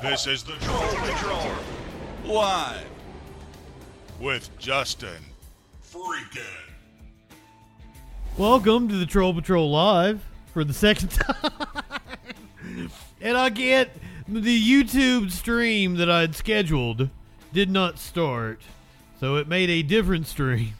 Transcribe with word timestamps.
This 0.00 0.28
is 0.28 0.44
the 0.44 0.52
Troll 0.52 0.94
Patrol. 0.94 1.52
Live. 2.24 2.86
With 4.20 4.48
Justin. 4.56 5.18
Freaking. 5.84 6.44
Welcome 8.36 8.88
to 8.90 8.96
the 8.96 9.06
Troll 9.06 9.34
Patrol 9.34 9.68
Live 9.72 10.24
for 10.54 10.62
the 10.62 10.72
second 10.72 11.08
time. 11.10 11.50
and 13.20 13.36
I 13.36 13.48
get 13.48 13.90
the 14.28 14.82
YouTube 14.84 15.32
stream 15.32 15.96
that 15.96 16.08
I'd 16.08 16.36
scheduled 16.36 17.10
did 17.52 17.68
not 17.68 17.98
start, 17.98 18.60
so 19.18 19.34
it 19.34 19.48
made 19.48 19.68
a 19.68 19.82
different 19.82 20.28
stream. 20.28 20.74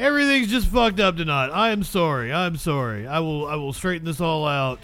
Everything's 0.00 0.48
just 0.50 0.66
fucked 0.66 0.98
up 0.98 1.16
tonight. 1.16 1.50
I 1.50 1.70
am 1.70 1.84
sorry. 1.84 2.32
I'm 2.32 2.56
sorry. 2.56 3.06
I 3.06 3.20
will 3.20 3.46
I 3.46 3.54
will 3.54 3.72
straighten 3.72 4.04
this 4.04 4.20
all 4.20 4.48
out 4.48 4.80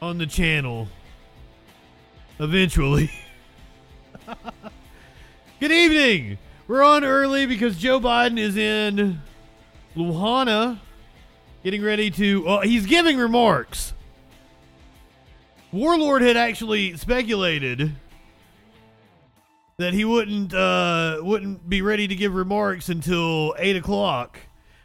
on 0.00 0.18
the 0.18 0.26
channel 0.26 0.88
eventually. 2.38 3.10
Good 5.60 5.72
evening. 5.72 6.38
We're 6.66 6.82
on 6.82 7.04
early 7.04 7.46
because 7.46 7.76
Joe 7.76 8.00
Biden 8.00 8.38
is 8.38 8.56
in 8.56 9.20
Luhana 9.96 10.78
getting 11.62 11.82
ready 11.82 12.10
to 12.10 12.44
well, 12.44 12.60
he's 12.60 12.86
giving 12.86 13.18
remarks. 13.18 13.94
Warlord 15.70 16.22
had 16.22 16.36
actually 16.36 16.96
speculated 16.96 17.94
that 19.78 19.94
he 19.94 20.04
wouldn't 20.04 20.54
uh, 20.54 21.18
wouldn't 21.20 21.68
be 21.68 21.82
ready 21.82 22.06
to 22.06 22.14
give 22.14 22.34
remarks 22.34 22.88
until 22.88 23.54
eight 23.58 23.76
o'clock. 23.76 24.38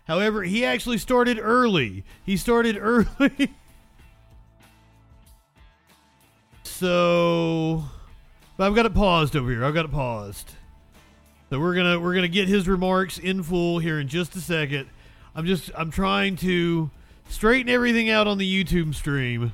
However, 0.06 0.44
he 0.44 0.64
actually 0.64 0.98
started 0.98 1.38
early. 1.42 2.06
He 2.26 2.38
started 2.38 2.78
early. 2.80 3.54
So, 6.78 7.84
I've 8.60 8.76
got 8.76 8.86
it 8.86 8.94
paused 8.94 9.36
over 9.36 9.50
here. 9.50 9.66
I've 9.66 9.74
got 9.74 9.86
it 9.86 9.92
paused. 9.92 10.52
So 11.50 11.60
we're 11.60 11.76
gonna 11.76 12.00
we're 12.00 12.14
gonna 12.14 12.28
get 12.28 12.48
his 12.48 12.68
remarks 12.68 13.18
in 13.18 13.42
full 13.42 13.80
here 13.80 14.00
in 14.00 14.08
just 14.08 14.36
a 14.36 14.42
second. 14.42 14.90
I'm 15.34 15.46
just 15.46 15.72
I'm 15.78 15.92
trying 15.92 16.36
to 16.38 16.90
straighten 17.30 17.70
everything 17.70 18.10
out 18.10 18.28
on 18.28 18.38
the 18.38 18.64
YouTube 18.64 18.96
stream 18.96 19.54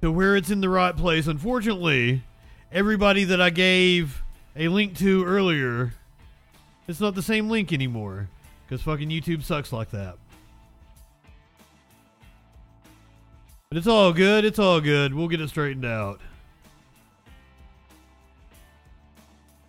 to 0.00 0.10
where 0.10 0.36
it's 0.36 0.50
in 0.50 0.60
the 0.60 0.68
right 0.68 0.96
place. 0.96 1.26
Unfortunately, 1.28 2.22
everybody 2.72 3.24
that 3.24 3.40
I 3.40 3.50
gave 3.50 4.22
a 4.56 4.68
link 4.68 4.96
to 4.98 5.24
earlier, 5.24 5.94
it's 6.88 7.00
not 7.00 7.14
the 7.14 7.22
same 7.22 7.48
link 7.48 7.72
anymore 7.72 8.28
because 8.66 8.82
fucking 8.82 9.08
YouTube 9.08 9.44
sucks 9.44 9.72
like 9.72 9.90
that. 9.92 10.16
But 13.70 13.76
it's 13.76 13.86
all 13.86 14.14
good. 14.14 14.46
It's 14.46 14.58
all 14.58 14.80
good. 14.80 15.12
We'll 15.12 15.28
get 15.28 15.42
it 15.42 15.50
straightened 15.50 15.84
out. 15.84 16.22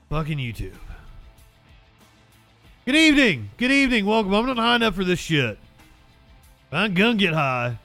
Fucking 0.09 0.37
YouTube. 0.37 0.71
Good 2.85 2.95
evening. 2.95 3.49
Good 3.57 3.71
evening. 3.71 4.05
Welcome. 4.05 4.33
I'm 4.33 4.45
not 4.45 4.55
high 4.55 4.77
enough 4.77 4.95
for 4.95 5.03
this 5.03 5.19
shit. 5.19 5.59
I'm 6.71 6.93
gonna 6.93 7.17
get 7.17 7.33
high. 7.33 7.77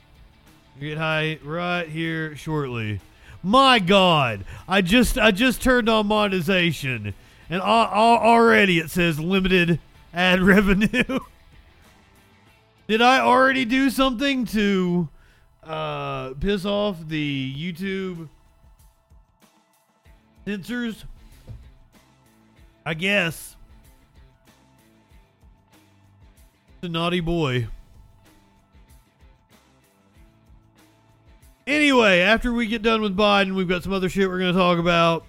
Get 0.79 0.99
high 0.99 1.41
right 1.43 1.89
here 1.89 2.37
shortly. 2.37 3.01
My 3.43 3.81
God, 3.81 4.45
I 4.69 4.83
just 4.83 5.19
I 5.19 5.33
just 5.33 5.63
turned 5.63 5.89
on 5.89 6.07
monetization, 6.07 7.13
and 7.51 7.61
already 7.61 8.79
it 8.79 8.89
says 8.89 9.19
limited 9.19 9.81
ad 10.13 10.41
revenue. 10.45 11.19
Did 12.87 13.03
I 13.03 13.19
already 13.19 13.65
do 13.65 13.91
something 13.91 14.45
to 14.47 15.09
uh, 15.67 16.35
piss 16.35 16.65
off 16.65 16.97
the 17.07 17.55
YouTube 17.55 18.29
censors? 20.45 21.05
I 22.87 22.95
guess. 22.95 23.57
The 26.81 26.89
naughty 26.89 27.21
boy. 27.21 27.69
Anyway, 31.67 32.21
after 32.21 32.53
we 32.53 32.67
get 32.67 32.83
done 32.83 33.01
with 33.01 33.17
Biden, 33.17 33.55
we've 33.55 33.69
got 33.69 33.83
some 33.83 33.93
other 33.93 34.11
shit 34.11 34.29
we're 34.29 34.39
going 34.39 34.53
to 34.53 34.59
talk 34.59 34.79
about. 34.79 35.25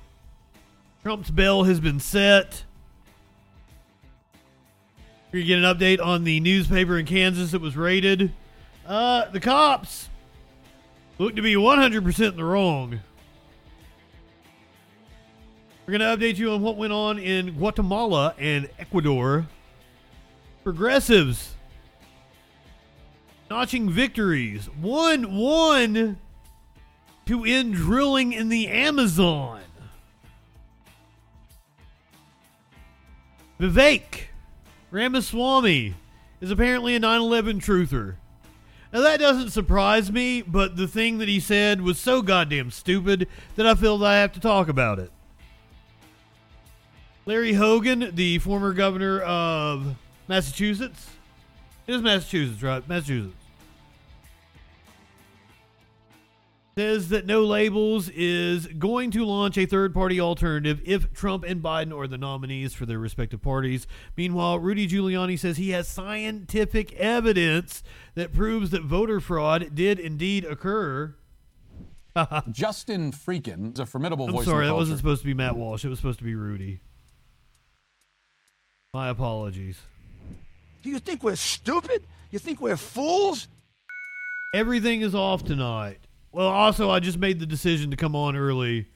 Trump's 1.02 1.30
bail 1.30 1.64
has 1.64 1.80
been 1.80 2.02
set. 2.02 2.66
We're 5.32 5.40
going 5.40 5.46
to 5.46 5.48
get 5.48 5.60
an 5.60 5.78
update 6.00 6.06
on 6.06 6.26
the 6.26 6.42
newspaper 6.42 7.00
in 7.00 7.06
Kansas 7.06 7.52
that 7.52 7.62
was 7.62 7.78
raided. 7.78 8.34
Uh, 8.86 9.30
the 9.32 9.40
cops 9.40 10.10
look 11.18 11.36
to 11.36 11.42
be 11.42 11.56
100% 11.56 12.30
in 12.30 12.36
the 12.36 12.44
wrong. 12.44 13.00
We're 15.86 15.98
going 15.98 16.18
to 16.18 16.26
update 16.26 16.38
you 16.38 16.52
on 16.52 16.62
what 16.62 16.78
went 16.78 16.94
on 16.94 17.20
in 17.20 17.58
Guatemala 17.58 18.34
and 18.40 18.70
Ecuador. 18.80 19.48
Progressives 20.64 21.56
notching 23.50 23.90
victories. 23.90 24.66
One, 24.82 25.36
one 25.36 26.18
to 27.26 27.44
end 27.44 27.76
drilling 27.76 28.34
in 28.34 28.50
the 28.50 28.68
Amazon. 28.68 29.62
Vivek 33.60 34.26
Ramaswamy 34.92 35.96
is 36.42 36.52
apparently 36.52 36.96
a 36.96 37.00
9 37.00 37.22
11 37.22 37.60
truther. 37.60 38.16
Now, 38.94 39.02
that 39.02 39.20
doesn't 39.20 39.50
surprise 39.50 40.12
me, 40.12 40.42
but 40.42 40.78
the 40.78 40.88
thing 40.88 41.18
that 41.18 41.28
he 41.28 41.40
said 41.40 41.82
was 41.82 42.00
so 42.00 42.22
goddamn 42.22 42.72
stupid 42.72 43.28
that 43.56 43.68
I 43.68 43.76
feel 43.76 43.98
that 43.98 44.08
I 44.08 44.18
have 44.18 44.32
to 44.34 44.40
talk 44.40 44.70
about 44.70 45.00
it. 45.00 45.12
Larry 47.26 47.54
Hogan, 47.54 48.12
the 48.14 48.38
former 48.40 48.72
governor 48.72 49.22
of 49.22 49.96
Massachusetts. 50.28 51.10
It 51.88 51.96
is 51.96 52.02
Massachusetts, 52.02 52.62
right? 52.62 52.88
Massachusetts. 52.88 53.45
Says 56.78 57.08
that 57.10 57.26
No 57.26 57.44
Labels 57.44 58.10
is 58.10 58.68
going 58.68 59.10
to 59.12 59.24
launch 59.26 59.58
a 59.58 59.66
third 59.66 59.94
party 59.94 60.20
alternative 60.20 60.82
if 60.84 61.14
Trump 61.14 61.46
and 61.46 61.62
Biden 61.64 61.98
are 61.98 62.06
the 62.06 62.18
nominees 62.18 62.74
for 62.74 62.86
their 62.86 63.00
respective 63.00 63.42
parties. 63.42 63.88
Meanwhile, 64.18 64.60
Rudy 64.60 64.86
Giuliani 64.86 65.40
says 65.40 65.56
he 65.56 65.70
has 65.70 65.88
scientific 65.88 66.94
evidence 66.96 67.82
that 68.16 68.34
proves 68.34 68.72
that 68.72 68.84
voter 68.84 69.22
fraud 69.22 69.74
did 69.74 70.00
indeed 70.00 70.44
occur. 70.44 71.16
Justin 72.52 73.14
Freakin 73.14 73.74
is 73.74 73.80
a 73.80 73.86
formidable 73.86 74.26
I'm 74.28 74.34
voice. 74.34 74.46
sorry, 74.46 74.66
that 74.66 74.76
wasn't 74.76 74.98
supposed 74.98 75.22
to 75.22 75.28
be 75.28 75.34
Matt 75.34 75.56
Walsh. 75.56 75.86
It 75.86 75.90
was 75.90 76.00
supposed 76.00 76.20
to 76.20 76.26
be 76.26 76.36
Rudy. 76.36 76.82
My 78.94 79.08
apologies. 79.10 79.80
Do 80.84 80.90
you 80.90 81.00
think 81.00 81.24
we're 81.24 81.36
stupid? 81.36 82.04
You 82.32 82.40
think 82.40 82.60
we're 82.60 82.78
fools? 82.78 83.48
Everything 84.54 85.02
is 85.02 85.16
off 85.16 85.44
tonight. 85.44 86.00
Well, 86.36 86.50
also, 86.50 86.90
I 86.90 87.00
just 87.00 87.18
made 87.18 87.40
the 87.40 87.46
decision 87.46 87.92
to 87.92 87.96
come 87.96 88.14
on 88.14 88.36
early 88.36 88.88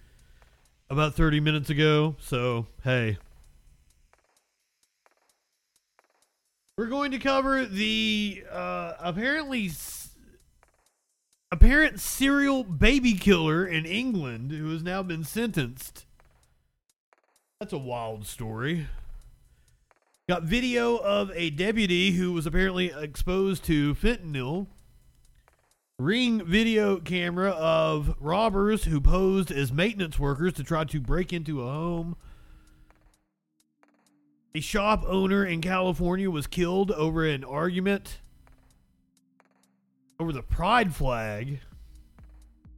about 0.90 1.16
30 1.16 1.40
minutes 1.40 1.70
ago. 1.70 2.18
So, 2.20 2.68
hey. 2.84 3.18
We're 6.78 6.88
going 6.88 7.12
to 7.12 7.18
cover 7.18 7.66
the 7.66 8.44
uh, 8.52 8.96
apparently 9.00 9.72
apparent 11.50 12.02
serial 12.02 12.66
baby 12.66 13.14
killer 13.14 13.66
in 13.66 13.86
England 13.86 14.52
who 14.52 14.74
has 14.74 14.84
now 14.84 15.02
been 15.02 15.24
sentenced. 15.24 16.06
That's 17.62 17.72
a 17.72 17.78
wild 17.78 18.28
story. 18.28 18.88
Got 20.28 20.44
video 20.44 20.98
of 20.98 21.32
a 21.34 21.52
deputy 21.52 22.12
who 22.12 22.34
was 22.34 22.46
apparently 22.46 22.92
exposed 22.94 23.64
to 23.64 23.96
fentanyl 23.96 24.68
Ring 26.00 26.46
video 26.46 26.98
camera 26.98 27.50
of 27.50 28.16
robbers 28.22 28.86
who 28.86 29.02
posed 29.02 29.52
as 29.52 29.74
maintenance 29.74 30.18
workers 30.18 30.54
to 30.54 30.64
try 30.64 30.86
to 30.86 31.02
break 31.02 31.34
into 31.34 31.62
a 31.62 31.70
home. 31.70 32.16
A 34.56 34.62
shop 34.62 35.04
owner 35.06 35.46
in 35.46 35.60
California 35.60 36.32
was 36.32 36.48
killed 36.48 36.90
over 36.92 37.26
an 37.26 37.44
argument 37.44 38.20
over 40.22 40.32
the 40.32 40.42
pride 40.42 40.96
flag. 40.96 41.60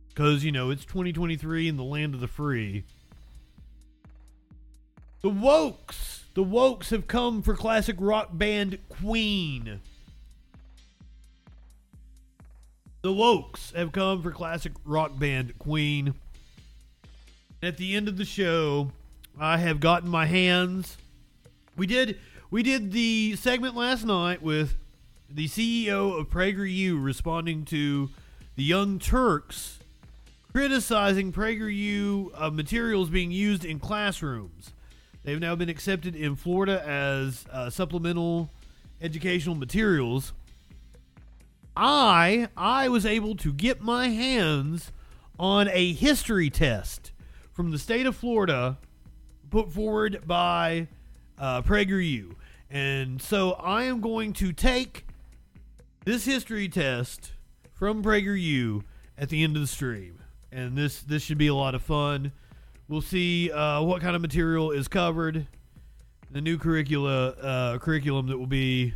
Because, 0.09 0.43
you 0.43 0.51
know, 0.51 0.71
it's 0.71 0.83
2023 0.83 1.67
in 1.67 1.77
the 1.77 1.83
land 1.83 2.15
of 2.15 2.21
the 2.21 2.27
free. 2.27 2.85
The 5.21 5.29
Wokes! 5.29 6.23
The 6.33 6.43
Wokes 6.43 6.89
have 6.89 7.07
come 7.07 7.43
for 7.43 7.53
classic 7.55 7.97
rock 7.99 8.29
band 8.33 8.79
Queen. 8.89 9.79
The 13.01 13.09
Wokes 13.09 13.73
have 13.73 13.91
come 13.91 14.21
for 14.21 14.29
classic 14.29 14.73
rock 14.85 15.17
band 15.17 15.57
Queen. 15.57 16.13
At 17.63 17.77
the 17.77 17.95
end 17.95 18.07
of 18.07 18.17
the 18.17 18.25
show, 18.25 18.91
I 19.39 19.57
have 19.57 19.79
gotten 19.79 20.07
my 20.07 20.27
hands. 20.27 20.97
We 21.75 21.87
did 21.87 22.19
we 22.51 22.61
did 22.61 22.91
the 22.91 23.35
segment 23.37 23.75
last 23.75 24.05
night 24.05 24.43
with 24.43 24.75
the 25.27 25.47
CEO 25.47 26.19
of 26.19 26.29
PragerU 26.29 27.03
responding 27.03 27.65
to 27.65 28.09
the 28.55 28.63
Young 28.63 28.99
Turks 28.99 29.79
criticizing 30.51 31.31
PragerU 31.31 32.29
uh, 32.35 32.51
materials 32.51 33.09
being 33.09 33.31
used 33.31 33.65
in 33.65 33.79
classrooms. 33.79 34.73
They've 35.23 35.39
now 35.39 35.55
been 35.55 35.69
accepted 35.69 36.15
in 36.15 36.35
Florida 36.35 36.85
as 36.85 37.45
uh, 37.51 37.69
supplemental 37.69 38.49
educational 39.01 39.55
materials. 39.55 40.33
I 41.75 42.49
I 42.57 42.89
was 42.89 43.05
able 43.05 43.35
to 43.37 43.53
get 43.53 43.81
my 43.81 44.09
hands 44.09 44.91
on 45.39 45.67
a 45.69 45.93
history 45.93 46.49
test 46.49 47.11
from 47.53 47.71
the 47.71 47.79
state 47.79 48.05
of 48.05 48.15
Florida 48.15 48.77
put 49.49 49.71
forward 49.71 50.23
by 50.25 50.87
uh, 51.37 51.61
PragerU. 51.61 52.35
And 52.69 53.21
so 53.21 53.53
I 53.53 53.83
am 53.83 53.99
going 53.99 54.33
to 54.33 54.53
take 54.53 55.05
this 56.05 56.25
history 56.25 56.69
test 56.69 57.33
from 57.73 58.03
PragerU 58.03 58.83
at 59.17 59.29
the 59.29 59.43
end 59.43 59.55
of 59.55 59.61
the 59.61 59.67
stream. 59.67 60.19
And 60.51 60.77
this 60.77 61.01
this 61.01 61.23
should 61.23 61.37
be 61.37 61.47
a 61.47 61.55
lot 61.55 61.75
of 61.75 61.81
fun. 61.81 62.31
We'll 62.87 63.01
see 63.01 63.51
uh, 63.51 63.81
what 63.83 64.01
kind 64.01 64.15
of 64.15 64.21
material 64.21 64.71
is 64.71 64.87
covered, 64.87 65.47
the 66.29 66.41
new 66.41 66.57
curricula 66.57 67.29
uh, 67.29 67.77
curriculum 67.77 68.27
that 68.27 68.37
will 68.37 68.47
be 68.47 68.93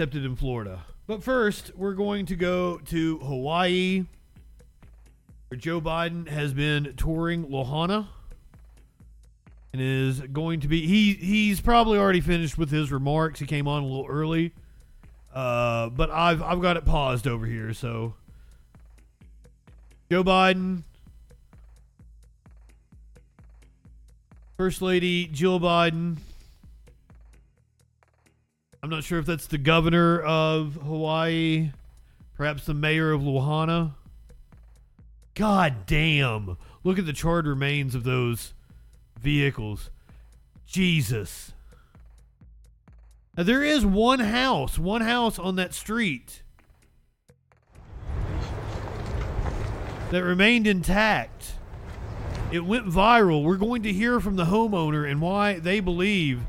accepted 0.00 0.24
in 0.24 0.34
Florida. 0.34 0.82
But 1.06 1.22
first, 1.22 1.72
we're 1.76 1.92
going 1.92 2.24
to 2.26 2.36
go 2.36 2.78
to 2.86 3.18
Hawaii, 3.18 4.06
where 5.48 5.58
Joe 5.58 5.78
Biden 5.78 6.26
has 6.26 6.54
been 6.54 6.94
touring 6.96 7.44
Lohana 7.48 8.06
and 9.74 9.82
is 9.82 10.22
going 10.22 10.60
to 10.60 10.68
be 10.68 10.86
he 10.86 11.12
he's 11.12 11.60
probably 11.60 11.98
already 11.98 12.22
finished 12.22 12.56
with 12.56 12.70
his 12.70 12.90
remarks. 12.90 13.40
He 13.40 13.46
came 13.46 13.68
on 13.68 13.82
a 13.82 13.86
little 13.86 14.06
early. 14.08 14.54
Uh, 15.34 15.90
but 15.90 16.10
I've 16.10 16.40
I've 16.40 16.62
got 16.62 16.78
it 16.78 16.86
paused 16.86 17.26
over 17.26 17.44
here, 17.44 17.74
so 17.74 18.14
Joe 20.10 20.24
Biden 20.24 20.82
First 24.56 24.80
Lady 24.80 25.26
Jill 25.26 25.60
Biden 25.60 26.16
I'm 28.82 28.88
not 28.88 29.04
sure 29.04 29.18
if 29.18 29.26
that's 29.26 29.46
the 29.46 29.58
governor 29.58 30.20
of 30.20 30.74
Hawaii, 30.74 31.72
perhaps 32.34 32.64
the 32.64 32.72
mayor 32.72 33.12
of 33.12 33.20
Luhana. 33.20 33.92
God 35.34 35.86
damn. 35.86 36.56
Look 36.82 36.98
at 36.98 37.04
the 37.04 37.12
charred 37.12 37.46
remains 37.46 37.94
of 37.94 38.04
those 38.04 38.54
vehicles. 39.20 39.90
Jesus. 40.66 41.52
Now, 43.36 43.42
there 43.42 43.62
is 43.62 43.84
one 43.84 44.20
house, 44.20 44.78
one 44.78 45.02
house 45.02 45.38
on 45.38 45.56
that 45.56 45.74
street 45.74 46.42
that 50.10 50.24
remained 50.24 50.66
intact. 50.66 51.52
It 52.50 52.60
went 52.60 52.86
viral. 52.86 53.44
We're 53.44 53.56
going 53.56 53.82
to 53.82 53.92
hear 53.92 54.20
from 54.20 54.36
the 54.36 54.46
homeowner 54.46 55.08
and 55.08 55.20
why 55.20 55.58
they 55.58 55.80
believe 55.80 56.40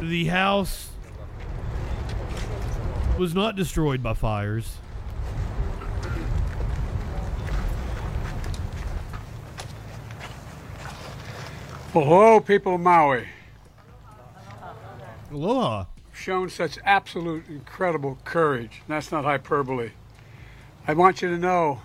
the 0.00 0.26
house 0.26 0.90
was 3.18 3.34
not 3.34 3.56
destroyed 3.56 4.02
by 4.02 4.14
fires. 4.14 4.76
Well, 11.94 12.04
hello, 12.04 12.40
people 12.40 12.76
of 12.76 12.80
Maui. 12.80 13.26
Aloha. 15.32 15.86
Shown 16.12 16.48
such 16.48 16.78
absolute 16.84 17.48
incredible 17.48 18.18
courage. 18.24 18.82
That's 18.86 19.10
not 19.10 19.24
hyperbole. 19.24 19.90
I 20.86 20.94
want 20.94 21.22
you 21.22 21.28
to 21.28 21.38
know, 21.38 21.80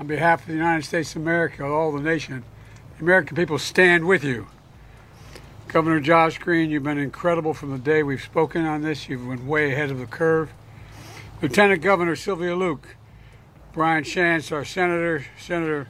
on 0.00 0.06
behalf 0.06 0.42
of 0.42 0.48
the 0.48 0.54
United 0.54 0.84
States 0.84 1.14
of 1.14 1.22
America, 1.22 1.64
all 1.64 1.92
the 1.92 2.00
nation, 2.00 2.42
the 2.96 3.04
American 3.04 3.36
people 3.36 3.58
stand 3.58 4.06
with 4.06 4.24
you. 4.24 4.48
Governor 5.68 6.00
Josh 6.00 6.38
Green, 6.38 6.70
you've 6.70 6.82
been 6.82 6.96
incredible 6.96 7.52
from 7.52 7.72
the 7.72 7.78
day 7.78 8.02
we've 8.02 8.22
spoken 8.22 8.64
on 8.64 8.80
this. 8.80 9.06
You've 9.06 9.28
been 9.28 9.46
way 9.46 9.70
ahead 9.70 9.90
of 9.90 9.98
the 9.98 10.06
curve. 10.06 10.50
Lieutenant 11.42 11.82
Governor 11.82 12.16
Sylvia 12.16 12.56
Luke, 12.56 12.96
Brian 13.74 14.02
Schatz, 14.02 14.50
our 14.50 14.64
senator, 14.64 15.26
Senator 15.38 15.88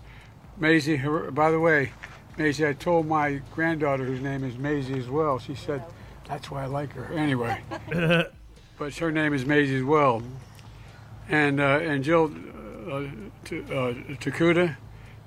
Mazie. 0.56 1.00
By 1.30 1.52
the 1.52 1.60
way, 1.60 1.92
Maisie, 2.36 2.66
I 2.66 2.72
told 2.72 3.06
my 3.06 3.40
granddaughter, 3.54 4.04
whose 4.04 4.20
name 4.20 4.42
is 4.42 4.58
Maisie 4.58 4.98
as 4.98 5.08
well. 5.08 5.38
She 5.38 5.54
said, 5.54 5.84
"That's 6.26 6.50
why 6.50 6.64
I 6.64 6.66
like 6.66 6.92
her." 6.94 7.12
Anyway, 7.14 7.60
but 8.78 8.94
her 8.96 9.12
name 9.12 9.32
is 9.32 9.46
Maisie 9.46 9.76
as 9.76 9.84
well. 9.84 10.24
And 11.28 11.60
uh, 11.60 11.78
and 11.82 12.02
Jill 12.02 12.32
uh, 12.90 13.04
T- 13.44 13.60
uh, 13.60 13.94
Tokuda, 14.18 14.76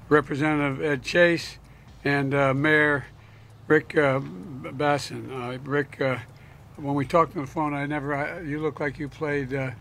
Representative 0.10 0.84
Ed 0.84 1.04
Case, 1.04 1.58
and 2.04 2.34
uh, 2.34 2.54
Mayor 2.54 3.06
Rick 3.72 3.96
uh, 3.96 4.20
Bissen. 4.20 5.32
Uh, 5.32 5.58
Rick, 5.64 6.02
uh, 6.02 6.18
when 6.76 6.94
we 6.94 7.06
talked 7.06 7.38
on 7.38 7.44
the 7.44 7.48
phone, 7.48 7.74
I 7.74 7.86
never. 7.86 8.14
I, 8.14 8.42
you 8.42 8.60
look 8.60 8.82
like 8.82 9.00
you 9.00 9.08
played 9.08 9.54
uh, 9.54 9.72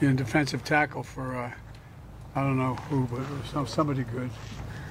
in 0.00 0.16
defensive 0.16 0.64
tackle 0.64 1.04
for. 1.04 1.36
Uh, 1.36 1.52
I 2.34 2.40
don't 2.40 2.58
know 2.58 2.74
who, 2.74 3.06
but 3.06 3.22
some, 3.52 3.68
somebody 3.68 4.02
good. 4.02 4.30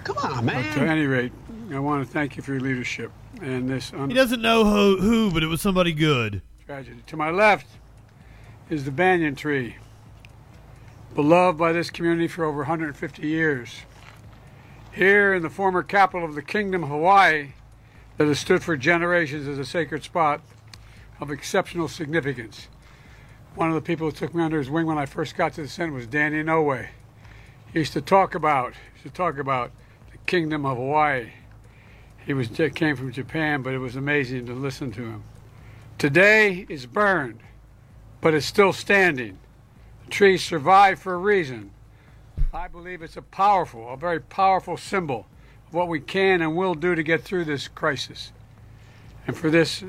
Come 0.05 0.17
on, 0.19 0.45
But 0.45 0.55
at 0.55 0.77
any 0.77 1.05
rate, 1.05 1.33
I 1.73 1.79
want 1.79 2.07
to 2.07 2.09
thank 2.09 2.37
you 2.37 2.43
for 2.43 2.53
your 2.53 2.61
leadership 2.61 3.11
and 3.41 3.69
this 3.69 3.89
He 3.89 4.13
doesn't 4.13 4.41
know 4.41 4.63
who, 4.63 5.01
who, 5.01 5.29
but 5.29 5.43
it 5.43 5.47
was 5.47 5.59
somebody 5.59 5.91
good. 5.91 6.41
tragedy. 6.65 7.01
To 7.07 7.17
my 7.17 7.29
left 7.29 7.67
is 8.69 8.85
the 8.85 8.91
banyan 8.91 9.35
tree, 9.35 9.75
beloved 11.13 11.59
by 11.59 11.73
this 11.73 11.89
community 11.89 12.29
for 12.29 12.45
over 12.45 12.59
150 12.59 13.27
years. 13.27 13.81
Here 14.93 15.33
in 15.33 15.41
the 15.43 15.49
former 15.49 15.83
capital 15.83 16.25
of 16.25 16.35
the 16.35 16.41
Kingdom, 16.41 16.83
Hawaii, 16.83 17.49
that 18.17 18.27
has 18.27 18.39
stood 18.39 18.63
for 18.63 18.77
generations 18.77 19.47
as 19.47 19.57
a 19.57 19.65
sacred 19.65 20.03
spot 20.03 20.41
of 21.19 21.31
exceptional 21.31 21.87
significance. 21.87 22.67
One 23.55 23.69
of 23.69 23.75
the 23.75 23.81
people 23.81 24.07
who 24.07 24.15
took 24.15 24.33
me 24.33 24.43
under 24.43 24.57
his 24.57 24.69
wing 24.69 24.85
when 24.85 24.97
I 24.97 25.05
first 25.05 25.35
got 25.35 25.53
to 25.53 25.61
the 25.61 25.67
Senate 25.67 25.93
was 25.93 26.07
Danny 26.07 26.43
Inouye. 26.43 26.87
He 27.71 27.79
used 27.79 27.93
to 27.93 28.01
talk 28.01 28.35
about, 28.35 28.73
used 28.93 29.03
to 29.03 29.09
talk 29.09 29.37
about 29.37 29.71
the 30.11 30.17
Kingdom 30.25 30.65
of 30.65 30.77
Hawaii. 30.77 31.31
He 32.25 32.33
was 32.33 32.47
came 32.47 32.95
from 32.95 33.11
Japan, 33.11 33.61
but 33.61 33.73
it 33.73 33.79
was 33.79 33.95
amazing 33.95 34.45
to 34.45 34.53
listen 34.53 34.91
to 34.93 35.01
him. 35.01 35.23
Today 35.97 36.65
is 36.69 36.85
burned, 36.85 37.39
but 38.21 38.33
it's 38.33 38.45
still 38.45 38.73
standing. 38.73 39.37
The 40.05 40.11
tree 40.11 40.37
survived 40.37 41.01
for 41.01 41.13
a 41.13 41.17
reason. 41.17 41.71
I 42.53 42.67
believe 42.67 43.01
it's 43.01 43.17
a 43.17 43.21
powerful, 43.21 43.93
a 43.93 43.97
very 43.97 44.19
powerful 44.19 44.77
symbol 44.77 45.27
what 45.73 45.87
we 45.87 45.99
can 45.99 46.41
and 46.41 46.55
will 46.55 46.75
do 46.75 46.95
to 46.95 47.03
get 47.03 47.23
through 47.23 47.45
this 47.45 47.67
crisis. 47.67 48.31
And 49.25 49.35
for 49.35 49.49
this, 49.49 49.83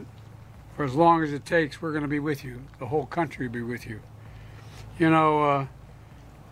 for 0.76 0.84
as 0.84 0.94
long 0.94 1.22
as 1.22 1.32
it 1.32 1.44
takes, 1.44 1.82
we're 1.82 1.92
going 1.92 2.02
to 2.02 2.08
be 2.08 2.18
with 2.18 2.44
you. 2.44 2.62
The 2.78 2.86
whole 2.86 3.06
country 3.06 3.46
will 3.46 3.54
be 3.54 3.62
with 3.62 3.86
you. 3.86 4.00
You 4.98 5.10
know, 5.10 5.42
uh, 5.42 5.66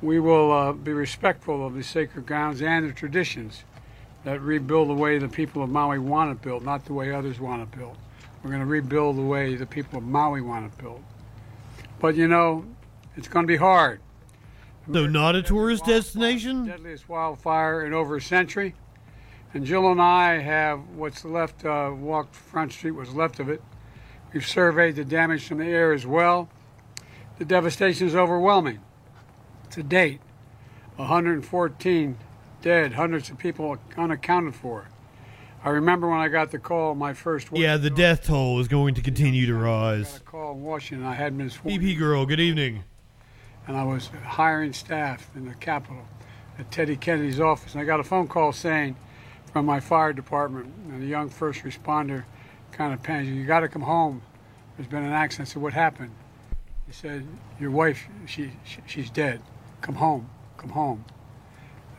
we 0.03 0.21
will 0.21 0.53
uh, 0.53 0.73
be 0.73 0.93
respectful 0.93 1.67
of 1.67 1.75
the 1.75 1.83
sacred 1.83 2.27
grounds 2.27 2.61
and 2.61 2.89
the 2.89 2.93
traditions 2.93 3.65
that 4.25 4.41
rebuild 4.41 4.89
the 4.89 4.95
way 4.95 5.19
the 5.19 5.29
people 5.29 5.63
of 5.63 5.71
Maui 5.71 5.99
want 5.99 6.37
to 6.37 6.49
build, 6.49 6.65
not 6.65 6.85
the 6.85 6.93
way 6.93 7.13
others 7.13 7.41
want 7.41 7.71
to 7.71 7.79
build. 7.79 7.97
We're 8.43 8.51
going 8.51 8.61
to 8.61 8.67
rebuild 8.67 9.17
the 9.17 9.23
way 9.23 9.55
the 9.55 9.67
people 9.67 9.99
of 9.99 10.05
Maui 10.05 10.41
want 10.41 10.71
to 10.71 10.83
build. 10.83 11.03
But 12.01 12.17
you 12.17 12.27
know, 12.27 12.65
it's 13.17 13.29
going 13.29 13.45
to 13.45 13.49
be 13.49 13.57
hard. 13.57 14.01
So, 14.93 15.07
not 15.07 15.37
a 15.37 15.43
tourist 15.43 15.85
destination? 15.85 16.67
Deadliest 16.67 17.09
wildfire 17.09 17.87
in 17.87 17.95
over 17.95 18.17
a 18.17 18.21
century. 18.21 18.75
And 19.55 19.67
Jill 19.67 19.91
and 19.91 20.01
I 20.01 20.39
have 20.39 20.81
what's 20.97 21.25
left, 21.25 21.65
uh, 21.65 21.91
walked 21.95 22.35
Front 22.35 22.73
Street, 22.73 22.93
what's 22.93 23.13
left 23.13 23.39
of 23.39 23.49
it. 23.51 23.63
We've 24.33 24.47
surveyed 24.47 24.97
the 24.97 25.05
damage 25.05 25.47
from 25.47 25.59
the 25.59 25.67
air 25.67 25.93
as 25.93 26.07
well. 26.07 26.49
The 27.39 27.45
devastation 27.45 28.07
is 28.07 28.15
overwhelming. 28.15 28.81
To 29.71 29.83
date, 29.83 30.21
114 30.97 32.17
dead, 32.63 32.93
hundreds 32.95 33.29
of 33.31 33.39
people 33.39 33.77
unaccounted 33.97 34.55
for. 34.55 34.89
I 35.65 35.71
remember 35.71 36.09
when 36.09 36.19
I 36.19 36.29
got 36.29 36.51
the 36.51 36.59
call, 36.59 36.95
my 36.95 37.13
first. 37.13 37.49
Yeah, 37.53 37.77
the 37.77 37.91
death 37.91 38.25
toll 38.27 38.59
is 38.59 38.69
going 38.69 38.95
to 38.95 39.01
continue 39.03 39.47
to 39.47 39.55
I 39.55 39.59
got 39.59 39.65
rise. 39.65 40.17
a 40.17 40.21
call 40.21 40.53
in 40.53 40.63
Washington. 40.63 41.07
I 41.07 41.15
hadn't 41.15 41.39
BP 41.41 41.99
girl, 41.99 42.27
good 42.27 42.41
evening. 42.41 42.85
and 43.67 43.77
I 43.77 43.85
was 43.85 44.11
hiring 44.25 44.73
staff 44.73 45.31
in 45.37 45.47
the 45.47 45.55
Capitol 45.55 46.03
at 46.59 46.71
Teddy 46.71 46.97
Kennedy's 46.97 47.39
office. 47.39 47.75
And 47.75 47.81
I 47.81 47.85
got 47.85 48.01
a 48.01 48.05
phone 48.05 48.27
call 48.29 48.53
saying 48.53 48.97
from 49.53 49.67
my 49.67 49.81
fire 49.81 50.13
department, 50.13 50.73
and 50.89 51.03
the 51.03 51.07
young 51.07 51.29
first 51.29 51.63
responder 51.63 52.25
kind 52.73 52.95
of 52.95 53.03
panicked, 53.03 53.31
You 53.31 53.45
got 53.45 53.61
to 53.61 53.69
come 53.69 53.83
home. 53.83 54.23
There's 54.77 54.89
been 54.89 55.05
an 55.05 55.13
accident. 55.13 55.49
Said, 55.49 55.63
What 55.63 55.75
happened? 55.75 56.13
He 56.87 56.93
said, 56.93 57.27
Your 57.61 57.71
wife, 57.71 58.09
she, 58.27 58.53
she 58.65 58.81
she's 58.87 59.11
dead. 59.11 59.43
Come 59.83 59.97
home. 59.97 60.31
Come 60.57 60.71
home. 60.71 61.05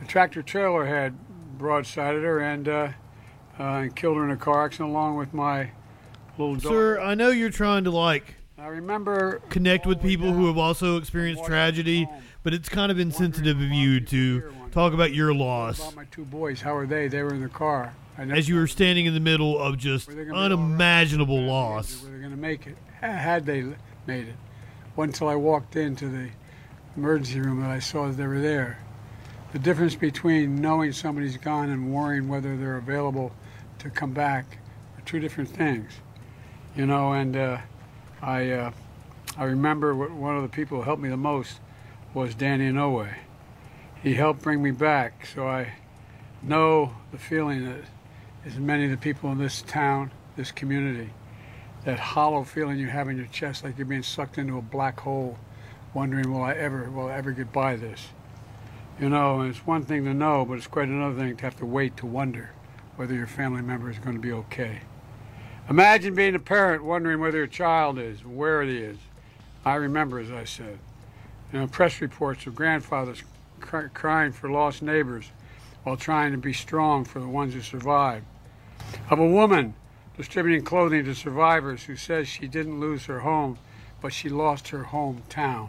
The 0.00 0.06
tractor 0.06 0.42
trailer 0.42 0.84
had 0.84 1.16
broadsided 1.56 2.22
her 2.22 2.40
and, 2.40 2.68
uh, 2.68 2.88
uh, 3.58 3.62
and 3.62 3.94
killed 3.96 4.16
her 4.16 4.24
in 4.24 4.30
a 4.30 4.36
car 4.36 4.64
accident 4.64 4.90
along 4.90 5.16
with 5.16 5.32
my 5.32 5.70
little 6.36 6.56
daughter. 6.56 6.96
Sir, 6.96 7.00
I 7.00 7.14
know 7.14 7.30
you're 7.30 7.50
trying 7.50 7.84
to 7.84 7.90
like 7.90 8.34
I 8.58 8.66
remember 8.66 9.40
connect 9.50 9.86
with 9.86 9.98
all 9.98 10.02
the 10.02 10.08
way 10.08 10.12
people 10.12 10.32
who 10.32 10.46
have 10.48 10.58
also 10.58 10.96
experienced 10.96 11.44
tragedy, 11.44 12.04
home, 12.04 12.22
but 12.42 12.52
it's 12.52 12.68
kind 12.68 12.90
of 12.90 12.98
insensitive 12.98 13.60
of 13.60 13.70
you 13.70 14.00
to. 14.00 14.54
Talk 14.74 14.92
about 14.92 15.14
your 15.14 15.32
loss 15.32 15.78
About 15.78 15.94
my 15.94 16.04
two 16.06 16.24
boys, 16.24 16.60
how 16.60 16.74
are 16.74 16.86
they? 16.86 17.06
They 17.08 17.22
were 17.22 17.32
in 17.32 17.40
the 17.40 17.48
car. 17.48 17.94
As 18.18 18.48
you 18.48 18.56
were 18.56 18.66
standing 18.66 19.06
in 19.06 19.14
the 19.14 19.20
middle 19.20 19.58
of 19.58 19.78
just 19.78 20.08
Were 20.08 20.14
they 20.14 20.24
gonna 20.24 20.32
be 20.34 20.36
all 20.36 20.42
right? 20.42 20.52
unimaginable 20.52 21.42
Were 21.42 21.48
loss. 21.48 22.00
they 22.00 22.18
going 22.18 22.30
to 22.30 22.36
make 22.36 22.66
it? 22.66 22.76
Had 23.00 23.46
they 23.46 23.64
made 24.06 24.28
it? 24.28 24.34
Until 24.96 25.28
I 25.28 25.36
walked 25.36 25.76
into 25.76 26.08
the 26.08 26.28
emergency 26.96 27.40
room 27.40 27.60
that 27.60 27.70
I 27.70 27.78
saw 27.78 28.06
that 28.08 28.16
they 28.16 28.26
were 28.26 28.40
there. 28.40 28.78
The 29.52 29.58
difference 29.58 29.94
between 29.94 30.56
knowing 30.60 30.92
somebody's 30.92 31.36
gone 31.36 31.70
and 31.70 31.92
worrying 31.92 32.28
whether 32.28 32.56
they're 32.56 32.76
available 32.76 33.32
to 33.78 33.90
come 33.90 34.12
back 34.12 34.58
are 34.96 35.02
two 35.04 35.20
different 35.20 35.50
things. 35.50 35.92
You 36.76 36.86
know, 36.86 37.12
and 37.12 37.36
uh, 37.36 37.58
I 38.22 38.50
uh, 38.50 38.70
I 39.36 39.44
remember 39.44 39.94
one 39.94 40.36
of 40.36 40.42
the 40.42 40.48
people 40.48 40.78
who 40.78 40.84
helped 40.84 41.02
me 41.02 41.08
the 41.08 41.16
most 41.16 41.60
was 42.14 42.34
Danny 42.34 42.70
Inouye. 42.70 43.14
He 44.04 44.12
helped 44.12 44.42
bring 44.42 44.62
me 44.62 44.70
back, 44.70 45.24
so 45.24 45.48
I 45.48 45.72
know 46.42 46.94
the 47.10 47.16
feeling 47.16 47.64
that 47.64 47.80
is 48.44 48.58
many 48.58 48.84
of 48.84 48.90
the 48.90 48.98
people 48.98 49.32
in 49.32 49.38
this 49.38 49.62
town, 49.62 50.10
this 50.36 50.52
community, 50.52 51.08
that 51.86 51.98
hollow 51.98 52.44
feeling 52.44 52.78
you 52.78 52.88
have 52.88 53.08
in 53.08 53.16
your 53.16 53.28
chest 53.28 53.64
like 53.64 53.78
you're 53.78 53.86
being 53.86 54.02
sucked 54.02 54.36
into 54.36 54.58
a 54.58 54.62
black 54.62 55.00
hole, 55.00 55.38
wondering, 55.94 56.30
will 56.30 56.42
I 56.42 56.52
ever, 56.52 56.90
will 56.90 57.06
I 57.06 57.14
ever 57.14 57.32
get 57.32 57.50
by 57.50 57.76
this? 57.76 58.08
You 59.00 59.08
know, 59.08 59.40
it's 59.40 59.66
one 59.66 59.84
thing 59.86 60.04
to 60.04 60.12
know, 60.12 60.44
but 60.44 60.58
it's 60.58 60.66
quite 60.66 60.88
another 60.88 61.16
thing 61.16 61.34
to 61.38 61.42
have 61.42 61.56
to 61.56 61.66
wait 61.66 61.96
to 61.96 62.06
wonder 62.06 62.50
whether 62.96 63.14
your 63.14 63.26
family 63.26 63.62
member 63.62 63.88
is 63.88 63.98
going 63.98 64.16
to 64.16 64.22
be 64.22 64.32
okay. 64.32 64.80
Imagine 65.70 66.14
being 66.14 66.34
a 66.34 66.38
parent 66.38 66.84
wondering 66.84 67.20
whether 67.20 67.38
your 67.38 67.46
child 67.46 67.98
is, 67.98 68.22
where 68.22 68.60
it 68.60 68.68
is. 68.68 68.98
I 69.64 69.76
remember, 69.76 70.18
as 70.18 70.30
I 70.30 70.44
said, 70.44 70.78
you 71.50 71.58
know, 71.58 71.66
press 71.66 72.02
reports 72.02 72.46
of 72.46 72.54
grandfathers 72.54 73.22
cry, 73.64 73.88
crying 73.92 74.32
for 74.32 74.50
lost 74.50 74.82
neighbors 74.82 75.30
while 75.82 75.96
trying 75.96 76.32
to 76.32 76.38
be 76.38 76.52
strong 76.52 77.04
for 77.04 77.20
the 77.20 77.28
ones 77.28 77.54
who 77.54 77.60
survived. 77.60 78.24
Of 79.10 79.18
a 79.18 79.26
woman 79.26 79.74
distributing 80.16 80.64
clothing 80.64 81.04
to 81.04 81.14
survivors 81.14 81.84
who 81.84 81.96
says 81.96 82.28
she 82.28 82.46
didn't 82.46 82.80
lose 82.80 83.06
her 83.06 83.20
home, 83.20 83.58
but 84.00 84.12
she 84.12 84.28
lost 84.28 84.68
her 84.68 84.84
hometown. 84.84 85.68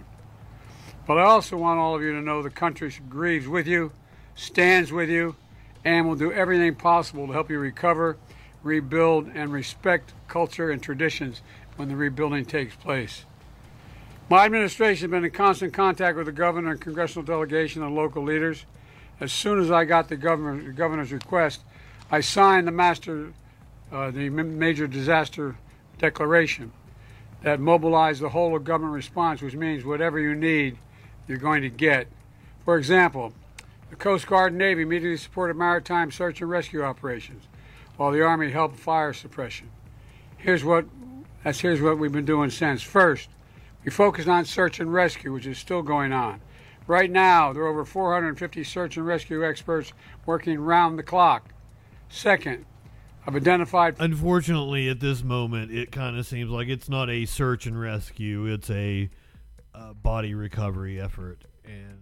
But 1.08 1.18
I 1.18 1.24
also 1.24 1.58
want 1.58 1.80
all 1.80 1.96
of 1.96 2.02
you 2.02 2.12
to 2.14 2.22
know 2.22 2.42
the 2.42 2.50
country 2.50 2.94
grieves 3.10 3.48
with 3.48 3.68
you, 3.68 3.92
stands 4.36 4.92
with 4.92 5.10
you, 5.10 5.36
and 5.84 6.08
will 6.08 6.16
do 6.16 6.32
everything 6.32 6.76
possible 6.76 7.28
to 7.28 7.34
help 7.34 7.50
you 7.50 7.60
recover, 7.60 8.18
rebuild, 8.64 9.30
and 9.34 9.54
respect 9.54 10.14
culture 10.28 10.72
and 10.72 10.82
traditions 10.82 11.42
when 11.76 11.90
the 11.90 11.96
rebuilding 11.96 12.46
takes 12.46 12.76
place. 12.76 13.26
My 14.28 14.46
administration 14.46 15.12
has 15.12 15.12
been 15.12 15.24
in 15.24 15.30
constant 15.30 15.72
contact 15.72 16.18
with 16.18 16.26
the 16.26 16.32
governor 16.32 16.72
and 16.72 16.82
congressional 16.82 17.24
delegation 17.24 17.84
and 17.84 17.94
local 17.94 18.24
leaders. 18.24 18.66
As 19.20 19.32
soon 19.32 19.60
as 19.60 19.70
I 19.70 19.86
got 19.86 20.10
the 20.10 20.18
governor, 20.18 20.72
governor's 20.72 21.12
request, 21.12 21.62
I 22.10 22.22
signed 22.22 22.68
the 22.68 22.72
master, 22.72 23.34
uh, 23.92 24.10
the 24.10 24.30
major 24.30 24.88
disaster 24.88 25.58
declaration 26.00 26.72
that 27.44 27.60
mobilized 27.60 28.20
the 28.20 28.30
whole 28.30 28.56
of 28.56 28.64
government 28.64 28.96
response, 28.96 29.44
which 29.44 29.54
means 29.54 29.86
whatever 29.86 30.20
you 30.20 30.34
need, 30.34 30.78
you're 31.28 31.38
going 31.38 31.62
to 31.62 31.70
get. 31.70 32.08
For 32.64 32.78
example, 32.78 33.32
the 33.92 33.96
Coast 33.96 34.26
Guard 34.26 34.54
and 34.54 34.58
Navy 34.58 34.82
immediately 34.82 35.18
supported 35.18 35.56
maritime 35.56 36.10
search 36.10 36.42
and 36.42 36.50
rescue 36.50 36.82
operations, 36.82 37.44
while 37.98 38.12
the 38.12 38.24
Army 38.24 38.50
helped 38.50 38.80
fire 38.80 39.14
suppression. 39.14 39.70
Here's 40.38 40.64
what 40.64 40.86
that's 41.44 41.60
here's 41.60 41.80
what 41.80 42.00
we've 42.00 42.12
been 42.12 42.26
doing 42.26 42.50
since. 42.50 42.82
First, 42.82 43.30
we 43.86 43.92
focused 43.92 44.28
on 44.28 44.46
search 44.46 44.80
and 44.80 44.92
rescue, 44.92 45.32
which 45.32 45.46
is 45.46 45.60
still 45.60 45.84
going 45.84 46.12
on. 46.12 46.42
Right 46.88 47.10
now, 47.10 47.54
there 47.54 47.64
are 47.64 47.68
over 47.68 47.86
450 47.86 48.64
search 48.64 48.98
and 48.98 49.06
rescue 49.06 49.48
experts 49.48 49.94
working 50.26 50.60
round 50.60 50.98
the 50.98 51.04
clock. 51.04 51.54
Second, 52.10 52.66
I've 53.26 53.36
identified 53.36 53.96
Unfortunately, 54.00 54.90
at 54.90 55.00
this 55.00 55.24
moment, 55.24 55.72
it 55.72 55.92
kind 55.92 56.18
of 56.18 56.26
seems 56.26 56.50
like 56.50 56.68
it's 56.68 56.90
not 56.90 57.10
a 57.10 57.26
search 57.26 57.66
and 57.66 57.80
rescue; 57.80 58.46
it's 58.46 58.70
a 58.70 59.10
uh, 59.74 59.94
body 59.94 60.36
recovery 60.36 61.00
effort, 61.02 61.44
and 61.64 62.02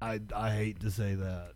I 0.00 0.20
I 0.34 0.50
hate 0.50 0.80
to 0.80 0.90
say 0.90 1.14
that. 1.14 1.52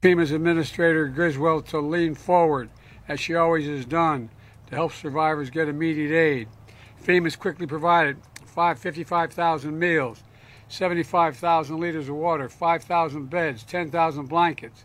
FEMA's 0.00 0.30
Administrator 0.30 1.10
Criswell 1.10 1.60
to 1.62 1.78
lean 1.78 2.14
forward, 2.14 2.70
as 3.06 3.20
she 3.20 3.34
always 3.34 3.66
has 3.66 3.84
done, 3.84 4.30
to 4.68 4.74
help 4.74 4.94
survivors 4.94 5.50
get 5.50 5.68
immediate 5.68 6.14
aid. 6.14 6.48
FEMA's 7.04 7.36
quickly 7.36 7.66
provided 7.66 8.16
55,000 8.78 9.78
meals, 9.78 10.22
75,000 10.68 11.80
liters 11.80 12.08
of 12.08 12.14
water, 12.14 12.48
5,000 12.48 13.30
beds, 13.30 13.64
10,000 13.64 14.26
blankets, 14.26 14.84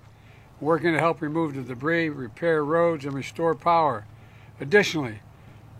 working 0.59 0.93
to 0.93 0.99
help 0.99 1.21
remove 1.21 1.55
the 1.55 1.61
debris, 1.61 2.09
repair 2.09 2.63
roads, 2.63 3.05
and 3.05 3.13
restore 3.13 3.53
power. 3.53 4.05
Additionally, 4.59 5.19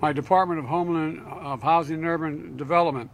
my 0.01 0.11
Department 0.11 0.59
of 0.59 0.65
Homeland 0.65 1.21
of 1.25 1.63
Housing 1.63 1.97
and 1.97 2.05
Urban 2.05 2.57
Development 2.57 3.09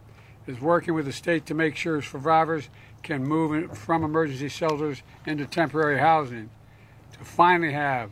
is 0.46 0.60
working 0.60 0.94
with 0.94 1.06
the 1.06 1.12
state 1.12 1.46
to 1.46 1.54
make 1.54 1.76
sure 1.76 2.02
survivors 2.02 2.68
can 3.02 3.22
move 3.22 3.76
from 3.78 4.02
emergency 4.02 4.48
shelters 4.48 5.02
into 5.26 5.46
temporary 5.46 5.98
housing 5.98 6.50
to 7.12 7.18
finally 7.20 7.72
have 7.72 8.10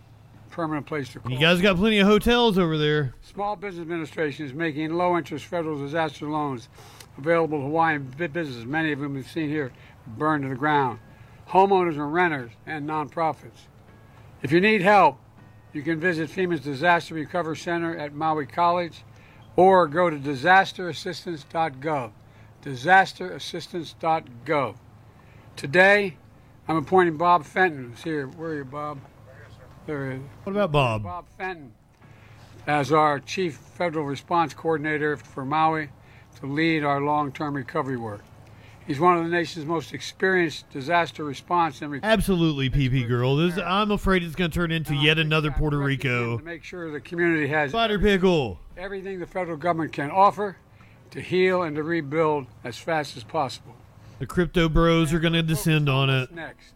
permanent 0.60 0.84
place 0.84 1.08
to 1.08 1.18
call. 1.18 1.32
You 1.32 1.38
guys 1.38 1.62
got 1.62 1.76
plenty 1.76 2.00
of 2.00 2.06
hotels 2.06 2.58
over 2.58 2.76
there. 2.76 3.14
Small 3.22 3.56
Business 3.56 3.80
Administration 3.80 4.44
is 4.44 4.52
making 4.52 4.92
low 4.92 5.16
interest 5.16 5.46
federal 5.46 5.78
disaster 5.78 6.28
loans 6.28 6.68
available 7.16 7.60
to 7.60 7.64
Hawaiian 7.64 8.02
businesses, 8.02 8.66
many 8.66 8.92
of 8.92 8.98
them 8.98 9.14
we've 9.14 9.26
seen 9.26 9.48
here 9.48 9.72
burned 10.18 10.42
to 10.42 10.50
the 10.50 10.54
ground, 10.54 10.98
homeowners 11.48 11.94
and 11.94 12.12
renters, 12.12 12.50
and 12.66 12.86
nonprofits. 12.86 13.68
If 14.42 14.52
you 14.52 14.60
need 14.60 14.82
help, 14.82 15.18
you 15.72 15.80
can 15.80 15.98
visit 15.98 16.28
FEMA's 16.28 16.60
Disaster 16.60 17.14
Recovery 17.14 17.56
Center 17.56 17.96
at 17.96 18.12
Maui 18.12 18.44
College 18.44 19.02
or 19.56 19.88
go 19.88 20.10
to 20.10 20.18
disasterassistance.gov. 20.18 22.12
Disasterassistance.gov. 22.62 24.76
Today, 25.56 26.18
I'm 26.68 26.76
appointing 26.76 27.16
Bob 27.16 27.46
Fenton, 27.46 27.92
who's 27.92 28.02
here. 28.02 28.26
Where 28.26 28.50
are 28.50 28.56
you, 28.56 28.66
Bob? 28.66 28.98
There. 29.90 30.20
What 30.44 30.52
about 30.52 30.70
Bob? 30.70 31.02
Bob 31.02 31.26
Fenton 31.36 31.72
as 32.68 32.92
our 32.92 33.18
Chief 33.18 33.56
Federal 33.56 34.04
Response 34.04 34.54
Coordinator 34.54 35.16
for 35.16 35.44
Maui 35.44 35.88
to 36.38 36.46
lead 36.46 36.84
our 36.84 37.00
long-term 37.00 37.56
recovery 37.56 37.96
work. 37.96 38.22
He's 38.86 39.00
one 39.00 39.18
of 39.18 39.24
the 39.24 39.30
nation's 39.30 39.66
most 39.66 39.92
experienced 39.92 40.70
disaster 40.70 41.24
response 41.24 41.82
and 41.82 41.90
recovery. 41.90 42.12
Absolutely, 42.12 42.70
PP 42.70 43.08
girl. 43.08 43.34
This 43.34 43.58
I'm 43.58 43.90
afraid 43.90 44.22
it's 44.22 44.36
going 44.36 44.52
to 44.52 44.54
turn 44.54 44.70
into 44.70 44.94
yet 44.94 45.18
another 45.18 45.50
Puerto 45.50 45.78
Rico 45.78 46.38
To 46.38 46.44
make 46.44 46.62
sure 46.62 46.92
the 46.92 47.00
community 47.00 47.48
has 47.48 47.72
spider 47.72 47.98
pickle. 47.98 48.60
everything 48.76 49.18
the 49.18 49.26
federal 49.26 49.56
government 49.56 49.92
can 49.92 50.12
offer 50.12 50.56
to 51.10 51.20
heal 51.20 51.64
and 51.64 51.74
to 51.74 51.82
rebuild 51.82 52.46
as 52.62 52.78
fast 52.78 53.16
as 53.16 53.24
possible. 53.24 53.74
The 54.20 54.26
crypto 54.26 54.68
bros 54.68 55.12
are 55.12 55.18
going 55.18 55.32
to 55.32 55.42
descend 55.42 55.88
on 55.88 56.10
it. 56.10 56.30
What's 56.30 56.32
next? 56.32 56.74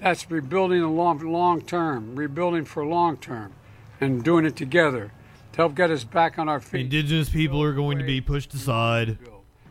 That's 0.00 0.30
rebuilding 0.30 0.80
the 0.80 0.88
long, 0.88 1.18
long 1.20 1.62
term, 1.62 2.14
rebuilding 2.16 2.64
for 2.64 2.84
long 2.84 3.16
term, 3.16 3.52
and 4.00 4.22
doing 4.22 4.44
it 4.44 4.56
together 4.56 5.10
to 5.52 5.56
help 5.56 5.74
get 5.74 5.90
us 5.90 6.04
back 6.04 6.38
on 6.38 6.48
our 6.48 6.60
feet. 6.60 6.82
Indigenous 6.82 7.28
people 7.28 7.62
are 7.62 7.72
going 7.72 7.98
to 7.98 8.04
be 8.04 8.20
pushed 8.20 8.52
aside 8.54 9.18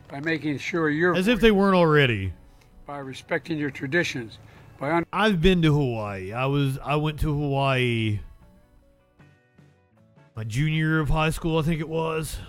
by 0.07 0.19
making 0.19 0.57
sure 0.57 0.89
you're 0.89 1.15
as 1.15 1.27
if 1.27 1.39
they 1.39 1.51
weren't 1.51 1.75
already. 1.75 2.33
by 2.85 2.97
respecting 2.97 3.57
your 3.57 3.69
traditions, 3.69 4.39
by 4.79 4.91
un- 4.91 5.05
I've 5.13 5.41
been 5.41 5.61
to 5.61 5.73
Hawaii. 5.73 6.33
I 6.33 6.45
was 6.47 6.79
I 6.83 6.95
went 6.95 7.19
to 7.21 7.33
Hawaii 7.33 8.19
my 10.35 10.43
junior 10.43 10.75
year 10.75 10.99
of 10.99 11.09
high 11.09 11.29
school, 11.29 11.57
I 11.57 11.61
think 11.61 11.79
it 11.79 11.87
was. 11.87 12.39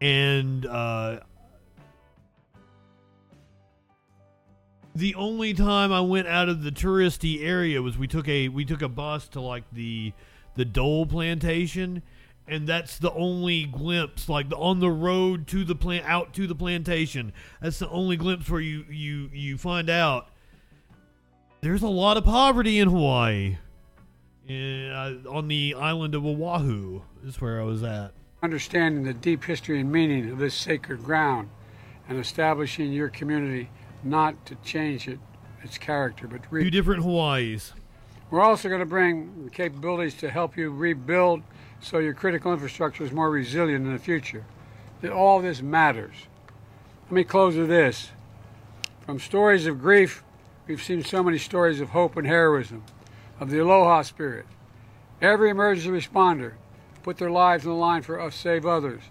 And 0.00 0.66
uh 0.66 1.20
the 4.94 5.14
only 5.14 5.54
time 5.54 5.92
I 5.92 6.00
went 6.00 6.26
out 6.26 6.48
of 6.48 6.62
the 6.62 6.70
touristy 6.70 7.44
area 7.44 7.80
was 7.82 7.96
we 7.96 8.06
took 8.06 8.28
a 8.28 8.48
we 8.48 8.64
took 8.64 8.82
a 8.82 8.88
bus 8.88 9.28
to 9.28 9.40
like 9.40 9.64
the 9.72 10.12
the 10.56 10.64
Dole 10.64 11.06
plantation 11.06 12.02
and 12.48 12.66
that's 12.66 12.98
the 12.98 13.12
only 13.12 13.66
glimpse 13.66 14.28
like 14.28 14.46
on 14.56 14.80
the 14.80 14.90
road 14.90 15.46
to 15.48 15.64
the 15.64 15.74
plant 15.76 16.04
out 16.06 16.34
to 16.34 16.46
the 16.46 16.54
plantation 16.54 17.32
that's 17.62 17.78
the 17.78 17.88
only 17.88 18.16
glimpse 18.16 18.50
where 18.50 18.60
you 18.60 18.84
you 18.90 19.30
you 19.32 19.56
find 19.56 19.88
out 19.88 20.30
there's 21.62 21.82
a 21.82 21.88
lot 21.88 22.16
of 22.16 22.24
poverty 22.24 22.78
in 22.78 22.88
Hawaii. 22.88 23.58
Uh, 24.48 25.14
on 25.30 25.46
the 25.46 25.74
island 25.74 26.14
of 26.14 26.24
Oahu 26.24 27.02
is 27.24 27.40
where 27.40 27.60
I 27.60 27.64
was 27.64 27.82
at. 27.82 28.12
Understanding 28.42 29.04
the 29.04 29.12
deep 29.12 29.44
history 29.44 29.80
and 29.80 29.92
meaning 29.92 30.30
of 30.30 30.38
this 30.38 30.54
sacred 30.54 31.04
ground, 31.04 31.50
and 32.08 32.18
establishing 32.18 32.92
your 32.92 33.10
community 33.10 33.68
not 34.02 34.46
to 34.46 34.54
change 34.56 35.08
it, 35.08 35.18
its 35.62 35.78
character, 35.78 36.26
but 36.26 36.42
two 36.42 36.48
re- 36.50 36.70
different 36.70 37.02
Hawaiis 37.02 37.72
We're 38.30 38.42
also 38.42 38.68
going 38.68 38.80
to 38.80 38.86
bring 38.86 39.50
capabilities 39.52 40.14
to 40.14 40.30
help 40.30 40.56
you 40.56 40.70
rebuild 40.70 41.42
so 41.80 41.98
your 41.98 42.14
critical 42.14 42.52
infrastructure 42.52 43.04
is 43.04 43.12
more 43.12 43.30
resilient 43.30 43.86
in 43.86 43.92
the 43.92 43.98
future. 43.98 44.44
That 45.00 45.12
all 45.12 45.40
this 45.40 45.62
matters. 45.62 46.14
Let 47.04 47.12
me 47.12 47.24
close 47.24 47.56
with 47.56 47.68
this. 47.68 48.10
From 49.06 49.18
stories 49.18 49.66
of 49.66 49.80
grief, 49.80 50.22
we've 50.66 50.82
seen 50.82 51.02
so 51.02 51.22
many 51.22 51.38
stories 51.38 51.80
of 51.80 51.88
hope 51.88 52.16
and 52.16 52.26
heroism, 52.26 52.84
of 53.40 53.50
the 53.50 53.58
aloha 53.58 54.02
spirit. 54.02 54.46
Every 55.20 55.50
emergency 55.50 55.90
responder 55.90 56.52
put 57.02 57.16
their 57.16 57.30
lives 57.30 57.64
on 57.64 57.72
the 57.72 57.78
line 57.78 58.02
for 58.02 58.20
us 58.20 58.34
save 58.34 58.66
others. 58.66 59.02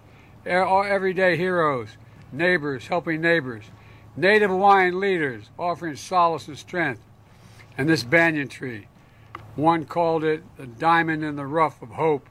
Everyday 0.46 1.36
heroes, 1.36 1.90
neighbors 2.32 2.86
helping 2.86 3.20
neighbors, 3.20 3.64
Native 4.16 4.50
Hawaiian 4.50 4.98
leaders 4.98 5.50
offering 5.58 5.96
solace 5.96 6.48
and 6.48 6.58
strength. 6.58 7.00
And 7.78 7.88
this 7.88 8.02
banyan 8.02 8.48
tree, 8.48 8.88
one 9.54 9.84
called 9.84 10.24
it 10.24 10.42
the 10.56 10.66
diamond 10.66 11.24
in 11.24 11.36
the 11.36 11.46
rough 11.46 11.80
of 11.80 11.90
hope. 11.90 12.28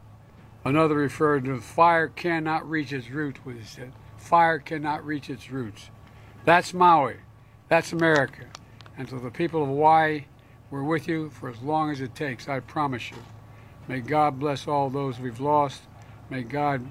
Another 0.65 0.95
referred 0.95 1.45
to 1.45 1.59
fire 1.61 2.09
cannot 2.09 2.69
reach 2.69 2.91
its 2.91 3.09
roots, 3.09 3.39
what 3.43 3.55
he 3.55 3.63
said. 3.63 3.93
Fire 4.17 4.59
cannot 4.59 5.05
reach 5.05 5.29
its 5.29 5.49
roots. 5.49 5.89
That's 6.43 6.73
Maui. 6.73 7.15
That's 7.69 7.93
America. 7.93 8.45
And 8.97 9.07
to 9.07 9.19
the 9.19 9.31
people 9.31 9.61
of 9.61 9.69
Hawaii, 9.69 10.25
we're 10.69 10.83
with 10.83 11.07
you 11.07 11.29
for 11.29 11.49
as 11.49 11.61
long 11.61 11.89
as 11.91 12.01
it 12.01 12.13
takes, 12.13 12.49
I 12.49 12.59
promise 12.59 13.09
you. 13.09 13.17
May 13.87 14.01
God 14.01 14.37
bless 14.37 14.67
all 14.67 14.89
those 14.89 15.19
we've 15.19 15.39
lost. 15.39 15.81
May 16.29 16.43
God 16.43 16.85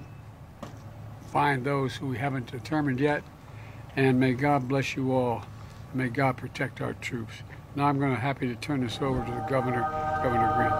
find 1.31 1.63
those 1.63 1.95
who 1.95 2.07
we 2.07 2.17
haven't 2.17 2.51
determined 2.51 2.99
yet. 2.99 3.23
And 3.95 4.19
may 4.19 4.33
God 4.33 4.67
bless 4.67 4.95
you 4.95 5.11
all. 5.13 5.43
May 5.93 6.09
God 6.09 6.37
protect 6.37 6.81
our 6.81 6.93
troops. 6.93 7.33
Now 7.75 7.85
I'm 7.85 7.99
going 7.99 8.13
to 8.13 8.19
happy 8.19 8.47
to 8.47 8.55
turn 8.55 8.81
this 8.81 8.99
over 9.01 9.23
to 9.23 9.31
the 9.31 9.45
governor, 9.49 9.81
Governor 10.23 10.53
Green. 10.55 10.71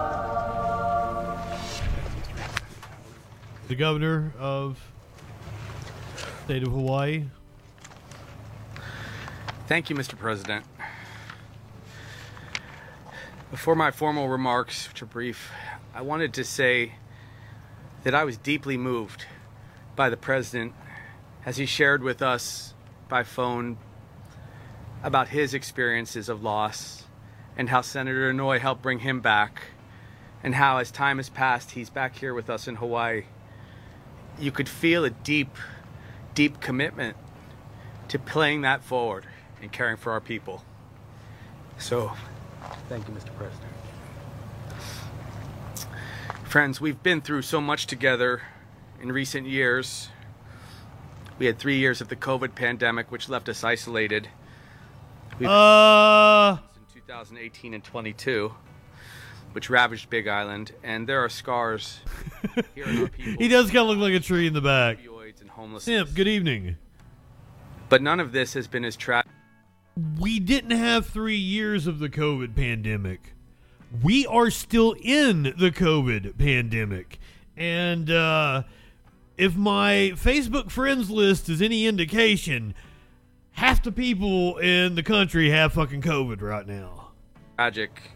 The 3.67 3.75
governor 3.75 4.33
of 4.39 4.79
state 6.45 6.63
of 6.63 6.71
Hawaii. 6.71 7.25
Thank 9.67 9.89
you, 9.91 9.95
Mr. 9.95 10.17
President. 10.17 10.65
Before 13.51 13.75
my 13.75 13.91
formal 13.91 14.27
remarks, 14.27 14.87
which 14.87 15.03
are 15.03 15.05
brief, 15.05 15.51
I 15.93 16.01
wanted 16.01 16.33
to 16.33 16.43
say 16.43 16.93
that 18.03 18.15
I 18.15 18.23
was 18.23 18.37
deeply 18.37 18.77
moved 18.77 19.25
by 19.95 20.09
the 20.09 20.17
President 20.17 20.73
as 21.45 21.57
he 21.57 21.65
shared 21.65 22.01
with 22.01 22.21
us 22.21 22.73
by 23.09 23.23
phone 23.23 23.77
about 25.03 25.29
his 25.29 25.53
experiences 25.53 26.29
of 26.29 26.43
loss 26.43 27.03
and 27.57 27.69
how 27.69 27.81
Senator 27.81 28.31
Inouye 28.31 28.59
helped 28.59 28.81
bring 28.81 28.99
him 28.99 29.19
back, 29.19 29.63
and 30.41 30.55
how 30.55 30.77
as 30.77 30.91
time 30.91 31.17
has 31.17 31.27
passed, 31.27 31.71
he's 31.71 31.89
back 31.89 32.15
here 32.15 32.33
with 32.33 32.49
us 32.49 32.69
in 32.69 32.75
Hawaii. 32.75 33.23
You 34.39 34.51
could 34.51 34.69
feel 34.69 35.03
a 35.03 35.09
deep, 35.09 35.57
deep 36.33 36.61
commitment 36.61 37.17
to 38.07 38.17
playing 38.17 38.61
that 38.61 38.81
forward 38.81 39.25
and 39.61 39.71
caring 39.71 39.97
for 39.97 40.13
our 40.13 40.21
people. 40.21 40.63
So, 41.77 42.13
thank 42.87 43.07
you, 43.09 43.13
Mr. 43.13 43.35
President. 43.35 43.71
Friends, 46.45 46.79
we've 46.79 47.03
been 47.03 47.19
through 47.19 47.41
so 47.41 47.59
much 47.59 47.85
together 47.85 48.41
in 49.01 49.11
recent 49.11 49.47
years. 49.47 50.09
We 51.39 51.45
had 51.45 51.57
three 51.57 51.77
years 51.77 52.01
of 52.01 52.09
the 52.09 52.15
COVID 52.17 52.53
pandemic, 52.53 53.11
which 53.11 53.29
left 53.29 53.47
us 53.49 53.63
isolated. 53.63 54.27
We've 55.39 55.47
Uh, 55.49 56.57
in 56.75 57.01
2018 57.01 57.73
and 57.73 57.83
22, 57.83 58.53
which 59.53 59.69
ravaged 59.69 60.09
Big 60.09 60.27
Island, 60.27 60.73
and 60.83 61.07
there 61.07 61.23
are 61.23 61.29
scars 61.29 62.01
here 62.75 62.85
in 62.85 63.07
people. 63.07 63.41
he 63.41 63.47
does 63.47 63.67
kind 63.67 63.77
of 63.79 63.87
look 63.87 63.99
like 63.99 64.13
a 64.13 64.19
tree 64.19 64.47
in 64.47 64.53
the 64.53 64.59
back. 64.61 64.99
Opioids 64.99 65.39
and 65.39 65.49
homelessness. 65.49 66.07
Simp, 66.07 66.13
good 66.15 66.27
evening. 66.27 66.75
But 67.87 68.01
none 68.01 68.19
of 68.19 68.33
this 68.33 68.53
has 68.53 68.67
been 68.67 68.83
as 68.83 68.97
tragic. 68.97 69.31
we 70.19 70.39
didn't 70.41 70.77
have 70.77 71.07
three 71.07 71.37
years 71.37 71.87
of 71.87 71.99
the 71.99 72.09
COVID 72.09 72.53
pandemic. 72.53 73.33
We 74.03 74.27
are 74.27 74.51
still 74.51 74.93
in 75.01 75.43
the 75.43 75.71
COVID 75.71 76.37
pandemic. 76.37 77.17
And 77.57 78.11
uh, 78.11 78.63
if 79.39 79.55
my 79.55 80.11
Facebook 80.15 80.69
friends 80.69 81.09
list 81.09 81.47
is 81.47 81.61
any 81.61 81.87
indication, 81.87 82.75
half 83.51 83.81
the 83.81 83.91
people 83.91 84.57
in 84.57 84.95
the 84.95 85.01
country 85.03 85.49
have 85.49 85.71
fucking 85.73 86.01
COVID 86.01 86.41
right 86.41 86.67
now. 86.67 87.11
tragic 87.55 88.11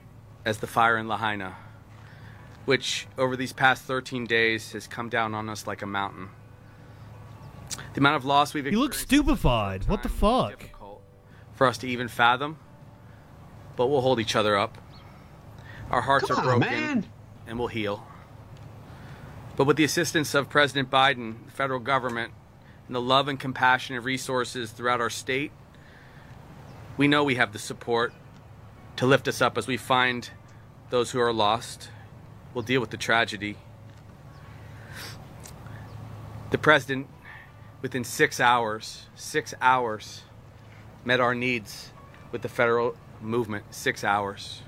as 0.46 0.58
the 0.58 0.68
fire 0.68 0.98
in 0.98 1.08
Lahaina, 1.08 1.56
which 2.66 3.08
over 3.18 3.38
these 3.38 3.54
past 3.54 3.84
13 3.84 4.26
days 4.26 4.74
has 4.74 4.86
come 4.86 5.08
down 5.08 5.34
on 5.34 5.48
us 5.50 5.66
like 5.66 5.82
a 5.82 5.86
mountain. 5.86 6.28
The 7.94 8.02
amount 8.02 8.18
of 8.18 8.26
loss 8.26 8.54
we've 8.54 8.66
He 8.66 8.72
looks 8.72 9.00
stupefied. 9.00 9.88
What 9.88 10.04
the 10.04 10.10
fuck? 10.10 10.60
difficult 10.60 11.02
for 11.54 11.68
us 11.68 11.78
to 11.78 11.88
even 11.88 12.10
fathom, 12.10 12.58
but 13.78 13.88
we'll 13.88 14.02
hold 14.02 14.20
each 14.20 14.36
other 14.36 14.58
up. 14.58 14.78
Our 15.90 16.02
hearts 16.02 16.28
Come 16.28 16.38
are 16.40 16.54
on, 16.54 16.60
broken 16.60 16.78
man. 16.78 17.06
and 17.48 17.58
we'll 17.58 17.70
heal. 17.70 18.06
But 19.56 19.66
with 19.66 19.78
the 19.78 19.84
assistance 19.84 20.34
of 20.34 20.50
President 20.50 20.90
Biden, 20.90 21.46
the 21.46 21.52
federal 21.52 21.80
government, 21.80 22.34
and 22.88 22.96
the 22.96 23.02
love 23.02 23.28
and 23.28 23.40
compassion 23.40 23.96
and 23.96 24.04
resources 24.04 24.72
throughout 24.72 25.00
our 25.00 25.10
state, 25.10 25.52
we 26.98 27.08
know 27.08 27.24
we 27.24 27.36
have 27.36 27.54
the 27.54 27.60
support 27.60 28.14
to 28.96 29.06
lift 29.06 29.28
us 29.28 29.42
up 29.42 29.58
as 29.58 29.68
we 29.68 29.78
find 29.78 30.30
those 30.90 31.12
who 31.12 31.20
are 31.20 31.34
lost. 31.34 31.90
We'll 32.54 32.64
deal 32.64 32.82
with 32.82 32.90
the 32.90 32.98
tragedy. 32.98 33.58
The 36.52 36.58
president, 36.58 37.08
within 37.82 38.04
six 38.04 38.40
hours, 38.40 39.08
six 39.16 39.54
hours, 39.60 40.22
met 41.04 41.20
our 41.20 41.34
needs 41.34 41.92
with 42.32 42.44
the 42.44 42.50
federal 42.50 42.96
movement. 43.22 43.66
Six 43.74 44.04
hours. 44.04 44.62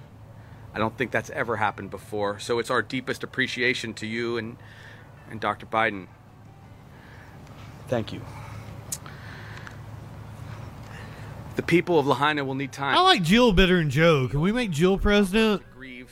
I 0.75 0.77
don't 0.77 0.95
think 0.97 1.11
that's 1.11 1.29
ever 1.29 1.55
happened 1.55 1.89
before. 1.89 2.37
So 2.37 2.59
it's 2.59 2.69
our 2.69 2.81
deepest 2.81 3.23
appreciation 3.23 3.93
to 3.95 4.05
you 4.05 4.37
and, 4.37 4.57
and 5.31 5.39
Dr. 5.39 5.65
Biden. 5.65 6.07
Thank 7.87 8.11
you. 8.11 8.21
The 11.55 11.63
people 11.63 11.97
of 11.97 12.05
Lahaina 12.05 12.43
will 12.43 12.55
need 12.55 12.73
time 12.73 12.97
I 12.97 12.99
like 12.99 13.23
Jill 13.23 13.53
better 13.53 13.77
than 13.77 13.89
Joe. 13.89 14.27
Can 14.27 14.41
we 14.41 14.51
make 14.51 14.69
Jill 14.69 14.97
president? 14.97 15.63
grieve. 15.73 16.11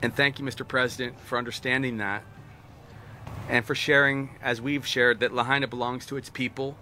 And 0.00 0.14
thank 0.14 0.38
you, 0.38 0.44
Mr. 0.44 0.66
President, 0.66 1.18
for 1.18 1.36
understanding 1.36 1.96
that 1.96 2.22
and 3.48 3.64
for 3.64 3.74
sharing, 3.74 4.36
as 4.40 4.60
we've 4.60 4.86
shared, 4.86 5.18
that 5.18 5.34
Lahaina 5.34 5.66
belongs 5.66 6.06
to 6.06 6.16
its 6.16 6.30
people 6.30 6.76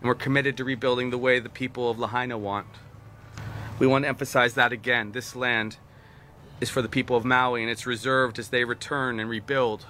and 0.00 0.06
we're 0.06 0.14
committed 0.14 0.56
to 0.58 0.64
rebuilding 0.64 1.10
the 1.10 1.18
way 1.18 1.40
the 1.40 1.48
people 1.48 1.90
of 1.90 1.98
Lahaina 1.98 2.38
want. 2.38 2.68
We 3.80 3.88
want 3.88 4.04
to 4.04 4.08
emphasize 4.08 4.54
that 4.54 4.72
again. 4.72 5.10
This 5.10 5.34
land 5.34 5.78
is 6.60 6.70
for 6.70 6.82
the 6.82 6.88
people 6.88 7.16
of 7.16 7.24
Maui 7.24 7.62
and 7.62 7.70
it's 7.70 7.86
reserved 7.86 8.38
as 8.38 8.48
they 8.48 8.64
return 8.64 9.20
and 9.20 9.28
rebuild. 9.28 9.86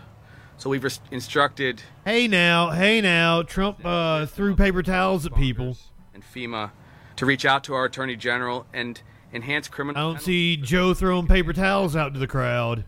So 0.59 0.70
we've 0.70 0.83
res- 0.85 1.00
instructed 1.11 1.83
Hey 2.05 2.26
now, 2.29 2.70
hey 2.70 3.00
now. 3.00 3.42
Trump 3.42 3.85
uh, 3.85 4.26
threw 4.26 4.57
paper 4.57 4.83
towels 4.83 5.26
at 5.26 5.35
people. 5.35 5.76
and 6.14 6.22
FEMA 6.24 6.70
to 7.16 7.26
reach 7.26 7.44
out 7.44 7.64
to 7.64 7.74
our 7.74 7.85
Attorney 7.85 8.16
General 8.16 8.66
and 8.72 9.00
enhance 9.33 9.68
criminal 9.68 10.00
I 10.00 10.12
don't 10.12 10.22
see 10.22 10.57
Joe 10.57 10.94
throwing 10.94 11.26
paper 11.26 11.52
towels 11.52 11.94
out 11.94 12.14
to 12.14 12.18
the 12.20 12.26
crowd. 12.26 12.85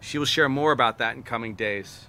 She 0.00 0.18
will 0.18 0.26
share 0.26 0.48
more 0.48 0.72
about 0.72 0.98
that 0.98 1.16
in 1.16 1.22
coming 1.22 1.54
days. 1.54 2.06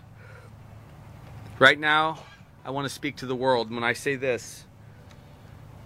Right 1.59 1.79
now, 1.79 2.19
I 2.63 2.71
want 2.71 2.85
to 2.85 2.93
speak 2.93 3.15
to 3.17 3.25
the 3.25 3.35
world. 3.35 3.67
And 3.67 3.75
when 3.75 3.83
I 3.83 3.93
say 3.93 4.15
this, 4.15 4.65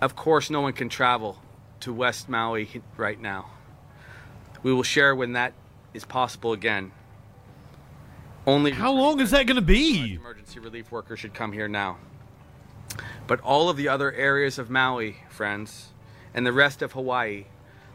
of 0.01 0.15
course, 0.15 0.49
no 0.49 0.61
one 0.61 0.73
can 0.73 0.89
travel 0.89 1.41
to 1.81 1.93
West 1.93 2.27
Maui 2.29 2.81
right 2.97 3.19
now. 3.19 3.49
We 4.63 4.73
will 4.73 4.83
share 4.83 5.15
when 5.15 5.33
that 5.33 5.53
is 5.93 6.05
possible 6.05 6.53
again. 6.53 6.91
Only 8.45 8.71
How 8.71 8.91
long 8.91 9.19
is 9.19 9.31
that 9.31 9.45
going 9.45 9.55
to 9.55 9.61
be? 9.61 10.15
emergency 10.15 10.59
relief 10.59 10.91
workers 10.91 11.19
should 11.19 11.33
come 11.33 11.53
here 11.53 11.67
now. 11.67 11.97
But 13.27 13.39
all 13.41 13.69
of 13.69 13.77
the 13.77 13.87
other 13.87 14.11
areas 14.11 14.59
of 14.59 14.69
Maui, 14.69 15.17
friends, 15.29 15.91
and 16.33 16.45
the 16.45 16.51
rest 16.51 16.81
of 16.81 16.91
Hawaii, 16.91 17.45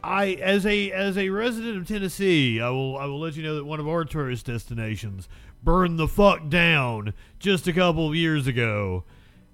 I 0.02 0.38
as 0.40 0.64
a 0.64 0.90
as 0.92 1.18
a 1.18 1.28
resident 1.28 1.76
of 1.76 1.88
Tennessee, 1.88 2.60
I 2.60 2.70
will 2.70 2.96
I 2.96 3.04
will 3.06 3.20
let 3.20 3.36
you 3.36 3.42
know 3.42 3.56
that 3.56 3.64
one 3.64 3.80
of 3.80 3.88
our 3.88 4.04
tourist 4.04 4.46
destinations 4.46 5.28
burned 5.62 5.98
the 5.98 6.08
fuck 6.08 6.48
down 6.48 7.12
just 7.38 7.66
a 7.66 7.72
couple 7.72 8.08
of 8.08 8.14
years 8.14 8.46
ago, 8.46 9.04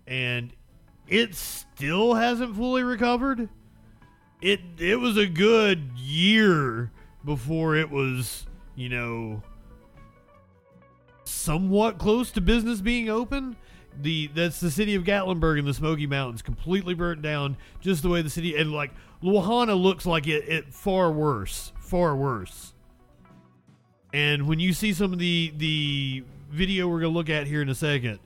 and 0.06 0.52
it 1.08 1.34
still 1.34 2.14
hasn't 2.14 2.54
fully 2.56 2.82
recovered. 2.82 3.48
It 4.40 4.60
it 4.78 5.00
was 5.00 5.16
a 5.16 5.26
good 5.26 5.92
year 5.96 6.92
before 7.24 7.76
it 7.76 7.90
was 7.90 8.46
you 8.76 8.88
know 8.88 9.42
somewhat 11.24 11.98
close 11.98 12.30
to 12.32 12.40
business 12.40 12.80
being 12.80 13.08
open. 13.08 13.56
The 14.00 14.28
that's 14.34 14.58
the 14.60 14.70
city 14.70 14.94
of 14.96 15.04
Gatlinburg 15.04 15.58
in 15.58 15.64
the 15.64 15.74
Smoky 15.74 16.06
Mountains, 16.06 16.42
completely 16.42 16.94
burnt 16.94 17.22
down, 17.22 17.56
just 17.80 18.02
the 18.02 18.08
way 18.08 18.22
the 18.22 18.30
city 18.30 18.56
and 18.56 18.72
like 18.72 18.90
Luhana 19.22 19.80
looks 19.80 20.04
like 20.04 20.26
it, 20.26 20.48
it 20.48 20.74
far 20.74 21.12
worse, 21.12 21.72
far 21.78 22.16
worse. 22.16 22.72
And 24.12 24.46
when 24.48 24.58
you 24.58 24.72
see 24.72 24.92
some 24.92 25.12
of 25.12 25.18
the 25.18 25.52
the 25.56 26.24
video 26.50 26.88
we're 26.88 27.00
gonna 27.00 27.12
look 27.12 27.30
at 27.30 27.46
here 27.46 27.62
in 27.62 27.68
a 27.68 27.74
second, 27.74 28.18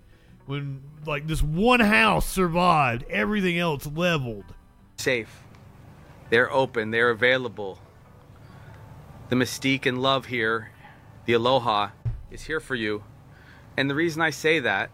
when 0.46 0.82
like 1.06 1.26
this 1.26 1.42
one 1.42 1.80
house 1.80 2.26
survived, 2.26 3.04
everything 3.10 3.58
else 3.58 3.86
leveled. 3.86 4.44
safe. 4.96 5.42
They're 6.30 6.52
open, 6.52 6.90
they're 6.90 7.10
available. 7.10 7.78
The 9.28 9.36
mystique 9.36 9.84
and 9.84 10.00
love 10.00 10.26
here, 10.26 10.70
the 11.26 11.34
aloha, 11.34 11.90
is 12.30 12.44
here 12.44 12.60
for 12.60 12.74
you. 12.74 13.04
And 13.76 13.90
the 13.90 13.94
reason 13.94 14.22
I 14.22 14.30
say 14.30 14.58
that 14.58 14.90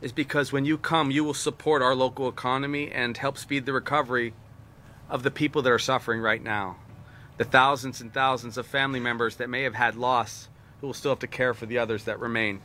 is 0.00 0.10
because 0.10 0.52
when 0.52 0.64
you 0.64 0.76
come, 0.76 1.12
you 1.12 1.22
will 1.22 1.34
support 1.34 1.80
our 1.80 1.94
local 1.94 2.28
economy 2.28 2.90
and 2.90 3.16
help 3.16 3.38
speed 3.38 3.66
the 3.66 3.72
recovery 3.72 4.34
of 5.08 5.22
the 5.22 5.30
people 5.30 5.62
that 5.62 5.72
are 5.72 5.78
suffering 5.78 6.20
right 6.20 6.42
now. 6.42 6.76
The 7.36 7.44
thousands 7.44 8.00
and 8.00 8.12
thousands 8.12 8.58
of 8.58 8.66
family 8.66 8.98
members 8.98 9.36
that 9.36 9.48
may 9.48 9.62
have 9.62 9.74
had 9.74 9.94
loss 9.94 10.48
who 10.80 10.88
will 10.88 10.94
still 10.94 11.12
have 11.12 11.20
to 11.20 11.28
care 11.28 11.54
for 11.54 11.66
the 11.66 11.78
others 11.78 12.02
that 12.04 12.18
remain. 12.18 12.60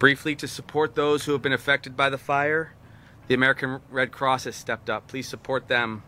Briefly, 0.00 0.34
to 0.36 0.48
support 0.48 0.96
those 0.96 1.24
who 1.24 1.32
have 1.32 1.42
been 1.42 1.52
affected 1.52 1.96
by 1.96 2.10
the 2.10 2.18
fire, 2.18 2.74
the 3.28 3.34
American 3.34 3.80
Red 3.90 4.10
Cross 4.10 4.44
has 4.44 4.56
stepped 4.56 4.90
up. 4.90 5.06
Please 5.06 5.28
support 5.28 5.68
them. 5.68 6.02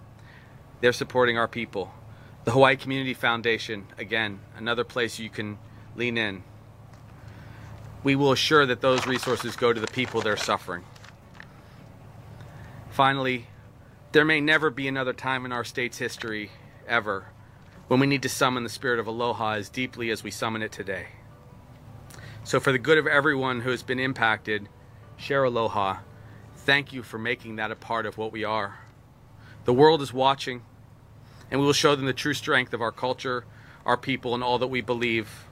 They're 0.81 0.93
supporting 0.93 1.39
our 1.39 1.49
people. 1.49 1.93
The 2.47 2.53
Hawaii 2.53 2.77
Community 2.77 3.13
Foundation, 3.13 3.89
again, 3.99 4.39
another 4.57 4.85
place 4.85 5.19
you 5.19 5.29
can 5.29 5.59
lean 5.97 6.17
in. 6.17 6.45
We 8.05 8.15
will 8.15 8.31
assure 8.31 8.65
that 8.67 8.81
those 8.81 9.05
resources 9.05 9.57
go 9.57 9.73
to 9.73 9.81
the 9.81 9.89
people 9.89 10.21
that 10.21 10.29
are 10.29 10.37
suffering. 10.37 10.85
Finally, 12.89 13.49
there 14.13 14.25
may 14.25 14.41
never 14.41 14.71
be 14.71 14.87
another 14.87 15.13
time 15.13 15.45
in 15.45 15.51
our 15.51 15.65
state's 15.65 15.99
history, 15.99 16.53
ever, 16.87 17.27
when 17.89 17.99
we 17.99 18.07
need 18.07 18.23
to 18.23 18.29
summon 18.29 18.63
the 18.63 18.69
spirit 18.69 19.01
of 19.01 19.09
aloha 19.09 19.55
as 19.55 19.69
deeply 19.69 20.09
as 20.11 20.23
we 20.23 20.31
summon 20.31 20.63
it 20.63 20.71
today. 20.71 21.07
So, 22.45 22.61
for 22.61 22.71
the 22.71 22.79
good 22.79 22.97
of 22.97 23.09
everyone 23.09 23.63
who 23.63 23.71
has 23.71 23.83
been 23.83 23.99
impacted, 23.99 24.69
share 25.17 25.43
aloha. 25.43 25.97
Thank 26.55 26.93
you 26.93 27.03
for 27.03 27.19
making 27.19 27.57
that 27.57 27.73
a 27.73 27.77
part 27.77 28.07
of 28.07 28.17
what 28.17 28.31
we 28.31 28.45
are. 28.45 28.79
The 29.65 29.75
world 29.75 30.01
is 30.01 30.13
watching, 30.13 30.63
and 31.51 31.61
we 31.61 31.67
will 31.67 31.73
show 31.73 31.95
them 31.95 32.07
the 32.07 32.13
true 32.13 32.35
strength 32.35 32.73
of 32.75 32.81
our 32.81 32.93
culture, 32.93 33.45
our 33.85 33.97
people, 33.97 34.35
and 34.35 34.43
all 34.43 34.59
that 34.59 34.67
we 34.69 34.81
believe. 34.81 35.45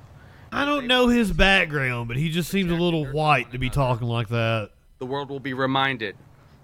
I 0.53 0.65
don't 0.65 0.87
know 0.87 1.09
his 1.09 1.33
background, 1.33 2.09
but 2.09 2.17
he 2.17 2.31
just 2.31 2.49
seems 2.51 2.71
a 2.71 2.77
little 2.77 3.07
white 3.07 3.53
to 3.53 3.59
be 3.59 3.71
talking 3.71 4.07
like 4.07 4.29
that. 4.29 4.71
The 4.99 5.07
world 5.07 5.29
will 5.29 5.41
be 5.41 5.53
reminded 5.53 6.17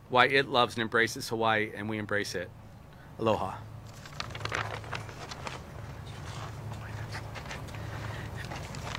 why 0.09 0.27
it 0.27 0.49
loves 0.49 0.75
and 0.75 0.83
embraces 0.83 1.29
Hawaii, 1.29 1.71
and 1.75 1.89
we 1.89 1.99
embrace 1.99 2.35
it. 2.35 2.51
Aloha. 3.19 3.57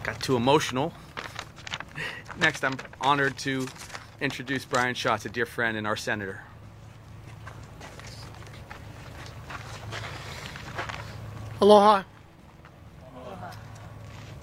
Got 0.03 0.19
too 0.21 0.35
emotional. 0.35 0.93
Next, 2.39 2.63
I'm 2.63 2.77
honored 2.99 3.37
to 3.39 3.67
introduce 4.19 4.65
Brian 4.65 4.95
Schatz, 4.95 5.25
a 5.25 5.29
dear 5.29 5.45
friend 5.45 5.77
and 5.77 5.85
our 5.85 5.95
senator. 5.95 6.41
Aloha. 11.61 12.01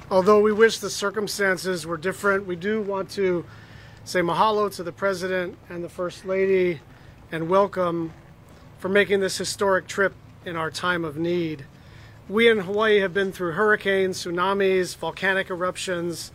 Although 0.09 0.40
we 0.40 0.52
wish 0.52 0.78
the 0.78 0.88
circumstances 0.88 1.85
were 1.85 1.96
different, 1.96 2.46
we 2.46 2.54
do 2.54 2.81
want 2.81 3.11
to 3.11 3.44
say 4.04 4.20
mahalo 4.20 4.72
to 4.76 4.85
the 4.85 4.92
President 4.92 5.59
and 5.68 5.83
the 5.83 5.88
First 5.88 6.24
Lady 6.24 6.78
and 7.33 7.48
welcome 7.48 8.12
for 8.78 8.88
making 8.88 9.18
this 9.18 9.37
historic 9.37 9.88
trip 9.88 10.14
in 10.46 10.54
our 10.54 10.70
time 10.70 11.04
of 11.04 11.16
need. 11.16 11.64
We 12.28 12.48
in 12.48 12.61
Hawaii 12.61 13.00
have 13.00 13.12
been 13.12 13.33
through 13.33 13.54
hurricanes, 13.54 14.24
tsunamis, 14.24 14.96
volcanic 14.96 15.50
eruptions, 15.50 16.31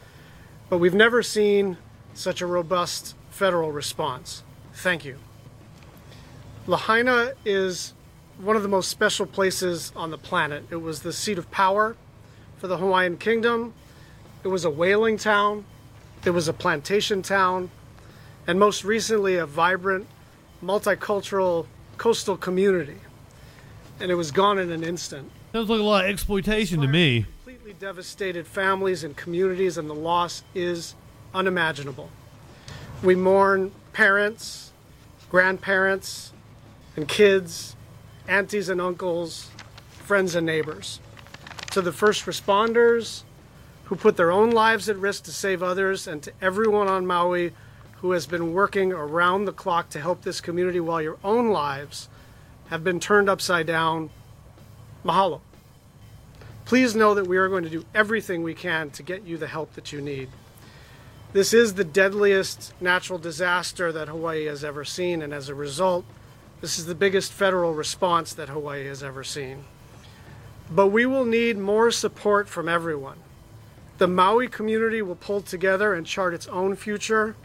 but 0.69 0.79
we've 0.79 0.93
never 0.93 1.23
seen 1.23 1.77
such 2.13 2.41
a 2.41 2.45
robust 2.45 3.15
federal 3.29 3.71
response. 3.71 4.43
Thank 4.73 5.05
you. 5.05 5.17
Lahaina 6.67 7.35
is 7.45 7.93
one 8.37 8.55
of 8.55 8.63
the 8.63 8.69
most 8.69 8.89
special 8.89 9.25
places 9.25 9.91
on 9.95 10.11
the 10.11 10.17
planet. 10.17 10.63
It 10.69 10.77
was 10.77 11.01
the 11.01 11.13
seat 11.13 11.37
of 11.37 11.49
power 11.51 11.95
for 12.57 12.67
the 12.67 12.77
Hawaiian 12.77 13.17
Kingdom. 13.17 13.73
It 14.43 14.47
was 14.47 14.65
a 14.65 14.69
whaling 14.69 15.17
town. 15.17 15.65
It 16.25 16.31
was 16.31 16.47
a 16.47 16.53
plantation 16.53 17.21
town. 17.21 17.69
And 18.47 18.59
most 18.59 18.83
recently, 18.83 19.35
a 19.35 19.45
vibrant, 19.45 20.07
multicultural 20.63 21.67
coastal 21.97 22.37
community. 22.37 22.97
And 23.99 24.11
it 24.11 24.15
was 24.15 24.31
gone 24.31 24.57
in 24.57 24.71
an 24.71 24.83
instant. 24.83 25.31
Sounds 25.53 25.69
like 25.69 25.79
a 25.79 25.83
lot 25.83 26.05
of 26.05 26.09
exploitation 26.09 26.81
to 26.81 26.87
me. 26.87 27.25
Completely 27.43 27.73
devastated 27.73 28.47
families 28.47 29.03
and 29.03 29.15
communities, 29.15 29.77
and 29.77 29.89
the 29.89 29.95
loss 29.95 30.43
is 30.55 30.95
unimaginable. 31.33 32.09
We 33.03 33.15
mourn 33.15 33.71
parents, 33.93 34.71
grandparents, 35.29 36.33
and 36.95 37.07
kids, 37.07 37.72
aunties 38.27 38.69
and 38.69 38.79
uncles, 38.79 39.49
friends 40.03 40.35
and 40.35 40.45
neighbors. 40.45 40.99
To 41.71 41.81
the 41.81 41.91
first 41.91 42.25
responders 42.25 43.23
who 43.85 43.95
put 43.95 44.17
their 44.17 44.31
own 44.31 44.51
lives 44.51 44.89
at 44.89 44.97
risk 44.97 45.23
to 45.23 45.31
save 45.31 45.61
others, 45.61 46.07
and 46.07 46.23
to 46.23 46.31
everyone 46.41 46.87
on 46.87 47.05
Maui 47.05 47.51
who 47.97 48.11
has 48.11 48.27
been 48.27 48.53
working 48.53 48.91
around 48.91 49.45
the 49.45 49.53
clock 49.53 49.89
to 49.89 49.99
help 49.99 50.21
this 50.23 50.41
community 50.41 50.79
while 50.79 51.01
your 51.01 51.17
own 51.23 51.49
lives 51.49 52.09
have 52.69 52.83
been 52.83 52.99
turned 52.99 53.29
upside 53.29 53.65
down, 53.65 54.09
mahalo. 55.05 55.41
Please 56.65 56.95
know 56.95 57.13
that 57.13 57.27
we 57.27 57.37
are 57.37 57.49
going 57.49 57.63
to 57.63 57.69
do 57.69 57.85
everything 57.93 58.43
we 58.43 58.53
can 58.53 58.89
to 58.91 59.03
get 59.03 59.23
you 59.23 59.37
the 59.37 59.47
help 59.47 59.73
that 59.73 59.91
you 59.91 60.01
need. 60.01 60.29
This 61.33 61.53
is 61.53 61.73
the 61.73 61.83
deadliest 61.83 62.73
natural 62.79 63.19
disaster 63.19 63.91
that 63.91 64.07
Hawaii 64.07 64.45
has 64.45 64.63
ever 64.63 64.85
seen, 64.85 65.21
and 65.21 65.33
as 65.33 65.49
a 65.49 65.55
result, 65.55 66.05
this 66.63 66.79
is 66.79 66.85
the 66.85 66.95
biggest 66.95 67.33
federal 67.33 67.73
response 67.73 68.31
that 68.31 68.47
Hawaii 68.47 68.85
has 68.87 69.03
ever 69.03 69.21
seen. 69.21 69.65
But 70.71 70.87
we 70.87 71.05
will 71.05 71.25
need 71.25 71.57
more 71.57 71.91
support 71.91 72.47
from 72.47 72.69
everyone. 72.69 73.17
The 73.97 74.07
Maui 74.07 74.47
community 74.47 75.01
will 75.01 75.17
pull 75.17 75.41
together 75.41 75.93
and 75.93 76.07
chart 76.07 76.33
its 76.33 76.47
own 76.47 76.77
future, 76.77 77.35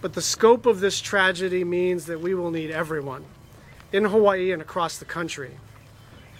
but 0.00 0.14
the 0.14 0.20
scope 0.20 0.66
of 0.66 0.80
this 0.80 1.00
tragedy 1.00 1.62
means 1.62 2.06
that 2.06 2.20
we 2.20 2.34
will 2.34 2.50
need 2.50 2.72
everyone 2.72 3.26
in 3.92 4.06
Hawaii 4.06 4.50
and 4.50 4.60
across 4.60 4.98
the 4.98 5.04
country. 5.04 5.52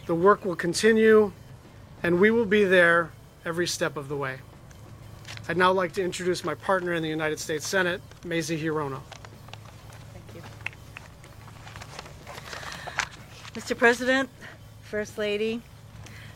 The 0.06 0.16
work 0.16 0.44
will 0.44 0.56
continue, 0.56 1.30
and 2.02 2.18
we 2.18 2.32
will 2.32 2.46
be 2.46 2.64
there 2.64 3.12
every 3.44 3.68
step 3.68 3.96
of 3.96 4.08
the 4.08 4.16
way. 4.16 4.38
I'd 5.48 5.56
now 5.56 5.70
like 5.70 5.92
to 5.92 6.02
introduce 6.02 6.44
my 6.44 6.56
partner 6.56 6.94
in 6.94 7.02
the 7.04 7.08
United 7.08 7.38
States 7.38 7.64
Senate, 7.64 8.00
Mazie 8.24 8.60
Hirono. 8.60 9.02
Mr. 13.54 13.76
President, 13.76 14.30
First 14.80 15.18
Lady, 15.18 15.60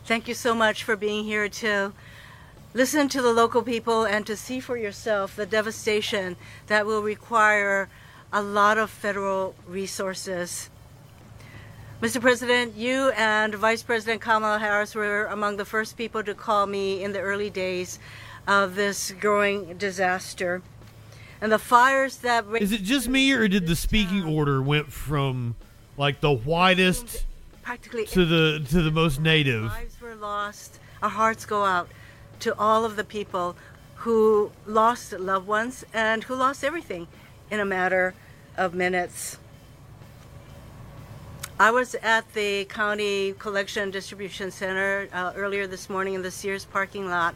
thank 0.05 0.29
you 0.29 0.35
so 0.35 0.55
much 0.55 0.85
for 0.85 0.97
being 0.97 1.25
here 1.25 1.49
to 1.49 1.95
listen 2.75 3.09
to 3.09 3.23
the 3.23 3.33
local 3.33 3.63
people 3.63 4.05
and 4.05 4.27
to 4.27 4.37
see 4.37 4.61
for 4.61 4.77
yourself 4.77 5.35
the 5.35 5.47
devastation 5.47 6.37
that 6.67 6.85
will 6.85 7.01
require 7.03 7.89
a 8.35 8.43
lot 8.43 8.77
of 8.77 8.91
federal 8.91 9.55
resources. 9.67 10.69
Mr. 12.03 12.21
President, 12.21 12.75
you 12.77 13.09
and 13.17 13.55
Vice 13.55 13.83
President 13.83 14.21
Kamala 14.21 14.59
Harris 14.59 14.95
were 14.95 15.25
among 15.25 15.57
the 15.57 15.65
first 15.65 15.97
people 15.97 16.23
to 16.23 16.35
call 16.35 16.67
me 16.67 17.03
in 17.03 17.15
the 17.15 17.21
early 17.21 17.49
days 17.49 17.99
of 18.47 18.75
this 18.75 19.13
growing 19.19 19.79
disaster. 19.79 20.61
And 21.41 21.51
the 21.51 21.59
fires 21.59 22.19
that 22.19 22.45
Is 22.61 22.73
it 22.73 22.83
just 22.83 23.09
me, 23.09 23.33
or 23.33 23.49
did 23.49 23.67
the 23.67 23.77
speaking 23.77 24.23
order 24.23 24.61
went 24.61 24.93
from 24.93 25.57
like 25.97 26.21
the 26.21 26.33
whitest 26.33 27.25
practically 27.63 28.07
to 28.07 28.25
the 28.25 28.65
to 28.69 28.83
the 28.83 28.91
most 28.91 29.21
native? 29.21 29.65
lives 29.65 30.01
were 30.01 30.15
lost. 30.15 30.79
Our 31.03 31.11
hearts 31.11 31.47
go 31.47 31.65
out 31.65 31.89
to 32.41 32.57
all 32.59 32.85
of 32.85 32.97
the 32.97 33.05
people 33.05 33.57
who 33.97 34.53
lost 34.67 35.13
loved 35.13 35.47
ones 35.47 35.85
and 35.93 36.25
who 36.25 36.35
lost 36.35 36.63
everything 36.63 37.09
in 37.51 37.61
a 37.61 37.65
matter 37.65 38.15
of 38.57 38.75
minutes. 38.75 39.39
I 41.59 41.71
was 41.71 41.95
at 41.97 42.35
the 42.35 42.67
County 42.67 43.33
Collection 43.33 43.85
and 43.85 43.93
Distribution 43.93 44.51
Center 44.51 45.09
uh, 45.13 45.33
earlier 45.35 45.67
this 45.67 45.89
morning 45.89 46.13
in 46.13 46.21
the 46.21 46.31
Sears 46.31 46.67
parking 46.67 47.09
lot. 47.09 47.35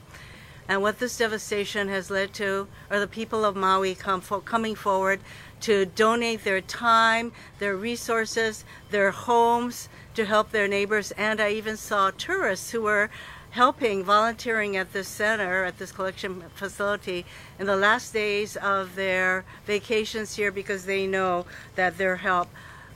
And 0.68 0.82
what 0.82 0.98
this 0.98 1.16
devastation 1.16 1.88
has 1.88 2.10
led 2.10 2.34
to 2.34 2.68
are 2.90 3.00
the 3.00 3.06
people 3.06 3.44
of 3.44 3.56
Maui 3.56 3.94
come 3.94 4.20
fo- 4.20 4.40
coming 4.40 4.74
forward 4.74 5.20
to 5.60 5.86
donate 5.86 6.44
their 6.44 6.60
time, 6.60 7.32
their 7.58 7.76
resources, 7.76 8.64
their 8.90 9.10
homes 9.10 9.88
to 10.14 10.24
help 10.24 10.50
their 10.50 10.68
neighbors. 10.68 11.12
And 11.12 11.40
I 11.40 11.50
even 11.52 11.76
saw 11.76 12.10
tourists 12.10 12.70
who 12.70 12.82
were 12.82 13.10
helping, 13.50 14.04
volunteering 14.04 14.76
at 14.76 14.92
this 14.92 15.08
center, 15.08 15.64
at 15.64 15.78
this 15.78 15.92
collection 15.92 16.44
facility, 16.54 17.26
in 17.58 17.66
the 17.66 17.76
last 17.76 18.12
days 18.12 18.56
of 18.56 18.94
their 18.94 19.44
vacations 19.66 20.36
here 20.36 20.52
because 20.52 20.84
they 20.84 21.06
know 21.06 21.46
that 21.74 21.98
their 21.98 22.16
help 22.16 22.48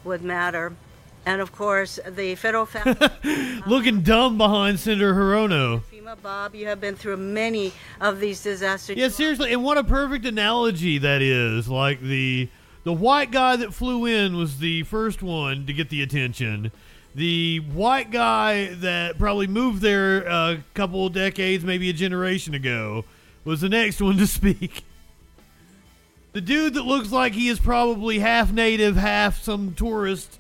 would 0.04 0.22
matter. 0.22 0.72
And 1.26 1.40
of 1.40 1.52
course, 1.52 1.98
the 2.06 2.34
federal 2.34 2.66
family. 2.66 2.96
Looking 3.66 4.02
dumb 4.02 4.36
behind 4.36 4.78
Senator 4.78 5.14
Hirono. 5.14 5.82
FEMA, 6.04 6.20
Bob, 6.20 6.54
you 6.54 6.66
have 6.66 6.80
been 6.80 6.96
through 6.96 7.16
many 7.16 7.72
of 8.00 8.20
these 8.20 8.42
disasters. 8.42 8.96
Yeah, 8.96 9.08
seriously, 9.08 9.52
and 9.52 9.64
what 9.64 9.78
a 9.78 9.84
perfect 9.84 10.26
analogy 10.26 10.98
that 10.98 11.22
is. 11.22 11.68
Like 11.68 12.00
the 12.00 12.48
the 12.82 12.92
white 12.92 13.30
guy 13.30 13.56
that 13.56 13.72
flew 13.72 14.04
in 14.04 14.36
was 14.36 14.58
the 14.58 14.82
first 14.82 15.22
one 15.22 15.66
to 15.66 15.72
get 15.72 15.88
the 15.88 16.02
attention. 16.02 16.72
The 17.14 17.60
white 17.60 18.10
guy 18.10 18.74
that 18.74 19.18
probably 19.18 19.46
moved 19.46 19.80
there 19.80 20.26
a 20.26 20.62
couple 20.74 21.08
decades, 21.08 21.64
maybe 21.64 21.88
a 21.88 21.94
generation 21.94 22.54
ago, 22.54 23.04
was 23.44 23.62
the 23.62 23.68
next 23.68 24.00
one 24.02 24.18
to 24.18 24.26
speak. 24.26 24.84
The 26.32 26.40
dude 26.40 26.74
that 26.74 26.82
looks 26.82 27.12
like 27.12 27.32
he 27.32 27.48
is 27.48 27.60
probably 27.60 28.18
half 28.18 28.52
native, 28.52 28.96
half 28.96 29.40
some 29.40 29.72
tourist 29.74 30.38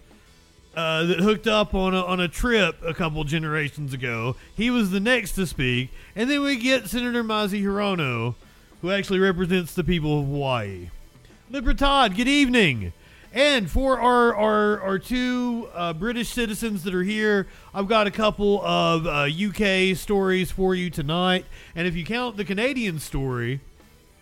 uh, 0.76 1.04
that 1.04 1.20
hooked 1.20 1.46
up 1.46 1.74
on 1.74 1.94
a, 1.94 2.02
on 2.02 2.20
a 2.20 2.28
trip 2.28 2.76
a 2.84 2.94
couple 2.94 3.22
generations 3.24 3.92
ago. 3.92 4.36
He 4.54 4.70
was 4.70 4.90
the 4.90 5.00
next 5.00 5.32
to 5.32 5.46
speak. 5.46 5.90
And 6.16 6.30
then 6.30 6.42
we 6.42 6.56
get 6.56 6.88
Senator 6.88 7.22
Mazie 7.22 7.62
Hirono, 7.62 8.34
who 8.82 8.90
actually 8.90 9.18
represents 9.18 9.74
the 9.74 9.84
people 9.84 10.20
of 10.20 10.26
Hawaii. 10.26 10.90
Libertad, 11.50 12.16
good 12.16 12.28
evening. 12.28 12.92
And 13.32 13.68
for 13.68 14.00
our, 14.00 14.34
our, 14.34 14.80
our 14.80 14.98
two 14.98 15.68
uh, 15.74 15.92
British 15.92 16.28
citizens 16.28 16.84
that 16.84 16.94
are 16.94 17.02
here, 17.02 17.48
I've 17.74 17.88
got 17.88 18.06
a 18.06 18.12
couple 18.12 18.64
of 18.64 19.06
uh, 19.06 19.28
UK 19.28 19.96
stories 19.96 20.52
for 20.52 20.74
you 20.74 20.88
tonight. 20.88 21.44
And 21.74 21.88
if 21.88 21.96
you 21.96 22.04
count 22.04 22.36
the 22.36 22.44
Canadian 22.44 23.00
story, 23.00 23.60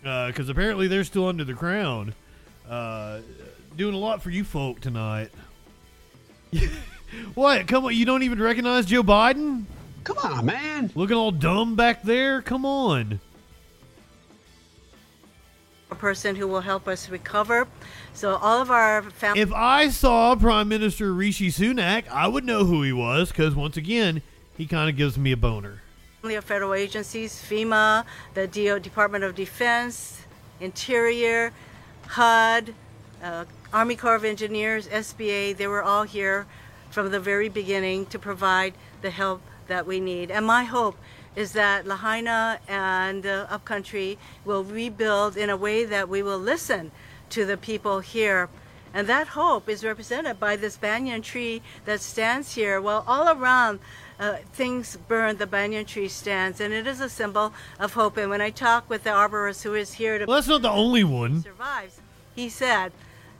because 0.01 0.49
apparently 0.49 0.87
they're 0.87 1.03
still 1.03 1.27
under 1.27 1.43
the 1.43 1.53
crown, 1.53 2.15
uh, 2.67 3.19
doing 3.77 3.93
a 3.93 3.97
lot 3.97 4.21
for 4.21 4.31
you 4.31 4.43
folk 4.43 4.79
tonight. 4.79 5.29
what? 7.35 7.67
Come 7.67 7.85
on, 7.85 7.95
you 7.95 8.05
don't 8.05 8.23
even 8.23 8.41
recognize 8.41 8.85
Joe 8.85 9.03
Biden? 9.03 9.65
Come 10.03 10.17
on, 10.17 10.45
man. 10.45 10.91
Looking 10.95 11.15
all 11.15 11.31
dumb 11.31 11.75
back 11.75 12.03
there? 12.03 12.41
Come 12.41 12.65
on. 12.65 13.19
A 15.91 15.95
person 15.95 16.35
who 16.35 16.47
will 16.47 16.61
help 16.61 16.87
us 16.87 17.09
recover. 17.09 17.67
So 18.13 18.35
all 18.35 18.61
of 18.61 18.69
our 18.69 19.03
family. 19.03 19.41
If 19.41 19.53
I 19.53 19.89
saw 19.89 20.35
Prime 20.35 20.67
Minister 20.67 21.13
Rishi 21.13 21.49
Sunak, 21.49 22.07
I 22.09 22.27
would 22.27 22.43
know 22.43 22.65
who 22.65 22.83
he 22.83 22.91
was 22.91 23.29
because 23.29 23.55
once 23.55 23.77
again, 23.77 24.21
he 24.57 24.65
kind 24.65 24.89
of 24.89 24.97
gives 24.97 25.17
me 25.17 25.31
a 25.31 25.37
boner. 25.37 25.81
of 26.23 26.43
federal 26.43 26.73
agencies, 26.73 27.41
FEMA, 27.47 28.05
the 28.33 28.47
DO, 28.47 28.79
Department 28.79 29.23
of 29.23 29.35
Defense, 29.35 30.21
Interior, 30.59 31.51
HUD, 32.07 32.73
uh, 33.23 33.45
Army 33.73 33.95
Corps 33.95 34.13
of 34.13 34.23
Engineers, 34.23 34.87
SBA, 34.87 35.57
they 35.57 35.65
were 35.65 35.81
all 35.81 36.03
here 36.03 36.45
from 36.91 37.09
the 37.09 37.19
very 37.19 37.49
beginning 37.49 38.05
to 38.05 38.19
provide 38.19 38.75
the 39.01 39.09
help 39.09 39.41
that 39.67 39.87
we 39.87 39.99
need. 39.99 40.29
And 40.29 40.45
my 40.45 40.63
hope 40.63 40.95
is 41.35 41.53
that 41.53 41.87
Lahaina 41.87 42.59
and 42.67 43.23
the 43.23 43.51
upcountry 43.51 44.19
will 44.45 44.63
rebuild 44.63 45.35
in 45.35 45.49
a 45.49 45.57
way 45.57 45.85
that 45.85 46.07
we 46.07 46.21
will 46.21 46.37
listen 46.37 46.91
to 47.31 47.45
the 47.45 47.57
people 47.57 47.99
here. 47.99 48.47
And 48.93 49.07
that 49.07 49.29
hope 49.29 49.67
is 49.67 49.83
represented 49.83 50.39
by 50.39 50.55
this 50.55 50.77
banyan 50.77 51.23
tree 51.23 51.63
that 51.85 51.99
stands 51.99 52.53
here. 52.53 52.79
Well, 52.79 53.03
all 53.07 53.27
around 53.35 53.79
uh, 54.19 54.35
things 54.53 54.99
burn, 55.07 55.37
the 55.37 55.47
banyan 55.47 55.85
tree 55.85 56.09
stands, 56.09 56.61
and 56.61 56.71
it 56.71 56.85
is 56.85 57.01
a 57.01 57.09
symbol 57.09 57.51
of 57.79 57.93
hope. 57.93 58.17
And 58.17 58.29
when 58.29 58.39
I 58.39 58.51
talk 58.51 58.87
with 58.87 59.03
the 59.03 59.09
arborist 59.09 59.63
who 59.63 59.73
is 59.73 59.93
here 59.93 60.19
to 60.19 60.25
well, 60.25 60.35
that's 60.35 60.47
not 60.47 60.61
the 60.61 60.69
only 60.69 61.03
one 61.03 61.41
survives, 61.41 61.99
he 62.35 62.49
said 62.49 62.91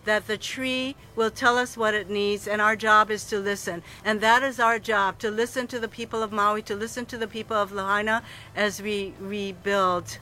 that 0.05 0.27
the 0.27 0.37
tree 0.37 0.95
will 1.15 1.31
tell 1.31 1.57
us 1.57 1.77
what 1.77 1.93
it 1.93 2.09
needs, 2.09 2.47
and 2.47 2.61
our 2.61 2.75
job 2.75 3.09
is 3.09 3.25
to 3.25 3.39
listen. 3.39 3.83
And 4.03 4.21
that 4.21 4.43
is 4.43 4.59
our 4.59 4.79
job 4.79 5.19
to 5.19 5.31
listen 5.31 5.67
to 5.67 5.79
the 5.79 5.87
people 5.87 6.21
of 6.21 6.31
Maui, 6.31 6.61
to 6.63 6.75
listen 6.75 7.05
to 7.07 7.17
the 7.17 7.27
people 7.27 7.57
of 7.57 7.71
Lahaina 7.71 8.23
as 8.55 8.81
we 8.81 9.13
rebuild. 9.19 10.17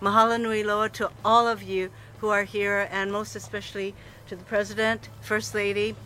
Mahalo 0.00 0.40
nui 0.40 0.62
loa 0.62 0.88
to 0.90 1.10
all 1.24 1.48
of 1.48 1.62
you 1.62 1.90
who 2.18 2.28
are 2.28 2.44
here, 2.44 2.88
and 2.90 3.12
most 3.12 3.34
especially 3.34 3.94
to 4.28 4.36
the 4.36 4.44
President, 4.44 5.08
First 5.20 5.54
Lady. 5.54 5.96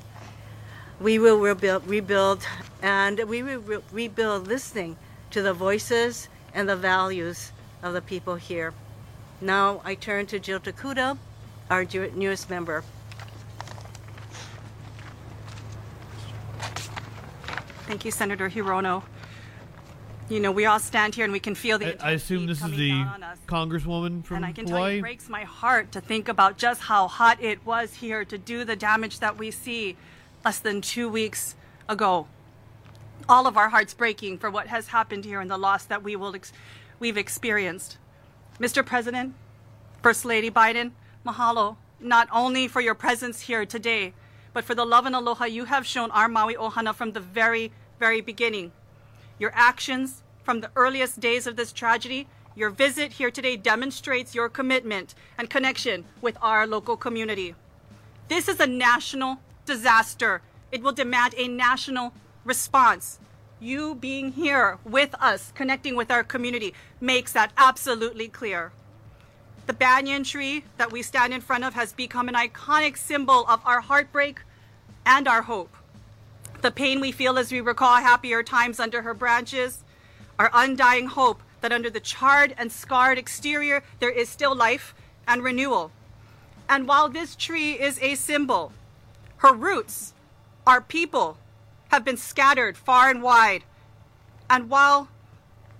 We 1.01 1.18
will 1.18 1.38
rebuild, 1.38 1.87
rebuild 1.87 2.46
and 2.81 3.18
we 3.29 3.42
will 3.42 3.61
re- 3.61 3.79
rebuild 3.90 4.46
listening 4.46 4.96
to 5.31 5.42
the 5.42 5.53
voices 5.53 6.29
and 6.55 6.68
the 6.68 6.77
values 6.77 7.53
of 7.83 7.92
the 7.92 8.03
people 8.03 8.37
here. 8.37 8.72
Now 9.40 9.81
I 9.85 9.94
turn 9.94 10.27
to 10.27 10.38
Jill 10.38 10.61
Tokuda, 10.61 11.18
our 11.70 11.85
newest 12.14 12.48
member. 12.48 12.85
Thank 17.92 18.07
you, 18.07 18.11
Senator 18.11 18.48
Hirono. 18.48 19.02
You 20.31 20.40
know, 20.40 20.50
we 20.50 20.64
all 20.64 20.78
stand 20.78 21.14
here 21.14 21.24
and 21.24 21.33
we 21.33 21.40
can 21.40 21.55
feel 21.55 21.78
the. 21.78 22.02
I, 22.02 22.09
I 22.09 22.12
assume 22.12 22.46
this 22.46 22.64
is 22.64 22.70
the 22.70 23.05
congresswoman 23.46 24.24
from 24.24 24.38
And 24.38 24.46
I 24.46 24.52
can 24.52 24.66
Hawaii? 24.66 24.81
tell 24.81 24.90
you, 24.92 24.98
it 24.98 25.02
breaks 25.02 25.28
my 25.28 25.44
heart 25.44 25.92
to 25.92 26.00
think 26.00 26.26
about 26.26 26.57
just 26.57 26.81
how 26.81 27.07
hot 27.07 27.42
it 27.42 27.66
was 27.66 27.96
here 27.96 28.24
to 28.24 28.38
do 28.38 28.64
the 28.64 28.76
damage 28.76 29.18
that 29.18 29.37
we 29.37 29.50
see 29.50 29.98
less 30.42 30.59
than 30.59 30.81
two 30.81 31.07
weeks 31.07 31.55
ago. 31.87 32.28
All 33.28 33.46
of 33.46 33.59
our 33.59 33.68
hearts 33.68 33.92
breaking 33.92 34.38
for 34.38 34.50
what 34.50 34.68
has 34.68 34.88
happened 34.88 35.26
here 35.26 35.42
and 35.42 35.50
the 35.50 35.59
loss 35.59 35.85
that 35.85 36.02
we 36.02 36.16
will 36.16 36.35
ex- 36.35 36.55
we've 36.98 37.18
experienced. 37.18 37.98
Mr. 38.59 38.85
President, 38.85 39.35
First 40.02 40.24
Lady 40.24 40.50
Biden, 40.50 40.92
mahalo, 41.26 41.76
not 42.00 42.26
only 42.33 42.68
for 42.68 42.81
your 42.81 42.94
presence 42.94 43.42
here 43.42 43.66
today, 43.66 44.14
but 44.52 44.64
for 44.64 44.74
the 44.74 44.85
love 44.85 45.07
and 45.07 45.14
aloha 45.14 45.44
you 45.44 45.64
have 45.66 45.87
shown 45.87 46.11
our 46.11 46.28
Maui 46.28 46.55
Ohana 46.55 46.94
from 46.94 47.12
the 47.12 47.20
very, 47.20 47.72
very 48.03 48.21
beginning. 48.21 48.73
Your 49.38 49.53
actions 49.55 50.25
from 50.43 50.61
the 50.61 50.73
earliest 50.75 51.21
days 51.21 51.47
of 51.47 51.55
this 51.55 51.71
tragedy, 51.71 52.27
your 52.57 52.69
visit 52.69 53.12
here 53.12 53.31
today 53.31 53.57
demonstrates 53.57 54.35
your 54.35 54.49
commitment 54.49 55.15
and 55.38 55.49
connection 55.49 56.05
with 56.21 56.37
our 56.43 56.67
local 56.67 56.97
community. 56.97 57.55
This 58.27 58.49
is 58.49 58.59
a 58.59 58.67
national 58.67 59.38
disaster. 59.67 60.43
It 60.73 60.83
will 60.83 60.91
demand 60.91 61.37
a 61.37 61.47
national 61.47 62.12
response. 62.45 63.21
You 63.61 63.95
being 63.95 64.33
here 64.33 64.79
with 64.85 65.15
us, 65.21 65.53
connecting 65.55 65.95
with 65.95 66.11
our 66.11 66.25
community, 66.25 66.75
makes 67.01 67.33
that 67.35 67.53
absolutely 67.57 68.27
clear. 68.27 68.73
The 69.67 69.75
banyan 69.75 70.25
tree 70.25 70.65
that 70.77 70.91
we 70.91 71.03
stand 71.03 71.33
in 71.33 71.41
front 71.41 71.62
of 71.62 71.75
has 71.75 71.93
become 71.93 72.29
an 72.29 72.35
iconic 72.35 72.97
symbol 72.97 73.47
of 73.47 73.61
our 73.65 73.81
heartbreak 73.81 74.41
and 75.07 75.29
our 75.29 75.43
hope. 75.43 75.77
The 76.62 76.70
pain 76.70 77.01
we 77.01 77.11
feel 77.11 77.38
as 77.38 77.51
we 77.51 77.61
recall 77.61 77.96
happier 77.96 78.44
times 78.44 78.79
under 78.79 79.03
her 79.03 79.14
branches, 79.14 79.83
our 80.38 80.48
undying 80.55 81.09
hope 81.09 81.42
that 81.61 81.72
under 81.72 81.90
the 81.90 82.01
charred 82.01 82.55
and 82.57 82.70
scarred 82.70 83.18
exterior 83.18 83.83
there 83.98 84.11
is 84.11 84.29
still 84.29 84.55
life 84.55 84.94
and 85.27 85.42
renewal. 85.42 85.90
And 86.68 86.87
while 86.87 87.09
this 87.09 87.35
tree 87.35 87.72
is 87.72 87.98
a 88.01 88.14
symbol, 88.14 88.72
her 89.38 89.53
roots, 89.53 90.14
our 90.64 90.81
people, 90.81 91.37
have 91.90 92.05
been 92.05 92.16
scattered 92.16 92.77
far 92.77 93.11
and 93.11 93.22
wide. 93.22 93.64
And 94.48 94.70
while 94.70 95.09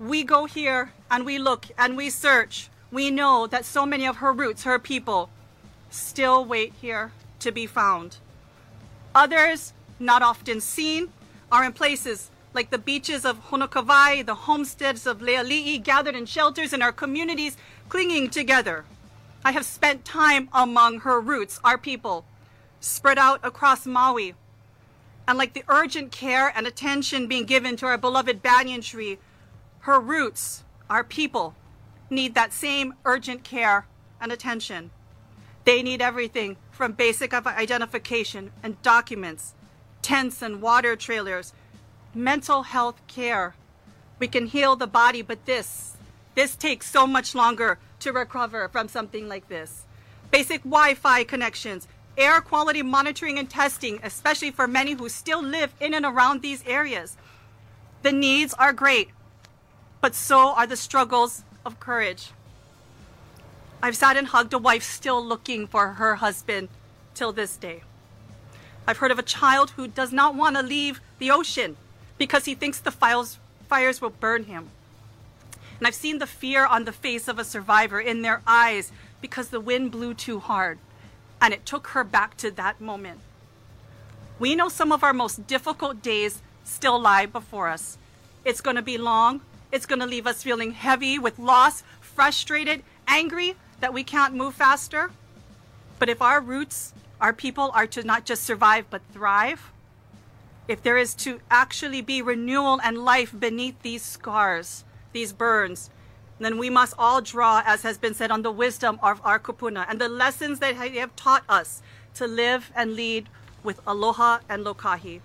we 0.01 0.25
go 0.25 0.47
here 0.47 0.93
and 1.09 1.25
we 1.25 1.39
look 1.39 1.67
and 1.79 1.97
we 1.97 2.11
search, 2.11 2.71
we 2.91 3.09
know 3.09 3.47
that 3.47 3.65
so 3.65 3.87
many 3.87 4.05
of 4.05 4.17
her 4.17 4.33
roots, 4.33 4.65
her 4.65 4.81
people, 4.81 5.31
still 5.91 6.45
wait 6.45 6.73
here 6.81 7.13
to 7.39 7.53
be 7.53 7.67
found. 7.67 8.17
Others, 9.15 9.75
not 10.03 10.23
often 10.23 10.61
seen, 10.61 11.13
are 11.51 11.65
in 11.65 11.73
places 11.73 12.31
like 12.55 12.71
the 12.71 12.79
beaches 12.79 13.25
of 13.25 13.49
Honokowai, 13.49 14.27
the 14.27 14.35
homesteads 14.35 15.07
of 15.07 15.21
Leiali'i, 15.21 15.83
gathered 15.83 16.15
in 16.15 16.27
shelters 16.27 16.73
in 16.73 16.83
our 16.83 16.93
communities, 16.93 17.57
clinging 17.89 18.29
together. 18.29 18.85
I 19.45 19.53
have 19.53 19.65
spent 19.65 20.05
time 20.05 20.49
among 20.53 21.01
her 21.01 21.21
roots, 21.21 21.59
our 21.65 21.79
people, 21.79 22.25
spread 22.81 23.19
out 23.19 23.41
across 23.43 23.87
Maui. 23.87 24.35
And 25.27 25.39
like 25.39 25.55
the 25.55 25.65
urgent 25.69 26.13
care 26.13 26.53
and 26.55 26.67
attention 26.67 27.27
being 27.27 27.45
given 27.45 27.77
to 27.77 27.87
our 27.87 27.99
beloved 27.99 28.43
banyan 28.43 28.83
tree, 28.83 29.19
her 29.81 29.99
roots, 29.99 30.65
our 30.91 31.05
people, 31.05 31.55
need 32.11 32.35
that 32.35 32.53
same 32.53 32.95
urgent 33.05 33.45
care 33.45 33.87
and 34.21 34.31
attention. 34.31 34.91
They 35.65 35.83
need 35.83 36.03
everything 36.03 36.57
from 36.71 36.93
basic 36.93 37.33
identification 37.33 38.53
and 38.63 38.81
documents, 38.83 39.55
tents 40.03 40.43
and 40.43 40.61
water 40.61 40.97
trailers, 40.97 41.53
mental 42.15 42.65
health 42.65 43.01
care. 43.07 43.55
We 44.19 44.29
can 44.29 44.47
heal 44.47 44.77
the 44.77 44.87
body, 44.87 45.23
but 45.23 45.47
this, 45.47 45.97
this 46.35 46.57
takes 46.57 46.91
so 46.91 47.07
much 47.07 47.35
longer 47.35 47.79
to 48.01 48.13
recover 48.13 48.69
from 48.69 48.89
something 48.89 49.29
like 49.29 49.49
this. 49.49 49.85
Basic 50.31 50.63
Wi 50.65 50.95
Fi 50.95 51.25
connections, 51.25 51.89
air 52.19 52.41
quality 52.41 52.83
monitoring 52.83 53.39
and 53.39 53.49
testing, 53.49 54.01
especially 54.03 54.51
for 54.51 54.67
many 54.67 54.93
who 54.93 55.09
still 55.09 55.43
live 55.43 55.73
in 55.81 55.95
and 55.95 56.05
around 56.05 56.43
these 56.43 56.65
areas. 56.67 57.17
The 58.03 58.13
needs 58.13 58.55
are 58.55 58.73
great, 58.73 59.11
but 60.01 60.15
so 60.15 60.55
are 60.55 60.67
the 60.67 60.77
struggles 60.77 61.45
of 61.65 61.81
courage. 61.81 62.33
I've 63.83 63.97
sat 63.97 64.17
and 64.17 64.29
hugged 64.29 64.53
a 64.53 64.59
wife 64.59 64.83
still 64.83 65.25
looking 65.25 65.67
for 65.67 65.95
her 65.95 66.17
husband 66.17 66.69
till 67.15 67.33
this 67.33 67.57
day. 67.57 67.83
I've 68.87 68.99
heard 68.99 69.11
of 69.11 69.19
a 69.19 69.23
child 69.23 69.71
who 69.71 69.87
does 69.87 70.13
not 70.13 70.35
want 70.35 70.57
to 70.57 70.63
leave 70.63 71.01
the 71.19 71.31
ocean 71.31 71.77
because 72.19 72.45
he 72.45 72.55
thinks 72.55 72.81
the 72.81 72.91
fires, 72.91 73.39
fires 73.69 74.01
will 74.01 74.11
burn 74.11 74.45
him. 74.45 74.71
And 75.79 75.87
I've 75.87 75.95
seen 75.95 76.19
the 76.19 76.27
fear 76.27 76.65
on 76.67 76.85
the 76.85 76.93
face 76.93 77.29
of 77.29 77.39
a 77.39 77.45
survivor 77.45 78.01
in 78.01 78.23
their 78.23 78.43
eyes 78.47 78.93
because 79.21 79.49
the 79.49 79.61
wind 79.61 79.91
blew 79.91 80.15
too 80.15 80.39
hard. 80.39 80.79
And 81.41 81.53
it 81.53 81.67
took 81.67 81.89
her 81.89 82.05
back 82.05 82.37
to 82.39 82.51
that 82.53 82.81
moment. 82.81 83.21
We 84.39 84.55
know 84.55 84.69
some 84.69 84.93
of 84.93 85.03
our 85.03 85.13
most 85.13 85.47
difficult 85.47 86.03
days 86.03 86.41
still 86.65 87.01
lie 87.01 87.27
before 87.27 87.69
us. 87.69 87.99
It's 88.45 88.61
going 88.61 88.77
to 88.77 88.83
be 88.83 88.99
long. 88.99 89.41
It's 89.71 89.87
going 89.87 90.01
to 90.01 90.07
leave 90.07 90.27
us 90.27 90.43
feeling 90.43 90.73
heavy 90.73 91.19
with 91.19 91.39
loss, 91.39 91.83
frustrated, 92.01 92.83
angry 93.09 93.55
that 93.81 93.95
we 93.95 94.05
can't 94.05 94.35
move 94.35 94.55
faster. 94.55 95.11
But 95.99 96.09
if 96.09 96.21
our 96.21 96.41
roots, 96.41 96.93
our 97.23 97.33
people 97.33 97.71
are 97.73 97.87
to 97.87 98.03
not 98.03 98.27
just 98.27 98.43
survive 98.43 98.85
but 98.91 99.01
thrive, 99.13 99.71
if 100.67 100.83
there 100.83 100.99
is 100.99 101.15
to 101.15 101.41
actually 101.51 102.03
be 102.03 102.21
renewal 102.21 102.81
and 102.83 102.99
life 102.99 103.33
beneath 103.39 103.81
these 103.83 104.03
scars, 104.03 104.85
these 105.13 105.33
burns, 105.33 105.89
then 106.41 106.59
we 106.59 106.69
must 106.69 106.95
all 106.99 107.21
draw, 107.21 107.63
as 107.65 107.83
has 107.83 107.97
been 107.97 108.15
said, 108.15 108.33
on 108.33 108.43
the 108.43 108.51
wisdom 108.51 108.99
of 109.03 109.21
our 109.25 109.39
kupuna 109.39 109.87
and 109.89 110.01
the 110.01 110.09
lessons 110.09 110.59
that 110.59 110.77
they 110.79 110.99
have 110.99 111.15
taught 111.15 111.45
us 111.49 111.81
to 112.15 112.27
live 112.27 112.73
and 112.75 112.97
lead 112.97 113.29
with 113.63 113.81
aloha 113.87 114.41
and 114.49 114.67
lokahi. 114.67 115.21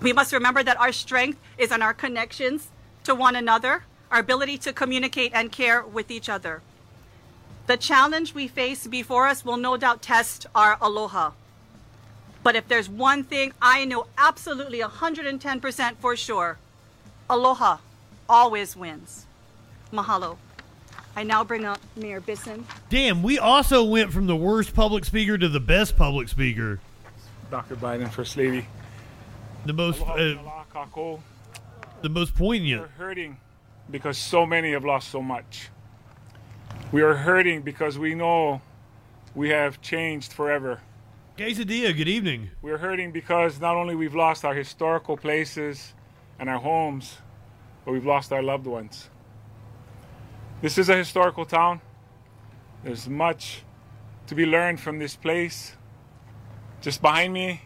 We 0.00 0.14
must 0.14 0.32
remember 0.32 0.62
that 0.62 0.80
our 0.80 0.92
strength 0.92 1.38
is 1.58 1.70
in 1.70 1.82
our 1.82 1.92
connections 1.92 2.70
to 3.04 3.14
one 3.14 3.36
another, 3.36 3.84
our 4.10 4.20
ability 4.20 4.56
to 4.58 4.72
communicate 4.72 5.32
and 5.34 5.52
care 5.52 5.82
with 5.82 6.10
each 6.10 6.30
other. 6.30 6.62
The 7.70 7.76
challenge 7.76 8.34
we 8.34 8.48
face 8.48 8.88
before 8.88 9.28
us 9.28 9.44
will 9.44 9.56
no 9.56 9.76
doubt 9.76 10.02
test 10.02 10.44
our 10.56 10.76
aloha. 10.80 11.30
But 12.42 12.56
if 12.56 12.66
there's 12.66 12.88
one 12.88 13.22
thing 13.22 13.52
I 13.62 13.84
know 13.84 14.08
absolutely 14.18 14.80
110% 14.80 15.96
for 15.98 16.16
sure, 16.16 16.58
aloha 17.28 17.76
always 18.28 18.74
wins. 18.74 19.24
Mahalo. 19.92 20.36
I 21.14 21.22
now 21.22 21.44
bring 21.44 21.64
up 21.64 21.78
Mayor 21.94 22.20
Bissen. 22.20 22.64
Damn, 22.88 23.22
we 23.22 23.38
also 23.38 23.84
went 23.84 24.12
from 24.12 24.26
the 24.26 24.34
worst 24.34 24.74
public 24.74 25.04
speaker 25.04 25.38
to 25.38 25.48
the 25.48 25.60
best 25.60 25.96
public 25.96 26.28
speaker. 26.28 26.80
Dr. 27.52 27.76
Biden, 27.76 28.10
First 28.10 28.36
Lady. 28.36 28.66
The 29.64 29.74
most, 29.74 30.00
Aloha, 30.00 30.64
uh, 30.74 31.16
the 32.02 32.08
most 32.08 32.34
poignant. 32.34 32.82
We're 32.82 32.88
hurting 32.88 33.36
because 33.88 34.18
so 34.18 34.44
many 34.44 34.72
have 34.72 34.84
lost 34.84 35.08
so 35.08 35.22
much. 35.22 35.68
We 36.92 37.02
are 37.02 37.14
hurting 37.14 37.62
because 37.62 38.00
we 38.00 38.16
know 38.16 38.62
we 39.32 39.50
have 39.50 39.80
changed 39.80 40.32
forever. 40.32 40.80
Quesadilla, 41.38 41.96
good 41.96 42.08
evening. 42.08 42.50
We're 42.62 42.78
hurting 42.78 43.12
because 43.12 43.60
not 43.60 43.76
only 43.76 43.94
we've 43.94 44.16
lost 44.16 44.44
our 44.44 44.54
historical 44.54 45.16
places 45.16 45.94
and 46.40 46.50
our 46.50 46.58
homes, 46.58 47.18
but 47.84 47.92
we've 47.92 48.04
lost 48.04 48.32
our 48.32 48.42
loved 48.42 48.66
ones. 48.66 49.08
This 50.62 50.78
is 50.78 50.88
a 50.88 50.96
historical 50.96 51.44
town. 51.44 51.80
There's 52.82 53.08
much 53.08 53.62
to 54.26 54.34
be 54.34 54.44
learned 54.44 54.80
from 54.80 54.98
this 54.98 55.14
place. 55.14 55.76
Just 56.80 57.00
behind 57.00 57.32
me 57.32 57.62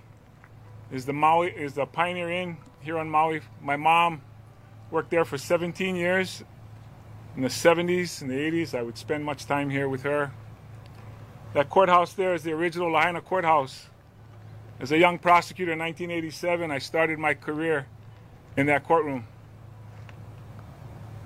is 0.93 1.07
the 1.07 1.15
Maui 1.15 1.49
is 1.51 1.73
the 1.73 1.87
Pioneer 1.87 2.29
Inn 2.29 2.59
here 2.81 2.99
on 2.99 3.09
Maui. 3.09 3.41
My 3.63 3.77
mom 3.77 4.21
worked 4.91 5.09
there 5.09 5.25
for 5.25 5.39
17 5.39 5.97
years. 5.97 6.45
In 7.37 7.43
the 7.43 7.49
70s 7.49 8.23
and 8.23 8.31
the 8.31 8.37
80s, 8.37 8.79
I 8.79 8.83
would 8.83 8.97
spend 8.97 9.25
much 9.25 9.47
time 9.47 9.69
here 9.69 9.89
with 9.89 10.05
her. 10.05 10.33
That 11.53 11.69
courthouse 11.69 12.13
there 12.13 12.33
is 12.33 12.45
the 12.45 12.53
original 12.53 12.93
Lahaina 12.93 13.21
courthouse. 13.21 13.89
As 14.79 14.93
a 14.93 14.99
young 14.99 15.19
prosecutor 15.19 15.73
in 15.73 15.81
1987, 15.81 16.71
I 16.71 16.79
started 16.79 17.19
my 17.19 17.35
career 17.35 17.87
in 18.57 18.67
that 18.67 18.85
courtroom. 18.85 19.27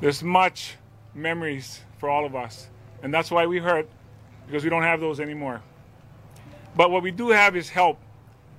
There's 0.00 0.22
much 0.22 0.76
memories 1.14 1.80
for 1.98 2.08
all 2.08 2.24
of 2.24 2.34
us, 2.34 2.68
and 3.02 3.12
that's 3.12 3.30
why 3.30 3.46
we 3.46 3.58
hurt 3.58 3.88
because 4.46 4.64
we 4.64 4.70
don't 4.70 4.84
have 4.84 5.00
those 5.00 5.20
anymore. 5.20 5.60
But 6.74 6.90
what 6.90 7.02
we 7.02 7.10
do 7.10 7.30
have 7.30 7.54
is 7.54 7.68
help. 7.68 7.98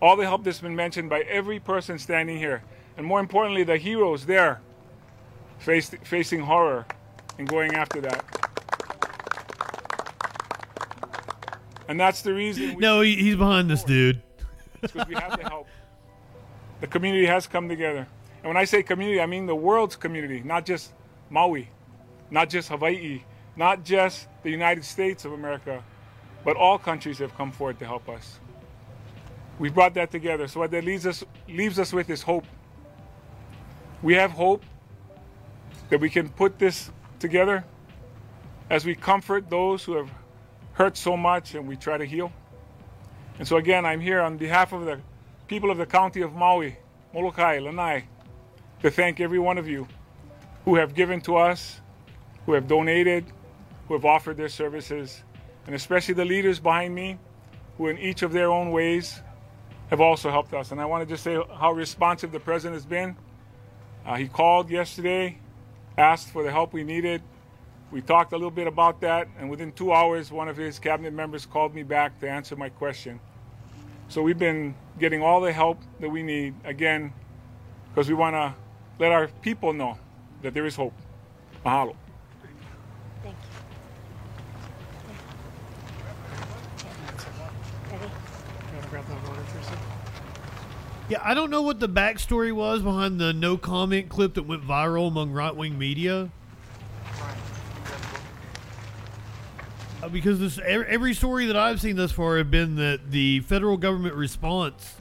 All 0.01 0.15
the 0.15 0.25
help 0.25 0.43
that's 0.43 0.59
been 0.59 0.75
mentioned 0.75 1.09
by 1.09 1.21
every 1.21 1.59
person 1.59 1.97
standing 1.97 2.38
here, 2.38 2.62
and 2.95 3.05
more 3.05 3.19
importantly, 3.19 3.63
the 3.63 3.77
heroes 3.77 4.27
there 4.27 4.62
faced, 5.57 5.95
facing 6.03 6.41
horror 6.41 6.85
and 7.39 7.47
going 7.47 7.73
after 7.73 8.02
that. 8.02 8.23
And 11.88 11.99
that's 11.99 12.21
the 12.21 12.34
reason. 12.34 12.78
No, 12.78 13.02
he, 13.02 13.15
he's 13.15 13.36
behind 13.36 13.69
this 13.69 13.84
dude. 13.84 14.21
because 14.82 15.08
we 15.08 15.15
have 15.15 15.41
the 15.41 15.49
help. 15.49 15.67
The 16.82 16.88
community 16.88 17.25
has 17.25 17.47
come 17.47 17.67
together. 17.67 18.08
And 18.43 18.47
when 18.47 18.58
I 18.58 18.65
say 18.65 18.84
community, 18.84 19.19
I 19.19 19.25
mean 19.25 19.47
the 19.47 19.56
world's 19.56 19.95
community, 19.95 20.41
not 20.45 20.65
just 20.65 20.93
Maui, 21.30 21.69
not 22.30 22.49
just 22.49 22.69
Hawaii, 22.69 23.23
not 23.56 23.84
just 23.84 24.28
the 24.43 24.52
United 24.52 24.86
States 24.86 25.25
of 25.25 25.34
America, 25.34 25.84
but 26.45 26.56
all 26.56 26.78
countries 26.78 27.17
have 27.17 27.36
come 27.36 27.52
forward 27.52 27.80
to 27.80 27.86
help 27.86 28.08
us. 28.08 28.39
We 29.58 29.69
brought 29.69 29.93
that 29.95 30.12
together. 30.12 30.47
So 30.47 30.60
what 30.62 30.71
that 30.71 30.86
leaves 30.86 31.06
us 31.06 31.23
leaves 31.47 31.80
us 31.80 31.91
with 31.91 32.10
is 32.10 32.21
hope. 32.21 32.45
We 34.02 34.13
have 34.13 34.32
hope 34.32 34.63
that 35.89 35.99
we 35.99 36.10
can 36.10 36.30
put 36.30 36.60
this 36.60 36.91
together 37.19 37.63
as 38.69 38.86
we 38.86 38.95
comfort 38.95 39.50
those 39.50 39.83
who 39.83 39.96
have 39.96 40.10
hurt 40.73 40.96
so 40.96 41.17
much 41.17 41.56
and 41.56 41.67
we 41.67 41.75
try 41.75 41.98
to 41.98 42.06
heal. 42.06 42.31
And 43.37 43.48
so 43.48 43.58
again, 43.58 43.85
I'm 43.85 44.00
here 44.00 44.21
on 44.21 44.37
behalf 44.37 44.73
of 44.73 44.85
the 44.85 45.00
people 45.48 45.71
of 45.71 45.77
the 45.77 45.85
county 45.85 46.21
of 46.21 46.33
Maui, 46.33 46.77
Molokai, 47.13 47.60
Lanai, 47.60 48.06
to 48.81 48.91
thank 48.91 49.19
every 49.19 49.39
one 49.39 49.58
of 49.58 49.67
you 49.67 49.87
who 50.65 50.75
have 50.75 50.93
given 50.93 51.21
to 51.21 51.35
us, 51.35 51.81
who 52.46 52.54
have 52.54 52.67
donated, 52.67 53.25
who 53.87 53.93
have 53.93 54.06
offered 54.06 54.37
their 54.37 54.50
services, 54.50 55.23
and 55.65 55.75
especially 55.75 56.13
the 56.13 56.25
leaders 56.25 56.60
behind 56.60 56.93
me, 56.93 57.17
who 57.77 57.87
in 57.87 57.98
each 57.98 58.21
of 58.21 58.31
their 58.31 58.52
own 58.52 58.71
ways 58.71 59.21
have 59.89 60.02
also 60.02 60.29
helped 60.29 60.54
us. 60.54 60.71
And 60.71 60.79
I 60.79 60.85
want 60.85 61.08
to 61.08 61.12
just 61.12 61.23
say 61.23 61.37
how 61.60 61.71
responsive 61.71 62.31
the 62.31 62.39
president 62.39 62.75
has 62.75 62.85
been. 62.85 63.15
Uh, 64.06 64.15
he 64.15 64.27
called 64.27 64.69
yesterday, 64.69 65.39
asked 66.00 66.29
for 66.29 66.43
the 66.43 66.52
help 66.52 66.71
we 66.71 66.83
needed. 66.83 67.21
We 67.91 68.02
talked 68.02 68.31
a 68.31 68.35
little 68.37 68.52
bit 68.52 68.67
about 68.67 69.02
that, 69.02 69.27
and 69.37 69.50
within 69.50 69.71
two 69.73 69.91
hours, 69.91 70.31
one 70.31 70.47
of 70.47 70.56
his 70.56 70.79
cabinet 70.79 71.12
members 71.12 71.45
called 71.45 71.75
me 71.75 71.83
back 71.83 72.19
to 72.21 72.29
answer 72.29 72.56
my 72.56 72.69
question. 72.69 73.19
So 74.08 74.21
we've 74.21 74.39
been 74.39 74.75
getting 74.97 75.21
all 75.21 75.41
the 75.41 75.52
help 75.52 75.81
that 76.00 76.10
we 76.10 76.23
need, 76.23 76.56
again, 76.63 77.13
because 77.89 78.08
we 78.08 78.15
want 78.15 78.35
to 78.35 78.56
let 78.97 79.12
our 79.12 79.27
people 79.41 79.73
know 79.73 79.97
that 80.41 80.54
there 80.54 80.65
is 80.65 80.75
hope. 80.75 80.93
Mahalo. 81.65 81.95
Yeah, 91.10 91.17
I 91.23 91.33
don't 91.33 91.49
know 91.49 91.63
what 91.63 91.79
the 91.79 91.89
backstory 91.89 92.51
was 92.51 92.83
behind 92.83 93.19
the 93.19 93.33
no 93.33 93.57
comment 93.57 94.10
clip 94.10 94.35
that 94.35 94.43
went 94.43 94.63
viral 94.63 95.07
among 95.07 95.31
right 95.31 95.55
wing 95.55 95.75
media. 95.75 96.29
Uh, 100.03 100.10
because 100.10 100.39
this 100.39 100.60
every, 100.63 101.15
story 101.15 101.47
that 101.47 101.57
I've 101.57 101.81
seen 101.81 101.95
thus 101.95 102.12
far 102.12 102.37
have 102.37 102.51
been 102.51 102.75
that 102.75 103.10
the 103.10 103.39
federal 103.39 103.75
government 103.75 104.13
response 104.13 104.97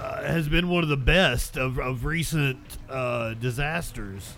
uh, 0.00 0.22
has 0.22 0.48
been 0.48 0.68
one 0.68 0.84
of 0.84 0.88
the 0.88 0.96
best 0.96 1.56
of, 1.56 1.80
of 1.80 2.04
recent 2.04 2.58
uh, 2.88 3.34
disasters. 3.34 4.34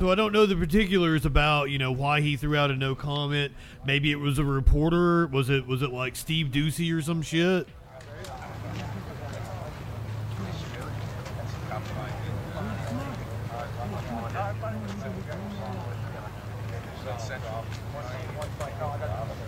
So 0.00 0.10
I 0.10 0.14
don't 0.14 0.32
know 0.32 0.46
the 0.46 0.56
particulars 0.56 1.26
about 1.26 1.68
you 1.68 1.76
know 1.76 1.92
why 1.92 2.22
he 2.22 2.34
threw 2.34 2.56
out 2.56 2.70
a 2.70 2.74
no 2.74 2.94
comment. 2.94 3.52
Maybe 3.84 4.10
it 4.10 4.18
was 4.18 4.38
a 4.38 4.44
reporter. 4.44 5.26
Was 5.26 5.50
it 5.50 5.66
was 5.66 5.82
it 5.82 5.92
like 5.92 6.16
Steve 6.16 6.46
Doocy 6.46 6.96
or 6.96 7.02
some 7.02 7.20
shit? 7.20 7.68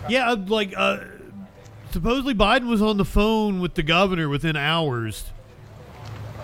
Yeah, 0.07 0.35
like 0.45 0.75
uh, 0.77 0.99
supposedly 1.89 2.35
Biden 2.35 2.67
was 2.67 2.83
on 2.83 2.97
the 2.97 3.05
phone 3.05 3.59
with 3.59 3.73
the 3.73 3.81
governor 3.81 4.29
within 4.29 4.55
hours, 4.55 5.31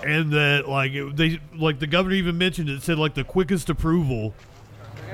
and 0.05 0.31
that 0.33 0.67
like 0.67 0.91
it, 0.93 1.15
they 1.15 1.39
like 1.55 1.79
the 1.79 1.87
governor 1.87 2.15
even 2.15 2.37
mentioned 2.37 2.69
it 2.69 2.81
said 2.81 2.97
like 2.97 3.13
the 3.13 3.23
quickest 3.23 3.69
approval 3.69 4.33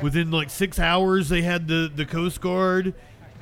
within 0.01 0.31
like 0.31 0.49
six 0.49 0.79
hours 0.79 1.29
they 1.29 1.41
had 1.41 1.67
the 1.67 1.91
the 1.93 2.05
Coast 2.05 2.41
Guard 2.41 2.93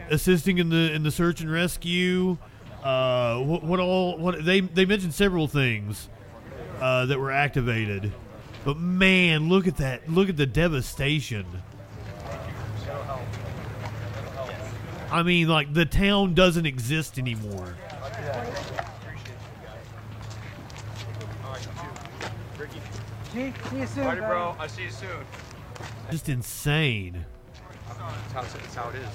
assisting 0.10 0.58
in 0.58 0.70
the 0.70 0.92
in 0.94 1.04
the 1.04 1.12
search 1.12 1.42
and 1.42 1.52
rescue. 1.52 2.38
Uh, 2.84 3.40
what, 3.40 3.64
what 3.64 3.80
all 3.80 4.18
what 4.18 4.44
they 4.44 4.60
they 4.60 4.86
mentioned 4.86 5.14
several 5.14 5.48
things 5.48 6.10
uh, 6.82 7.06
that 7.06 7.18
were 7.18 7.32
activated, 7.32 8.12
but 8.66 8.78
man, 8.78 9.48
look 9.48 9.68
at 9.68 9.78
that! 9.78 10.10
Look 10.10 10.28
at 10.28 10.36
the 10.36 10.46
devastation. 10.46 11.46
I 15.12 15.24
mean, 15.24 15.48
like 15.48 15.74
the 15.74 15.86
town 15.86 16.34
doesn't 16.34 16.66
exist 16.66 17.18
anymore. 17.18 17.78
See, 23.34 23.52
see 23.72 23.80
you 23.80 23.88
soon, 23.88 24.04
Party, 24.04 24.22
buddy. 24.22 24.32
bro. 24.32 24.56
I'll 24.60 24.70
see 24.70 24.84
you 24.84 24.92
soon. 24.92 25.10
Just 26.12 26.30
insane. 26.30 27.26
That's 27.88 28.00
how, 28.32 28.42
that's 28.42 28.76
how 28.76 28.90
it 28.90 28.96
is. 28.96 29.08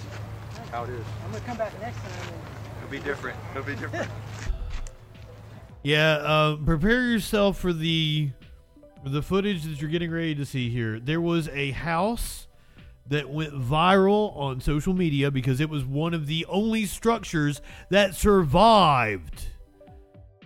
That's 0.55 0.69
how 0.71 0.85
it 0.85 0.91
is. 0.91 1.05
I'm 1.25 1.33
gonna 1.33 1.45
come 1.45 1.57
back 1.57 1.81
next 1.81 1.99
time. 1.99 2.35
It'll 2.79 2.91
be 2.91 2.99
different. 2.99 3.39
It'll 3.53 3.63
be 3.63 3.77
different. 3.77 4.11
Yeah, 5.85 6.15
uh, 6.17 6.57
prepare 6.57 7.05
yourself 7.05 7.57
for 7.57 7.73
the 7.73 8.31
for 9.03 9.11
the 9.11 9.23
footage 9.23 9.63
that 9.63 9.81
you're 9.81 9.89
getting 9.89 10.11
ready 10.11 10.35
to 10.35 10.45
see 10.45 10.69
here. 10.69 10.99
There 10.99 11.21
was 11.21 11.49
a 11.51 11.71
house 11.71 12.49
that 13.07 13.31
went 13.31 13.55
viral 13.55 14.37
on 14.37 14.61
social 14.61 14.93
media 14.93 15.31
because 15.31 15.61
it 15.61 15.71
was 15.71 15.85
one 15.85 16.15
of 16.15 16.27
the 16.27 16.45
only 16.47 16.85
structures 16.85 17.63
that 17.91 18.17
survived. 18.17 19.47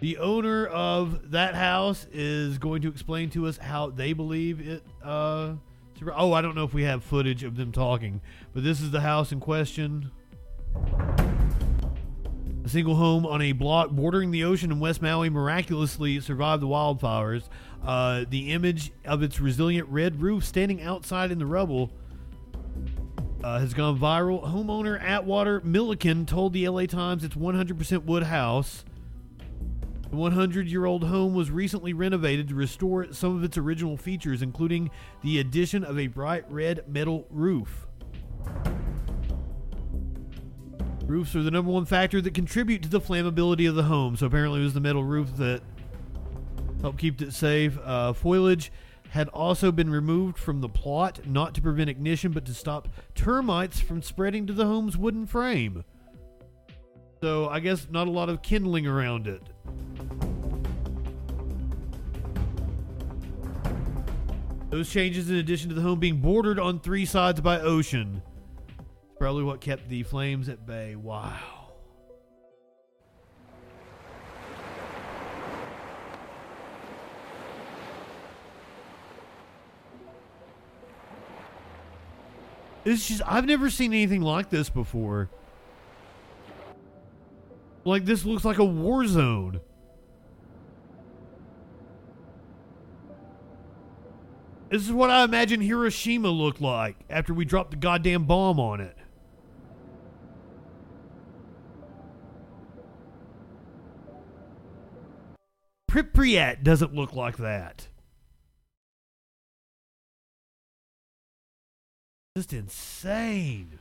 The 0.03 0.19
owner 0.19 0.67
of 0.67 1.31
that 1.31 1.55
house 1.55 2.09
is 2.13 2.59
going 2.59 2.83
to 2.83 2.89
explain 2.89 3.31
to 3.31 3.47
us 3.47 3.57
how 3.57 3.91
they 3.91 4.15
believe 4.15 4.61
it. 4.61 4.83
Uh, 5.01 5.53
oh, 6.13 6.33
I 6.33 6.43
don't 6.43 6.57
know 6.57 6.65
if 6.65 6.75
we 6.75 6.83
have 6.83 7.05
footage 7.05 7.45
of 7.45 7.55
them 7.55 7.71
talking, 7.71 8.21
but 8.53 8.65
this 8.65 8.81
is 8.81 8.91
the 8.91 9.03
house 9.03 9.31
in 9.31 9.39
question. 9.39 10.11
A 12.65 12.69
single 12.69 12.97
home 12.97 13.25
on 13.25 13.43
a 13.43 13.53
block 13.53 13.91
bordering 13.91 14.33
the 14.33 14.43
ocean 14.43 14.73
in 14.73 14.81
West 14.81 15.03
Maui 15.03 15.31
miraculously 15.31 16.19
survived 16.19 16.61
the 16.61 16.67
wildfires. 16.67 17.45
Uh, 17.85 18.25
the 18.29 18.51
image 18.51 18.91
of 19.05 19.23
its 19.23 19.39
resilient 19.39 19.89
red 19.89 20.21
roof 20.21 20.45
standing 20.45 20.83
outside 20.83 21.31
in 21.31 21.39
the 21.39 21.47
rubble 21.47 21.93
uh, 23.45 23.61
has 23.61 23.73
gone 23.73 23.97
viral. 23.97 24.53
Homeowner 24.53 25.01
Atwater 25.01 25.61
Millikin 25.61 26.27
told 26.27 26.55
the 26.55 26.69
LA 26.69 26.87
Times 26.87 27.23
it's 27.23 27.37
100% 27.37 28.03
wood 28.03 28.25
house. 28.25 28.85
The 30.13 30.19
100 30.19 30.69
year 30.69 30.85
old 30.85 31.05
home 31.05 31.33
was 31.33 31.51
recently 31.51 31.95
renovated 31.95 32.49
to 32.49 32.55
restore 32.55 33.11
some 33.15 33.35
of 33.35 33.43
its 33.45 33.57
original 33.57 33.97
features, 33.97 34.43
including 34.43 34.91
the 35.23 35.39
addition 35.39 35.85
of 35.85 35.99
a 35.99 36.07
bright 36.09 36.45
red 36.51 36.85
metal 36.87 37.27
roof. 37.31 37.87
Roofs 41.07 41.35
are 41.35 41.43
the 41.43 41.51
number 41.51 41.71
one 41.71 41.87
factor 41.87 42.21
that 42.21 42.35
contribute 42.35 42.83
to 42.83 42.91
the 42.91 43.01
flammability 43.01 43.67
of 43.67 43.75
the 43.75 43.85
home. 43.85 44.15
So 44.15 44.27
apparently, 44.27 44.61
it 44.61 44.65
was 44.65 44.75
the 44.75 44.81
metal 44.81 45.03
roof 45.03 45.35
that 45.39 45.63
helped 46.83 46.99
keep 46.99 47.23
it 47.23 47.33
safe. 47.33 47.79
Uh, 47.83 48.13
foliage 48.13 48.71
had 49.09 49.29
also 49.29 49.73
been 49.73 49.89
removed 49.89 50.37
from 50.37 50.61
the 50.61 50.69
plot, 50.69 51.27
not 51.27 51.55
to 51.55 51.63
prevent 51.63 51.89
ignition, 51.89 52.33
but 52.33 52.45
to 52.45 52.53
stop 52.53 52.87
termites 53.15 53.81
from 53.81 54.03
spreading 54.03 54.47
to 54.47 54.53
the 54.53 54.67
home's 54.67 54.99
wooden 54.99 55.27
frame. 55.27 55.85
So 57.23 57.49
I 57.49 57.61
guess 57.61 57.87
not 57.91 58.09
a 58.09 58.11
lot 58.11 58.29
of 58.29 58.43
kindling 58.43 58.87
around 58.87 59.27
it. 59.27 59.43
Those 64.71 64.91
changes, 64.91 65.29
in 65.29 65.37
addition 65.37 65.69
to 65.69 65.75
the 65.75 65.83
home 65.83 66.01
being 66.01 66.17
bordered 66.17 66.59
on 66.59 66.81
three 66.81 67.05
sides 67.05 67.43
by 67.43 67.61
ocean, 67.61 68.23
probably 69.19 69.43
what 69.43 69.61
kept 69.61 69.89
the 69.91 70.03
flames 70.03 70.49
at 70.49 70.65
bay. 70.65 70.97
Wow. 70.97 71.39
It's 82.85 83.07
just 83.07 83.23
I've 83.27 83.45
never 83.47 83.71
seen 83.71 83.93
anything 83.93 84.23
like 84.23 84.49
this 84.51 84.71
before. 84.71 85.29
Like 87.85 88.05
this 88.05 88.25
looks 88.25 88.45
like 88.45 88.59
a 88.59 88.65
war 88.65 89.07
zone. 89.07 89.61
This 94.71 94.83
is 94.83 94.93
what 94.93 95.11
I 95.11 95.25
imagine 95.25 95.61
Hiroshima 95.61 96.31
looked 96.31 96.61
like 96.61 96.97
after 97.11 97.35
we 97.35 97.45
dropped 97.45 97.73
the 97.73 97.77
goddamn 97.77 98.25
bomb 98.25 98.59
on 98.59 98.81
it. 98.81 98.97
Pripyat 105.91 106.63
doesn't 106.63 106.95
look 106.95 107.13
like 107.13 107.37
that. 107.37 107.89
Just 112.35 112.55
insane. 112.55 113.79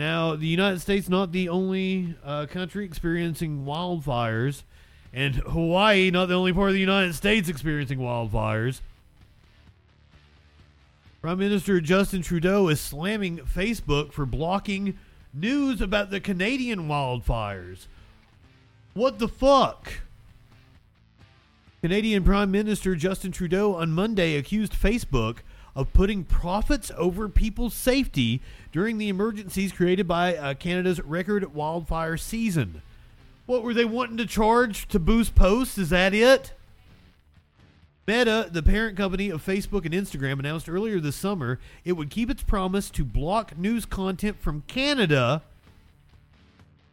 Now, 0.00 0.34
the 0.34 0.46
United 0.46 0.80
States 0.80 1.10
not 1.10 1.30
the 1.30 1.50
only 1.50 2.14
uh, 2.24 2.46
country 2.46 2.86
experiencing 2.86 3.66
wildfires, 3.66 4.62
and 5.12 5.34
Hawaii 5.46 6.10
not 6.10 6.30
the 6.30 6.36
only 6.36 6.54
part 6.54 6.70
of 6.70 6.72
the 6.72 6.80
United 6.80 7.14
States 7.14 7.50
experiencing 7.50 7.98
wildfires. 7.98 8.80
Prime 11.20 11.38
Minister 11.38 11.82
Justin 11.82 12.22
Trudeau 12.22 12.68
is 12.68 12.80
slamming 12.80 13.40
Facebook 13.40 14.12
for 14.12 14.24
blocking 14.24 14.96
news 15.34 15.82
about 15.82 16.10
the 16.10 16.18
Canadian 16.18 16.88
wildfires. 16.88 17.86
What 18.94 19.18
the 19.18 19.28
fuck? 19.28 19.92
Canadian 21.82 22.24
Prime 22.24 22.50
Minister 22.50 22.94
Justin 22.94 23.32
Trudeau 23.32 23.74
on 23.74 23.92
Monday 23.92 24.36
accused 24.36 24.72
Facebook 24.72 25.40
of 25.74 25.92
putting 25.92 26.24
profits 26.24 26.90
over 26.96 27.28
people's 27.28 27.74
safety 27.74 28.40
during 28.72 28.98
the 28.98 29.08
emergencies 29.08 29.72
created 29.72 30.06
by 30.06 30.36
uh, 30.36 30.54
Canada's 30.54 31.00
record 31.00 31.54
wildfire 31.54 32.16
season. 32.16 32.82
What 33.46 33.62
were 33.62 33.74
they 33.74 33.84
wanting 33.84 34.16
to 34.18 34.26
charge 34.26 34.86
to 34.88 34.98
boost 34.98 35.34
posts? 35.34 35.78
Is 35.78 35.90
that 35.90 36.14
it? 36.14 36.52
Meta, 38.06 38.48
the 38.50 38.62
parent 38.62 38.96
company 38.96 39.30
of 39.30 39.44
Facebook 39.44 39.84
and 39.84 39.94
Instagram, 39.94 40.40
announced 40.40 40.68
earlier 40.68 40.98
this 40.98 41.14
summer 41.14 41.60
it 41.84 41.92
would 41.92 42.10
keep 42.10 42.28
its 42.28 42.42
promise 42.42 42.90
to 42.90 43.04
block 43.04 43.56
news 43.56 43.84
content 43.84 44.40
from 44.40 44.64
Canada. 44.66 45.42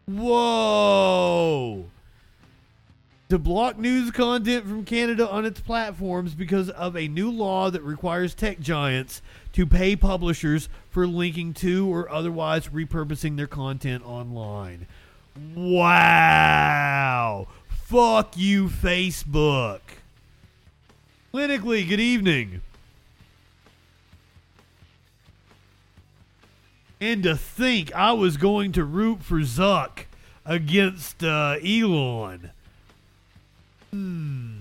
Whoa! 0.06 1.86
To 3.30 3.38
block 3.38 3.78
news 3.78 4.12
content 4.12 4.66
from 4.66 4.86
Canada 4.86 5.28
on 5.30 5.46
its 5.46 5.60
platforms 5.60 6.34
because 6.34 6.70
of 6.70 6.96
a 6.96 7.10
new 7.10 7.30
law 7.30 7.70
that 7.70 7.82
requires 7.82 8.34
tech 8.34 8.62
giants 8.62 9.22
to 9.52 9.66
pay 9.66 9.98
publishers 9.98 10.70
for 10.90 11.06
linking 11.06 11.54
to 11.56 11.94
or 11.94 12.10
otherwise 12.10 12.70
repurposing 12.70 13.36
their 13.36 13.48
content 13.48 14.06
online. 14.06 14.88
Wow! 15.56 17.48
Fuck 17.68 18.38
you, 18.38 18.70
Facebook. 18.70 19.82
Clinically, 21.34 21.88
good 21.88 22.00
evening. 22.00 22.62
And 27.02 27.24
to 27.24 27.36
think 27.36 27.94
I 27.94 28.14
was 28.14 28.38
going 28.38 28.72
to 28.72 28.86
root 28.86 29.22
for 29.22 29.40
Zuck 29.42 30.06
against 30.46 31.24
uh, 31.26 31.58
Elon. 31.62 32.52
Hmm. 33.92 34.58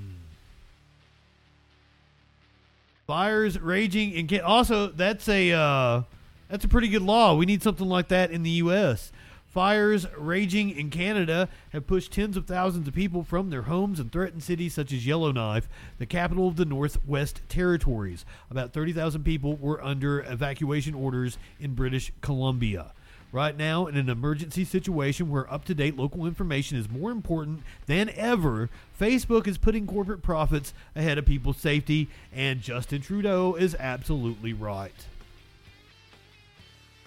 Fires 3.07 3.59
raging 3.61 4.13
in 4.13 4.27
Can- 4.27 4.41
also 4.41 4.89
that's 4.89 5.29
a 5.29 5.53
uh, 5.53 6.03
that's 6.49 6.65
a 6.65 6.69
pretty 6.69 6.89
good 6.89 7.03
law. 7.03 7.35
We 7.37 7.47
need 7.47 7.63
something 7.63 7.89
like 7.89 8.09
that 8.09 8.31
in 8.31 8.43
the 8.43 8.51
U.S. 8.51 9.13
Fires 9.57 10.07
raging 10.19 10.69
in 10.71 10.91
Canada 10.91 11.49
have 11.71 11.87
pushed 11.87 12.13
tens 12.13 12.37
of 12.37 12.45
thousands 12.45 12.87
of 12.87 12.95
people 12.95 13.23
from 13.23 13.49
their 13.49 13.63
homes 13.63 13.99
and 13.99 14.13
threatened 14.13 14.43
cities 14.43 14.75
such 14.75 14.93
as 14.93 15.07
Yellowknife, 15.07 15.67
the 15.99 16.05
capital 16.05 16.47
of 16.47 16.57
the 16.57 16.67
Northwest 16.67 17.41
Territories. 17.49 18.27
About 18.51 18.75
30,000 18.75 19.25
people 19.25 19.57
were 19.57 19.83
under 19.83 20.21
evacuation 20.21 20.95
orders 20.95 21.39
in 21.59 21.75
British 21.75 22.13
Columbia. 22.21 22.93
Right 23.33 23.57
now, 23.57 23.87
in 23.87 23.97
an 23.97 24.09
emergency 24.09 24.65
situation 24.65 25.29
where 25.29 25.53
up 25.53 25.65
to 25.67 25.75
date 25.75 25.97
local 25.97 26.27
information 26.27 26.79
is 26.79 26.89
more 26.89 27.11
important 27.11 27.63
than 27.87 28.11
ever, 28.11 28.71
Facebook 28.99 29.47
is 29.47 29.59
putting 29.59 29.87
corporate 29.87 30.23
profits 30.23 30.73
ahead 30.95 31.19
of 31.19 31.27
people's 31.27 31.59
safety, 31.59 32.09
and 32.33 32.63
Justin 32.63 33.03
Trudeau 33.03 33.55
is 33.55 33.75
absolutely 33.79 34.53
right. 34.53 35.07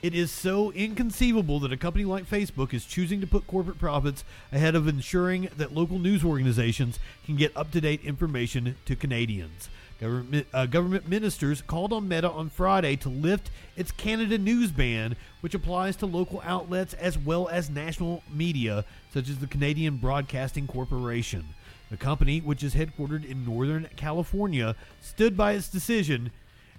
It 0.01 0.13
is 0.13 0.31
so 0.31 0.71
inconceivable 0.71 1.59
that 1.61 1.73
a 1.73 1.77
company 1.77 2.05
like 2.05 2.29
Facebook 2.29 2.73
is 2.73 2.85
choosing 2.85 3.19
to 3.19 3.27
put 3.27 3.47
corporate 3.47 3.79
profits 3.79 4.23
ahead 4.51 4.75
of 4.75 4.87
ensuring 4.87 5.49
that 5.57 5.73
local 5.73 5.99
news 5.99 6.23
organizations 6.23 6.99
can 7.25 7.35
get 7.35 7.55
up 7.55 7.71
to 7.71 7.81
date 7.81 8.01
information 8.03 8.75
to 8.85 8.95
Canadians. 8.95 9.69
Government, 9.99 10.47
uh, 10.53 10.65
government 10.65 11.09
ministers 11.09 11.61
called 11.61 11.91
on 11.91 12.07
Meta 12.07 12.29
on 12.29 12.49
Friday 12.49 12.95
to 12.97 13.09
lift 13.09 13.51
its 13.75 13.91
Canada 13.91 14.37
news 14.37 14.71
ban, 14.71 15.17
which 15.41 15.53
applies 15.53 15.97
to 15.97 16.05
local 16.05 16.41
outlets 16.45 16.93
as 16.93 17.17
well 17.17 17.49
as 17.49 17.69
national 17.69 18.23
media, 18.31 18.85
such 19.13 19.27
as 19.27 19.39
the 19.39 19.47
Canadian 19.47 19.97
Broadcasting 19.97 20.67
Corporation. 20.67 21.49
The 21.91 21.97
company, 21.97 22.39
which 22.39 22.63
is 22.63 22.75
headquartered 22.75 23.29
in 23.29 23.45
Northern 23.45 23.89
California, 23.97 24.75
stood 25.01 25.35
by 25.35 25.53
its 25.53 25.67
decision 25.67 26.31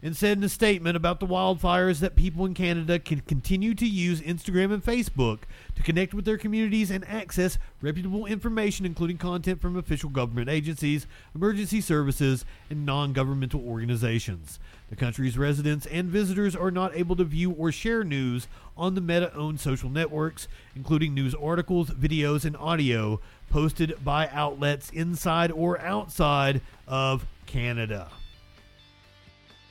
and 0.02 0.16
said 0.16 0.38
in 0.38 0.44
a 0.44 0.48
statement 0.48 0.96
about 0.96 1.20
the 1.20 1.26
wildfires 1.26 2.00
that 2.00 2.16
people 2.16 2.46
in 2.46 2.54
Canada 2.54 2.98
can 2.98 3.20
continue 3.20 3.74
to 3.74 3.86
use 3.86 4.20
Instagram 4.20 4.72
and 4.72 4.84
Facebook 4.84 5.40
to 5.74 5.82
connect 5.82 6.14
with 6.14 6.24
their 6.24 6.38
communities 6.38 6.90
and 6.90 7.06
access 7.06 7.58
reputable 7.82 8.26
information, 8.26 8.86
including 8.86 9.18
content 9.18 9.60
from 9.60 9.76
official 9.76 10.08
government 10.08 10.48
agencies, 10.48 11.06
emergency 11.34 11.80
services, 11.80 12.44
and 12.70 12.86
non 12.86 13.12
governmental 13.12 13.60
organizations. 13.66 14.58
The 14.88 14.96
country's 14.96 15.38
residents 15.38 15.86
and 15.86 16.08
visitors 16.08 16.56
are 16.56 16.70
not 16.70 16.96
able 16.96 17.14
to 17.16 17.24
view 17.24 17.52
or 17.52 17.70
share 17.70 18.02
news 18.02 18.48
on 18.76 18.94
the 18.94 19.00
Meta 19.00 19.32
owned 19.34 19.60
social 19.60 19.88
networks, 19.88 20.48
including 20.74 21.14
news 21.14 21.34
articles, 21.34 21.90
videos, 21.90 22.44
and 22.44 22.56
audio 22.56 23.20
posted 23.50 24.02
by 24.04 24.28
outlets 24.32 24.90
inside 24.90 25.52
or 25.52 25.80
outside 25.80 26.60
of 26.88 27.26
Canada. 27.46 28.10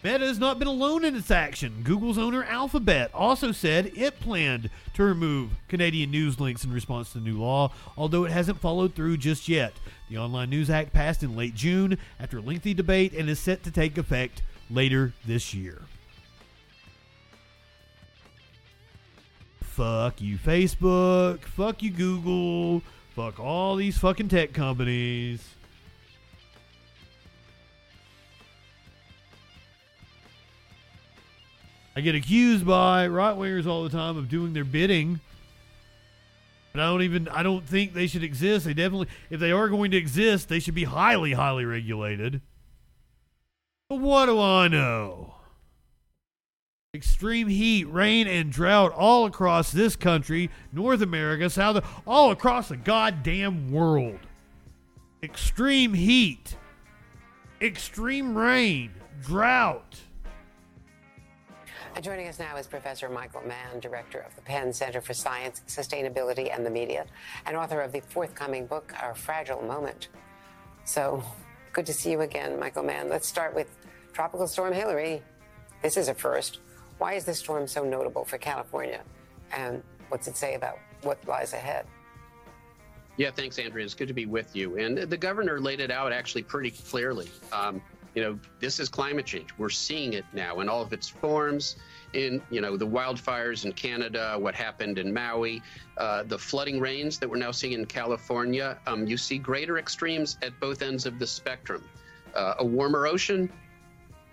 Meta 0.02 0.26
has 0.26 0.40
not 0.40 0.60
been 0.60 0.68
alone 0.68 1.04
in 1.04 1.14
its 1.14 1.30
action. 1.30 1.82
Google's 1.84 2.18
owner 2.18 2.46
Alphabet 2.46 3.12
also 3.14 3.52
said 3.52 3.92
it 3.98 4.18
planned 4.22 4.70
to 4.94 5.04
remove 5.04 5.52
Canadian 5.68 6.10
news 6.10 6.40
links 6.40 6.64
in 6.64 6.72
response 6.72 7.12
to 7.12 7.18
the 7.18 7.26
new 7.26 7.38
law, 7.38 7.74
although 7.98 8.24
it 8.24 8.32
hasn't 8.32 8.62
followed 8.62 8.96
through 8.96 9.18
just 9.18 9.50
yet. 9.50 9.74
The 10.10 10.18
Online 10.18 10.50
News 10.50 10.70
Act 10.70 10.94
passed 10.94 11.22
in 11.22 11.36
late 11.36 11.54
June 11.54 11.98
after 12.18 12.38
a 12.38 12.42
lengthy 12.42 12.74
debate 12.74 13.14
and 13.14 13.30
is 13.30 13.40
set 13.40 13.62
to 13.64 13.72
take 13.72 13.98
effect 13.98 14.42
later 14.70 15.14
this 15.26 15.54
year. 15.54 15.82
Fuck 19.62 20.22
you, 20.22 20.38
Facebook. 20.38 21.42
Fuck 21.42 21.84
you, 21.84 21.92
Google. 21.92 22.84
Fuck 23.16 23.38
all 23.38 23.76
these 23.76 23.98
fucking 23.98 24.30
tech 24.30 24.54
companies. 24.54 25.56
I 31.96 32.02
get 32.02 32.16
accused 32.16 32.66
by 32.66 33.08
right 33.08 33.36
wingers 33.36 33.66
all 33.68 33.84
the 33.84 33.90
time 33.90 34.18
of 34.18 34.30
doing 34.30 34.54
their 34.54 34.64
bidding. 34.64 35.20
But 36.72 36.82
I 36.82 36.86
don't 36.86 37.02
even 37.02 37.28
I 37.30 37.44
don't 37.44 37.68
think 37.68 37.94
they 37.94 38.08
should 38.08 38.24
exist. 38.24 38.66
They 38.66 38.74
definitely 38.74 39.08
if 39.30 39.40
they 39.40 39.52
are 39.52 39.70
going 39.70 39.92
to 39.92 39.98
exist, 39.98 40.50
they 40.50 40.60
should 40.60 40.76
be 40.76 40.84
highly, 40.84 41.34
highly 41.34 41.66
regulated. 41.66 42.42
But 43.90 44.00
what 44.00 44.28
do 44.28 44.40
I 44.40 44.68
know? 44.68 45.34
Extreme 46.96 47.50
heat, 47.50 47.86
rain, 47.86 48.28
and 48.28 48.52
drought 48.52 48.92
all 48.94 49.26
across 49.26 49.72
this 49.72 49.96
country, 49.96 50.50
North 50.72 51.02
America, 51.02 51.50
South, 51.50 51.86
all 52.08 52.32
across 52.32 52.70
the 52.70 52.78
goddamn 52.78 53.72
world. 53.72 54.20
Extreme 55.22 55.94
heat, 55.94 56.56
extreme 57.62 58.36
rain, 58.36 58.92
drought. 59.22 60.00
And 62.00 62.06
joining 62.06 62.30
us 62.30 62.40
now 62.40 62.56
is 62.56 62.66
Professor 62.66 63.10
Michael 63.10 63.42
Mann, 63.46 63.82
director 63.82 64.20
of 64.20 64.34
the 64.34 64.42
Penn 64.44 64.72
Center 64.72 65.02
for 65.02 65.14
Science, 65.14 65.64
Sustainability, 65.68 66.50
and 66.50 66.66
the 66.66 66.70
Media, 66.70 67.06
and 67.46 67.58
author 67.58 67.82
of 67.82 67.92
the 67.92 68.00
forthcoming 68.00 68.68
book, 68.68 68.94
Our 69.04 69.14
Fragile 69.14 69.62
Moment. 69.62 70.08
So, 70.86 71.22
good 71.74 71.86
to 71.88 71.92
see 71.92 72.12
you 72.12 72.22
again, 72.22 72.58
Michael 72.58 72.84
Mann. 72.84 73.10
Let's 73.10 73.28
start 73.28 73.54
with 73.54 73.68
Tropical 74.14 74.48
Storm 74.48 74.72
Hilary. 74.72 75.22
This 75.82 75.98
is 75.98 76.08
a 76.08 76.14
first. 76.14 76.60
Why 77.00 77.16
is 77.16 77.26
this 77.26 77.40
storm 77.40 77.68
so 77.68 77.84
notable 77.84 78.24
for 78.24 78.38
California? 78.38 79.02
And 79.52 79.84
what's 80.08 80.30
it 80.30 80.38
say 80.38 80.56
about 80.56 80.80
what 81.02 81.20
lies 81.28 81.52
ahead? 81.52 81.86
Yeah, 83.18 83.32
thanks, 83.32 83.60
Andrea. 83.60 83.84
It's 83.84 83.94
good 83.94 84.08
to 84.08 84.14
be 84.14 84.26
with 84.26 84.56
you. 84.56 84.78
And 84.78 84.98
the 85.00 85.18
governor 85.18 85.60
laid 85.60 85.82
it 85.82 85.92
out 85.92 86.14
actually 86.14 86.44
pretty 86.44 86.72
clearly. 86.72 87.28
Um, 87.52 87.82
you 88.16 88.24
know, 88.24 88.40
this 88.60 88.80
is 88.80 88.90
climate 88.90 89.26
change. 89.26 89.50
We're 89.58 89.70
seeing 89.70 90.14
it 90.14 90.26
now 90.34 90.60
in 90.60 90.70
all 90.70 90.82
of 90.82 90.94
its 90.94 91.08
forms. 91.08 91.78
In 92.14 92.42
you 92.50 92.60
know 92.60 92.76
the 92.76 92.88
wildfires 92.88 93.66
in 93.66 93.74
Canada, 93.74 94.36
what 94.40 94.56
happened 94.56 94.98
in 94.98 95.14
Maui, 95.14 95.62
uh, 95.98 96.24
the 96.24 96.38
flooding 96.38 96.80
rains 96.80 97.20
that 97.20 97.30
we're 97.30 97.38
now 97.38 97.52
seeing 97.52 97.74
in 97.74 97.86
California. 97.86 98.78
Um, 98.88 99.06
you 99.06 99.16
see 99.16 99.38
greater 99.38 99.78
extremes 99.78 100.38
at 100.42 100.60
both 100.60 100.82
ends 100.82 101.06
of 101.06 101.20
the 101.20 101.28
spectrum. 101.28 101.84
Uh, 102.34 102.56
a 102.60 102.66
warmer 102.66 103.06
ocean 103.06 103.52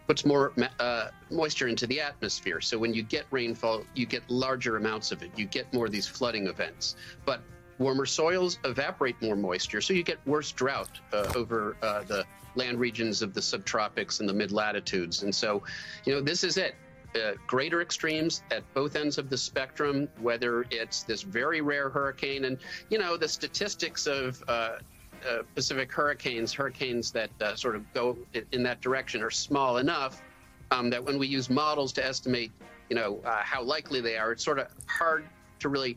puts 0.06 0.24
more 0.24 0.52
uh, 0.78 1.08
moisture 1.30 1.68
into 1.68 1.86
the 1.86 2.00
atmosphere. 2.00 2.60
So 2.60 2.78
when 2.78 2.94
you 2.94 3.02
get 3.02 3.26
rainfall, 3.30 3.84
you 3.94 4.06
get 4.06 4.28
larger 4.30 4.76
amounts 4.76 5.10
of 5.12 5.22
it. 5.22 5.30
You 5.36 5.46
get 5.46 5.72
more 5.74 5.86
of 5.86 5.92
these 5.92 6.06
flooding 6.06 6.46
events. 6.46 6.96
But 7.24 7.42
warmer 7.78 8.06
soils 8.06 8.58
evaporate 8.64 9.20
more 9.20 9.36
moisture, 9.36 9.80
so 9.80 9.92
you 9.92 10.02
get 10.02 10.18
worse 10.26 10.52
drought 10.52 11.00
uh, 11.12 11.32
over 11.34 11.76
uh, 11.82 12.04
the 12.04 12.24
land 12.56 12.80
regions 12.80 13.22
of 13.22 13.34
the 13.34 13.40
subtropics 13.40 14.20
and 14.20 14.28
the 14.28 14.32
mid 14.32 14.52
latitudes. 14.52 15.22
And 15.22 15.34
so, 15.34 15.62
you 16.04 16.14
know, 16.14 16.20
this 16.20 16.44
is 16.44 16.56
it. 16.56 16.74
Uh, 17.14 17.32
greater 17.46 17.80
extremes 17.80 18.42
at 18.50 18.62
both 18.74 18.94
ends 18.94 19.16
of 19.16 19.30
the 19.30 19.38
spectrum, 19.38 20.06
whether 20.20 20.66
it's 20.70 21.02
this 21.02 21.22
very 21.22 21.62
rare 21.62 21.88
hurricane, 21.88 22.44
and 22.44 22.58
you 22.90 22.98
know 22.98 23.16
the 23.16 23.28
statistics 23.28 24.06
of 24.06 24.42
uh, 24.48 24.78
uh, 25.26 25.38
Pacific 25.54 25.90
hurricanes, 25.90 26.52
hurricanes 26.52 27.10
that 27.12 27.30
uh, 27.40 27.54
sort 27.54 27.74
of 27.74 27.90
go 27.94 28.18
in 28.52 28.62
that 28.62 28.82
direction, 28.82 29.22
are 29.22 29.30
small 29.30 29.78
enough 29.78 30.22
um, 30.70 30.90
that 30.90 31.02
when 31.02 31.18
we 31.18 31.26
use 31.26 31.48
models 31.48 31.92
to 31.94 32.04
estimate, 32.04 32.52
you 32.90 32.96
know, 32.96 33.20
uh, 33.24 33.40
how 33.42 33.62
likely 33.62 34.00
they 34.00 34.16
are, 34.16 34.32
it's 34.32 34.44
sort 34.44 34.58
of 34.58 34.68
hard 34.86 35.24
to 35.60 35.68
really 35.68 35.96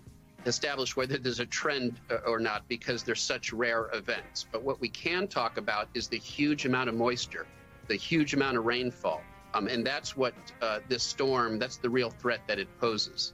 establish 0.49 0.97
whether 0.97 1.17
there's 1.17 1.39
a 1.39 1.45
trend 1.45 1.99
uh, 2.11 2.15
or 2.27 2.39
not 2.39 2.67
because 2.67 3.03
they're 3.03 3.15
such 3.15 3.53
rare 3.53 3.89
events. 3.93 4.45
But 4.51 4.63
what 4.63 4.81
we 4.81 4.89
can 4.89 5.27
talk 5.27 5.57
about 5.57 5.87
is 5.93 6.07
the 6.07 6.17
huge 6.17 6.65
amount 6.65 6.89
of 6.89 6.95
moisture, 6.95 7.45
the 7.87 7.95
huge 7.95 8.33
amount 8.33 8.57
of 8.57 8.65
rainfall. 8.65 9.21
Um, 9.53 9.67
and 9.67 9.85
that's 9.85 10.17
what 10.17 10.33
uh, 10.61 10.79
this 10.89 11.03
storm, 11.03 11.57
that's 11.57 11.77
the 11.77 11.89
real 11.89 12.09
threat 12.09 12.41
that 12.47 12.59
it 12.59 12.67
poses. 12.79 13.33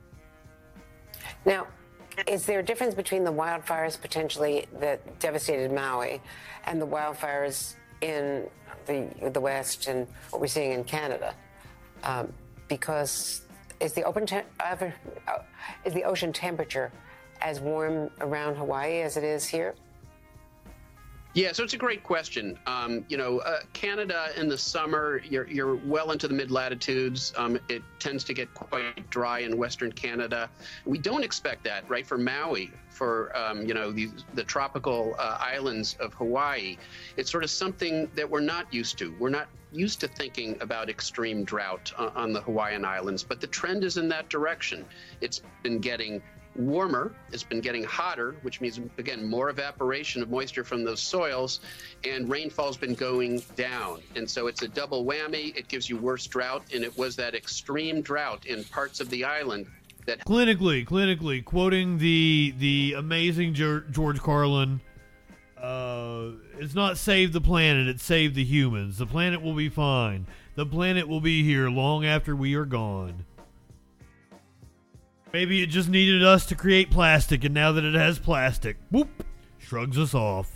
Now, 1.45 1.67
is 2.27 2.45
there 2.45 2.59
a 2.59 2.63
difference 2.63 2.95
between 2.95 3.23
the 3.23 3.33
wildfires 3.33 3.99
potentially 3.99 4.67
that 4.79 5.19
devastated 5.19 5.71
Maui 5.71 6.21
and 6.65 6.81
the 6.81 6.87
wildfires 6.87 7.75
in 8.01 8.47
the, 8.85 9.09
the 9.33 9.41
West 9.41 9.87
and 9.87 10.07
what 10.29 10.39
we're 10.39 10.47
seeing 10.47 10.71
in 10.71 10.83
Canada? 10.83 11.35
Um, 12.03 12.31
because 12.67 13.41
is 13.79 13.93
the, 13.93 14.03
open 14.03 14.25
te- 14.25 14.41
uh, 14.59 14.89
is 15.83 15.93
the 15.93 16.03
ocean 16.03 16.31
temperature 16.31 16.91
as 17.45 17.59
warm 17.59 18.09
around 18.21 18.55
Hawaii 18.55 19.01
as 19.01 19.17
it 19.17 19.23
is 19.23 19.45
here? 19.45 19.75
Yeah, 21.35 21.51
so 21.51 21.63
it's 21.63 21.73
a 21.73 21.77
great 21.77 22.01
question. 22.01 22.57
Um, 22.65 23.05
you 23.09 23.17
know, 23.17 23.39
uh, 23.39 23.59
Canada 23.73 24.29
in 24.37 24.47
the 24.47 24.57
summer, 24.57 25.21
you're, 25.29 25.47
you're 25.47 25.75
well 25.75 26.11
into 26.11 26.27
the 26.29 26.33
mid 26.33 26.49
latitudes. 26.49 27.33
Um, 27.35 27.59
it 27.67 27.83
tends 27.99 28.23
to 28.23 28.33
get 28.33 28.51
quite 28.53 29.09
dry 29.09 29.39
in 29.39 29.57
Western 29.57 29.91
Canada. 29.91 30.49
We 30.85 30.97
don't 30.97 31.23
expect 31.23 31.65
that, 31.65 31.87
right? 31.89 32.07
For 32.07 32.17
Maui, 32.17 32.71
for 32.89 33.35
um, 33.37 33.65
you 33.67 33.73
know 33.73 33.91
the, 33.91 34.09
the 34.33 34.45
tropical 34.45 35.13
uh, 35.19 35.37
islands 35.41 35.97
of 35.99 36.13
Hawaii, 36.13 36.77
it's 37.17 37.29
sort 37.29 37.43
of 37.43 37.49
something 37.49 38.09
that 38.15 38.27
we're 38.27 38.39
not 38.39 38.73
used 38.73 38.97
to. 38.99 39.13
We're 39.19 39.29
not 39.29 39.49
used 39.73 39.99
to 39.99 40.07
thinking 40.07 40.57
about 40.61 40.89
extreme 40.89 41.43
drought 41.43 41.91
on, 41.97 42.09
on 42.15 42.33
the 42.33 42.39
Hawaiian 42.41 42.85
Islands, 42.85 43.23
but 43.23 43.41
the 43.41 43.47
trend 43.47 43.83
is 43.83 43.97
in 43.97 44.07
that 44.07 44.29
direction. 44.29 44.85
It's 45.19 45.41
been 45.63 45.79
getting 45.79 46.21
warmer. 46.55 47.13
It's 47.31 47.43
been 47.43 47.61
getting 47.61 47.83
hotter, 47.83 48.35
which 48.41 48.61
means, 48.61 48.79
again, 48.97 49.27
more 49.27 49.49
evaporation 49.49 50.21
of 50.21 50.29
moisture 50.29 50.63
from 50.63 50.83
those 50.83 51.01
soils, 51.01 51.59
and 52.03 52.29
rainfall's 52.29 52.77
been 52.77 52.93
going 52.93 53.43
down. 53.55 54.01
And 54.15 54.29
so 54.29 54.47
it's 54.47 54.61
a 54.61 54.67
double 54.67 55.05
whammy. 55.05 55.55
It 55.55 55.67
gives 55.67 55.89
you 55.89 55.97
worse 55.97 56.25
drought, 56.27 56.63
and 56.73 56.83
it 56.83 56.97
was 56.97 57.15
that 57.17 57.35
extreme 57.35 58.01
drought 58.01 58.45
in 58.45 58.63
parts 58.65 58.99
of 58.99 59.09
the 59.09 59.23
island 59.23 59.67
that. 60.05 60.25
Clinically, 60.25 60.85
clinically, 60.85 61.43
quoting 61.43 61.97
the, 61.97 62.53
the 62.59 62.93
amazing 62.97 63.53
George 63.53 64.19
Carlin. 64.19 64.81
Uh, 65.61 66.31
it's 66.59 66.75
not 66.75 66.97
save 66.97 67.33
the 67.33 67.41
planet, 67.41 67.87
it's 67.87 68.03
save 68.03 68.35
the 68.35 68.43
humans. 68.43 68.97
The 68.97 69.07
planet 69.07 69.41
will 69.41 69.55
be 69.55 69.69
fine. 69.69 70.27
The 70.55 70.65
planet 70.65 71.07
will 71.07 71.21
be 71.21 71.43
here 71.43 71.69
long 71.69 72.05
after 72.05 72.35
we 72.35 72.53
are 72.53 72.65
gone. 72.65 73.25
Maybe 75.35 75.61
it 75.61 75.65
just 75.67 75.89
needed 75.89 76.23
us 76.23 76.45
to 76.45 76.55
create 76.55 76.89
plastic, 76.89 77.43
and 77.43 77.53
now 77.53 77.73
that 77.73 77.83
it 77.83 77.93
has 77.93 78.17
plastic, 78.17 78.77
whoop, 78.89 79.09
shrugs 79.57 79.99
us 79.99 80.13
off. 80.13 80.49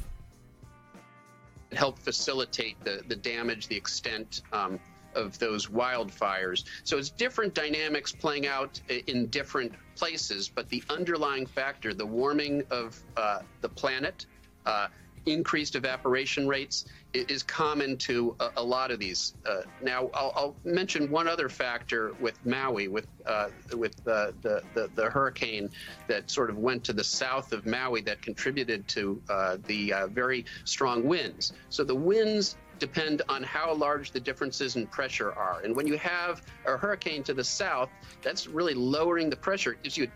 Help 1.74 2.00
facilitate 2.00 2.82
the, 2.86 3.04
the 3.10 3.16
damage, 3.18 3.68
the 3.68 3.76
extent 3.76 4.42
um, 4.54 4.80
of 5.16 5.38
those 5.38 5.68
wildfires. 5.68 6.64
So 6.86 6.98
it's 6.98 7.10
different 7.10 7.54
dynamics 7.54 8.14
playing 8.14 8.48
out 8.48 8.80
in 9.08 9.28
different 9.28 9.74
places, 9.98 10.48
but 10.48 10.70
the 10.70 10.82
underlying 10.90 11.46
factor, 11.46 11.94
the 11.94 12.06
warming 12.06 12.64
of 12.72 12.98
uh, 13.18 13.40
the 13.60 13.68
planet, 13.68 14.28
uh, 14.66 14.88
increased 15.32 15.76
evaporation 15.76 16.48
rates 16.48 16.86
is 17.14 17.44
common 17.44 17.98
to 17.98 18.36
a, 18.40 18.50
a 18.58 18.64
lot 18.64 18.92
of 18.92 19.00
these. 19.00 19.34
Uh, 19.46 19.62
now, 19.82 20.10
I'll, 20.14 20.34
I'll, 20.36 20.56
mention 20.64 21.10
one 21.10 21.28
other 21.28 21.50
factor 21.50 22.14
with 22.20 22.44
Maui, 22.46 22.88
with 22.88 23.08
uh, 23.26 23.50
with 23.76 23.96
the, 24.04 24.34
the, 24.42 24.62
the, 24.74 24.90
the, 24.96 25.10
hurricane 25.10 25.70
that 26.08 26.30
sort 26.30 26.50
of 26.50 26.58
went 26.58 26.84
to 26.84 26.94
the 26.94 27.04
south 27.04 27.52
of 27.54 27.66
Maui 27.66 28.02
that 28.02 28.22
contributed 28.22 28.88
to 28.90 29.22
uh, 29.30 29.58
the 29.66 29.94
uh, 29.94 30.08
very 30.08 30.46
strong 30.66 31.04
winds. 31.04 31.54
So 31.70 31.84
the 31.84 31.96
winds 31.96 32.56
depend 32.80 33.22
on 33.30 33.44
how 33.44 33.74
large 33.74 34.12
the 34.12 34.20
differences 34.20 34.76
in 34.76 34.88
pressure 34.88 35.34
are. 35.34 35.62
And 35.64 35.76
when 35.76 35.86
you 35.86 35.98
have 35.98 36.42
a 36.66 36.78
hurricane 36.78 37.24
to 37.24 37.34
the 37.34 37.44
south, 37.44 37.90
that's 38.22 38.48
really 38.48 38.74
lowering 38.74 39.30
the 39.30 39.36
pressure. 39.36 39.74
It 39.74 39.84
gives 39.84 39.98
you 39.98 40.10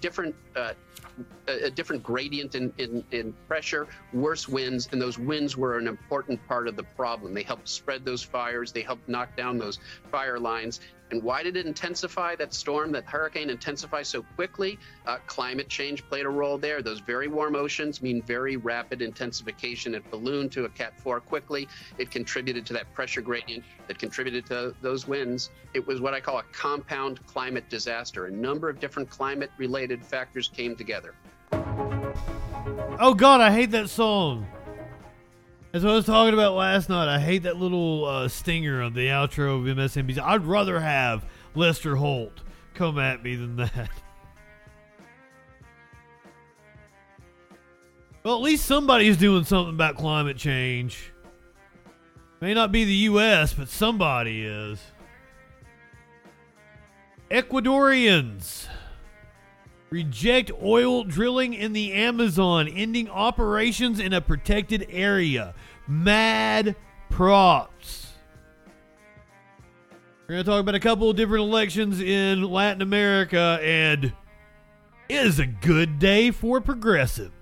different 0.00 0.34
uh, 0.56 0.72
a 1.48 1.70
different 1.70 2.02
gradient 2.02 2.54
in, 2.54 2.72
in, 2.78 3.04
in, 3.10 3.34
pressure, 3.46 3.88
worse 4.12 4.48
winds, 4.48 4.88
and 4.92 5.00
those 5.00 5.18
winds 5.18 5.56
were 5.56 5.78
an 5.78 5.86
important 5.86 6.40
part 6.48 6.68
of 6.68 6.76
the 6.76 6.82
problem. 6.82 7.34
They 7.34 7.42
helped 7.42 7.68
spread 7.68 8.04
those 8.04 8.22
fires, 8.22 8.72
they 8.72 8.82
helped 8.82 9.08
knock 9.08 9.36
down 9.36 9.58
those 9.58 9.78
fire 10.10 10.38
lines, 10.38 10.80
and 11.10 11.22
why 11.22 11.42
did 11.42 11.56
it 11.56 11.66
intensify 11.66 12.36
that 12.36 12.54
storm, 12.54 12.92
that 12.92 13.04
hurricane 13.04 13.50
intensify 13.50 14.02
so 14.02 14.22
quickly? 14.36 14.78
Uh, 15.06 15.18
climate 15.26 15.68
change 15.68 16.06
played 16.08 16.26
a 16.26 16.28
role 16.28 16.56
there. 16.56 16.82
Those 16.82 17.00
very 17.00 17.28
warm 17.28 17.56
oceans 17.56 18.00
mean 18.00 18.22
very 18.22 18.56
rapid 18.56 19.02
intensification. 19.02 19.94
It 19.94 20.08
ballooned 20.10 20.52
to 20.52 20.64
a 20.64 20.68
Cat 20.68 20.98
4 21.00 21.20
quickly. 21.20 21.68
It 21.98 22.10
contributed 22.10 22.64
to 22.66 22.72
that 22.74 22.92
pressure 22.94 23.20
gradient 23.20 23.64
that 23.88 23.98
contributed 23.98 24.46
to 24.46 24.74
those 24.82 25.08
winds. 25.08 25.50
It 25.74 25.86
was 25.86 26.00
what 26.00 26.14
I 26.14 26.20
call 26.20 26.38
a 26.38 26.44
compound 26.52 27.24
climate 27.26 27.68
disaster. 27.68 28.26
A 28.26 28.30
number 28.30 28.68
of 28.68 28.78
different 28.78 29.10
climate 29.10 29.50
related 29.58 30.04
factors 30.04 30.48
came 30.48 30.76
together. 30.76 31.14
Oh, 33.02 33.14
God, 33.16 33.40
I 33.40 33.50
hate 33.50 33.70
that 33.72 33.88
song. 33.88 34.46
As 35.72 35.84
I 35.84 35.92
was 35.92 36.04
talking 36.04 36.34
about 36.34 36.54
last 36.54 36.88
night, 36.88 37.06
I 37.08 37.20
hate 37.20 37.44
that 37.44 37.56
little 37.56 38.04
uh, 38.04 38.26
stinger 38.26 38.82
on 38.82 38.92
the 38.92 39.06
outro 39.06 39.60
of 39.60 39.76
MSNBC. 39.76 40.18
I'd 40.18 40.44
rather 40.44 40.80
have 40.80 41.24
Lester 41.54 41.94
Holt 41.94 42.40
come 42.74 42.98
at 42.98 43.22
me 43.22 43.36
than 43.36 43.56
that. 43.56 43.90
Well, 48.22 48.36
at 48.36 48.42
least 48.42 48.66
somebody's 48.66 49.16
doing 49.16 49.44
something 49.44 49.72
about 49.72 49.96
climate 49.96 50.36
change. 50.36 51.10
May 52.42 52.52
not 52.52 52.70
be 52.70 52.84
the 52.84 52.92
U.S., 52.92 53.54
but 53.54 53.68
somebody 53.68 54.44
is. 54.44 54.78
Ecuadorians 57.30 58.66
reject 59.90 60.50
oil 60.62 61.04
drilling 61.04 61.52
in 61.52 61.72
the 61.72 61.92
Amazon, 61.92 62.68
ending 62.68 63.10
operations 63.10 63.98
in 64.00 64.12
a 64.12 64.20
protected 64.20 64.86
area. 64.90 65.54
Mad 65.86 66.76
props. 67.10 68.12
We're 70.26 70.36
going 70.36 70.44
to 70.44 70.50
talk 70.50 70.60
about 70.60 70.76
a 70.76 70.80
couple 70.80 71.10
of 71.10 71.16
different 71.16 71.42
elections 71.42 72.00
in 72.00 72.44
Latin 72.44 72.82
America, 72.82 73.58
and 73.62 74.04
it 74.04 74.12
is 75.08 75.40
a 75.40 75.46
good 75.46 75.98
day 75.98 76.30
for 76.30 76.60
progressives. 76.60 77.39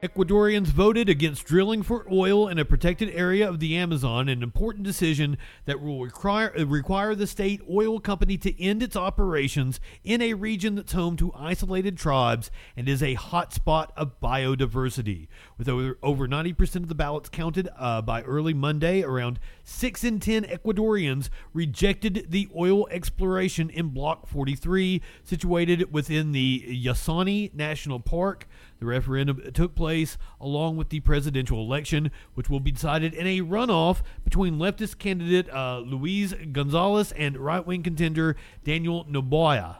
Ecuadorians 0.00 0.68
voted 0.68 1.08
against 1.08 1.44
drilling 1.44 1.82
for 1.82 2.06
oil 2.08 2.46
in 2.46 2.56
a 2.56 2.64
protected 2.64 3.10
area 3.10 3.48
of 3.48 3.58
the 3.58 3.76
Amazon, 3.76 4.28
an 4.28 4.44
important 4.44 4.84
decision 4.84 5.36
that 5.64 5.80
will 5.80 6.04
require, 6.04 6.52
require 6.66 7.16
the 7.16 7.26
state 7.26 7.60
oil 7.68 7.98
company 7.98 8.38
to 8.38 8.62
end 8.62 8.80
its 8.80 8.94
operations 8.94 9.80
in 10.04 10.22
a 10.22 10.34
region 10.34 10.76
that's 10.76 10.92
home 10.92 11.16
to 11.16 11.32
isolated 11.34 11.98
tribes 11.98 12.48
and 12.76 12.88
is 12.88 13.02
a 13.02 13.16
hotspot 13.16 13.88
of 13.96 14.20
biodiversity. 14.20 15.26
With 15.56 15.68
over, 15.68 15.98
over 16.00 16.28
90% 16.28 16.76
of 16.76 16.88
the 16.88 16.94
ballots 16.94 17.28
counted 17.28 17.68
uh, 17.76 18.00
by 18.00 18.22
early 18.22 18.54
Monday, 18.54 19.02
around 19.02 19.40
6 19.64 20.04
in 20.04 20.20
10 20.20 20.44
Ecuadorians 20.44 21.28
rejected 21.52 22.26
the 22.28 22.48
oil 22.56 22.86
exploration 22.90 23.68
in 23.68 23.88
Block 23.88 24.28
43, 24.28 25.02
situated 25.24 25.92
within 25.92 26.30
the 26.30 26.64
Yasuni 26.68 27.52
National 27.52 27.98
Park. 27.98 28.46
The 28.78 28.86
referendum 28.86 29.42
took 29.52 29.74
place 29.74 30.18
along 30.40 30.76
with 30.76 30.90
the 30.90 31.00
presidential 31.00 31.60
election, 31.60 32.10
which 32.34 32.48
will 32.48 32.60
be 32.60 32.70
decided 32.70 33.12
in 33.12 33.26
a 33.26 33.40
runoff 33.40 34.02
between 34.24 34.58
leftist 34.58 34.98
candidate 34.98 35.50
uh, 35.50 35.80
Luis 35.80 36.32
Gonzalez 36.52 37.12
and 37.12 37.36
right 37.36 37.66
wing 37.66 37.82
contender 37.82 38.36
Daniel 38.64 39.04
Noboa. 39.04 39.78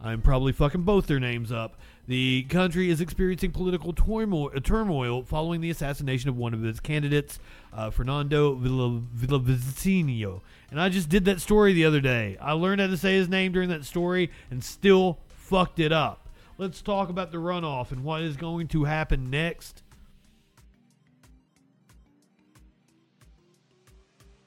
I'm 0.00 0.20
probably 0.20 0.52
fucking 0.52 0.82
both 0.82 1.06
their 1.06 1.20
names 1.20 1.52
up. 1.52 1.76
The 2.08 2.42
country 2.44 2.90
is 2.90 3.00
experiencing 3.00 3.52
political 3.52 3.92
turmoil, 3.92 4.50
turmoil 4.60 5.22
following 5.22 5.60
the 5.60 5.70
assassination 5.70 6.28
of 6.28 6.36
one 6.36 6.52
of 6.52 6.64
its 6.64 6.80
candidates, 6.80 7.38
uh, 7.72 7.90
Fernando 7.90 8.56
Villavicencio. 8.56 10.40
And 10.72 10.80
I 10.80 10.88
just 10.88 11.08
did 11.08 11.24
that 11.26 11.40
story 11.40 11.72
the 11.72 11.84
other 11.84 12.00
day. 12.00 12.36
I 12.40 12.52
learned 12.52 12.80
how 12.80 12.88
to 12.88 12.96
say 12.96 13.14
his 13.14 13.28
name 13.28 13.52
during 13.52 13.68
that 13.68 13.84
story 13.84 14.32
and 14.50 14.64
still 14.64 15.20
fucked 15.28 15.78
it 15.78 15.92
up. 15.92 16.21
Let's 16.62 16.80
talk 16.80 17.08
about 17.08 17.32
the 17.32 17.38
runoff 17.38 17.90
and 17.90 18.04
what 18.04 18.22
is 18.22 18.36
going 18.36 18.68
to 18.68 18.84
happen 18.84 19.30
next. 19.30 19.82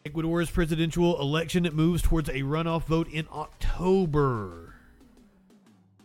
Ecuador's 0.05 0.49
presidential 0.49 1.19
election 1.19 1.69
moves 1.73 2.01
towards 2.01 2.29
a 2.29 2.43
runoff 2.43 2.85
vote 2.85 3.09
in 3.09 3.27
October. 3.33 4.75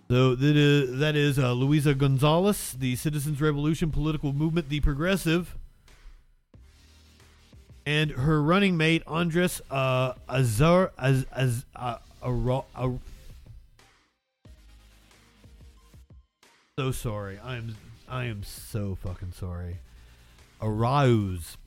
So 0.09 0.35
that 0.35 0.57
is, 0.57 0.99
that 0.99 1.15
is 1.15 1.39
uh, 1.39 1.53
Luisa 1.53 1.95
Gonzalez, 1.95 2.73
the 2.73 2.97
Citizens 2.97 3.41
Revolution 3.41 3.93
political 3.93 4.33
movement, 4.33 4.69
the 4.69 4.81
Progressive, 4.81 5.57
and 7.87 8.11
her 8.11 8.43
running 8.43 8.77
mate 8.77 9.05
Andres 9.07 9.63
uh, 9.71 10.15
Azar 10.29 10.91
Az, 10.99 11.25
Az, 11.31 11.67
uh, 11.77 11.99
so 16.81 16.93
sorry. 16.93 17.39
I 17.45 17.57
am 17.57 17.77
I 18.09 18.25
am 18.25 18.43
so 18.43 18.95
fucking 18.95 19.33
sorry. 19.33 19.81
Arauz. 20.63 21.59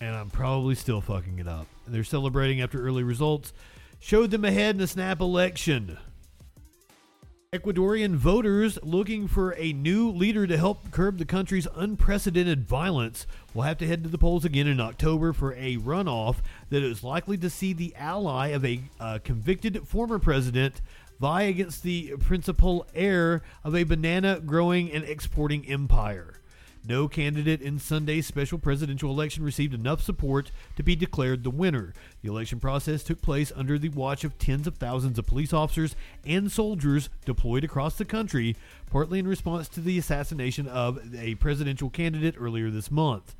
And 0.00 0.16
I'm 0.16 0.30
probably 0.30 0.76
still 0.76 1.02
fucking 1.02 1.38
it 1.38 1.46
up. 1.46 1.66
They're 1.86 2.04
celebrating 2.04 2.62
after 2.62 2.82
early 2.82 3.02
results 3.02 3.52
showed 4.00 4.30
them 4.30 4.46
ahead 4.46 4.76
in 4.76 4.80
the 4.80 4.86
snap 4.86 5.20
election. 5.20 5.98
Ecuadorian 7.52 8.14
voters 8.14 8.78
looking 8.82 9.28
for 9.28 9.54
a 9.58 9.74
new 9.74 10.10
leader 10.10 10.46
to 10.46 10.56
help 10.56 10.90
curb 10.90 11.18
the 11.18 11.26
country's 11.26 11.68
unprecedented 11.76 12.66
violence 12.66 13.26
will 13.52 13.62
have 13.62 13.76
to 13.76 13.86
head 13.86 14.02
to 14.04 14.08
the 14.08 14.16
polls 14.16 14.46
again 14.46 14.66
in 14.66 14.80
October 14.80 15.34
for 15.34 15.52
a 15.52 15.76
runoff 15.76 16.36
that 16.70 16.82
is 16.82 17.04
likely 17.04 17.36
to 17.36 17.50
see 17.50 17.74
the 17.74 17.94
ally 17.96 18.48
of 18.48 18.64
a 18.64 18.80
uh, 19.00 19.18
convicted 19.22 19.86
former 19.86 20.18
president 20.18 20.80
vie 21.20 21.42
against 21.42 21.82
the 21.82 22.16
principal 22.18 22.86
heir 22.94 23.42
of 23.64 23.74
a 23.74 23.84
banana 23.84 24.40
growing 24.40 24.90
and 24.92 25.04
exporting 25.04 25.66
empire. 25.66 26.38
No 26.88 27.06
candidate 27.06 27.60
in 27.60 27.78
Sunday's 27.78 28.26
special 28.26 28.58
presidential 28.58 29.10
election 29.10 29.44
received 29.44 29.74
enough 29.74 30.00
support 30.00 30.50
to 30.76 30.82
be 30.82 30.96
declared 30.96 31.44
the 31.44 31.50
winner. 31.50 31.92
The 32.22 32.30
election 32.30 32.60
process 32.60 33.02
took 33.02 33.20
place 33.20 33.52
under 33.54 33.78
the 33.78 33.90
watch 33.90 34.24
of 34.24 34.38
tens 34.38 34.66
of 34.66 34.78
thousands 34.78 35.18
of 35.18 35.26
police 35.26 35.52
officers 35.52 35.94
and 36.24 36.50
soldiers 36.50 37.10
deployed 37.26 37.62
across 37.62 37.96
the 37.96 38.06
country, 38.06 38.56
partly 38.90 39.18
in 39.18 39.28
response 39.28 39.68
to 39.68 39.80
the 39.80 39.98
assassination 39.98 40.66
of 40.66 41.14
a 41.14 41.34
presidential 41.34 41.90
candidate 41.90 42.36
earlier 42.38 42.70
this 42.70 42.90
month. 42.90 43.34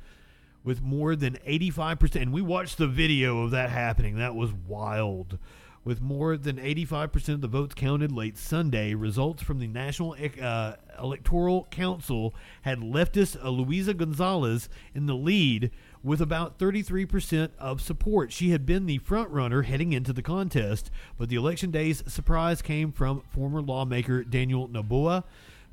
With 0.63 0.83
more 0.83 1.15
than 1.15 1.39
85%, 1.47 2.21
and 2.21 2.33
we 2.33 2.41
watched 2.41 2.77
the 2.77 2.87
video 2.87 3.41
of 3.41 3.51
that 3.51 3.71
happening, 3.71 4.17
that 4.17 4.35
was 4.35 4.51
wild. 4.53 5.39
With 5.85 6.01
more 6.01 6.35
than 6.35 6.57
85% 6.57 7.35
of 7.35 7.41
the 7.41 7.47
votes 7.47 7.73
counted 7.73 8.11
late 8.11 8.37
Sunday, 8.37 8.93
results 8.93 9.41
from 9.41 9.59
the 9.59 9.67
National 9.67 10.15
uh, 10.41 10.73
Electoral 11.01 11.67
Council 11.71 12.35
had 12.63 12.79
leftist 12.79 13.41
Luisa 13.41 13.93
Gonzalez 13.93 14.67
in 14.93 15.05
the 15.05 15.15
lead 15.15 15.71
with 16.03 16.21
about 16.21 16.59
33% 16.59 17.51
of 17.57 17.81
support. 17.81 18.31
She 18.33 18.51
had 18.51 18.65
been 18.65 18.85
the 18.85 18.99
frontrunner 18.99 19.65
heading 19.65 19.93
into 19.93 20.11
the 20.11 20.21
contest, 20.21 20.91
but 21.17 21.29
the 21.29 21.37
election 21.37 21.71
day's 21.71 22.03
surprise 22.11 22.61
came 22.61 22.91
from 22.91 23.21
former 23.31 23.61
lawmaker 23.61 24.23
Daniel 24.23 24.67
Noboa 24.67 25.23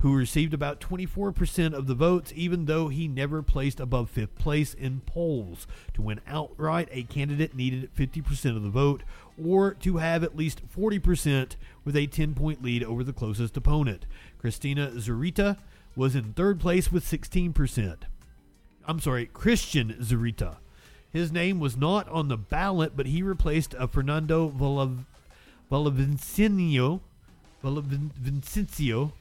who 0.01 0.15
received 0.15 0.53
about 0.53 0.81
24% 0.81 1.73
of 1.73 1.87
the 1.87 1.95
votes, 1.95 2.33
even 2.35 2.67
though 2.67 2.89
he 2.89 3.09
never 3.09 3.43
placed 3.43 3.81
above 3.81 4.11
fifth 4.11 4.35
place 4.37 4.75
in 4.75 5.01
polls. 5.01 5.67
To 5.95 6.03
win 6.03 6.21
outright, 6.27 6.89
a 6.93 7.05
candidate 7.05 7.55
needed 7.55 7.95
50% 7.95 8.57
of 8.57 8.63
the 8.63 8.71
vote, 8.71 9.03
or 9.43 9.74
to 9.74 9.99
have 9.99 10.22
at 10.24 10.37
least 10.37 10.62
40% 10.68 11.57
with 11.84 11.97
a 11.97 12.07
10 12.07 12.34
point 12.34 12.62
lead 12.62 12.82
over 12.82 13.05
the 13.05 13.12
closest 13.12 13.57
opponent. 13.57 14.07
Christina 14.39 14.93
Zurita 14.97 15.59
was 15.95 16.14
in 16.14 16.32
third 16.32 16.61
place 16.61 16.91
with 16.93 17.05
16%. 17.05 17.97
I'm 18.87 19.01
sorry, 19.01 19.26
Christian 19.26 19.97
Zurita. 20.01 20.57
His 21.12 21.32
name 21.32 21.61
was 21.61 21.76
not 21.76 22.09
on 22.09 22.28
the 22.28 22.37
ballot, 22.37 22.97
but 22.97 23.07
he 23.07 23.22
replaced 23.22 23.74
a 23.74 23.89
Fernando 23.89 24.49
Villavicencio, 25.70 27.01
Villavicencio 27.62 29.12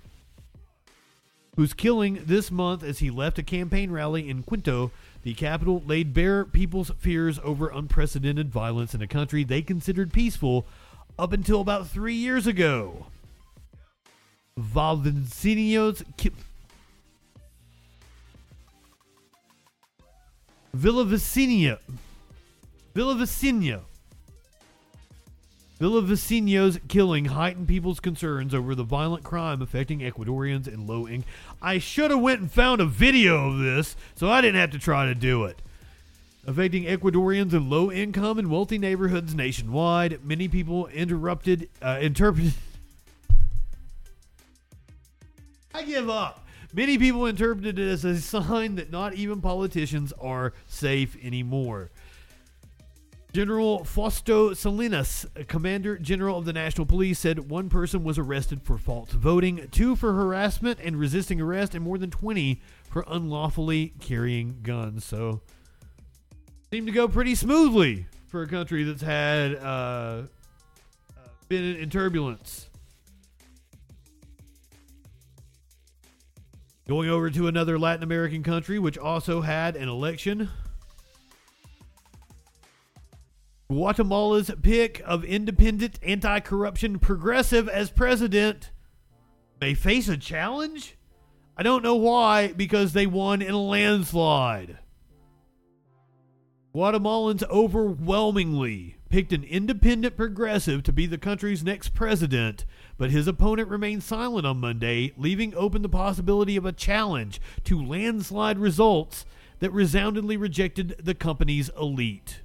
whose 1.55 1.73
killing 1.73 2.21
this 2.25 2.51
month 2.51 2.83
as 2.83 2.99
he 2.99 3.09
left 3.09 3.39
a 3.39 3.43
campaign 3.43 3.91
rally 3.91 4.29
in 4.29 4.43
Quito, 4.43 4.91
the 5.25 5.33
capital, 5.33 5.81
laid 5.87 6.13
bare 6.13 6.45
people's 6.45 6.91
fears 6.99 7.39
over 7.43 7.69
unprecedented 7.69 8.51
violence 8.51 8.93
in 8.93 9.01
a 9.01 9.07
country 9.07 9.43
they 9.43 9.63
considered 9.63 10.13
peaceful 10.13 10.67
up 11.17 11.33
until 11.33 11.61
about 11.61 11.87
three 11.87 12.13
years 12.13 12.45
ago. 12.45 13.07
Valvicenio's 14.55 16.03
ki- 16.15 16.31
Villavicencio. 20.77 21.79
Villavicencio. 22.93 23.81
Villavicenio's 25.79 26.79
killing 26.87 27.25
heightened 27.25 27.67
people's 27.67 27.99
concerns 27.99 28.53
over 28.53 28.75
the 28.75 28.83
violent 28.83 29.23
crime 29.23 29.61
affecting 29.61 29.99
Ecuadorians 29.99 30.67
in 30.67 30.87
low 30.87 31.05
income. 31.07 31.29
I 31.61 31.79
should 31.79 32.11
have 32.11 32.21
went 32.21 32.39
and 32.39 32.51
found 32.51 32.79
a 32.79 32.85
video 32.85 33.49
of 33.49 33.59
this, 33.59 33.97
so 34.15 34.29
I 34.29 34.39
didn't 34.39 34.59
have 34.59 34.71
to 34.71 34.79
try 34.79 35.05
to 35.05 35.15
do 35.15 35.43
it. 35.43 35.61
Affecting 36.47 36.85
Ecuadorians 36.85 37.53
in 37.53 37.69
low 37.69 37.91
income 37.91 38.39
and 38.39 38.49
wealthy 38.49 38.77
neighborhoods 38.77 39.35
nationwide, 39.35 40.23
many 40.23 40.47
people 40.47 40.87
interrupted, 40.87 41.69
uh, 41.81 41.97
interpreted. 41.99 42.53
I 45.73 45.83
give 45.83 46.09
up. 46.09 46.45
Many 46.73 46.97
people 46.97 47.25
interpreted 47.25 47.79
it 47.79 47.87
as 47.89 48.05
a 48.05 48.19
sign 48.21 48.75
that 48.75 48.91
not 48.91 49.13
even 49.15 49.41
politicians 49.41 50.13
are 50.21 50.53
safe 50.67 51.17
anymore. 51.21 51.89
General 53.35 53.83
Fausto 53.83 54.53
Salinas, 54.53 55.25
Commander 55.49 55.97
General 55.97 56.37
of 56.37 56.45
the 56.45 56.53
National 56.53 56.85
Police, 56.85 57.19
said 57.19 57.49
one 57.49 57.67
person 57.67 58.01
was 58.01 58.17
arrested 58.17 58.61
for 58.63 58.77
false 58.77 59.11
voting, 59.11 59.67
two 59.71 59.97
for 59.97 60.13
harassment 60.13 60.79
and 60.81 60.97
resisting 60.97 61.41
arrest, 61.41 61.75
and 61.75 61.83
more 61.83 61.97
than 61.97 62.09
20 62.09 62.61
for 62.89 63.03
unlawfully 63.09 63.91
carrying 63.99 64.61
guns. 64.63 65.03
So, 65.03 65.41
seemed 66.71 66.87
to 66.87 66.93
go 66.93 67.09
pretty 67.09 67.35
smoothly 67.35 68.07
for 68.27 68.41
a 68.41 68.47
country 68.47 68.85
that's 68.85 69.01
had 69.01 69.55
uh, 69.55 70.21
been 71.49 71.75
in 71.75 71.89
turbulence. 71.89 72.69
Going 76.87 77.09
over 77.09 77.29
to 77.29 77.49
another 77.49 77.77
Latin 77.77 78.03
American 78.03 78.43
country, 78.43 78.79
which 78.79 78.97
also 78.97 79.41
had 79.41 79.75
an 79.75 79.89
election. 79.89 80.49
Guatemala's 83.67 84.51
pick 84.61 85.01
of 85.05 85.23
independent 85.23 85.99
anti 86.03 86.39
corruption 86.39 86.99
progressive 86.99 87.67
as 87.67 87.89
president 87.89 88.71
may 89.59 89.73
face 89.73 90.07
a 90.07 90.17
challenge? 90.17 90.97
I 91.57 91.63
don't 91.63 91.83
know 91.83 91.95
why, 91.95 92.53
because 92.53 92.93
they 92.93 93.07
won 93.07 93.41
in 93.41 93.53
a 93.53 93.61
landslide. 93.61 94.77
Guatemalans 96.75 97.47
overwhelmingly 97.49 98.97
picked 99.09 99.31
an 99.31 99.45
independent 99.45 100.17
progressive 100.17 100.83
to 100.83 100.91
be 100.91 101.05
the 101.05 101.17
country's 101.17 101.63
next 101.63 101.93
president, 101.93 102.65
but 102.97 103.11
his 103.11 103.27
opponent 103.27 103.69
remained 103.69 104.03
silent 104.03 104.45
on 104.45 104.59
Monday, 104.59 105.13
leaving 105.17 105.55
open 105.55 105.81
the 105.81 105.89
possibility 105.89 106.57
of 106.57 106.65
a 106.65 106.73
challenge 106.73 107.39
to 107.63 107.81
landslide 107.81 108.59
results 108.59 109.25
that 109.59 109.71
resoundingly 109.71 110.35
rejected 110.35 110.97
the 111.01 111.15
company's 111.15 111.69
elite. 111.79 112.41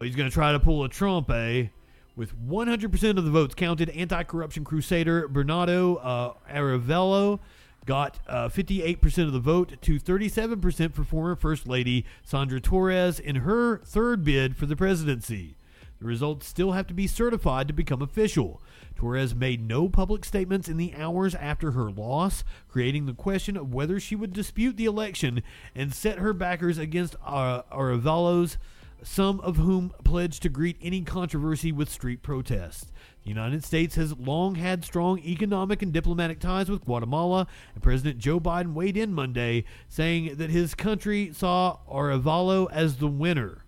He's 0.00 0.14
going 0.14 0.30
to 0.30 0.34
try 0.34 0.52
to 0.52 0.60
pull 0.60 0.84
a 0.84 0.88
Trump, 0.88 1.28
eh? 1.30 1.68
With 2.14 2.36
100% 2.48 3.18
of 3.18 3.24
the 3.24 3.30
votes 3.30 3.54
counted, 3.54 3.90
anti 3.90 4.22
corruption 4.22 4.64
crusader 4.64 5.26
Bernardo 5.26 5.96
uh, 5.96 7.36
got 7.84 8.18
uh, 8.28 8.48
58% 8.48 9.26
of 9.26 9.32
the 9.32 9.40
vote 9.40 9.80
to 9.80 9.98
37% 9.98 10.92
for 10.92 11.04
former 11.04 11.34
First 11.34 11.66
Lady 11.66 12.04
Sandra 12.22 12.60
Torres 12.60 13.18
in 13.18 13.36
her 13.36 13.78
third 13.78 14.22
bid 14.22 14.56
for 14.56 14.66
the 14.66 14.76
presidency. 14.76 15.56
The 15.98 16.06
results 16.06 16.46
still 16.46 16.72
have 16.72 16.86
to 16.88 16.94
be 16.94 17.08
certified 17.08 17.66
to 17.66 17.74
become 17.74 18.02
official. 18.02 18.62
Torres 18.94 19.34
made 19.34 19.66
no 19.66 19.88
public 19.88 20.24
statements 20.24 20.68
in 20.68 20.76
the 20.76 20.94
hours 20.94 21.34
after 21.34 21.72
her 21.72 21.90
loss, 21.90 22.44
creating 22.68 23.06
the 23.06 23.14
question 23.14 23.56
of 23.56 23.74
whether 23.74 23.98
she 23.98 24.14
would 24.14 24.32
dispute 24.32 24.76
the 24.76 24.84
election 24.84 25.42
and 25.74 25.92
set 25.92 26.18
her 26.18 26.32
backers 26.32 26.78
against 26.78 27.16
uh, 27.24 27.62
Arevalo's 27.72 28.58
some 29.02 29.40
of 29.40 29.56
whom 29.56 29.92
pledged 30.04 30.42
to 30.42 30.48
greet 30.48 30.76
any 30.82 31.02
controversy 31.02 31.72
with 31.72 31.88
street 31.88 32.22
protests. 32.22 32.92
The 33.22 33.28
United 33.28 33.64
States 33.64 33.94
has 33.96 34.16
long 34.18 34.54
had 34.54 34.84
strong 34.84 35.18
economic 35.20 35.82
and 35.82 35.92
diplomatic 35.92 36.40
ties 36.40 36.70
with 36.70 36.84
Guatemala, 36.84 37.46
and 37.74 37.82
President 37.82 38.18
Joe 38.18 38.40
Biden 38.40 38.72
weighed 38.72 38.96
in 38.96 39.12
Monday, 39.12 39.64
saying 39.88 40.36
that 40.36 40.50
his 40.50 40.74
country 40.74 41.32
saw 41.32 41.78
Arevalo 41.90 42.70
as 42.72 42.96
the 42.96 43.06
winner. 43.06 43.64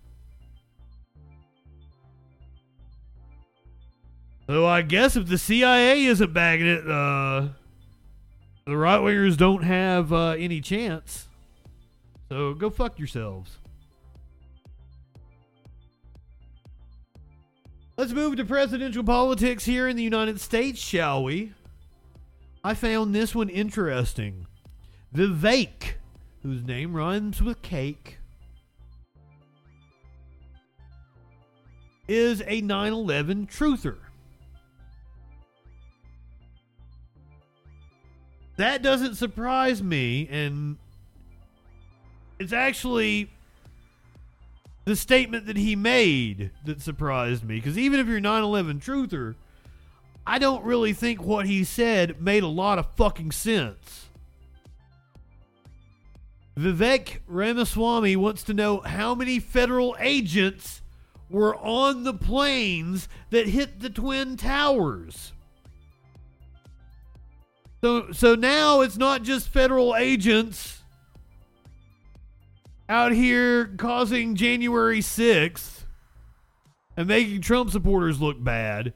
So 4.47 4.65
I 4.65 4.81
guess 4.81 5.15
if 5.15 5.27
the 5.27 5.37
CIA 5.37 6.05
isn't 6.05 6.33
bagging 6.33 6.67
it, 6.67 6.85
uh, 6.85 7.49
the 8.65 8.75
right 8.75 8.99
wingers 8.99 9.37
don't 9.37 9.63
have 9.63 10.11
uh, 10.11 10.31
any 10.31 10.59
chance. 10.59 11.27
So 12.27 12.53
go 12.53 12.69
fuck 12.69 12.99
yourselves. 12.99 13.60
Let's 18.01 18.13
move 18.13 18.37
to 18.37 18.45
presidential 18.45 19.03
politics 19.03 19.63
here 19.63 19.87
in 19.87 19.95
the 19.95 20.01
United 20.01 20.41
States, 20.41 20.79
shall 20.79 21.23
we? 21.23 21.53
I 22.63 22.73
found 22.73 23.13
this 23.13 23.35
one 23.35 23.47
interesting. 23.47 24.47
Vivek, 25.15 25.97
whose 26.41 26.63
name 26.63 26.95
rhymes 26.95 27.43
with 27.43 27.61
cake, 27.61 28.17
is 32.07 32.41
a 32.47 32.61
9 32.61 32.91
11 32.91 33.45
truther. 33.45 33.97
That 38.57 38.81
doesn't 38.81 39.13
surprise 39.13 39.83
me, 39.83 40.27
and 40.31 40.77
it's 42.39 42.51
actually 42.51 43.29
the 44.85 44.95
statement 44.95 45.45
that 45.45 45.57
he 45.57 45.75
made 45.75 46.51
that 46.65 46.81
surprised 46.81 47.43
me. 47.43 47.55
Because 47.55 47.77
even 47.77 47.99
if 47.99 48.07
you're 48.07 48.19
9 48.19 48.43
11 48.43 48.79
truther, 48.79 49.35
I 50.25 50.39
don't 50.39 50.63
really 50.63 50.93
think 50.93 51.23
what 51.23 51.45
he 51.45 51.63
said 51.63 52.21
made 52.21 52.43
a 52.43 52.47
lot 52.47 52.79
of 52.79 52.87
fucking 52.95 53.31
sense. 53.31 54.07
Vivek 56.57 57.19
Ramaswamy 57.27 58.15
wants 58.15 58.43
to 58.43 58.53
know 58.53 58.81
how 58.81 59.15
many 59.15 59.39
federal 59.39 59.95
agents 59.99 60.81
were 61.29 61.55
on 61.55 62.03
the 62.03 62.13
planes 62.13 63.07
that 63.29 63.47
hit 63.47 63.79
the 63.79 63.89
Twin 63.89 64.35
Towers. 64.35 65.31
So, 67.81 68.11
so 68.11 68.35
now 68.35 68.81
it's 68.81 68.97
not 68.97 69.23
just 69.23 69.49
federal 69.49 69.95
agents 69.95 70.80
out 72.91 73.13
here 73.13 73.67
causing 73.77 74.35
January 74.35 74.99
6th 74.99 75.85
and 76.97 77.07
making 77.07 77.39
Trump 77.39 77.71
supporters 77.71 78.19
look 78.19 78.43
bad. 78.43 78.93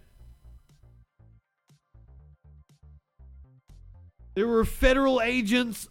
There 4.33 4.47
were 4.47 4.65
federal 4.65 5.21
agents 5.21 5.87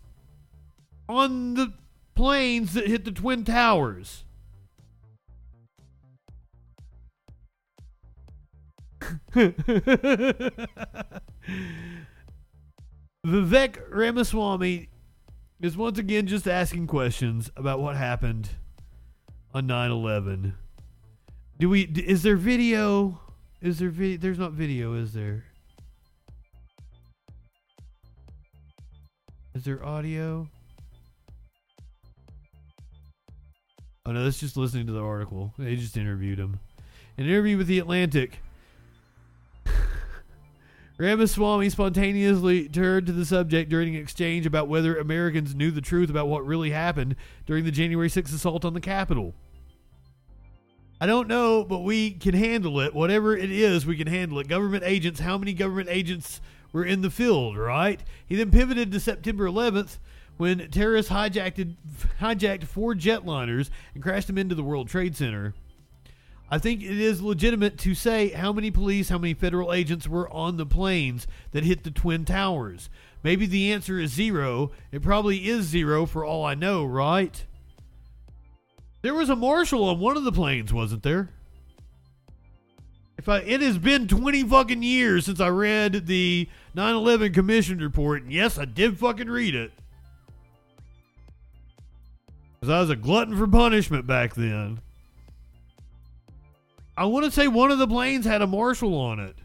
on 1.08 1.54
the 1.54 1.72
planes 2.14 2.74
that 2.74 2.86
hit 2.88 3.06
the 3.06 3.10
Twin 3.10 3.42
Towers. 3.42 4.24
Vivek 13.26 13.78
Ramaswamy 13.90 14.90
is 15.64 15.78
once 15.78 15.98
again 15.98 16.26
just 16.26 16.46
asking 16.46 16.86
questions 16.86 17.50
about 17.56 17.80
what 17.80 17.96
happened 17.96 18.50
on 19.54 19.66
9/11. 19.66 20.52
Do 21.58 21.70
we 21.70 21.84
is 21.84 22.22
there 22.22 22.36
video? 22.36 23.18
Is 23.62 23.78
there 23.78 23.88
video? 23.88 24.18
There's 24.18 24.38
not 24.38 24.52
video, 24.52 24.92
is 24.92 25.14
there? 25.14 25.44
Is 29.54 29.64
there 29.64 29.82
audio? 29.82 30.50
Oh 34.04 34.12
no, 34.12 34.22
that's 34.22 34.38
just 34.38 34.58
listening 34.58 34.86
to 34.88 34.92
the 34.92 35.02
article. 35.02 35.54
They 35.56 35.76
just 35.76 35.96
interviewed 35.96 36.38
him. 36.38 36.60
An 37.16 37.24
interview 37.24 37.56
with 37.56 37.68
The 37.68 37.78
Atlantic. 37.78 38.40
Ramaswamy 40.96 41.70
spontaneously 41.70 42.68
turned 42.68 43.06
to 43.06 43.12
the 43.12 43.24
subject 43.24 43.68
during 43.68 43.96
an 43.96 44.00
exchange 44.00 44.46
about 44.46 44.68
whether 44.68 44.96
Americans 44.96 45.54
knew 45.54 45.72
the 45.72 45.80
truth 45.80 46.08
about 46.08 46.28
what 46.28 46.46
really 46.46 46.70
happened 46.70 47.16
during 47.46 47.64
the 47.64 47.72
January 47.72 48.08
6th 48.08 48.32
assault 48.32 48.64
on 48.64 48.74
the 48.74 48.80
Capitol. 48.80 49.34
I 51.00 51.06
don't 51.06 51.26
know, 51.26 51.64
but 51.64 51.80
we 51.80 52.12
can 52.12 52.34
handle 52.34 52.78
it. 52.80 52.94
Whatever 52.94 53.36
it 53.36 53.50
is, 53.50 53.84
we 53.84 53.96
can 53.96 54.06
handle 54.06 54.38
it. 54.38 54.46
Government 54.46 54.84
agents, 54.86 55.18
how 55.18 55.36
many 55.36 55.52
government 55.52 55.88
agents 55.90 56.40
were 56.72 56.84
in 56.84 57.02
the 57.02 57.10
field, 57.10 57.56
right? 57.56 58.00
He 58.24 58.36
then 58.36 58.52
pivoted 58.52 58.92
to 58.92 59.00
September 59.00 59.48
11th 59.48 59.98
when 60.36 60.70
terrorists 60.70 61.10
hijacked, 61.10 61.74
hijacked 62.20 62.64
four 62.64 62.94
jetliners 62.94 63.70
and 63.94 64.02
crashed 64.02 64.28
them 64.28 64.38
into 64.38 64.54
the 64.54 64.62
World 64.62 64.88
Trade 64.88 65.16
Center. 65.16 65.54
I 66.50 66.58
think 66.58 66.82
it 66.82 67.00
is 67.00 67.22
legitimate 67.22 67.78
to 67.78 67.94
say 67.94 68.28
how 68.28 68.52
many 68.52 68.70
police, 68.70 69.08
how 69.08 69.18
many 69.18 69.34
federal 69.34 69.72
agents 69.72 70.06
were 70.06 70.30
on 70.30 70.56
the 70.56 70.66
planes 70.66 71.26
that 71.52 71.64
hit 71.64 71.82
the 71.84 71.90
Twin 71.90 72.24
Towers. 72.24 72.90
Maybe 73.22 73.46
the 73.46 73.72
answer 73.72 73.98
is 73.98 74.12
zero. 74.12 74.70
It 74.92 75.02
probably 75.02 75.48
is 75.48 75.64
zero 75.64 76.04
for 76.04 76.24
all 76.24 76.44
I 76.44 76.54
know, 76.54 76.84
right? 76.84 77.44
There 79.00 79.14
was 79.14 79.30
a 79.30 79.36
marshal 79.36 79.84
on 79.84 79.98
one 79.98 80.16
of 80.16 80.24
the 80.24 80.32
planes, 80.32 80.72
wasn't 80.72 81.02
there? 81.02 81.30
If 83.16 83.28
I, 83.28 83.38
it 83.38 83.62
has 83.62 83.78
been 83.78 84.06
20 84.06 84.44
fucking 84.44 84.82
years 84.82 85.24
since 85.24 85.40
I 85.40 85.48
read 85.48 86.06
the 86.06 86.48
9/11 86.76 87.32
Commission 87.32 87.78
report, 87.78 88.22
and 88.22 88.32
yes, 88.32 88.58
I 88.58 88.66
did 88.66 88.98
fucking 88.98 89.30
read 89.30 89.54
it. 89.54 89.72
Because 92.60 92.70
I 92.70 92.80
was 92.80 92.90
a 92.90 92.96
glutton 92.96 93.36
for 93.36 93.46
punishment 93.46 94.06
back 94.06 94.34
then. 94.34 94.80
I 96.96 97.06
want 97.06 97.24
to 97.24 97.30
say 97.30 97.48
one 97.48 97.70
of 97.70 97.78
the 97.78 97.88
planes 97.88 98.24
had 98.24 98.42
a 98.42 98.46
marshal 98.46 98.94
on 98.96 99.18
it. 99.18 99.36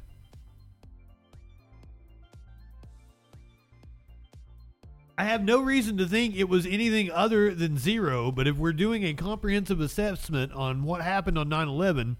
I 5.18 5.24
have 5.24 5.44
no 5.44 5.60
reason 5.60 5.98
to 5.98 6.06
think 6.06 6.36
it 6.36 6.48
was 6.48 6.66
anything 6.66 7.12
other 7.12 7.54
than 7.54 7.78
zero, 7.78 8.32
but 8.32 8.48
if 8.48 8.56
we're 8.56 8.72
doing 8.72 9.04
a 9.04 9.14
comprehensive 9.14 9.82
assessment 9.82 10.54
on 10.54 10.84
what 10.84 11.02
happened 11.02 11.38
on 11.38 11.50
9 11.50 11.68
11, 11.68 12.16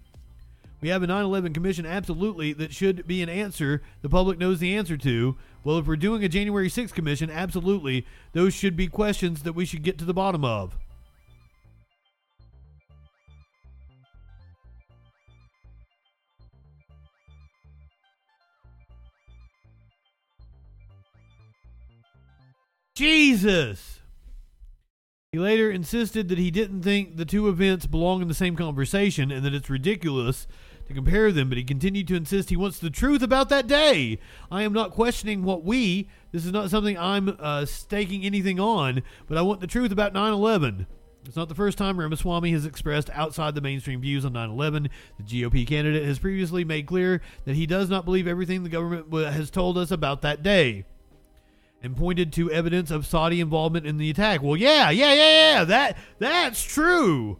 we 0.82 0.90
have 0.90 1.02
a 1.02 1.06
9 1.06 1.24
11 1.24 1.54
commission, 1.54 1.86
absolutely, 1.86 2.52
that 2.54 2.74
should 2.74 3.06
be 3.06 3.22
an 3.22 3.30
answer 3.30 3.80
the 4.02 4.10
public 4.10 4.38
knows 4.38 4.58
the 4.58 4.74
answer 4.74 4.98
to. 4.98 5.36
Well, 5.64 5.78
if 5.78 5.86
we're 5.86 5.96
doing 5.96 6.24
a 6.24 6.28
January 6.28 6.68
6th 6.68 6.92
commission, 6.92 7.30
absolutely, 7.30 8.04
those 8.32 8.52
should 8.52 8.76
be 8.76 8.86
questions 8.86 9.44
that 9.44 9.54
we 9.54 9.64
should 9.64 9.82
get 9.82 9.96
to 9.98 10.04
the 10.04 10.12
bottom 10.12 10.44
of. 10.44 10.76
Jesus! 23.00 24.00
He 25.32 25.38
later 25.38 25.70
insisted 25.70 26.28
that 26.28 26.36
he 26.36 26.50
didn't 26.50 26.82
think 26.82 27.16
the 27.16 27.24
two 27.24 27.48
events 27.48 27.86
belong 27.86 28.20
in 28.20 28.28
the 28.28 28.34
same 28.34 28.56
conversation 28.56 29.30
and 29.30 29.42
that 29.42 29.54
it's 29.54 29.70
ridiculous 29.70 30.46
to 30.86 30.92
compare 30.92 31.32
them, 31.32 31.48
but 31.48 31.56
he 31.56 31.64
continued 31.64 32.08
to 32.08 32.14
insist 32.14 32.50
he 32.50 32.56
wants 32.56 32.78
the 32.78 32.90
truth 32.90 33.22
about 33.22 33.48
that 33.48 33.66
day. 33.66 34.18
I 34.50 34.64
am 34.64 34.74
not 34.74 34.90
questioning 34.90 35.44
what 35.44 35.64
we, 35.64 36.10
this 36.30 36.44
is 36.44 36.52
not 36.52 36.68
something 36.68 36.98
I'm 36.98 37.38
uh, 37.40 37.64
staking 37.64 38.26
anything 38.26 38.60
on, 38.60 39.02
but 39.26 39.38
I 39.38 39.42
want 39.42 39.60
the 39.60 39.66
truth 39.66 39.92
about 39.92 40.12
9 40.12 40.34
11. 40.34 40.86
It's 41.24 41.36
not 41.36 41.48
the 41.48 41.54
first 41.54 41.78
time 41.78 41.98
Ramaswamy 41.98 42.52
has 42.52 42.66
expressed 42.66 43.08
outside 43.14 43.54
the 43.54 43.62
mainstream 43.62 44.02
views 44.02 44.26
on 44.26 44.34
9 44.34 44.50
11. 44.50 44.90
The 45.16 45.22
GOP 45.22 45.66
candidate 45.66 46.04
has 46.04 46.18
previously 46.18 46.66
made 46.66 46.84
clear 46.84 47.22
that 47.46 47.56
he 47.56 47.64
does 47.64 47.88
not 47.88 48.04
believe 48.04 48.26
everything 48.26 48.62
the 48.62 48.68
government 48.68 49.10
has 49.32 49.50
told 49.50 49.78
us 49.78 49.90
about 49.90 50.20
that 50.20 50.42
day 50.42 50.84
and 51.82 51.96
pointed 51.96 52.32
to 52.34 52.50
evidence 52.50 52.90
of 52.90 53.06
Saudi 53.06 53.40
involvement 53.40 53.86
in 53.86 53.96
the 53.96 54.10
attack. 54.10 54.42
Well, 54.42 54.56
yeah, 54.56 54.90
yeah, 54.90 55.12
yeah, 55.12 55.54
yeah. 55.58 55.64
That 55.64 55.96
that's 56.18 56.62
true. 56.62 57.38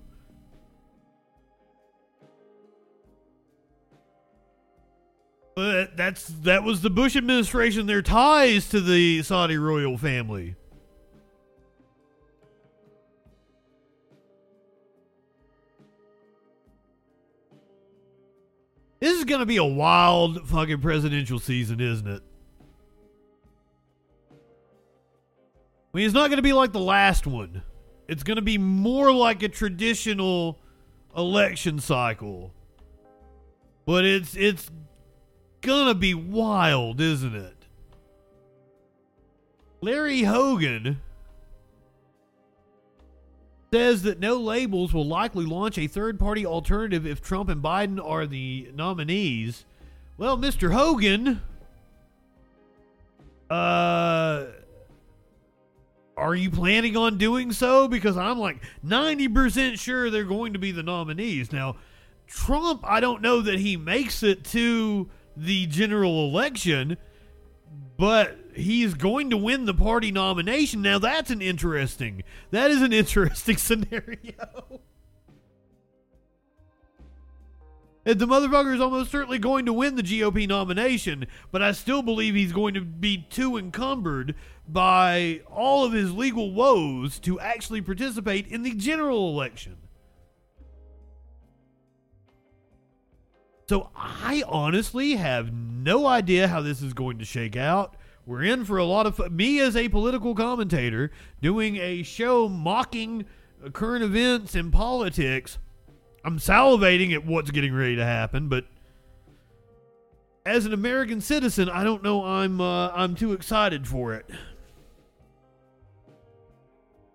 But 5.54 5.96
that's 5.96 6.26
that 6.42 6.62
was 6.62 6.80
the 6.80 6.90
Bush 6.90 7.16
administration 7.16 7.86
their 7.86 8.02
ties 8.02 8.68
to 8.70 8.80
the 8.80 9.22
Saudi 9.22 9.58
royal 9.58 9.98
family. 9.98 10.56
This 19.00 19.18
is 19.18 19.24
going 19.24 19.40
to 19.40 19.46
be 19.46 19.56
a 19.56 19.64
wild 19.64 20.46
fucking 20.46 20.80
presidential 20.80 21.38
season, 21.38 21.80
isn't 21.80 22.06
it? 22.06 22.22
I 25.92 25.96
mean, 25.96 26.06
it's 26.06 26.14
not 26.14 26.28
going 26.28 26.36
to 26.36 26.42
be 26.42 26.52
like 26.52 26.72
the 26.72 26.78
last 26.78 27.26
one. 27.26 27.62
It's 28.06 28.22
going 28.22 28.36
to 28.36 28.42
be 28.42 28.58
more 28.58 29.12
like 29.12 29.42
a 29.42 29.48
traditional 29.48 30.58
election 31.16 31.80
cycle. 31.80 32.52
But 33.86 34.04
it's 34.04 34.36
it's 34.36 34.70
going 35.62 35.88
to 35.88 35.94
be 35.94 36.14
wild, 36.14 37.00
isn't 37.00 37.34
it? 37.34 37.56
Larry 39.80 40.22
Hogan 40.22 41.00
says 43.72 44.02
that 44.02 44.20
no 44.20 44.36
labels 44.36 44.92
will 44.92 45.06
likely 45.06 45.46
launch 45.46 45.78
a 45.78 45.86
third-party 45.86 46.44
alternative 46.44 47.06
if 47.06 47.22
Trump 47.22 47.48
and 47.48 47.62
Biden 47.62 48.04
are 48.04 48.26
the 48.26 48.70
nominees. 48.74 49.64
Well, 50.18 50.36
Mr. 50.36 50.72
Hogan, 50.72 51.40
uh 53.48 54.46
are 56.20 56.34
you 56.34 56.50
planning 56.50 56.96
on 56.96 57.18
doing 57.18 57.52
so? 57.52 57.88
Because 57.88 58.16
I'm 58.16 58.38
like 58.38 58.62
90% 58.86 59.78
sure 59.78 60.10
they're 60.10 60.24
going 60.24 60.52
to 60.52 60.58
be 60.58 60.70
the 60.70 60.82
nominees. 60.82 61.52
Now, 61.52 61.76
Trump, 62.26 62.82
I 62.84 63.00
don't 63.00 63.22
know 63.22 63.40
that 63.40 63.58
he 63.58 63.76
makes 63.76 64.22
it 64.22 64.44
to 64.46 65.08
the 65.36 65.66
general 65.66 66.28
election, 66.28 66.96
but 67.96 68.38
he's 68.54 68.94
going 68.94 69.30
to 69.30 69.36
win 69.36 69.64
the 69.64 69.74
party 69.74 70.12
nomination. 70.12 70.82
Now, 70.82 70.98
that's 70.98 71.30
an 71.30 71.42
interesting, 71.42 72.22
that 72.50 72.70
is 72.70 72.82
an 72.82 72.92
interesting 72.92 73.56
scenario. 73.56 74.80
And 78.04 78.18
the 78.18 78.26
motherfucker 78.26 78.74
is 78.74 78.80
almost 78.80 79.10
certainly 79.10 79.38
going 79.38 79.66
to 79.66 79.72
win 79.72 79.96
the 79.96 80.02
GOP 80.02 80.48
nomination, 80.48 81.26
but 81.52 81.62
I 81.62 81.72
still 81.72 82.00
believe 82.00 82.34
he's 82.34 82.52
going 82.52 82.72
to 82.74 82.80
be 82.80 83.26
too 83.28 83.58
encumbered 83.58 84.34
by 84.66 85.42
all 85.50 85.84
of 85.84 85.92
his 85.92 86.12
legal 86.12 86.52
woes 86.52 87.18
to 87.20 87.38
actually 87.40 87.82
participate 87.82 88.46
in 88.46 88.62
the 88.62 88.74
general 88.74 89.28
election. 89.28 89.76
So 93.68 93.90
I 93.94 94.42
honestly 94.48 95.14
have 95.14 95.52
no 95.52 96.06
idea 96.06 96.48
how 96.48 96.60
this 96.60 96.82
is 96.82 96.92
going 96.92 97.18
to 97.18 97.24
shake 97.24 97.54
out. 97.54 97.96
We're 98.26 98.42
in 98.42 98.64
for 98.64 98.78
a 98.78 98.84
lot 98.84 99.06
of 99.06 99.30
me 99.30 99.60
as 99.60 99.76
a 99.76 99.88
political 99.88 100.34
commentator 100.34 101.10
doing 101.40 101.76
a 101.76 102.02
show 102.02 102.48
mocking 102.48 103.26
current 103.72 104.02
events 104.02 104.54
and 104.54 104.72
politics 104.72 105.58
I'm 106.24 106.38
salivating 106.38 107.12
at 107.14 107.24
what's 107.24 107.50
getting 107.50 107.74
ready 107.74 107.96
to 107.96 108.04
happen, 108.04 108.48
but 108.48 108.66
as 110.44 110.66
an 110.66 110.72
American 110.72 111.20
citizen, 111.20 111.68
I 111.68 111.84
don't 111.84 112.02
know 112.02 112.24
I'm 112.24 112.60
uh, 112.60 112.90
I'm 112.90 113.14
too 113.14 113.32
excited 113.32 113.86
for 113.86 114.14
it. 114.14 114.26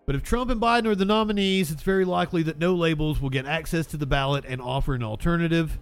But 0.06 0.16
if 0.16 0.24
Trump 0.24 0.52
and 0.52 0.62
Biden 0.62 0.86
are 0.86 0.96
the 0.96 1.06
nominees, 1.06 1.72
it's 1.72 1.82
very 1.82 2.06
likely 2.06 2.44
that 2.44 2.60
no 2.60 2.76
labels 2.76 3.20
will 3.20 3.32
get 3.32 3.46
access 3.48 3.88
to 3.88 3.98
the 3.98 4.06
ballot 4.06 4.46
and 4.48 4.62
offer 4.62 4.94
an 4.94 5.04
alternative. 5.04 5.80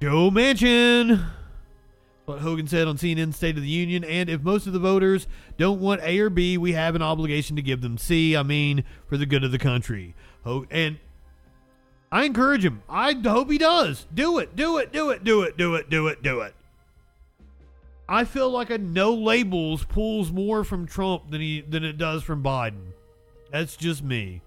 Joe 0.00 0.30
Manchin. 0.30 1.24
What 2.24 2.38
Hogan 2.38 2.66
said 2.66 2.88
on 2.88 2.96
CNN 2.96 3.34
State 3.34 3.56
of 3.56 3.62
the 3.62 3.68
Union. 3.68 4.02
And 4.02 4.30
if 4.30 4.40
most 4.40 4.66
of 4.66 4.72
the 4.72 4.78
voters 4.78 5.26
don't 5.58 5.80
want 5.80 6.00
A 6.02 6.18
or 6.20 6.30
B, 6.30 6.56
we 6.56 6.72
have 6.72 6.94
an 6.94 7.02
obligation 7.02 7.54
to 7.56 7.62
give 7.62 7.82
them 7.82 7.98
C. 7.98 8.34
I 8.34 8.42
mean, 8.42 8.84
for 9.06 9.18
the 9.18 9.26
good 9.26 9.44
of 9.44 9.52
the 9.52 9.58
country. 9.58 10.14
And 10.70 10.98
I 12.14 12.22
encourage 12.22 12.64
him. 12.64 12.80
I 12.88 13.12
hope 13.12 13.50
he 13.50 13.58
does. 13.58 14.06
Do 14.14 14.38
it. 14.38 14.54
Do 14.54 14.78
it. 14.78 14.92
Do 14.92 15.10
it. 15.10 15.24
Do 15.24 15.42
it. 15.42 15.56
Do 15.56 15.74
it. 15.74 15.90
Do 15.90 16.06
it. 16.06 16.22
Do 16.22 16.40
it. 16.42 16.54
I 18.08 18.24
feel 18.24 18.48
like 18.50 18.70
a 18.70 18.78
no 18.78 19.12
labels 19.12 19.82
pulls 19.82 20.30
more 20.30 20.62
from 20.62 20.86
Trump 20.86 21.32
than 21.32 21.40
he 21.40 21.62
than 21.62 21.82
it 21.82 21.98
does 21.98 22.22
from 22.22 22.40
Biden. 22.40 22.92
That's 23.50 23.76
just 23.76 24.04
me. 24.04 24.42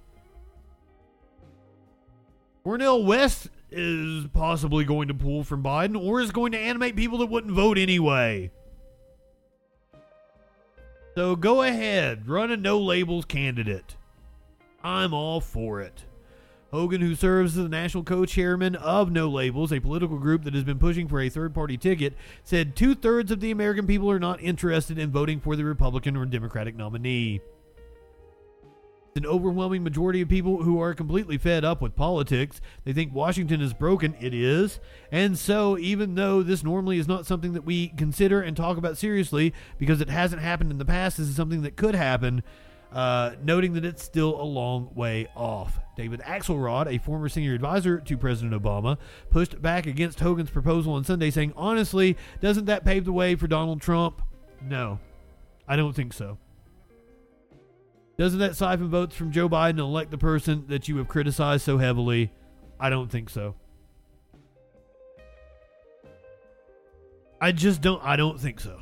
Cornel 2.64 3.04
West 3.04 3.50
is 3.70 4.28
possibly 4.28 4.86
going 4.86 5.10
to 5.10 5.14
pull 5.14 5.44
from 5.44 5.62
Biden 5.62 6.02
or 6.02 6.22
is 6.22 6.32
going 6.32 6.54
to 6.54 6.58
animate 6.58 6.96
people 6.96 7.18
that 7.18 7.26
wouldn't 7.26 7.54
vote 7.54 7.78
anyway. 7.78 8.50
So 11.16 11.36
go 11.36 11.64
ahead, 11.64 12.30
run 12.30 12.50
a 12.50 12.56
no 12.56 12.80
labels 12.80 13.26
candidate. 13.26 13.98
I'm 14.82 15.14
all 15.14 15.42
for 15.42 15.82
it. 15.82 16.06
Hogan, 16.72 17.02
who 17.02 17.16
serves 17.16 17.58
as 17.58 17.64
the 17.64 17.70
national 17.70 18.04
co 18.04 18.26
chairman 18.26 18.76
of 18.76 19.12
No 19.12 19.30
Labels, 19.30 19.72
a 19.72 19.80
political 19.80 20.18
group 20.18 20.44
that 20.44 20.54
has 20.54 20.64
been 20.64 20.80
pushing 20.80 21.08
for 21.08 21.22
a 21.22 21.30
third 21.30 21.54
party 21.54 21.78
ticket, 21.78 22.14
said 22.44 22.76
two 22.76 22.94
thirds 22.94 23.32
of 23.32 23.40
the 23.40 23.52
American 23.52 23.88
people 23.88 24.12
are 24.12 24.20
not 24.20 24.42
interested 24.42 24.98
in 24.98 25.12
voting 25.12 25.40
for 25.40 25.56
the 25.56 25.64
Republican 25.64 26.18
or 26.18 26.26
Democratic 26.26 26.76
nominee. 26.76 27.40
An 29.16 29.26
overwhelming 29.26 29.84
majority 29.84 30.22
of 30.22 30.30
people 30.30 30.62
who 30.62 30.80
are 30.80 30.94
completely 30.94 31.40
fed 31.40 31.66
up 31.66 31.82
with 31.82 31.96
politics. 31.96 32.62
They 32.84 32.94
think 32.94 33.16
Washington 33.16 33.62
is 33.62 33.74
broken. 33.74 34.16
It 34.20 34.32
is. 34.32 34.80
And 35.12 35.40
so, 35.40 35.76
even 35.80 36.14
though 36.14 36.44
this 36.44 36.64
normally 36.64 37.00
is 37.00 37.08
not 37.08 37.26
something 37.26 37.54
that 37.54 37.66
we 37.66 37.88
consider 37.88 38.42
and 38.42 38.56
talk 38.56 38.78
about 38.78 38.96
seriously 38.96 39.56
because 39.80 40.02
it 40.02 40.10
hasn't 40.10 40.44
happened 40.44 40.70
in 40.70 40.78
the 40.78 40.86
past, 40.86 41.18
this 41.18 41.28
is 41.28 41.36
something 41.36 41.64
that 41.64 41.76
could 41.76 41.96
happen 41.96 42.44
uh, 42.92 43.36
noting 43.44 43.74
that 43.74 43.86
it's 43.86 44.04
still 44.04 44.40
a 44.42 44.44
long 44.44 44.92
way 44.96 45.28
off. 45.36 45.80
David 45.96 46.22
Axelrod, 46.22 46.88
a 46.88 46.98
former 47.00 47.28
senior 47.28 47.54
advisor 47.54 48.00
to 48.00 48.18
President 48.18 48.54
Obama, 48.54 48.98
pushed 49.30 49.62
back 49.62 49.86
against 49.86 50.20
Hogan's 50.20 50.50
proposal 50.50 50.94
on 50.94 51.04
Sunday, 51.04 51.30
saying, 51.30 51.54
Honestly, 51.56 52.18
doesn't 52.40 52.66
that 52.66 52.86
pave 52.86 53.06
the 53.06 53.12
way 53.12 53.36
for 53.36 53.48
Donald 53.48 53.82
Trump? 53.82 54.22
No, 54.62 55.00
I 55.68 55.76
don't 55.76 55.94
think 55.94 56.14
so. 56.14 56.38
Doesn't 58.18 58.40
that 58.40 58.56
siphon 58.56 58.90
votes 58.90 59.16
from 59.16 59.32
Joe 59.32 59.48
Biden 59.48 59.72
and 59.72 59.80
elect 59.80 60.10
the 60.10 60.18
person 60.18 60.66
that 60.70 60.88
you 60.88 60.98
have 60.98 61.08
criticized 61.08 61.64
so 61.64 61.78
heavily? 61.78 62.32
I 62.80 62.90
don't 62.90 63.12
think 63.12 63.30
so. 63.30 63.56
I 67.40 67.52
just 67.52 67.82
don't 67.82 68.04
I 68.04 68.16
don't 68.16 68.40
think 68.40 68.60
so. 68.60 68.82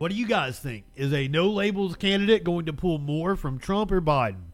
What 0.00 0.10
do 0.10 0.16
you 0.16 0.26
guys 0.26 0.58
think? 0.58 0.86
Is 0.96 1.12
a 1.12 1.28
no 1.28 1.50
labels 1.50 1.94
candidate 1.94 2.42
going 2.42 2.64
to 2.64 2.72
pull 2.72 2.96
more 2.96 3.36
from 3.36 3.58
Trump 3.58 3.92
or 3.92 4.00
Biden? 4.00 4.44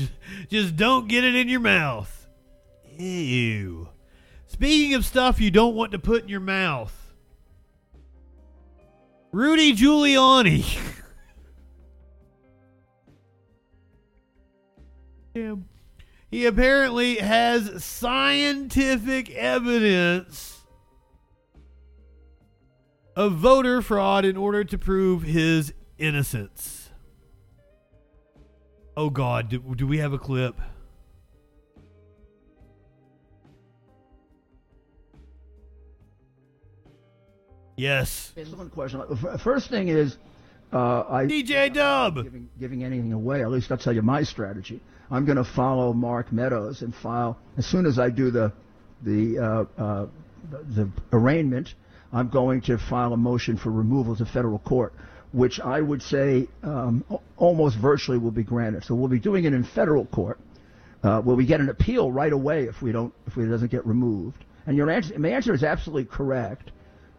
Just 0.50 0.74
don't 0.74 1.06
get 1.06 1.22
it 1.22 1.36
in 1.36 1.48
your 1.48 1.60
mouth. 1.60 2.26
Ew. 2.98 3.88
Speaking 4.48 4.94
of 4.94 5.04
stuff 5.04 5.40
you 5.40 5.52
don't 5.52 5.76
want 5.76 5.92
to 5.92 6.00
put 6.00 6.24
in 6.24 6.28
your 6.28 6.40
mouth, 6.40 7.14
Rudy 9.30 9.76
Giuliani. 9.76 10.76
Damn. 15.36 15.71
He 16.32 16.46
apparently 16.46 17.16
has 17.16 17.84
scientific 17.84 19.28
evidence 19.32 20.62
of 23.14 23.34
voter 23.34 23.82
fraud 23.82 24.24
in 24.24 24.38
order 24.38 24.64
to 24.64 24.78
prove 24.78 25.24
his 25.24 25.74
innocence. 25.98 26.88
Oh, 28.96 29.10
God. 29.10 29.50
Do, 29.50 29.58
do 29.76 29.86
we 29.86 29.98
have 29.98 30.14
a 30.14 30.18
clip? 30.18 30.58
Yes. 37.76 38.32
Excellent 38.38 38.72
question. 38.72 39.02
First 39.36 39.68
thing 39.68 39.88
is, 39.88 40.16
uh, 40.72 41.04
I 41.10 41.26
DJ 41.26 41.70
Dub 41.70 42.22
giving, 42.22 42.48
giving 42.58 42.84
anything 42.84 43.12
away. 43.12 43.42
At 43.42 43.50
least 43.50 43.70
I'll 43.70 43.76
tell 43.76 43.92
you 43.92 44.00
my 44.00 44.22
strategy. 44.22 44.80
I'm 45.10 45.24
going 45.24 45.36
to 45.36 45.44
follow 45.44 45.92
Mark 45.92 46.32
Meadows 46.32 46.82
and 46.82 46.94
file 46.94 47.38
as 47.56 47.66
soon 47.66 47.86
as 47.86 47.98
I 47.98 48.10
do 48.10 48.30
the 48.30 48.52
the 49.04 49.38
uh, 49.38 49.82
uh, 49.82 50.06
the 50.50 50.88
arraignment. 51.12 51.74
I'm 52.12 52.28
going 52.28 52.60
to 52.62 52.78
file 52.78 53.12
a 53.12 53.16
motion 53.16 53.56
for 53.56 53.70
removal 53.70 54.16
to 54.16 54.26
federal 54.26 54.58
court, 54.58 54.92
which 55.32 55.60
I 55.60 55.80
would 55.80 56.02
say 56.02 56.48
um, 56.62 57.04
almost 57.36 57.78
virtually 57.78 58.18
will 58.18 58.30
be 58.30 58.42
granted. 58.42 58.84
So 58.84 58.94
we'll 58.94 59.08
be 59.08 59.18
doing 59.18 59.44
it 59.44 59.54
in 59.54 59.64
federal 59.64 60.04
court. 60.06 60.38
Uh, 61.02 61.20
will 61.24 61.36
we 61.36 61.46
get 61.46 61.60
an 61.60 61.68
appeal 61.68 62.12
right 62.12 62.32
away 62.32 62.64
if 62.64 62.80
we 62.80 62.92
don't 62.92 63.12
if 63.26 63.36
it 63.36 63.46
doesn't 63.46 63.70
get 63.70 63.86
removed? 63.86 64.44
And 64.66 64.76
your 64.76 64.88
answer, 64.90 65.18
my 65.18 65.30
answer 65.30 65.52
is 65.52 65.64
absolutely 65.64 66.04
correct. 66.04 66.70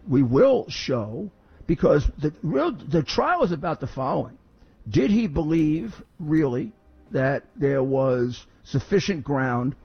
We 0.08 0.24
will 0.24 0.70
show 0.70 1.30
because 1.68 2.06
the 2.18 2.34
real 2.42 2.72
the 2.72 3.04
trial 3.04 3.44
is 3.44 3.52
about 3.52 3.80
the 3.82 3.88
following: 3.88 4.38
Did 4.90 5.12
he 5.12 5.28
believe 5.28 5.94
really 6.20 6.72
that 7.14 7.44
there 7.56 7.84
was 7.84 8.46
sufficient 8.64 9.24
ground 9.24 9.76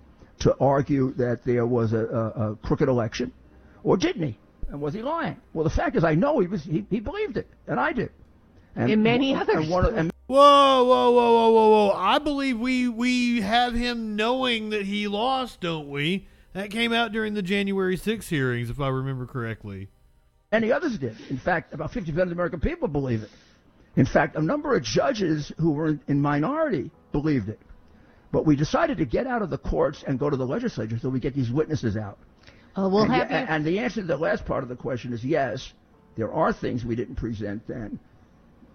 to 0.41 0.57
argue 0.61 1.13
that 1.15 1.45
there 1.45 1.67
was 1.67 1.93
a, 1.93 2.05
a, 2.05 2.51
a 2.53 2.57
crooked 2.57 2.89
election, 2.89 3.33
or 3.83 3.97
didn't 3.97 4.23
he? 4.23 4.39
And 4.71 4.81
was 4.81 4.95
he 4.95 5.03
lying? 5.03 5.37
Well, 5.55 5.65
the 5.65 5.71
fact 5.71 5.97
is, 5.97 6.05
I 6.05 6.15
know 6.15 6.41
he 6.41 6.47
was. 6.47 6.65
He, 6.65 6.85
he 6.91 7.01
believed 7.01 7.37
it, 7.37 7.49
and 7.67 7.81
I 7.81 7.93
did. 7.93 8.11
And 8.77 8.91
in 8.91 9.03
many 9.03 9.33
and 9.33 9.43
others. 9.43 9.69
one 9.69 9.95
and 9.95 10.13
Whoa, 10.29 10.85
whoa, 10.85 11.11
whoa, 11.11 11.33
whoa, 11.33 11.51
whoa, 11.51 11.69
whoa! 11.71 11.93
I 11.97 12.19
believe 12.19 12.59
we 12.59 12.87
we 12.87 13.41
have 13.41 13.73
him 13.73 14.15
knowing 14.15 14.69
that 14.71 14.85
he 14.85 15.09
lost, 15.09 15.63
don't 15.63 15.89
we? 15.89 16.29
That 16.53 16.71
came 16.71 16.93
out 16.93 17.13
during 17.13 17.33
the 17.33 17.41
January 17.41 17.97
6 17.97 18.29
hearings, 18.29 18.69
if 18.69 18.79
I 18.79 18.89
remember 18.89 19.25
correctly. 19.25 19.89
Any 20.53 20.71
others 20.71 20.99
did. 20.99 21.17
In 21.31 21.39
fact, 21.39 21.73
about 21.73 21.93
50% 21.93 22.09
of 22.09 22.15
the 22.29 22.33
American 22.33 22.61
people 22.61 22.89
believe 22.89 23.23
it. 23.23 23.31
In 23.99 24.07
fact, 24.07 24.37
a 24.37 24.41
number 24.41 24.77
of 24.77 24.85
judges 24.85 25.53
who 25.59 25.73
were 25.73 25.89
in, 25.89 26.01
in 26.07 26.21
minority 26.23 26.93
believed 27.11 27.49
it. 27.49 27.59
But 28.31 28.47
we 28.47 28.55
decided 28.55 28.99
to 28.99 29.05
get 29.05 29.27
out 29.27 29.43
of 29.43 29.51
the 29.51 29.59
courts 29.59 30.05
and 30.07 30.21
go 30.21 30.31
to 30.31 30.37
the 30.37 30.47
legislature 30.47 30.97
so 31.03 31.09
we 31.09 31.19
get 31.19 31.35
these 31.35 31.51
witnesses 31.51 31.97
out. 31.97 32.17
Uh, 32.77 32.89
we'll 32.89 33.03
and, 33.03 33.13
have 33.13 33.31
you- 33.33 33.37
and 33.37 33.65
the 33.65 33.81
answer 33.81 34.01
to 34.01 34.07
the 34.07 34.17
last 34.17 34.47
part 34.47 34.63
of 34.63 34.69
the 34.69 34.77
question 34.77 35.13
is 35.13 35.25
yes, 35.25 35.73
there 36.17 36.33
are 36.33 36.53
things 36.53 36.85
we 36.85 36.95
didn't 36.95 37.17
present 37.17 37.67
then. 37.67 37.99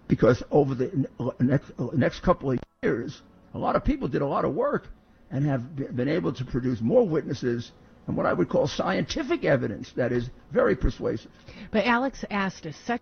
Because 0.08 0.42
over 0.50 0.74
the 0.74 1.08
next, 1.40 1.72
next 1.94 2.20
couple 2.22 2.50
of 2.50 2.58
years, 2.82 3.22
a 3.54 3.58
lot 3.58 3.76
of 3.76 3.82
people 3.84 4.08
did 4.08 4.20
a 4.20 4.26
lot 4.26 4.44
of 4.44 4.52
work 4.52 4.88
and 5.30 5.46
have 5.46 5.74
been 5.96 6.08
able 6.08 6.34
to 6.34 6.44
produce 6.44 6.82
more 6.82 7.08
witnesses 7.08 7.72
and 8.06 8.14
what 8.14 8.26
I 8.26 8.34
would 8.34 8.50
call 8.50 8.68
scientific 8.68 9.44
evidence 9.44 9.90
that 9.96 10.12
is 10.12 10.28
very 10.52 10.76
persuasive. 10.76 11.30
But 11.72 11.86
Alex 11.86 12.26
asked 12.30 12.66
us 12.66 12.76
such. 12.84 13.00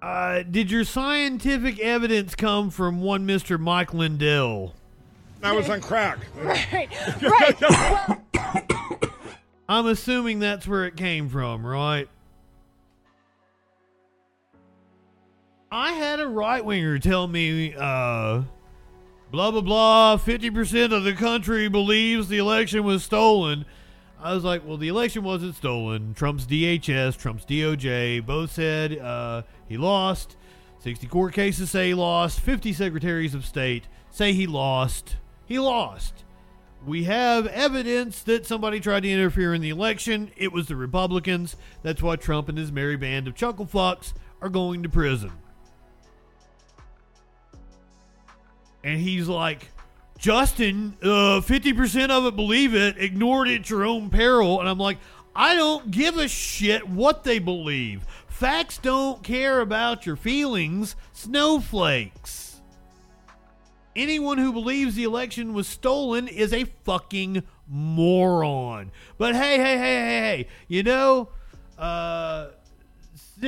Uh, 0.00 0.42
did 0.42 0.70
your 0.70 0.84
scientific 0.84 1.80
evidence 1.80 2.34
come 2.34 2.70
from 2.70 3.00
one 3.00 3.26
Mr. 3.26 3.58
Mike 3.58 3.92
Lindell? 3.92 4.74
I 5.42 5.52
was 5.52 5.68
on 5.68 5.80
crack. 5.80 6.18
Right, 6.36 6.88
right. 7.22 7.60
well, 7.60 8.22
I'm 9.68 9.86
assuming 9.86 10.38
that's 10.38 10.66
where 10.66 10.86
it 10.86 10.96
came 10.96 11.28
from, 11.28 11.66
right? 11.66 12.08
I 15.70 15.92
had 15.92 16.20
a 16.20 16.26
right 16.26 16.64
winger 16.64 16.98
tell 16.98 17.26
me, 17.26 17.74
uh, 17.74 18.42
blah, 19.30 19.50
blah, 19.50 19.60
blah, 19.60 20.16
50% 20.16 20.96
of 20.96 21.04
the 21.04 21.12
country 21.12 21.68
believes 21.68 22.28
the 22.28 22.38
election 22.38 22.84
was 22.84 23.04
stolen. 23.04 23.66
I 24.20 24.32
was 24.32 24.44
like, 24.44 24.66
well, 24.66 24.78
the 24.78 24.88
election 24.88 25.22
wasn't 25.24 25.54
stolen. 25.56 26.14
Trump's 26.14 26.46
DHS, 26.46 27.18
Trump's 27.18 27.44
DOJ 27.44 28.24
both 28.24 28.50
said 28.50 28.98
uh, 28.98 29.42
he 29.68 29.76
lost. 29.76 30.36
60 30.80 31.06
court 31.08 31.34
cases 31.34 31.70
say 31.70 31.88
he 31.88 31.94
lost. 31.94 32.40
50 32.40 32.72
secretaries 32.72 33.34
of 33.34 33.44
state 33.44 33.84
say 34.10 34.32
he 34.32 34.46
lost. 34.46 35.16
He 35.46 35.58
lost. 35.58 36.24
We 36.86 37.04
have 37.04 37.46
evidence 37.48 38.22
that 38.22 38.46
somebody 38.46 38.78
tried 38.80 39.02
to 39.02 39.10
interfere 39.10 39.52
in 39.52 39.60
the 39.60 39.70
election. 39.70 40.30
It 40.36 40.52
was 40.52 40.68
the 40.68 40.76
Republicans. 40.76 41.56
That's 41.82 42.02
why 42.02 42.16
Trump 42.16 42.48
and 42.48 42.56
his 42.56 42.70
merry 42.70 42.96
band 42.96 43.26
of 43.26 43.34
chuckle 43.34 43.66
fucks 43.66 44.12
are 44.40 44.48
going 44.48 44.84
to 44.84 44.88
prison. 44.88 45.32
And 48.84 49.00
he's 49.00 49.28
like, 49.28 49.68
Justin, 50.18 50.96
uh, 51.02 51.40
50% 51.40 52.10
of 52.10 52.26
it 52.26 52.36
believe 52.36 52.74
it, 52.74 52.96
ignored 52.98 53.48
it 53.48 53.60
at 53.60 53.70
your 53.70 53.84
own 53.84 54.08
peril. 54.08 54.60
And 54.60 54.68
I'm 54.68 54.78
like, 54.78 54.98
I 55.34 55.54
don't 55.54 55.90
give 55.90 56.16
a 56.16 56.26
shit 56.26 56.88
what 56.88 57.24
they 57.24 57.38
believe. 57.38 58.04
Facts 58.38 58.78
don't 58.78 59.20
care 59.24 59.58
about 59.58 60.06
your 60.06 60.14
feelings, 60.14 60.94
snowflakes. 61.12 62.60
Anyone 63.96 64.38
who 64.38 64.52
believes 64.52 64.94
the 64.94 65.02
election 65.02 65.54
was 65.54 65.66
stolen 65.66 66.28
is 66.28 66.52
a 66.52 66.62
fucking 66.84 67.42
moron. 67.66 68.92
But 69.16 69.34
hey, 69.34 69.56
hey, 69.56 69.76
hey, 69.76 69.96
hey, 69.96 70.20
hey, 70.20 70.46
you 70.68 70.84
know, 70.84 71.30
uh, 71.76 72.50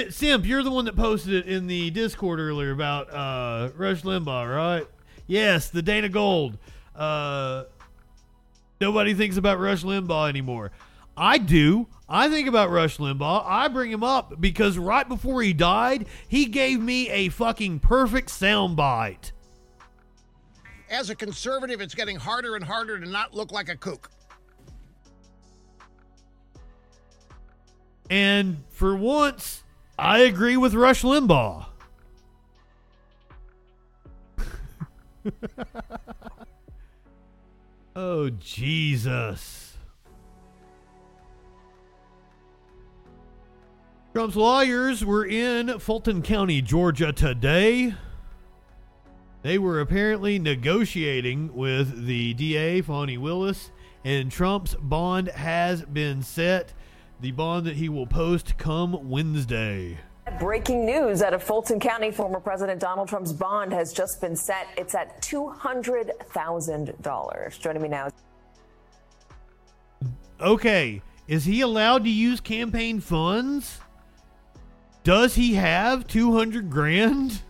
Simp, 0.09 0.45
you're 0.45 0.65
the 0.65 0.73
one 0.73 0.87
that 0.87 0.97
posted 0.97 1.35
it 1.35 1.47
in 1.47 1.69
the 1.69 1.91
Discord 1.91 2.41
earlier 2.41 2.73
about 2.73 3.15
uh, 3.15 3.71
Rush 3.77 4.03
Limbaugh, 4.03 4.53
right? 4.53 4.89
Yes, 5.29 5.71
the 5.71 5.83
Dana 5.83 6.09
Gold. 6.09 6.59
Uh, 6.97 7.67
nobody 8.81 9.15
thinks 9.15 9.37
about 9.37 9.61
Rush 9.61 9.85
Limbaugh 9.85 10.29
anymore. 10.29 10.73
I 11.17 11.39
do. 11.39 11.87
I 12.13 12.29
think 12.29 12.49
about 12.49 12.71
Rush 12.71 12.99
Limbaugh. 12.99 13.45
I 13.47 13.69
bring 13.69 13.93
him 13.93 14.03
up 14.03 14.41
because 14.41 14.77
right 14.77 15.09
before 15.09 15.43
he 15.43 15.53
died, 15.53 16.07
he 16.27 16.47
gave 16.47 16.81
me 16.81 17.09
a 17.09 17.29
fucking 17.29 17.79
perfect 17.79 18.31
soundbite. 18.31 19.31
As 20.91 21.09
a 21.09 21.15
conservative, 21.15 21.81
it's 21.81 21.95
getting 21.95 22.17
harder 22.17 22.57
and 22.57 22.65
harder 22.65 22.99
to 22.99 23.09
not 23.09 23.33
look 23.33 23.53
like 23.53 23.69
a 23.69 23.77
kook. 23.77 24.11
And 28.11 28.65
for 28.71 28.97
once, 28.97 29.63
I 29.97 30.23
agree 30.23 30.57
with 30.57 30.75
Rush 30.75 31.03
Limbaugh. 31.03 31.67
oh, 37.95 38.31
Jesus. 38.31 39.60
Trump's 44.13 44.35
lawyers 44.35 45.05
were 45.05 45.25
in 45.25 45.79
Fulton 45.79 46.23
County, 46.23 46.61
Georgia 46.61 47.13
today. 47.13 47.95
They 49.43 49.57
were 49.57 49.81
apparently 49.81 50.41
negotiating 50.41 51.55
with 51.55 52.07
the 52.07 52.35
DA, 52.35 52.81
Fani 52.81 53.19
Willis, 53.19 53.71
and 54.05 54.33
Trump's 54.33 54.75
bond 54.75 55.29
has 55.29 55.83
been 55.83 56.23
set. 56.23 56.75
The 57.21 57.31
bond 57.31 57.67
that 57.67 57.77
he 57.77 57.89
will 57.89 58.09
post 58.09 58.59
come 58.59 59.09
Wednesday. 59.09 59.99
Breaking 60.41 60.85
news 60.85 61.23
out 61.23 61.33
of 61.33 61.45
Fulton 61.45 61.79
County, 61.79 62.11
former 62.11 62.41
President 62.41 62.81
Donald 62.81 63.09
Trump's 63.09 63.33
bond 63.33 63.73
has 63.73 63.93
just 63.93 64.21
been 64.21 64.35
set. 64.35 64.67
It's 64.77 64.97
at 64.97 65.23
$200,000. 65.23 67.61
Joining 67.61 67.83
me 67.83 67.89
now. 67.89 68.09
okay, 70.41 71.01
is 71.29 71.45
he 71.45 71.61
allowed 71.61 72.03
to 72.03 72.11
use 72.11 72.41
campaign 72.41 72.99
funds? 72.99 73.79
Does 75.03 75.35
he 75.35 75.55
have 75.55 76.07
200 76.07 76.71
grand? 76.71 77.41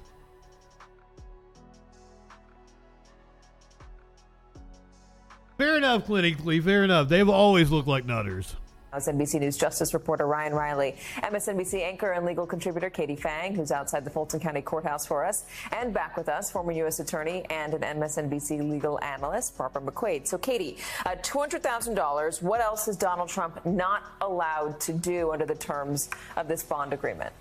Fair 5.58 5.76
enough, 5.76 6.06
clinically. 6.06 6.62
Fair 6.62 6.84
enough. 6.84 7.08
They've 7.08 7.28
always 7.28 7.70
looked 7.70 7.88
like 7.88 8.06
nutters. 8.06 8.56
NBC 8.92 9.40
News 9.40 9.56
Justice 9.56 9.94
reporter 9.94 10.26
Ryan 10.26 10.52
Riley, 10.52 10.96
MSNBC 11.18 11.82
anchor 11.82 12.12
and 12.12 12.26
legal 12.26 12.46
contributor 12.46 12.90
Katie 12.90 13.16
Phang, 13.16 13.54
who's 13.54 13.70
outside 13.70 14.04
the 14.04 14.10
Fulton 14.10 14.40
County 14.40 14.62
Courthouse 14.62 15.06
for 15.06 15.24
us, 15.24 15.44
and 15.72 15.94
back 15.94 16.16
with 16.16 16.28
us, 16.28 16.50
former 16.50 16.72
U.S. 16.72 17.00
Attorney 17.00 17.44
and 17.50 17.74
an 17.74 17.82
MSNBC 17.98 18.68
legal 18.68 19.00
analyst, 19.02 19.56
Barbara 19.56 19.82
McQuade. 19.82 20.26
So, 20.26 20.38
Katie, 20.38 20.78
uh, 21.06 21.10
$200,000, 21.22 22.42
what 22.42 22.60
else 22.60 22.88
is 22.88 22.96
Donald 22.96 23.28
Trump 23.28 23.64
not 23.64 24.02
allowed 24.20 24.80
to 24.80 24.92
do 24.92 25.32
under 25.32 25.46
the 25.46 25.54
terms 25.54 26.10
of 26.36 26.48
this 26.48 26.62
bond 26.62 26.92
agreement? 26.92 27.32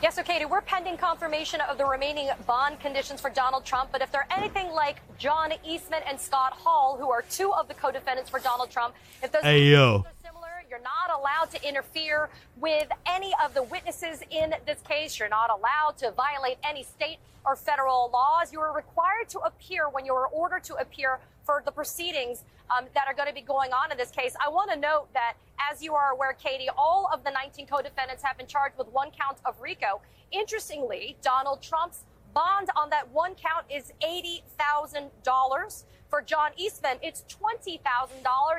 Yes, 0.00 0.14
so 0.14 0.22
Katie, 0.22 0.44
we're 0.44 0.60
pending 0.60 0.96
confirmation 0.96 1.60
of 1.62 1.76
the 1.76 1.84
remaining 1.84 2.28
bond 2.46 2.78
conditions 2.78 3.20
for 3.20 3.30
Donald 3.30 3.64
Trump. 3.64 3.90
But 3.90 4.00
if 4.00 4.12
they're 4.12 4.28
anything 4.30 4.70
like 4.70 5.00
John 5.18 5.52
Eastman 5.66 6.02
and 6.06 6.20
Scott 6.20 6.52
Hall, 6.52 6.96
who 6.96 7.10
are 7.10 7.22
two 7.22 7.52
of 7.52 7.66
the 7.66 7.74
co-defendants 7.74 8.30
for 8.30 8.38
Donald 8.38 8.70
Trump, 8.70 8.94
if 9.24 9.32
those 9.32 9.42
Hey, 9.42 9.64
yo. 9.64 10.04
are 10.06 10.12
similar, 10.24 10.62
you're 10.70 10.78
not 10.78 11.18
allowed 11.18 11.50
to 11.50 11.68
interfere 11.68 12.28
with 12.58 12.86
any 13.06 13.32
of 13.44 13.54
the 13.54 13.64
witnesses 13.64 14.22
in 14.30 14.54
this 14.66 14.80
case. 14.82 15.18
You're 15.18 15.28
not 15.28 15.50
allowed 15.50 15.98
to 15.98 16.12
violate 16.12 16.58
any 16.62 16.84
state 16.84 17.18
or 17.44 17.56
federal 17.56 18.08
laws. 18.12 18.52
You 18.52 18.60
are 18.60 18.72
required 18.72 19.28
to 19.30 19.40
appear 19.40 19.88
when 19.88 20.06
you 20.06 20.14
are 20.14 20.28
ordered 20.28 20.62
to 20.64 20.76
appear 20.76 21.18
for 21.44 21.60
the 21.64 21.72
proceedings 21.72 22.44
um, 22.70 22.86
that 22.94 23.06
are 23.06 23.14
going 23.14 23.28
to 23.28 23.34
be 23.34 23.42
going 23.42 23.72
on 23.72 23.90
in 23.90 23.98
this 23.98 24.10
case. 24.10 24.34
I 24.44 24.48
want 24.48 24.70
to 24.70 24.76
note 24.78 25.08
that, 25.14 25.34
as 25.70 25.82
you 25.82 25.94
are 25.94 26.10
aware, 26.10 26.32
Katie, 26.32 26.68
all 26.76 27.08
of 27.12 27.24
the 27.24 27.30
19 27.30 27.66
co-defendants 27.66 28.22
have 28.22 28.36
been 28.36 28.46
charged 28.46 28.76
with 28.78 28.88
one 28.88 29.10
count 29.10 29.38
of 29.44 29.60
RICO. 29.60 30.00
Interestingly, 30.30 31.16
Donald 31.22 31.62
Trump's 31.62 32.04
bond 32.34 32.68
on 32.76 32.90
that 32.90 33.10
one 33.10 33.34
count 33.34 33.66
is 33.70 33.92
$80,000. 34.02 35.84
For 36.08 36.22
John 36.22 36.52
Eastman, 36.56 36.96
it's 37.02 37.22
$20,000. 37.28 37.82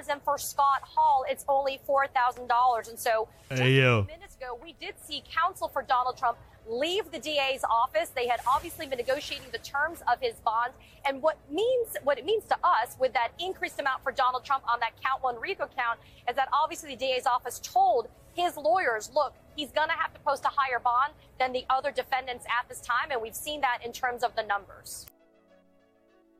And 0.09 0.21
for 0.21 0.37
Scott 0.37 0.81
Hall, 0.83 1.25
it's 1.27 1.45
only 1.49 1.79
$4,000. 1.87 2.89
And 2.89 2.99
so 2.99 3.27
just 3.49 3.61
Hey, 3.61 3.79
a 3.79 4.03
few 4.03 4.15
minutes 4.15 4.35
ago, 4.35 4.59
we 4.61 4.75
did 4.79 4.93
see 5.03 5.23
counsel 5.33 5.67
for 5.67 5.81
Donald 5.81 6.15
Trump 6.15 6.37
leave 6.69 7.11
the 7.11 7.19
DA's 7.19 7.63
office. 7.69 8.09
They 8.09 8.27
had 8.27 8.39
obviously 8.47 8.85
been 8.85 8.97
negotiating 8.97 9.47
the 9.51 9.57
terms 9.59 10.01
of 10.11 10.19
his 10.21 10.35
bond. 10.45 10.73
And 11.05 11.21
what 11.21 11.37
means 11.51 11.97
what 12.03 12.17
it 12.17 12.25
means 12.25 12.43
to 12.45 12.57
us 12.63 12.95
with 12.99 13.13
that 13.13 13.31
increased 13.39 13.79
amount 13.79 14.03
for 14.03 14.11
Donald 14.11 14.45
Trump 14.45 14.63
on 14.71 14.79
that 14.79 14.91
count 15.03 15.23
one 15.23 15.39
RICO 15.39 15.67
count 15.75 15.99
is 16.29 16.35
that 16.35 16.49
obviously 16.53 16.91
the 16.91 16.95
DA's 16.95 17.25
office 17.25 17.59
told 17.59 18.07
his 18.33 18.55
lawyers, 18.55 19.09
look, 19.13 19.33
he's 19.55 19.71
going 19.71 19.89
to 19.89 19.95
have 19.95 20.13
to 20.13 20.19
post 20.21 20.45
a 20.45 20.49
higher 20.49 20.79
bond 20.79 21.13
than 21.39 21.51
the 21.51 21.65
other 21.69 21.91
defendants 21.91 22.45
at 22.45 22.69
this 22.69 22.79
time. 22.81 23.11
And 23.11 23.21
we've 23.21 23.35
seen 23.35 23.61
that 23.61 23.79
in 23.83 23.91
terms 23.91 24.23
of 24.23 24.35
the 24.35 24.43
numbers. 24.43 25.07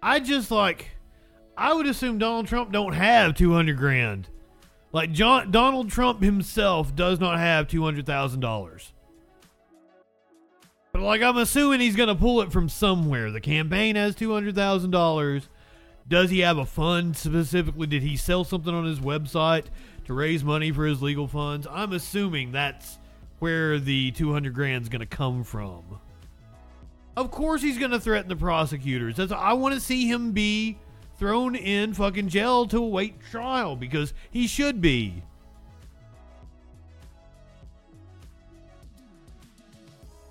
I 0.01 0.19
just 0.19 0.51
like 0.51 0.91
I 1.57 1.73
would 1.73 1.87
assume 1.87 2.19
Donald 2.19 2.47
Trump 2.47 2.71
don't 2.71 2.93
have 2.93 3.35
200 3.35 3.75
grand. 3.75 4.29
Like 4.91 5.11
John 5.11 5.51
Donald 5.51 5.89
Trump 5.89 6.23
himself 6.23 6.95
does 6.95 7.19
not 7.19 7.37
have 7.37 7.67
$200,000. 7.67 8.91
But 10.91 11.01
like 11.01 11.21
I'm 11.21 11.37
assuming 11.37 11.79
he's 11.79 11.95
to 11.95 12.15
pull 12.15 12.41
it 12.41 12.51
from 12.51 12.69
somewhere. 12.69 13.31
The 13.31 13.41
campaign 13.41 13.95
has 13.95 14.15
$200,000. 14.15 15.47
Does 16.07 16.31
he 16.31 16.39
have 16.39 16.57
a 16.57 16.65
fund 16.65 17.15
specifically? 17.15 17.85
Did 17.85 18.01
he 18.01 18.17
sell 18.17 18.43
something 18.43 18.73
on 18.73 18.85
his 18.85 18.99
website 18.99 19.65
to 20.05 20.13
raise 20.13 20.43
money 20.43 20.71
for 20.71 20.85
his 20.85 21.03
legal 21.03 21.27
funds? 21.27 21.67
I'm 21.69 21.93
assuming 21.93 22.51
that's 22.51 22.97
where 23.37 23.79
the 23.79 24.11
200 24.11 24.53
grand's 24.53 24.89
going 24.89 25.01
to 25.01 25.05
come 25.05 25.43
from. 25.43 25.83
Of 27.15 27.31
course 27.31 27.61
he's 27.61 27.77
going 27.77 27.91
to 27.91 27.99
threaten 27.99 28.29
the 28.29 28.35
prosecutors. 28.35 29.17
That's 29.17 29.31
I 29.31 29.53
want 29.53 29.75
to 29.75 29.81
see 29.81 30.07
him 30.07 30.31
be 30.31 30.79
thrown 31.17 31.55
in 31.55 31.93
fucking 31.93 32.29
jail 32.29 32.65
to 32.67 32.77
await 32.77 33.21
trial 33.29 33.75
because 33.75 34.13
he 34.31 34.47
should 34.47 34.81
be. 34.81 35.21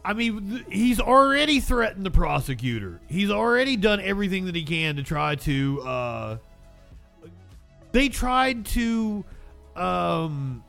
I 0.09 0.15
mean, 0.15 0.65
he's 0.71 1.01
already 1.01 1.61
threatened 1.61 2.07
the 2.07 2.11
prosecutor. 2.11 2.99
He's 3.09 3.31
already 3.31 3.77
done 3.77 4.01
everything 4.01 4.47
that 4.47 4.55
he 4.55 4.63
can 4.63 4.97
to 4.97 5.03
try 5.03 5.35
to. 5.35 5.83
Uh, 5.83 6.39
they 7.93 8.09
tried 8.09 8.65
to 8.65 9.23
um, 9.77 10.65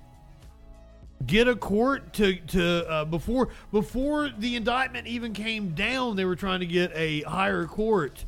get 1.25 1.47
a 1.47 1.55
court 1.55 2.11
to 2.15 2.35
to 2.35 2.89
uh, 2.89 3.05
before 3.05 3.47
before 3.71 4.29
the 4.37 4.57
indictment 4.57 5.07
even 5.07 5.31
came 5.31 5.69
down. 5.69 6.17
They 6.17 6.25
were 6.25 6.35
trying 6.35 6.59
to 6.59 6.65
get 6.65 6.91
a 6.93 7.21
higher 7.21 7.65
court 7.65 8.25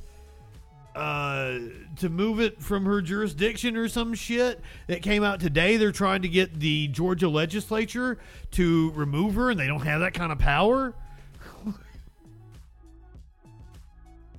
uh, 0.95 1.59
to 1.97 2.09
move 2.09 2.39
it 2.39 2.61
from 2.61 2.85
her 2.85 3.01
jurisdiction 3.01 3.77
or 3.77 3.88
some 3.88 4.13
shit 4.13 4.59
that 4.88 5.01
came 5.01 5.23
out 5.23 5.39
today. 5.39 5.77
They're 5.77 5.91
trying 5.91 6.22
to 6.23 6.30
get 6.30 6.59
the 6.59 6.88
Georgia 6.89 7.30
legislature 7.30 8.18
to 8.51 8.91
remove 8.91 9.35
her, 9.35 9.49
and 9.49 9.59
they 9.59 9.68
don't 9.68 9.81
have 9.81 10.01
that 10.01 10.13
kind 10.13 10.31
of 10.31 10.39
power. 10.39 10.93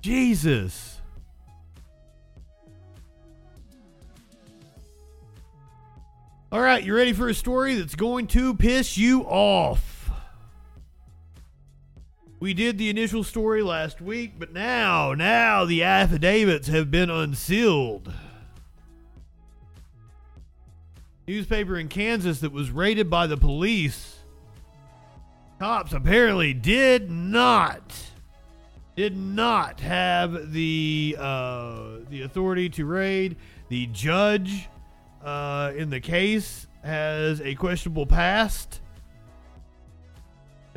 Jesus. 0.01 0.99
All 6.51 6.61
right, 6.61 6.83
you 6.83 6.95
ready 6.95 7.13
for 7.13 7.29
a 7.29 7.33
story 7.33 7.73
that's 7.73 7.95
going 7.95 8.27
to 8.27 8.53
piss 8.53 8.95
you 8.95 9.23
off? 9.23 9.92
We 12.43 12.53
did 12.53 12.77
the 12.77 12.89
initial 12.89 13.23
story 13.23 13.63
last 13.63 14.01
week, 14.01 14.33
but 14.37 14.51
now, 14.51 15.13
now 15.13 15.63
the 15.63 15.81
affidavits 15.83 16.67
have 16.67 16.91
been 16.91 17.09
unsealed. 17.09 18.11
Newspaper 21.25 21.77
in 21.77 21.87
Kansas 21.87 22.41
that 22.41 22.51
was 22.51 22.69
raided 22.69 23.09
by 23.09 23.27
the 23.27 23.37
police. 23.37 24.17
Cops 25.57 25.93
apparently 25.93 26.53
did 26.53 27.09
not 27.09 27.95
did 28.97 29.15
not 29.15 29.79
have 29.79 30.51
the 30.51 31.15
uh, 31.17 31.99
the 32.09 32.23
authority 32.23 32.67
to 32.71 32.85
raid. 32.85 33.37
The 33.69 33.87
judge 33.93 34.67
uh, 35.23 35.71
in 35.77 35.89
the 35.89 36.01
case 36.01 36.67
has 36.83 37.39
a 37.39 37.55
questionable 37.55 38.05
past. 38.05 38.81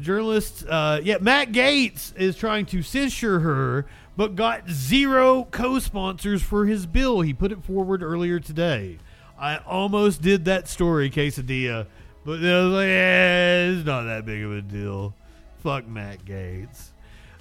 Journalist, 0.00 0.64
uh, 0.68 1.00
yeah, 1.02 1.16
Matt 1.20 1.52
Gaetz 1.52 2.14
is 2.16 2.36
trying 2.36 2.66
to 2.66 2.82
censure 2.82 3.40
her, 3.40 3.86
but 4.16 4.36
got 4.36 4.68
zero 4.68 5.44
co-sponsors 5.50 6.42
for 6.42 6.66
his 6.66 6.84
bill. 6.86 7.22
He 7.22 7.32
put 7.32 7.50
it 7.50 7.64
forward 7.64 8.02
earlier 8.02 8.38
today. 8.38 8.98
I 9.38 9.58
almost 9.58 10.20
did 10.20 10.44
that 10.46 10.68
story, 10.68 11.10
quesadilla, 11.10 11.86
but 12.24 12.44
I 12.44 12.64
was 12.64 12.72
like, 12.72 12.88
eh, 12.88 13.70
it's 13.70 13.86
not 13.86 14.02
that 14.02 14.26
big 14.26 14.42
of 14.42 14.52
a 14.52 14.62
deal. 14.62 15.14
Fuck 15.62 15.86
Matt 15.86 16.24
Gaetz. 16.24 16.90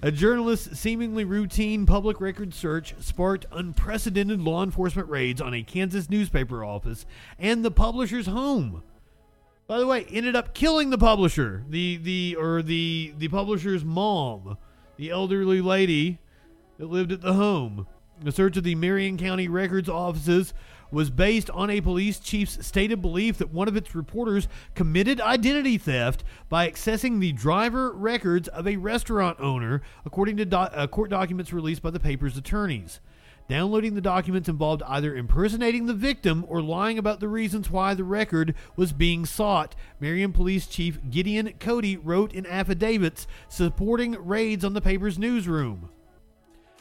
A 0.01 0.11
journalist's 0.11 0.79
seemingly 0.79 1.25
routine 1.25 1.85
public 1.85 2.21
record 2.21 2.53
search 2.53 2.93
sparked 2.99 3.45
unprecedented 3.51 4.39
law 4.39 4.63
enforcement 4.63 5.09
raids 5.09 5.41
on 5.41 5.53
a 5.53 5.63
Kansas 5.63 6.09
newspaper 6.09 6.63
office 6.63 7.05
and 7.39 7.65
the 7.65 7.71
publisher's 7.71 8.27
home. 8.27 8.83
By 9.67 9.79
the 9.79 9.87
way, 9.87 10.05
ended 10.11 10.35
up 10.35 10.53
killing 10.53 10.91
the 10.91 10.97
publisher, 10.97 11.63
the 11.67 11.97
the 11.97 12.35
or 12.37 12.61
the 12.61 13.13
the 13.17 13.29
publisher's 13.29 13.83
mom, 13.83 14.57
the 14.97 15.09
elderly 15.09 15.59
lady 15.59 16.19
that 16.77 16.87
lived 16.87 17.11
at 17.11 17.21
the 17.21 17.33
home. 17.33 17.87
The 18.21 18.31
search 18.31 18.57
of 18.57 18.63
the 18.63 18.75
Marion 18.75 19.17
County 19.17 19.47
Records 19.47 19.89
offices 19.89 20.53
was 20.91 21.09
based 21.09 21.49
on 21.49 21.69
a 21.69 21.81
police 21.81 22.19
chief's 22.19 22.65
stated 22.65 23.01
belief 23.01 23.39
that 23.39 23.51
one 23.51 23.67
of 23.67 23.75
its 23.75 23.95
reporters 23.95 24.47
committed 24.75 25.19
identity 25.19 25.77
theft 25.77 26.23
by 26.47 26.69
accessing 26.69 27.19
the 27.19 27.33
driver 27.33 27.91
records 27.91 28.47
of 28.49 28.67
a 28.67 28.77
restaurant 28.77 29.39
owner, 29.39 29.81
according 30.05 30.37
to 30.37 30.45
do- 30.45 30.55
uh, 30.55 30.87
court 30.87 31.09
documents 31.09 31.51
released 31.51 31.81
by 31.81 31.89
the 31.89 31.99
paper's 31.99 32.37
attorneys. 32.37 33.01
Downloading 33.47 33.93
the 33.93 34.01
documents 34.01 34.49
involved 34.49 34.81
either 34.87 35.15
impersonating 35.15 35.85
the 35.85 35.93
victim 35.93 36.45
or 36.47 36.61
lying 36.61 36.97
about 36.97 37.19
the 37.19 37.27
reasons 37.27 37.69
why 37.69 37.93
the 37.93 38.03
record 38.03 38.55
was 38.75 38.91
being 38.91 39.23
sought. 39.25 39.75
Marion 39.99 40.33
Police 40.33 40.65
Chief 40.65 40.99
Gideon 41.11 41.53
Cody 41.59 41.95
wrote 41.95 42.33
in 42.33 42.47
affidavits 42.47 43.27
supporting 43.47 44.13
raids 44.13 44.65
on 44.65 44.73
the 44.73 44.81
paper's 44.81 45.19
newsroom. 45.19 45.89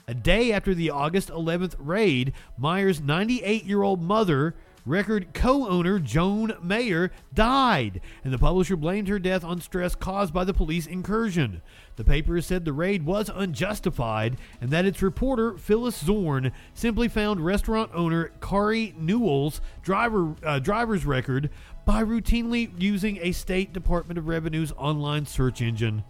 A 0.09 0.15
day 0.15 0.53
after 0.53 0.74
the 0.74 0.91
August 0.91 1.28
11th 1.28 1.77
raid, 1.78 2.32
Meyer's 2.57 3.01
98 3.01 3.65
year 3.65 3.82
old 3.82 4.03
mother 4.03 4.55
record 4.86 5.28
co 5.32 5.69
owner 5.69 5.99
Joan 5.99 6.55
Meyer 6.62 7.11
died, 7.32 8.01
and 8.23 8.32
the 8.32 8.39
publisher 8.39 8.77
blamed 8.77 9.09
her 9.09 9.19
death 9.19 9.45
on 9.45 9.61
stress 9.61 9.95
caused 9.95 10.32
by 10.32 10.45
the 10.45 10.55
police 10.55 10.86
incursion. 10.86 11.62
The 11.96 12.04
paper 12.04 12.40
said 12.40 12.64
the 12.64 12.72
raid 12.72 13.06
was 13.06 13.30
unjustified 13.32 14.36
and 14.60 14.70
that 14.70 14.84
its 14.84 15.02
reporter, 15.02 15.56
Phyllis 15.56 15.96
Zorn, 15.96 16.52
simply 16.72 17.08
found 17.08 17.44
restaurant 17.44 17.90
owner 17.94 18.32
Kari 18.40 18.94
Newell's 18.98 19.60
driver, 19.82 20.34
uh, 20.42 20.58
driver's 20.58 21.06
record 21.06 21.50
by 21.84 22.02
routinely 22.02 22.70
using 22.78 23.18
a 23.20 23.32
State 23.32 23.72
Department 23.72 24.18
of 24.18 24.26
Revenue's 24.26 24.72
online 24.72 25.26
search 25.26 25.60
engine. 25.60 26.02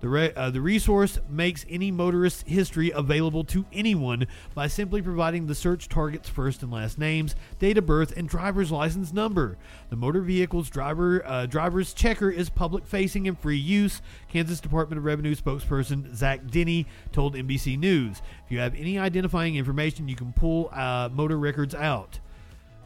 The, 0.00 0.08
re- 0.08 0.32
uh, 0.34 0.50
the 0.50 0.60
resource 0.60 1.18
makes 1.28 1.66
any 1.68 1.90
motorist's 1.90 2.44
history 2.46 2.90
available 2.90 3.42
to 3.44 3.66
anyone 3.72 4.26
by 4.54 4.68
simply 4.68 5.02
providing 5.02 5.46
the 5.46 5.54
search 5.54 5.88
target's 5.88 6.28
first 6.28 6.62
and 6.62 6.70
last 6.70 6.98
names, 6.98 7.34
date 7.58 7.78
of 7.78 7.86
birth, 7.86 8.16
and 8.16 8.28
driver's 8.28 8.70
license 8.70 9.12
number. 9.12 9.58
The 9.90 9.96
motor 9.96 10.20
vehicle's 10.20 10.70
driver 10.70 11.26
uh, 11.26 11.46
driver's 11.46 11.92
checker 11.92 12.30
is 12.30 12.48
public 12.48 12.86
facing 12.86 13.26
and 13.26 13.38
free 13.38 13.56
use. 13.56 14.00
Kansas 14.28 14.60
Department 14.60 14.98
of 14.98 15.04
Revenue 15.04 15.34
spokesperson 15.34 16.14
Zach 16.14 16.46
Denny 16.46 16.86
told 17.10 17.34
NBC 17.34 17.78
News. 17.78 18.22
If 18.44 18.52
you 18.52 18.60
have 18.60 18.74
any 18.74 18.98
identifying 18.98 19.56
information, 19.56 20.08
you 20.08 20.16
can 20.16 20.32
pull 20.32 20.70
uh, 20.72 21.08
motor 21.12 21.38
records 21.38 21.74
out. 21.74 22.20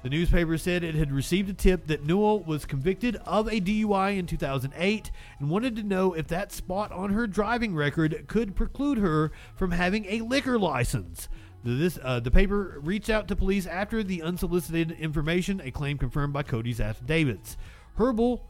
The 0.03 0.11
newspaper 0.11 0.59
said 0.59 0.83
it 0.83 0.97
had 0.97 1.12
received 1.12 1.49
a 1.49 1.53
tip 1.53 1.87
that 1.87 2.05
Newell 2.05 2.41
was 2.41 2.65
convicted 2.65 3.16
of 3.24 3.47
a 3.47 3.61
DUI 3.61 4.19
in 4.19 4.27
2008 4.27 5.11
and 5.39 5.49
wanted 5.49 5.77
to 5.77 5.85
know 5.85 6.12
if 6.12 6.27
that 6.27 6.51
spot 6.51 6.91
on 6.91 7.11
her 7.11 7.29
driving 7.29 7.73
record 7.73 8.24
could 8.27 8.57
preclude 8.57 8.99
her 8.99 9.31
from 9.55 9.70
having 9.70 10.05
a 10.07 10.23
liquor 10.23 10.59
license. 10.59 11.29
The, 11.62 11.74
this, 11.74 11.99
uh, 12.03 12.19
the 12.19 12.33
paper 12.33 12.81
reached 12.83 13.11
out 13.11 13.29
to 13.29 13.37
police 13.37 13.65
after 13.66 14.03
the 14.03 14.23
unsolicited 14.23 14.91
information, 14.91 15.61
a 15.61 15.70
claim 15.70 15.99
confirmed 15.99 16.33
by 16.33 16.43
Cody's 16.43 16.81
affidavits. 16.81 17.57
Herbel, 17.97 18.41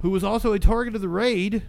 who 0.00 0.08
was 0.08 0.24
also 0.24 0.54
a 0.54 0.58
target 0.58 0.94
of 0.94 1.02
the 1.02 1.08
raid, 1.08 1.64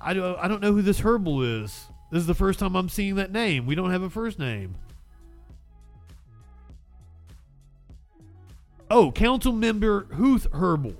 I 0.00 0.14
don't, 0.14 0.38
I 0.38 0.46
don't 0.46 0.62
know 0.62 0.72
who 0.72 0.82
this 0.82 1.00
Herbel 1.00 1.64
is. 1.64 1.86
This 2.12 2.20
is 2.20 2.26
the 2.28 2.34
first 2.34 2.60
time 2.60 2.76
I'm 2.76 2.88
seeing 2.88 3.16
that 3.16 3.32
name. 3.32 3.66
We 3.66 3.74
don't 3.74 3.90
have 3.90 4.02
a 4.02 4.10
first 4.10 4.38
name. 4.38 4.76
Oh, 8.88 9.10
council 9.10 9.52
member 9.52 10.06
Ruth 10.10 10.46
Herbel. 10.52 10.94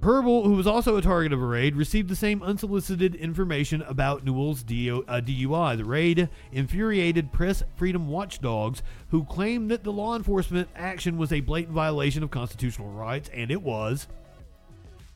Herbel, 0.00 0.44
who 0.44 0.52
was 0.52 0.66
also 0.66 0.96
a 0.96 1.02
target 1.02 1.32
of 1.32 1.42
a 1.42 1.46
raid, 1.46 1.74
received 1.74 2.08
the 2.08 2.16
same 2.16 2.42
unsolicited 2.42 3.14
information 3.16 3.82
about 3.82 4.24
Newell's 4.24 4.62
uh, 4.62 5.20
DUI. 5.20 5.76
The 5.76 5.84
raid 5.84 6.28
infuriated 6.52 7.32
press 7.32 7.64
freedom 7.74 8.08
watchdogs 8.08 8.82
who 9.10 9.24
claimed 9.24 9.70
that 9.70 9.84
the 9.84 9.92
law 9.92 10.14
enforcement 10.14 10.68
action 10.76 11.18
was 11.18 11.32
a 11.32 11.40
blatant 11.40 11.74
violation 11.74 12.22
of 12.22 12.30
constitutional 12.30 12.88
rights, 12.90 13.28
and 13.34 13.50
it 13.50 13.62
was. 13.62 14.06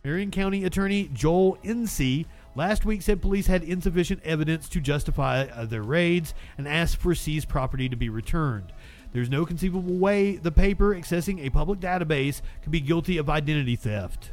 Marion 0.03 0.31
County 0.31 0.65
Attorney 0.65 1.09
Joel 1.13 1.57
Ensey 1.63 2.27
last 2.57 2.85
week 2.85 3.03
said 3.03 3.23
police 3.23 3.47
had 3.47 3.63
insufficient 3.63 4.21
evidence 4.25 4.69
to 4.71 4.81
justify 4.81 5.43
uh, 5.45 5.67
their 5.67 5.83
raids 5.83 6.35
and 6.59 6.67
asked 6.67 6.97
for 6.97 7.15
seized 7.15 7.49
property 7.49 7.89
to 7.89 7.97
be 7.97 8.09
returned. 8.09 8.73
There's 9.13 9.31
no 9.31 9.45
conceivable 9.45 9.95
way 9.95 10.37
the 10.37 10.53
paper 10.53 10.95
accessing 10.95 11.45
a 11.45 11.51
public 11.51 11.81
database 11.81 12.43
could 12.63 12.73
be 12.73 12.81
guilty 12.81 13.19
of 13.19 13.29
identity 13.29 13.77
theft. 13.77 14.31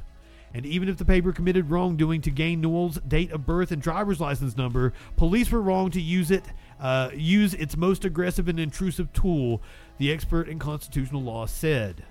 And 0.54 0.66
even 0.66 0.88
if 0.88 0.98
the 0.98 1.06
paper 1.06 1.32
committed 1.32 1.70
wrongdoing 1.70 2.22
to 2.22 2.32
gain 2.32 2.62
Newell's 2.62 3.00
date 3.08 3.32
of 3.32 3.46
birth 3.46 3.72
and 3.72 3.82
driver's 3.82 4.20
license 4.20 4.56
number, 4.56 4.94
police 5.16 5.52
were 5.52 5.62
wrong 5.62 5.92
to 5.92 6.02
use 6.02 6.32
it, 6.32 6.46
uh, 6.80 7.10
use 7.14 7.54
its 7.54 7.76
most 7.76 8.06
aggressive 8.06 8.48
and 8.48 8.60
intrusive 8.60 9.12
tool, 9.14 9.62
the 9.98 10.12
expert 10.12 10.48
in 10.48 10.58
constitutional 10.58 11.22
law 11.22 11.46
said. 11.46 12.04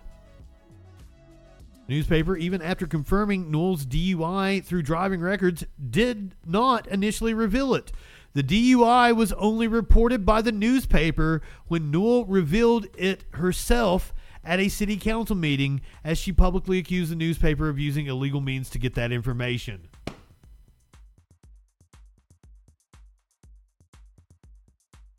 Newspaper, 1.88 2.36
even 2.36 2.60
after 2.60 2.86
confirming 2.86 3.50
Newell's 3.50 3.86
DUI 3.86 4.62
through 4.64 4.82
driving 4.82 5.20
records, 5.20 5.64
did 5.90 6.34
not 6.44 6.86
initially 6.88 7.32
reveal 7.32 7.74
it. 7.74 7.92
The 8.36 8.42
DUI 8.42 9.16
was 9.16 9.32
only 9.32 9.66
reported 9.66 10.26
by 10.26 10.42
the 10.42 10.52
newspaper 10.52 11.40
when 11.68 11.90
Newell 11.90 12.26
revealed 12.26 12.86
it 12.94 13.24
herself 13.30 14.12
at 14.44 14.60
a 14.60 14.68
city 14.68 14.98
council 14.98 15.34
meeting 15.34 15.80
as 16.04 16.18
she 16.18 16.32
publicly 16.34 16.76
accused 16.76 17.10
the 17.10 17.16
newspaper 17.16 17.70
of 17.70 17.78
using 17.78 18.08
illegal 18.08 18.42
means 18.42 18.68
to 18.68 18.78
get 18.78 18.94
that 18.96 19.10
information. 19.10 19.88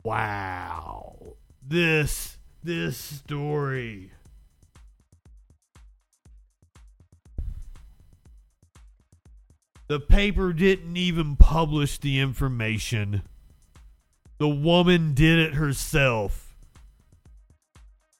Wow. 0.04 1.34
This 1.60 2.38
this 2.62 2.96
story. 2.96 4.12
The 9.88 9.98
paper 9.98 10.52
didn't 10.52 10.98
even 10.98 11.36
publish 11.36 11.96
the 11.96 12.20
information. 12.20 13.22
The 14.36 14.48
woman 14.48 15.14
did 15.14 15.38
it 15.38 15.54
herself 15.54 16.54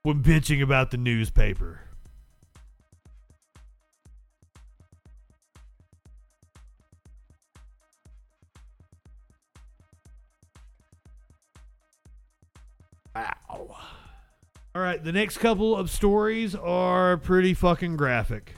when 0.02 0.22
bitching 0.22 0.62
about 0.62 0.90
the 0.90 0.96
newspaper. 0.96 1.82
Wow. 13.14 13.34
All 14.74 14.82
right, 14.82 15.04
the 15.04 15.12
next 15.12 15.36
couple 15.36 15.76
of 15.76 15.90
stories 15.90 16.54
are 16.54 17.18
pretty 17.18 17.52
fucking 17.52 17.98
graphic. 17.98 18.54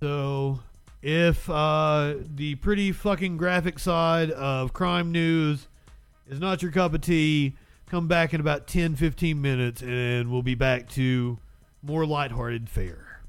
So, 0.00 0.60
if 1.02 1.48
uh, 1.50 2.14
the 2.34 2.54
pretty 2.54 2.90
fucking 2.90 3.36
graphic 3.36 3.78
side 3.78 4.30
of 4.30 4.72
crime 4.72 5.12
news 5.12 5.68
is 6.26 6.40
not 6.40 6.62
your 6.62 6.72
cup 6.72 6.94
of 6.94 7.02
tea, 7.02 7.54
come 7.84 8.08
back 8.08 8.32
in 8.32 8.40
about 8.40 8.66
10 8.66 8.96
15 8.96 9.40
minutes 9.40 9.82
and 9.82 10.30
we'll 10.30 10.42
be 10.42 10.54
back 10.54 10.88
to 10.90 11.38
more 11.82 12.06
lighthearted 12.06 12.70
fare. 12.70 13.20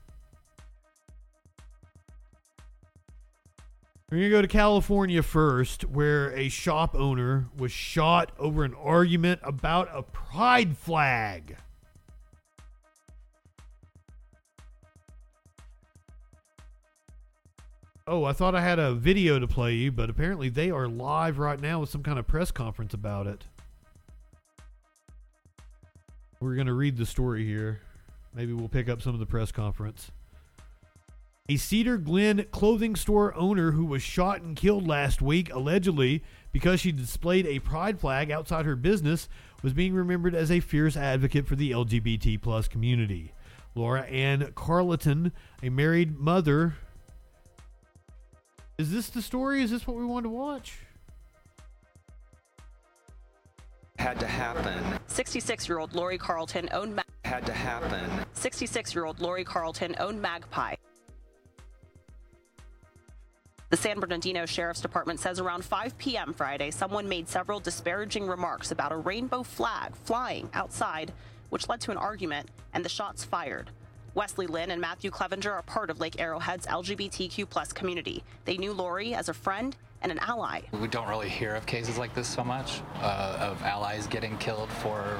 We're 4.09 4.17
going 4.17 4.29
to 4.29 4.37
go 4.37 4.41
to 4.41 4.47
California 4.47 5.23
first, 5.23 5.83
where 5.85 6.31
a 6.37 6.47
shop 6.49 6.95
owner 6.95 7.47
was 7.57 7.71
shot 7.73 8.31
over 8.37 8.63
an 8.63 8.73
argument 8.73 9.41
about 9.43 9.89
a 9.93 10.03
pride 10.03 10.77
flag. 10.77 11.57
Oh, 18.11 18.25
I 18.25 18.33
thought 18.33 18.55
I 18.55 18.61
had 18.61 18.77
a 18.77 18.93
video 18.93 19.39
to 19.39 19.47
play 19.47 19.75
you, 19.75 19.89
but 19.89 20.09
apparently 20.09 20.49
they 20.49 20.69
are 20.69 20.85
live 20.85 21.39
right 21.39 21.57
now 21.57 21.79
with 21.79 21.89
some 21.89 22.03
kind 22.03 22.19
of 22.19 22.27
press 22.27 22.51
conference 22.51 22.93
about 22.93 23.25
it. 23.25 23.45
We're 26.41 26.55
going 26.55 26.67
to 26.67 26.73
read 26.73 26.97
the 26.97 27.05
story 27.05 27.45
here. 27.45 27.79
Maybe 28.35 28.51
we'll 28.51 28.67
pick 28.67 28.89
up 28.89 29.01
some 29.01 29.13
of 29.13 29.21
the 29.21 29.25
press 29.25 29.53
conference. 29.53 30.11
A 31.47 31.55
Cedar 31.55 31.97
Glen 31.97 32.45
clothing 32.51 32.97
store 32.97 33.33
owner 33.33 33.71
who 33.71 33.85
was 33.85 34.01
shot 34.01 34.41
and 34.41 34.57
killed 34.57 34.85
last 34.85 35.21
week, 35.21 35.49
allegedly 35.49 36.21
because 36.51 36.81
she 36.81 36.91
displayed 36.91 37.47
a 37.47 37.59
pride 37.59 37.97
flag 37.97 38.29
outside 38.29 38.65
her 38.65 38.75
business, 38.75 39.29
was 39.63 39.71
being 39.71 39.93
remembered 39.93 40.35
as 40.35 40.51
a 40.51 40.59
fierce 40.59 40.97
advocate 40.97 41.47
for 41.47 41.55
the 41.55 41.71
LGBT 41.71 42.41
plus 42.41 42.67
community. 42.67 43.31
Laura 43.73 44.01
Ann 44.01 44.51
Carleton, 44.53 45.31
a 45.63 45.69
married 45.69 46.19
mother. 46.19 46.75
Is 48.77 48.91
this 48.91 49.09
the 49.09 49.21
story? 49.21 49.61
Is 49.61 49.71
this 49.71 49.85
what 49.85 49.97
we 49.97 50.05
want 50.05 50.25
to 50.25 50.29
watch? 50.29 50.79
had 54.01 54.19
to 54.19 54.25
happen. 54.27 54.99
66 55.07 55.69
year 55.69 55.77
old 55.77 55.93
Lori 55.93 56.17
Carleton 56.17 56.67
owned 56.71 56.95
Ma- 56.95 57.03
Had 57.23 57.45
to 57.45 57.53
happen. 57.53 58.25
66 58.33 58.95
year 58.95 59.05
old 59.05 59.21
Lori 59.21 59.43
Carleton 59.43 59.95
owned 59.99 60.19
Magpie. 60.19 60.75
The 63.69 63.77
San 63.77 63.99
Bernardino 63.99 64.45
Sheriff's 64.45 64.81
Department 64.81 65.19
says 65.19 65.39
around 65.39 65.63
5 65.63 65.97
p.m. 65.97 66.33
Friday, 66.33 66.71
someone 66.71 67.07
made 67.07 67.29
several 67.29 67.59
disparaging 67.59 68.27
remarks 68.27 68.71
about 68.71 68.91
a 68.91 68.97
rainbow 68.97 69.43
flag 69.43 69.95
flying 69.95 70.49
outside, 70.53 71.13
which 71.51 71.69
led 71.69 71.79
to 71.81 71.91
an 71.91 71.97
argument 71.97 72.49
and 72.73 72.83
the 72.83 72.89
shots 72.89 73.23
fired. 73.23 73.69
Wesley 74.13 74.47
Lynn 74.47 74.71
and 74.71 74.81
Matthew 74.81 75.09
Clevenger 75.09 75.53
are 75.53 75.61
part 75.61 75.89
of 75.89 75.99
Lake 75.99 76.19
Arrowhead's 76.19 76.67
LGBTQ 76.67 77.49
plus 77.49 77.71
community. 77.71 78.23
They 78.45 78.57
knew 78.57 78.73
Lori 78.73 79.13
as 79.13 79.29
a 79.29 79.33
friend 79.33 79.75
and 80.01 80.11
an 80.11 80.19
ally. 80.19 80.61
We 80.73 80.87
don't 80.87 81.07
really 81.07 81.29
hear 81.29 81.55
of 81.55 81.65
cases 81.65 81.97
like 81.97 82.13
this 82.13 82.27
so 82.27 82.43
much, 82.43 82.81
uh, 83.01 83.37
of 83.39 83.61
allies 83.61 84.07
getting 84.07 84.37
killed 84.37 84.69
for 84.69 85.17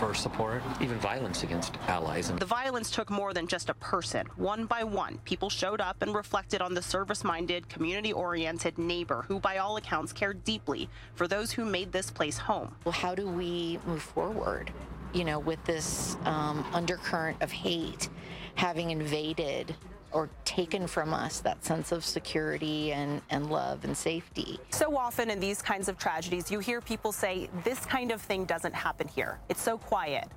for 0.00 0.12
support. 0.14 0.62
Even 0.80 0.98
violence 0.98 1.44
against 1.44 1.76
allies. 1.86 2.32
The 2.32 2.44
violence 2.44 2.90
took 2.90 3.10
more 3.10 3.32
than 3.32 3.46
just 3.46 3.68
a 3.68 3.74
person. 3.74 4.26
One 4.36 4.66
by 4.66 4.82
one, 4.82 5.18
people 5.24 5.48
showed 5.48 5.80
up 5.80 6.02
and 6.02 6.12
reflected 6.14 6.60
on 6.60 6.74
the 6.74 6.82
service 6.82 7.22
minded, 7.22 7.68
community 7.68 8.12
oriented 8.12 8.76
neighbor 8.76 9.24
who, 9.28 9.38
by 9.38 9.58
all 9.58 9.76
accounts, 9.76 10.12
cared 10.12 10.42
deeply 10.42 10.88
for 11.14 11.28
those 11.28 11.52
who 11.52 11.64
made 11.64 11.92
this 11.92 12.10
place 12.10 12.38
home. 12.38 12.74
Well, 12.84 12.92
how 12.92 13.14
do 13.14 13.28
we 13.28 13.78
move 13.86 14.02
forward, 14.02 14.72
you 15.14 15.24
know, 15.24 15.38
with 15.38 15.62
this 15.64 16.16
um, 16.24 16.64
undercurrent 16.72 17.40
of 17.40 17.50
hate 17.50 18.08
having 18.56 18.90
invaded 18.90 19.74
or 20.12 20.28
taken 20.44 20.86
from 20.86 21.12
us 21.12 21.40
that 21.40 21.64
sense 21.64 21.90
of 21.90 22.04
security 22.04 22.92
and, 22.92 23.20
and 23.30 23.50
love 23.50 23.84
and 23.84 23.96
safety. 23.96 24.60
So 24.70 24.96
often 24.96 25.28
in 25.28 25.40
these 25.40 25.60
kinds 25.60 25.88
of 25.88 25.98
tragedies, 25.98 26.50
you 26.50 26.60
hear 26.60 26.80
people 26.80 27.10
say, 27.10 27.48
this 27.64 27.80
kind 27.80 28.12
of 28.12 28.22
thing 28.22 28.44
doesn't 28.44 28.74
happen 28.74 29.08
here. 29.08 29.38
It's 29.48 29.60
so 29.60 29.76
quiet. 29.76 30.28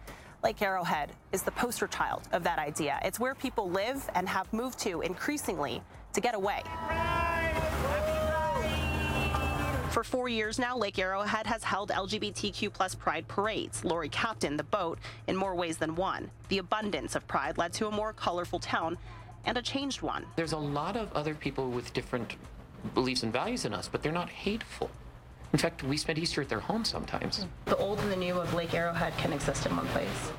Lake 0.43 0.61
Arrowhead 0.61 1.11
is 1.31 1.43
the 1.43 1.51
poster 1.51 1.87
child 1.87 2.23
of 2.31 2.43
that 2.43 2.57
idea. 2.57 2.99
It's 3.03 3.19
where 3.19 3.35
people 3.35 3.69
live 3.69 4.09
and 4.15 4.27
have 4.27 4.51
moved 4.51 4.79
to 4.79 5.01
increasingly 5.01 5.81
to 6.13 6.21
get 6.21 6.33
away. 6.33 6.63
For 9.97 10.03
four 10.03 10.29
years 10.29 10.59
now, 10.59 10.77
Lake 10.77 10.99
Arrowhead 10.99 11.47
has 11.47 11.63
held 11.63 11.89
LGBTQ 11.89 12.71
plus 12.71 12.93
pride 12.93 13.27
parades. 13.27 13.83
Lori 13.83 14.09
captained 14.09 14.59
the 14.59 14.63
boat 14.63 14.99
in 15.25 15.35
more 15.35 15.55
ways 15.55 15.77
than 15.77 15.95
one. 15.95 16.29
The 16.49 16.59
abundance 16.59 17.15
of 17.15 17.27
pride 17.27 17.57
led 17.57 17.73
to 17.73 17.87
a 17.87 17.91
more 17.91 18.13
colorful 18.13 18.59
town 18.59 18.99
and 19.45 19.57
a 19.57 19.61
changed 19.63 20.03
one. 20.03 20.23
There's 20.35 20.51
a 20.51 20.57
lot 20.57 20.97
of 20.97 21.11
other 21.13 21.33
people 21.33 21.71
with 21.71 21.93
different 21.93 22.35
beliefs 22.93 23.23
and 23.23 23.33
values 23.33 23.63
than 23.63 23.73
us, 23.73 23.87
but 23.87 24.03
they're 24.03 24.11
not 24.11 24.29
hateful. 24.29 24.91
In 25.51 25.57
fact, 25.57 25.81
we 25.81 25.97
spend 25.97 26.19
Easter 26.19 26.43
at 26.43 26.49
their 26.49 26.59
home 26.59 26.85
sometimes. 26.85 27.47
The 27.65 27.77
old 27.77 27.97
and 27.97 28.11
the 28.11 28.17
new 28.17 28.35
of 28.35 28.53
Lake 28.53 28.75
Arrowhead 28.75 29.17
can 29.17 29.33
exist 29.33 29.65
in 29.65 29.75
one 29.75 29.87
place. 29.87 30.31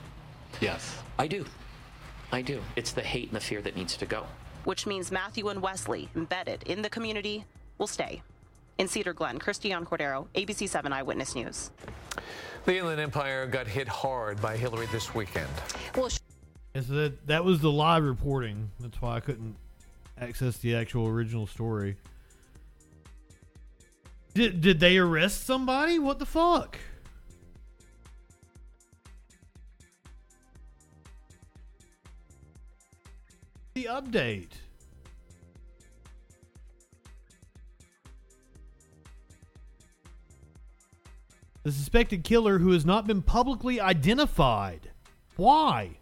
Yes. 0.60 1.00
I 1.18 1.26
do. 1.26 1.44
I 2.30 2.42
do. 2.42 2.62
It's 2.76 2.92
the 2.92 3.02
hate 3.02 3.26
and 3.26 3.34
the 3.34 3.40
fear 3.40 3.60
that 3.62 3.74
needs 3.74 3.96
to 3.96 4.06
go. 4.06 4.24
Which 4.62 4.86
means 4.86 5.10
Matthew 5.10 5.48
and 5.48 5.60
Wesley, 5.60 6.08
embedded 6.14 6.62
in 6.62 6.80
the 6.80 6.88
community, 6.88 7.44
will 7.78 7.88
stay. 7.88 8.22
In 8.78 8.86
Cedar 8.86 9.12
Glen, 9.12 9.40
Christian 9.40 9.84
Cordero, 9.84 10.28
ABC 10.36 10.68
7 10.68 10.92
Eyewitness 10.92 11.34
News. 11.34 11.72
The 12.64 12.76
Inland 12.76 13.00
Empire 13.00 13.46
got 13.46 13.66
hit 13.66 13.88
hard 13.88 14.40
by 14.40 14.56
Hilary 14.56 14.86
this 14.92 15.14
weekend. 15.14 15.48
Well, 15.96 16.08
And 16.74 16.84
so 16.84 16.92
that 16.92 17.26
that 17.26 17.44
was 17.44 17.60
the 17.60 17.72
live 17.72 18.04
reporting. 18.04 18.70
That's 18.78 19.00
why 19.02 19.16
I 19.16 19.20
couldn't 19.20 19.56
access 20.20 20.58
the 20.58 20.76
actual 20.76 21.08
original 21.08 21.46
story. 21.48 21.96
Did 24.34 24.60
did 24.60 24.78
they 24.78 24.98
arrest 24.98 25.44
somebody? 25.44 25.98
What 25.98 26.20
the 26.20 26.26
fuck? 26.26 26.78
The 33.74 33.84
update. 33.84 34.52
The 41.68 41.74
suspected 41.74 42.24
killer 42.24 42.60
who 42.60 42.72
has 42.72 42.86
not 42.86 43.06
been 43.06 43.20
publicly 43.20 43.78
identified. 43.78 44.90
Why? 45.36 45.98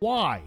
Why? 0.00 0.42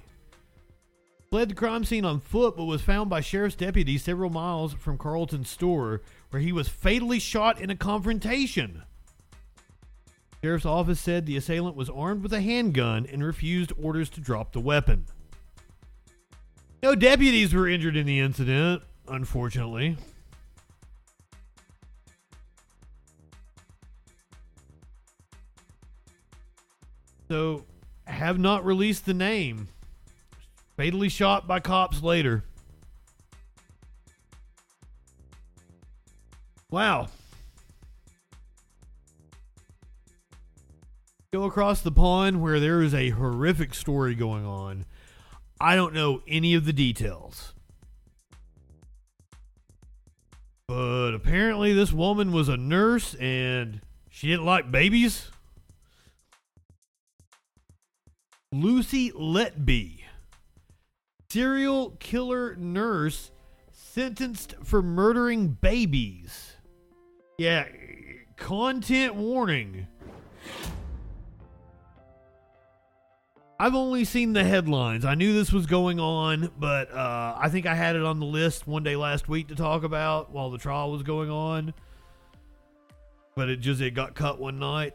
Fled 1.30 1.52
the 1.52 1.56
crime 1.56 1.86
scene 1.86 2.04
on 2.04 2.20
foot, 2.20 2.58
but 2.58 2.66
was 2.66 2.82
found 2.82 3.10
by 3.10 3.22
sheriff's 3.22 3.56
deputies 3.56 4.04
several 4.04 4.30
miles 4.30 4.74
from 4.74 4.98
Carleton's 4.98 5.50
store, 5.50 6.02
where 6.30 6.42
he 6.42 6.52
was 6.52 6.68
fatally 6.68 7.20
shot 7.20 7.62
in 7.62 7.70
a 7.70 7.76
confrontation. 7.78 8.84
Sheriff's 10.44 10.66
office 10.66 11.00
said 11.00 11.26
the 11.26 11.38
assailant 11.38 11.78
was 11.78 11.90
armed 11.90 12.22
with 12.22 12.34
a 12.34 12.42
handgun 12.42 13.08
and 13.10 13.24
refused 13.24 13.72
orders 13.82 14.10
to 14.10 14.20
drop 14.20 14.52
the 14.52 14.60
weapon. 14.60 15.06
No 16.84 16.96
deputies 16.96 17.54
were 17.54 17.70
injured 17.70 17.96
in 17.96 18.06
the 18.06 18.20
incident, 18.20 18.84
unfortunately. 19.08 19.96
So, 27.30 27.66
have 28.06 28.38
not 28.38 28.66
released 28.66 29.06
the 29.06 29.14
name. 29.14 29.68
Fatally 30.78 31.10
shot 31.10 31.48
by 31.48 31.60
cops 31.60 32.04
later. 32.04 32.44
Wow. 36.70 37.08
Go 41.32 41.44
across 41.44 41.82
the 41.82 41.92
pond 41.92 42.42
where 42.42 42.60
there 42.60 42.82
is 42.82 42.94
a 42.94 43.10
horrific 43.10 43.74
story 43.74 44.16
going 44.16 44.46
on. 44.46 44.86
I 45.60 45.76
don't 45.76 45.94
know 45.94 46.22
any 46.28 46.54
of 46.54 46.66
the 46.66 46.74
details. 46.74 47.54
But 50.68 51.14
apparently, 51.14 51.74
this 51.74 51.92
woman 51.94 52.32
was 52.32 52.50
a 52.50 52.58
nurse 52.58 53.16
and 53.16 53.82
she 54.10 54.28
didn't 54.28 54.46
like 54.46 54.72
babies. 54.72 55.30
Lucy 58.56 59.12
Letby, 59.12 60.00
serial 61.30 61.90
killer 62.00 62.56
nurse 62.56 63.32
sentenced 63.74 64.56
for 64.64 64.82
murdering 64.82 65.50
babies. 65.50 66.54
Yeah, 67.38 67.66
content 68.38 69.16
warning. 69.16 69.88
I've 73.60 73.76
only 73.76 74.06
seen 74.06 74.32
the 74.32 74.46
headlines. 74.46 75.04
I 75.04 75.16
knew 75.16 75.34
this 75.34 75.52
was 75.52 75.66
going 75.66 76.00
on, 76.00 76.50
but 76.58 76.90
uh, 76.94 77.36
I 77.38 77.50
think 77.50 77.66
I 77.66 77.76
had 77.76 77.98
it 77.98 78.04
on 78.04 78.22
the 78.22 78.26
list 78.26 78.66
one 78.68 78.84
day 78.84 78.96
last 78.96 79.28
week 79.28 79.50
to 79.50 79.56
talk 79.56 79.84
about 79.84 80.32
while 80.32 80.50
the 80.50 80.58
trial 80.58 80.94
was 80.94 81.04
going 81.04 81.30
on. 81.30 81.74
But 83.36 83.50
it 83.50 83.58
just 83.58 83.82
it 83.82 83.96
got 83.96 84.16
cut 84.16 84.40
one 84.40 84.60
night. 84.60 84.94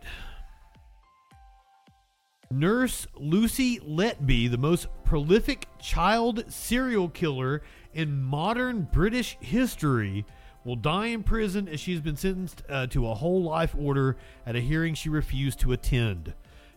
Nurse 2.53 3.07
Lucy 3.15 3.79
Letby, 3.79 4.51
the 4.51 4.59
most 4.59 4.89
prolific 5.05 5.69
child 5.79 6.45
serial 6.49 7.09
killer 7.09 7.63
in 7.95 8.21
modern 8.21 8.89
British 8.93 9.37
history, 9.41 10.27
will 10.65 10.75
die 10.75 11.07
in 11.07 11.23
prison 11.23 11.69
as 11.69 11.79
she's 11.79 12.01
been 12.01 12.17
sentenced 12.17 12.65
uh, 12.69 12.89
to 12.89 13.07
a 13.07 13.15
whole 13.15 13.45
life 13.45 13.77
order 13.79 14.17
at 14.47 14.57
a 14.57 14.61
hearing 14.61 14.95
she 14.95 15.09
refused 15.09 15.61
to 15.61 15.71
attend. 15.71 16.35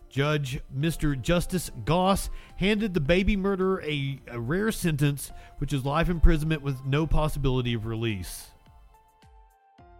Judge 0.08 0.60
Mr. 0.72 1.20
Justice 1.20 1.72
Goss 1.84 2.30
handed 2.54 2.94
the 2.94 3.00
baby 3.00 3.36
murderer 3.36 3.82
a, 3.82 4.20
a 4.28 4.38
rare 4.38 4.70
sentence, 4.70 5.32
which 5.58 5.72
is 5.72 5.84
life 5.84 6.08
imprisonment 6.08 6.62
with 6.62 6.84
no 6.84 7.04
possibility 7.04 7.74
of 7.74 7.84
release. 7.84 8.46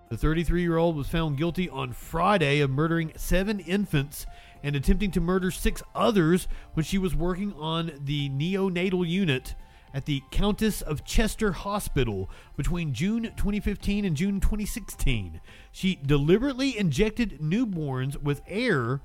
The 0.08 0.16
33 0.16 0.62
year 0.62 0.76
old 0.76 0.94
was 0.94 1.08
found 1.08 1.36
guilty 1.36 1.68
on 1.68 1.92
Friday 1.92 2.60
of 2.60 2.70
murdering 2.70 3.10
seven 3.16 3.58
infants 3.58 4.24
and 4.64 4.74
attempting 4.74 5.10
to 5.12 5.20
murder 5.20 5.50
six 5.50 5.82
others 5.94 6.48
when 6.72 6.82
she 6.82 6.96
was 6.98 7.14
working 7.14 7.52
on 7.52 7.92
the 8.02 8.30
neonatal 8.30 9.06
unit 9.06 9.54
at 9.92 10.06
the 10.06 10.22
Countess 10.32 10.80
of 10.80 11.04
Chester 11.04 11.52
Hospital 11.52 12.28
between 12.56 12.94
June 12.94 13.24
2015 13.36 14.06
and 14.06 14.16
June 14.16 14.40
2016. 14.40 15.40
She 15.70 16.00
deliberately 16.04 16.76
injected 16.76 17.38
newborns 17.40 18.20
with 18.20 18.42
air, 18.48 19.02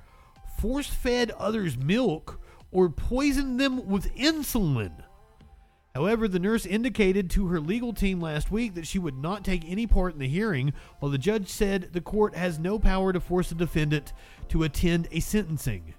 force 0.57 0.87
fed 0.87 1.29
others 1.31 1.77
milk, 1.77 2.41
or 2.71 2.89
poisoned 2.89 3.59
them 3.59 3.85
with 3.87 4.15
insulin. 4.15 5.03
However, 5.93 6.27
the 6.27 6.39
nurse 6.39 6.65
indicated 6.65 7.29
to 7.31 7.47
her 7.47 7.59
legal 7.59 7.93
team 7.93 8.21
last 8.21 8.51
week 8.51 8.75
that 8.75 8.87
she 8.87 8.99
would 8.99 9.17
not 9.17 9.43
take 9.43 9.69
any 9.69 9.85
part 9.85 10.13
in 10.13 10.19
the 10.19 10.27
hearing, 10.27 10.71
while 10.99 11.11
the 11.11 11.17
judge 11.17 11.49
said 11.49 11.89
the 11.91 12.01
court 12.01 12.35
has 12.35 12.57
no 12.57 12.79
power 12.79 13.11
to 13.11 13.19
force 13.19 13.51
a 13.51 13.55
defendant 13.55 14.13
to 14.49 14.63
attend 14.63 15.07
a 15.11 15.19
sentencing. 15.19 15.93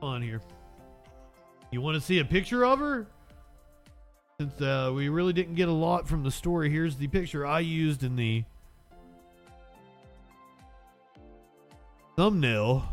On 0.00 0.20
here. 0.20 0.40
You 1.70 1.80
want 1.80 1.94
to 1.94 2.00
see 2.00 2.18
a 2.18 2.24
picture 2.24 2.64
of 2.64 2.78
her? 2.80 3.06
Since 4.38 4.60
uh, 4.60 4.92
we 4.94 5.08
really 5.08 5.32
didn't 5.32 5.54
get 5.54 5.68
a 5.68 5.72
lot 5.72 6.08
from 6.08 6.22
the 6.22 6.30
story, 6.30 6.68
here's 6.68 6.96
the 6.96 7.06
picture 7.06 7.46
I 7.46 7.60
used 7.60 8.02
in 8.02 8.16
the 8.16 8.44
thumbnail. 12.16 12.88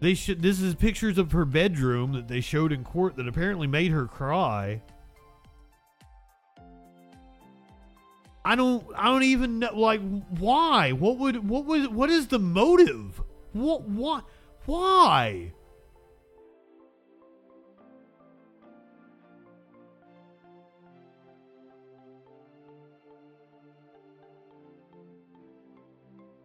They 0.00 0.14
should. 0.14 0.42
This 0.42 0.60
is 0.60 0.74
pictures 0.74 1.18
of 1.18 1.30
her 1.32 1.44
bedroom 1.44 2.12
that 2.12 2.26
they 2.26 2.40
showed 2.40 2.72
in 2.72 2.82
court 2.84 3.16
that 3.16 3.28
apparently 3.28 3.66
made 3.66 3.92
her 3.92 4.06
cry. 4.06 4.82
I 8.44 8.56
don't 8.56 8.84
I 8.96 9.04
don't 9.04 9.22
even 9.22 9.60
know 9.60 9.78
like 9.78 10.00
why? 10.38 10.92
What 10.92 11.18
would 11.18 11.48
what 11.48 11.64
was 11.64 11.88
what 11.88 12.10
is 12.10 12.26
the 12.26 12.40
motive? 12.40 13.22
What 13.52 13.88
what 13.88 14.24
why? 14.66 15.52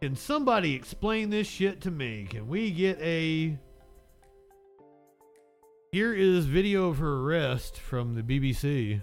Can 0.02 0.16
somebody 0.16 0.76
explain 0.76 1.32
this 1.32 1.48
shit 1.48 1.82
to 1.82 1.92
me? 1.92 2.28
Can 2.30 2.48
we 2.48 2.70
get 2.70 3.00
a 3.02 3.58
Here 5.92 6.14
is 6.14 6.46
video 6.46 6.90
of 6.90 7.00
her 7.00 7.22
arrest 7.24 7.80
from 7.80 8.14
the 8.14 8.22
BBC. 8.22 9.02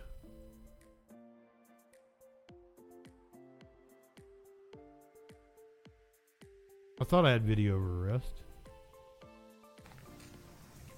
I 7.04 7.06
thought 7.06 7.26
I 7.26 7.32
had 7.32 7.44
video 7.44 7.76
of 7.76 7.82
arrest. 7.82 8.32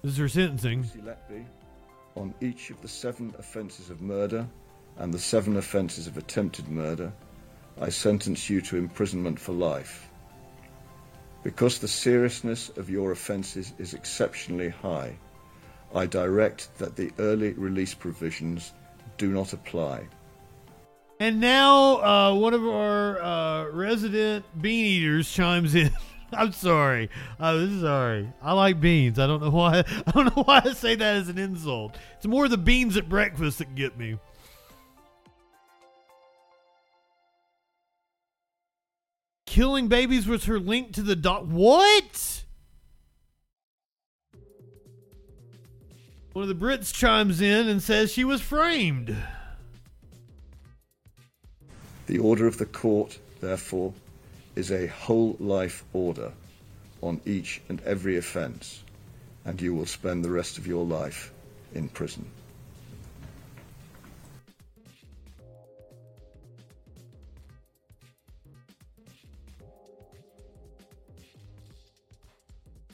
This 0.01 0.13
is 0.13 0.17
her 0.17 0.29
sentencing. 0.29 0.85
On 2.15 2.33
each 2.39 2.69
of 2.69 2.81
the 2.81 2.87
seven 2.87 3.35
offences 3.37 3.89
of 3.89 4.01
murder 4.01 4.47
and 4.99 5.13
the 5.13 5.19
seven 5.19 5.57
offences 5.57 6.07
of 6.07 6.17
attempted 6.17 6.69
murder, 6.69 7.11
I 7.81 7.89
sentence 7.89 8.49
you 8.49 8.61
to 8.61 8.77
imprisonment 8.77 9.37
for 9.37 9.51
life. 9.51 10.07
Because 11.43 11.77
the 11.77 11.89
seriousness 11.89 12.69
of 12.77 12.89
your 12.89 13.11
offences 13.11 13.73
is 13.77 13.93
exceptionally 13.93 14.69
high, 14.69 15.13
I 15.93 16.05
direct 16.05 16.69
that 16.77 16.95
the 16.95 17.11
early 17.19 17.51
release 17.51 17.93
provisions 17.93 18.71
do 19.17 19.29
not 19.29 19.51
apply. 19.51 20.07
And 21.19 21.39
now 21.39 22.03
uh, 22.03 22.35
one 22.35 22.53
of 22.53 22.63
our 22.67 23.21
uh, 23.21 23.69
resident 23.71 24.45
bean 24.61 24.85
eaters 24.85 25.31
chimes 25.31 25.73
in. 25.73 25.91
I'm 26.31 26.51
sorry. 26.51 27.09
I'm 27.39 27.81
sorry. 27.81 28.31
I 28.41 28.53
like 28.53 28.79
beans. 28.79 29.17
I 29.17 29.25
don't 29.27 29.41
know 29.41 29.49
why. 29.49 29.79
I 30.07 30.11
don't 30.11 30.35
know 30.35 30.43
why 30.43 30.61
I 30.63 30.73
say 30.73 30.95
that 30.95 31.15
as 31.15 31.29
an 31.29 31.37
insult. 31.37 31.97
It's 32.17 32.27
more 32.27 32.47
the 32.47 32.57
beans 32.57 32.97
at 32.97 33.09
breakfast 33.09 33.59
that 33.59 33.73
get 33.75 33.97
me. 33.97 34.19
Killing 39.47 39.87
babies 39.87 40.27
was 40.27 40.45
her 40.45 40.59
link 40.59 40.93
to 40.93 41.01
the 41.01 41.15
doc. 41.15 41.45
What? 41.45 42.43
One 46.33 46.47
of 46.47 46.49
the 46.49 46.65
Brits 46.65 46.93
chimes 46.93 47.41
in 47.41 47.67
and 47.67 47.81
says 47.81 48.11
she 48.11 48.23
was 48.23 48.41
framed. 48.41 49.17
The 52.07 52.19
order 52.19 52.47
of 52.47 52.57
the 52.57 52.65
court, 52.65 53.19
therefore, 53.41 53.93
is 54.55 54.71
a 54.71 54.87
whole 54.87 55.35
life 55.39 55.83
order 55.91 56.31
on 57.01 57.19
each 57.25 57.61
and 57.67 57.81
every 57.81 58.17
offence, 58.17 58.83
and 59.43 59.61
you 59.61 59.75
will 59.75 59.85
spend 59.85 60.23
the 60.23 60.31
rest 60.31 60.57
of 60.57 60.65
your 60.65 60.85
life 60.85 61.33
in 61.75 61.89
prison. 61.89 62.25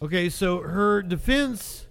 Okay, 0.02 0.27
so 0.27 0.60
her 0.60 1.03
defense 1.03 1.85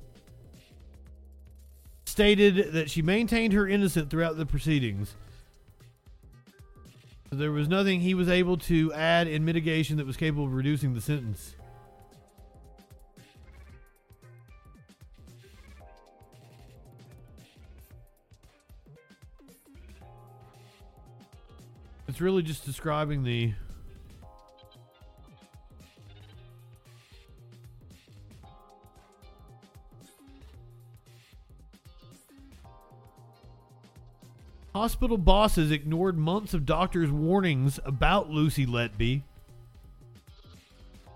stated 2.05 2.73
that 2.73 2.91
she 2.91 3.01
maintained 3.01 3.55
her 3.55 3.67
innocence 3.67 4.11
throughout 4.11 4.37
the 4.37 4.45
proceedings. 4.45 5.15
There 7.35 7.51
was 7.51 7.67
nothing 7.67 8.01
he 8.01 8.13
was 8.13 8.29
able 8.29 8.59
to 8.59 8.93
add 8.93 9.27
in 9.27 9.43
mitigation 9.43 9.97
that 9.97 10.07
was 10.07 10.19
capable 10.19 10.45
of 10.45 10.53
reducing 10.53 10.93
the 10.93 11.01
sentence. 11.01 11.55
It's 22.07 22.21
really 22.21 22.43
just 22.43 22.67
describing 22.67 23.25
the 23.25 23.55
Hospital 34.75 35.19
bosses 35.19 35.71
ignored 35.71 36.17
months 36.17 36.55
of 36.55 36.65
doctors' 36.65 37.11
warnings 37.11 37.79
about 37.85 38.31
Lucy 38.31 38.65
Letby. 38.65 39.23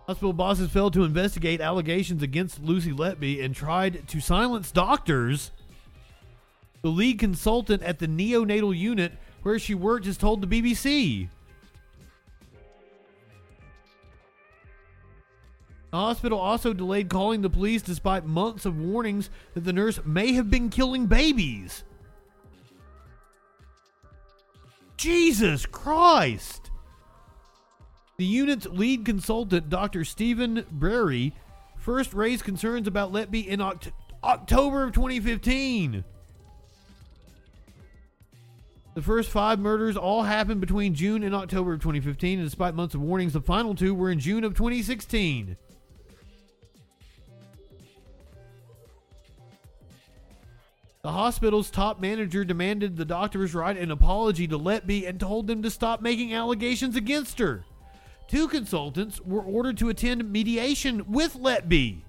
Hospital 0.07 0.35
bosses 0.35 0.71
failed 0.71 0.93
to 0.93 1.05
investigate 1.05 1.63
allegations 1.63 2.23
against 2.23 2.63
Lucy 2.63 2.93
Letby 2.93 3.43
and 3.43 3.55
tried 3.55 4.07
to 4.09 4.21
silence 4.21 4.71
doctors. 4.71 5.53
The 6.83 6.91
lead 6.91 7.19
consultant 7.19 7.83
at 7.83 7.99
the 7.99 8.07
neonatal 8.07 8.77
unit 8.77 9.13
where 9.43 9.59
she 9.59 9.75
worked 9.75 10.05
has 10.05 10.19
told 10.19 10.43
the 10.43 10.63
BBC. 10.63 11.29
The 15.91 15.97
hospital 15.97 16.39
also 16.39 16.75
delayed 16.75 17.09
calling 17.09 17.41
the 17.41 17.49
police 17.49 17.81
despite 17.81 18.27
months 18.27 18.67
of 18.67 18.79
warnings 18.79 19.31
that 19.55 19.65
the 19.65 19.73
nurse 19.73 19.99
may 20.05 20.35
have 20.35 20.51
been 20.51 20.69
killing 20.69 21.07
babies. 21.07 21.85
Jesus 24.97 25.67
Christ! 25.67 26.71
The 28.17 28.25
unit's 28.25 28.67
lead 28.67 29.05
consultant, 29.05 29.69
Dr. 29.69 30.05
Stephen 30.05 30.65
Brearey, 30.75 31.33
first 31.77 32.15
raised 32.15 32.45
concerns 32.45 32.89
about 32.89 33.13
Letby 33.13 33.47
in 33.47 33.61
Oct- 33.61 33.93
October 34.25 34.85
of 34.85 34.93
2015. 34.93 36.03
The 38.95 39.03
first 39.03 39.29
five 39.29 39.59
murders 39.59 39.99
all 39.99 40.23
happened 40.23 40.63
between 40.63 40.95
June 40.95 41.23
and 41.23 41.35
October 41.35 41.75
of 41.75 41.81
2015, 41.81 42.39
and 42.39 42.49
despite 42.49 42.75
months 42.75 42.95
of 42.95 43.03
warnings, 43.03 43.35
the 43.35 43.43
final 43.43 43.75
two 43.75 43.95
were 43.95 44.11
in 44.11 44.19
June 44.19 44.43
of 44.43 44.55
2016. 44.55 45.59
The 51.07 51.13
hospital's 51.13 51.71
top 51.71 52.01
manager 52.01 52.45
demanded 52.45 52.97
the 52.97 53.05
doctors 53.05 53.55
write 53.55 53.77
an 53.77 53.93
apology 53.93 54.49
to 54.49 54.59
Letby 54.59 55.09
and 55.09 55.21
told 55.21 55.47
them 55.47 55.63
to 55.63 55.71
stop 55.71 56.01
making 56.01 56.35
allegations 56.35 56.97
against 56.97 57.39
her. 57.39 57.65
Two 58.27 58.49
consultants 58.49 59.21
were 59.21 59.43
ordered 59.43 59.79
to 59.79 59.89
attend 59.89 60.29
mediation 60.29 61.05
with 61.07 61.35
Letby. 61.35 62.01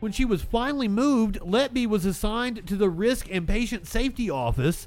When 0.00 0.12
she 0.12 0.26
was 0.26 0.42
finally 0.42 0.86
moved, 0.86 1.40
Letby 1.40 1.86
was 1.86 2.04
assigned 2.04 2.66
to 2.66 2.76
the 2.76 2.90
Risk 2.90 3.28
and 3.30 3.48
Patient 3.48 3.86
Safety 3.86 4.28
Office, 4.28 4.86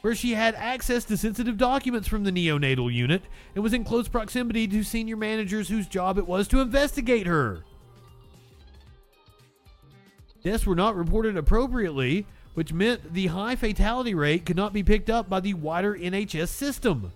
where 0.00 0.14
she 0.14 0.30
had 0.30 0.54
access 0.54 1.04
to 1.04 1.18
sensitive 1.18 1.58
documents 1.58 2.08
from 2.08 2.24
the 2.24 2.32
neonatal 2.32 2.90
unit 2.90 3.20
and 3.54 3.62
was 3.62 3.74
in 3.74 3.84
close 3.84 4.08
proximity 4.08 4.66
to 4.68 4.82
senior 4.82 5.18
managers 5.18 5.68
whose 5.68 5.86
job 5.86 6.16
it 6.16 6.26
was 6.26 6.48
to 6.48 6.60
investigate 6.62 7.26
her. 7.26 7.64
Deaths 10.42 10.66
were 10.66 10.74
not 10.74 10.96
reported 10.96 11.36
appropriately, 11.36 12.26
which 12.54 12.72
meant 12.72 13.14
the 13.14 13.28
high 13.28 13.56
fatality 13.56 14.14
rate 14.14 14.44
could 14.44 14.56
not 14.56 14.72
be 14.72 14.82
picked 14.82 15.08
up 15.08 15.28
by 15.28 15.40
the 15.40 15.54
wider 15.54 15.96
NHS 15.96 16.48
system. 16.48 17.12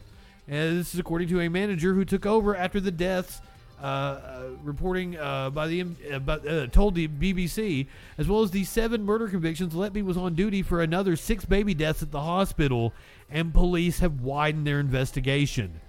And 0.49 0.79
this 0.79 0.95
is 0.95 1.01
according 1.01 1.29
to 1.29 1.41
a 1.41 1.49
manager 1.49 1.93
who 1.95 2.05
took 2.05 2.25
over 2.25 2.55
after 2.55 2.79
the 2.79 2.93
deaths, 2.93 3.41
uh, 3.83 3.85
uh, 3.85 4.43
reporting 4.63 5.19
uh, 5.19 5.51
by 5.51 5.67
the 5.67 5.83
uh, 5.83 6.19
but, 6.21 6.47
uh, 6.49 6.67
told 6.69 6.95
the 6.95 7.09
BBC, 7.09 7.87
as 8.17 8.29
well 8.29 8.43
as 8.43 8.51
the 8.51 8.65
seven 8.65 9.05
murder 9.05 9.29
convictions. 9.29 9.75
Letby 9.75 10.03
was 10.03 10.17
on 10.17 10.35
duty 10.35 10.63
for 10.63 10.81
another 10.81 11.17
six 11.17 11.45
baby 11.45 11.75
deaths 11.75 12.03
at 12.03 12.13
the 12.13 12.21
hospital, 12.21 12.95
and 13.29 13.53
police 13.53 13.99
have 13.99 14.21
widened 14.21 14.67
their 14.67 14.81
investigation. 14.81 15.81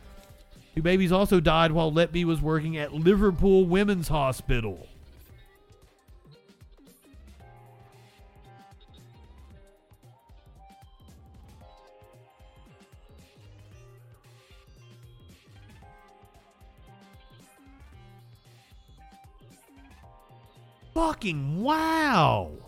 Two 0.76 0.81
babies 0.81 1.11
also 1.11 1.39
died 1.39 1.72
while 1.72 1.91
Letby 1.91 2.26
was 2.26 2.41
working 2.41 2.77
at 2.77 2.93
Liverpool 2.93 3.65
Women's 3.65 4.09
Hospital. 4.09 4.88
Fucking 20.98 21.61
wow. 21.61 22.66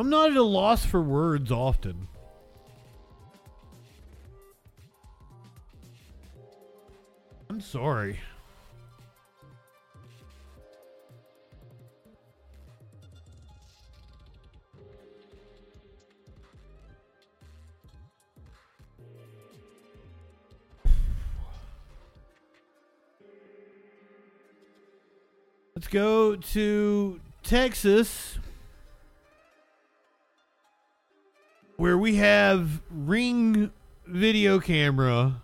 I'm 0.00 0.08
not 0.08 0.30
at 0.30 0.36
a 0.38 0.42
loss 0.42 0.82
for 0.82 1.02
words 1.02 1.52
often. 1.52 2.08
I'm 7.50 7.60
sorry. 7.60 8.18
Let's 25.76 25.88
go 25.88 26.36
to 26.36 27.20
Texas, 27.42 28.38
where 31.80 31.96
we 31.96 32.16
have 32.16 32.82
Ring 32.90 33.70
video 34.06 34.60
camera 34.60 35.40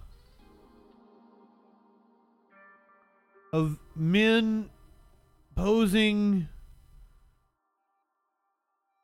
of 3.54 3.78
men 3.94 4.68
posing. 5.54 6.48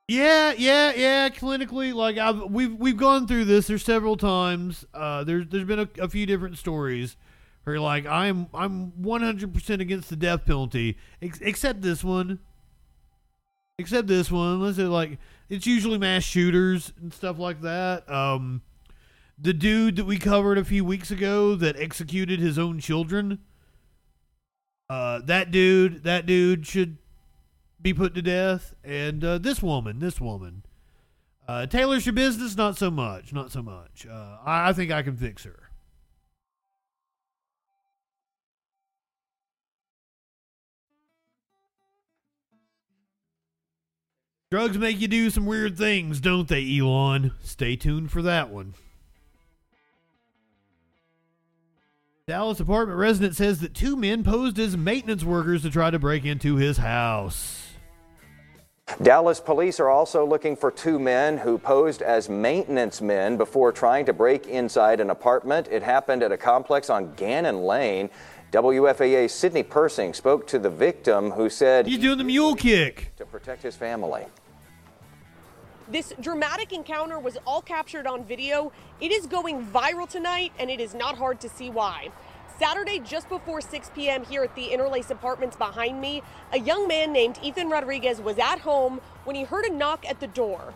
Yeah, 0.09 0.53
yeah, 0.59 0.93
yeah. 0.95 1.31
Clinically, 1.31 1.95
like 1.95 2.19
I've 2.19 2.51
we've 2.51 2.75
we've 2.75 2.99
gone 2.99 3.27
through 3.27 3.47
this. 3.47 3.67
There's 3.67 3.83
several 3.83 4.19
times. 4.19 4.85
Uh, 4.93 5.25
there's 5.25 5.47
there's 5.47 5.65
been 5.65 5.81
a, 5.81 5.89
a 6.01 6.11
few 6.11 6.27
different 6.27 6.59
stories 6.59 7.17
where 7.65 7.81
like 7.81 8.05
I'm 8.05 8.49
I'm 8.53 8.93
100% 9.01 9.81
against 9.81 10.11
the 10.11 10.17
death 10.17 10.45
penalty, 10.45 10.99
ex- 11.23 11.41
except 11.41 11.81
this 11.81 12.05
one. 12.05 12.41
Except 13.79 14.07
this 14.07 14.31
one. 14.31 14.61
Let's 14.61 14.77
say 14.77 14.83
like 14.83 15.19
it's 15.53 15.67
usually 15.67 15.99
mass 15.99 16.23
shooters 16.23 16.95
and 16.99 17.13
stuff 17.13 17.39
like 17.39 17.61
that. 17.61 18.11
Um, 18.11 18.63
the 19.39 19.53
dude 19.53 19.97
that 19.97 20.07
we 20.07 20.17
covered 20.17 20.57
a 20.57 20.65
few 20.65 20.83
weeks 20.83 21.11
ago 21.11 21.57
that 21.57 21.77
executed 21.77 22.41
his 22.41 22.59
own 22.59 22.81
children. 22.81 23.39
Uh, 24.89 25.21
that 25.27 25.51
dude, 25.51 26.05
that 26.05 26.25
dude 26.25 26.67
should 26.67 26.97
be 27.83 27.93
put 27.93 28.15
to 28.15 28.23
death. 28.23 28.73
And 28.83 29.23
uh, 29.23 29.37
this 29.37 29.63
woman, 29.63 29.99
this 29.99 30.23
woman, 30.23 30.65
uh, 31.47 31.67
Taylor's 31.67 32.07
your 32.07 32.15
business, 32.15 32.57
not 32.57 32.79
so 32.79 32.91
much, 32.91 33.35
not 33.35 33.53
so 33.53 33.63
much. 33.63 34.07
Uh, 34.11 34.39
I, 34.47 34.71
I 34.71 34.73
think 34.73 34.91
I 34.91 35.03
can 35.03 35.19
fix 35.19 35.45
her. 35.45 35.62
Drugs 44.53 44.77
make 44.77 45.01
you 45.01 45.09
do 45.09 45.31
some 45.31 45.47
weird 45.47 45.79
things, 45.79 46.21
don't 46.21 46.47
they, 46.47 46.79
Elon? 46.79 47.33
Stay 47.43 47.75
tuned 47.75 48.13
for 48.13 48.21
that 48.21 48.51
one. 48.51 48.75
Dallas 52.27 52.61
apartment 52.61 52.99
resident 52.99 53.35
says 53.35 53.61
that 53.61 53.73
two 53.73 53.97
men 53.97 54.23
posed 54.23 54.59
as 54.59 54.77
maintenance 54.77 55.25
workers 55.25 55.63
to 55.63 55.71
try 55.71 55.91
to 55.91 55.99
break 55.99 56.27
into 56.27 56.57
his 56.57 56.77
house. 56.77 57.71
Dallas 59.01 59.41
police 59.41 59.81
are 59.81 59.89
also 59.89 60.27
looking 60.27 60.55
for 60.55 60.71
two 60.71 60.99
men 60.99 61.39
who 61.39 61.57
posed 61.57 62.03
as 62.03 62.29
maintenance 62.29 63.01
men 63.01 63.39
before 63.39 63.73
trying 63.73 64.05
to 64.05 64.13
break 64.13 64.49
inside 64.49 65.01
an 65.01 65.09
apartment. 65.09 65.67
It 65.71 65.83
happened 65.83 66.23
at 66.23 66.31
a 66.31 66.37
complex 66.37 66.91
on 66.91 67.15
Gannon 67.15 67.63
Lane. 67.63 68.11
WFAA's 68.51 69.33
Sydney 69.33 69.63
Persing 69.63 70.13
spoke 70.13 70.47
to 70.49 70.59
the 70.59 70.69
victim 70.69 71.31
who 71.31 71.49
said 71.49 71.87
he's 71.87 71.97
doing 71.97 72.19
the 72.19 72.25
mule 72.25 72.55
kick 72.55 73.13
to 73.17 73.25
protect 73.25 73.63
his 73.63 73.75
family. 73.75 74.27
This 75.89 76.13
dramatic 76.21 76.73
encounter 76.73 77.19
was 77.19 77.37
all 77.45 77.61
captured 77.61 78.07
on 78.07 78.25
video. 78.25 78.73
It 79.01 79.11
is 79.11 79.27
going 79.27 79.67
viral 79.67 80.09
tonight, 80.09 80.53
and 80.59 80.71
it 80.71 80.81
is 80.81 80.95
not 80.95 81.19
hard 81.19 81.41
to 81.41 81.49
see 81.49 81.71
why. 81.71 82.11
Saturday, 82.59 83.01
just 83.01 83.29
before 83.29 83.61
6 83.61 83.91
p.m., 83.95 84.25
here 84.25 84.45
at 84.45 84.55
the 84.55 84.67
Interlace 84.67 85.11
Apartments 85.11 85.57
behind 85.57 86.01
me, 86.01 86.23
a 86.53 86.59
young 86.59 86.87
man 86.87 87.13
named 87.13 87.41
Ethan 87.43 87.69
Rodriguez 87.69 88.21
was 88.21 88.39
at 88.39 88.61
home 88.61 89.01
when 89.25 89.35
he 89.35 89.43
heard 89.43 89.65
a 89.65 89.73
knock 89.73 90.05
at 90.09 90.21
the 90.21 90.29
door. 90.29 90.73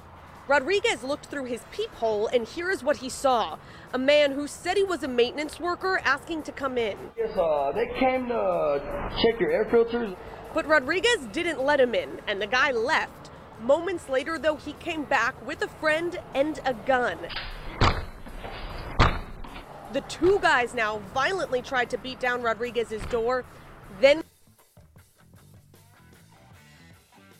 Rodriguez 0.49 1.03
looked 1.05 1.27
through 1.27 1.45
his 1.45 1.61
peephole, 1.71 2.27
and 2.29 2.47
here 2.47 2.71
is 2.71 2.83
what 2.83 2.99
he 2.99 3.09
saw 3.09 3.59
a 3.95 3.99
man 3.99 4.33
who 4.33 4.49
said 4.49 4.77
he 4.77 4.83
was 4.83 5.03
a 5.05 5.09
maintenance 5.09 5.61
worker 5.61 6.01
asking 6.05 6.43
to 6.43 6.53
come 6.53 6.77
in. 6.77 6.99
Yes, 7.17 7.37
uh, 7.39 7.73
they 7.73 7.87
came 7.99 8.27
to 8.29 9.11
check 9.23 9.41
your 9.41 9.53
air 9.53 9.67
filters. 9.71 10.15
But 10.53 10.67
Rodriguez 10.67 11.27
didn't 11.33 11.63
let 11.63 11.81
him 11.81 11.95
in, 11.95 12.21
and 12.27 12.43
the 12.43 12.47
guy 12.47 12.73
left. 12.73 13.31
Moments 13.61 14.09
later, 14.09 14.39
though, 14.39 14.57
he 14.57 14.75
came 14.75 15.05
back 15.05 15.45
with 15.47 15.63
a 15.63 15.69
friend 15.69 16.19
and 16.35 16.61
a 16.65 16.75
gun. 16.75 17.19
The 19.93 20.01
two 20.03 20.39
guys 20.41 20.75
now 20.75 21.01
violently 21.15 21.63
tried 21.63 21.91
to 21.91 21.99
beat 21.99 22.21
down 22.21 22.43
Rodriguez's 22.43 23.03
door, 23.07 23.45
then. 24.01 24.23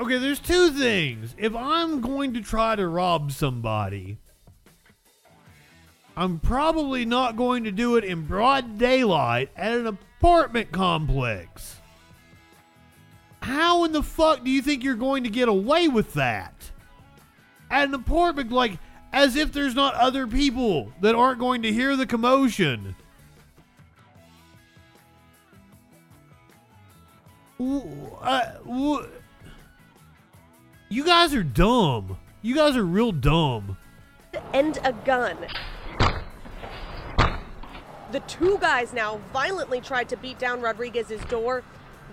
Okay, 0.01 0.19
there's 0.19 0.39
two 0.39 0.71
things. 0.71 1.35
If 1.39 1.55
I'm 1.55 2.01
going 2.01 2.35
to 2.35 2.41
try 2.41 2.77
to 2.77 2.87
rob 2.89 3.33
somebody, 3.33 4.19
I'm 6.17 6.39
probably 6.39 7.05
not 7.05 7.37
going 7.37 7.65
to 7.65 7.73
do 7.73 7.97
it 7.97 8.05
in 8.05 8.25
broad 8.25 8.79
daylight 8.79 9.51
at 9.55 9.73
an 9.73 9.87
apartment 9.87 10.73
complex. 10.73 11.76
How 13.47 13.85
in 13.85 13.93
the 13.93 14.03
fuck 14.03 14.43
do 14.43 14.51
you 14.51 14.61
think 14.61 14.83
you're 14.83 14.97
going 14.97 15.23
to 15.23 15.31
get 15.31 15.49
away 15.49 15.87
with 15.87 16.15
that? 16.15 16.73
At 17.71 17.87
an 17.87 17.95
apartment, 17.95 18.51
like, 18.51 18.73
as 19.13 19.37
if 19.37 19.53
there's 19.53 19.77
not 19.77 19.95
other 19.95 20.27
people 20.27 20.93
that 21.01 21.15
aren't 21.15 21.39
going 21.39 21.63
to 21.63 21.73
hear 21.73 21.95
the 21.95 22.07
commotion. 22.07 22.97
Uh, 27.61 28.51
you 30.89 31.05
guys 31.05 31.33
are 31.33 31.45
dumb. 31.45 32.19
You 32.43 32.57
guys 32.57 32.77
are 32.77 32.85
real 32.85 33.13
dumb. 33.13 33.77
And 34.55 34.77
a 34.83 34.93
gun. 34.93 35.37
The 38.11 38.21
two 38.27 38.59
guys 38.61 38.93
now 38.93 39.21
violently 39.33 39.81
tried 39.81 40.09
to 40.09 40.17
beat 40.17 40.41
down 40.41 40.61
Rodriguez's 40.61 41.25
door. 41.27 41.63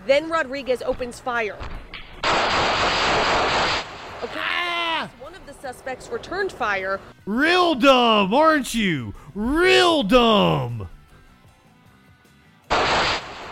Then 0.06 0.30
Rodriguez 0.30 0.82
opens 0.82 1.20
fire. 1.20 1.56
Okay. 4.24 4.40
Ah! 4.40 5.10
One 5.20 5.34
of 5.34 5.46
the 5.46 5.54
suspects 5.54 6.10
returned 6.10 6.52
fire. 6.52 7.00
Real 7.26 7.76
dumb, 7.76 8.34
aren't 8.34 8.74
you? 8.74 9.14
Real 9.34 10.04
dumb. 10.04 10.90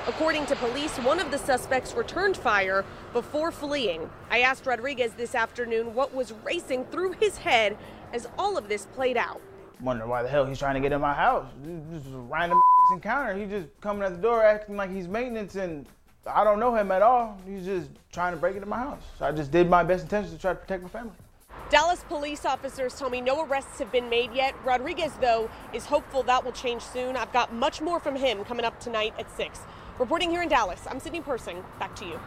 According 0.08 0.46
to 0.48 0.56
police, 0.58 0.98
one 0.98 1.20
of 1.20 1.32
the 1.32 1.38
suspects 1.38 1.94
returned 1.94 2.36
fire 2.36 2.84
before 3.14 3.52
fleeing. 3.52 4.10
I 4.30 4.42
asked 4.42 4.66
Rodriguez 4.66 5.14
this 5.14 5.36
afternoon 5.36 5.94
what 5.94 6.14
was 6.14 6.34
racing 6.44 6.86
through 6.86 7.14
his 7.14 7.38
head 7.38 7.78
as 8.12 8.28
all 8.38 8.58
of 8.58 8.68
this 8.68 8.88
played 8.88 9.16
out. 9.16 9.42
Wonder 9.80 10.06
why 10.06 10.22
the 10.22 10.30
hell 10.30 10.46
he's 10.46 10.60
trying 10.60 10.76
to 10.76 10.82
get 10.82 10.92
in 10.92 11.02
my 11.02 11.14
house. 11.14 11.50
This 11.64 12.06
is 12.06 12.14
a 12.14 12.18
random 12.18 12.60
encounter. 12.94 13.36
He 13.36 13.46
just 13.46 13.68
coming 13.80 14.04
at 14.04 14.12
the 14.12 14.22
door 14.22 14.44
acting 14.44 14.76
like 14.76 14.92
he's 14.92 15.08
maintenance 15.08 15.56
and 15.56 15.88
I 16.26 16.44
don't 16.44 16.60
know 16.60 16.76
him 16.76 16.92
at 16.92 17.02
all. 17.02 17.38
He's 17.48 17.66
just 17.66 17.90
trying 18.12 18.34
to 18.34 18.40
break 18.40 18.56
into 18.56 18.68
my 18.68 18.78
house. 18.78 19.02
So 19.18 19.26
I 19.26 19.32
just 19.32 19.52
did 19.52 19.70
my 19.70 19.84
best 19.84 20.04
intentions 20.04 20.34
to 20.34 20.40
try 20.40 20.54
to 20.54 20.60
protect 20.60 20.84
my 20.84 20.90
family. 20.90 21.14
Dallas 21.70 22.04
police 22.08 22.46
officers 22.46 22.98
tell 23.00 23.10
me 23.10 23.22
no 23.22 23.46
arrests 23.46 23.80
have 23.80 23.92
been 23.92 24.10
made 24.10 24.34
yet. 24.34 24.54
Rodriguez, 24.64 25.14
though, 25.22 25.50
is 25.74 25.86
hopeful 25.86 26.22
that 26.24 26.44
will 26.44 26.52
change 26.52 26.82
soon. 26.82 27.16
I've 27.16 27.32
got 27.32 27.54
much 27.54 27.82
more 27.82 28.00
from 28.00 28.16
him 28.16 28.44
coming 28.44 28.66
up 28.66 28.80
tonight 28.80 29.14
at 29.18 29.36
6. 29.36 29.60
Reporting 29.98 30.30
here 30.30 30.42
in 30.42 30.50
Dallas, 30.50 30.82
I'm 30.90 31.00
Sydney 31.00 31.22
Persing. 31.22 31.64
Back 31.80 31.96
to 31.96 32.06
you. 32.06 32.20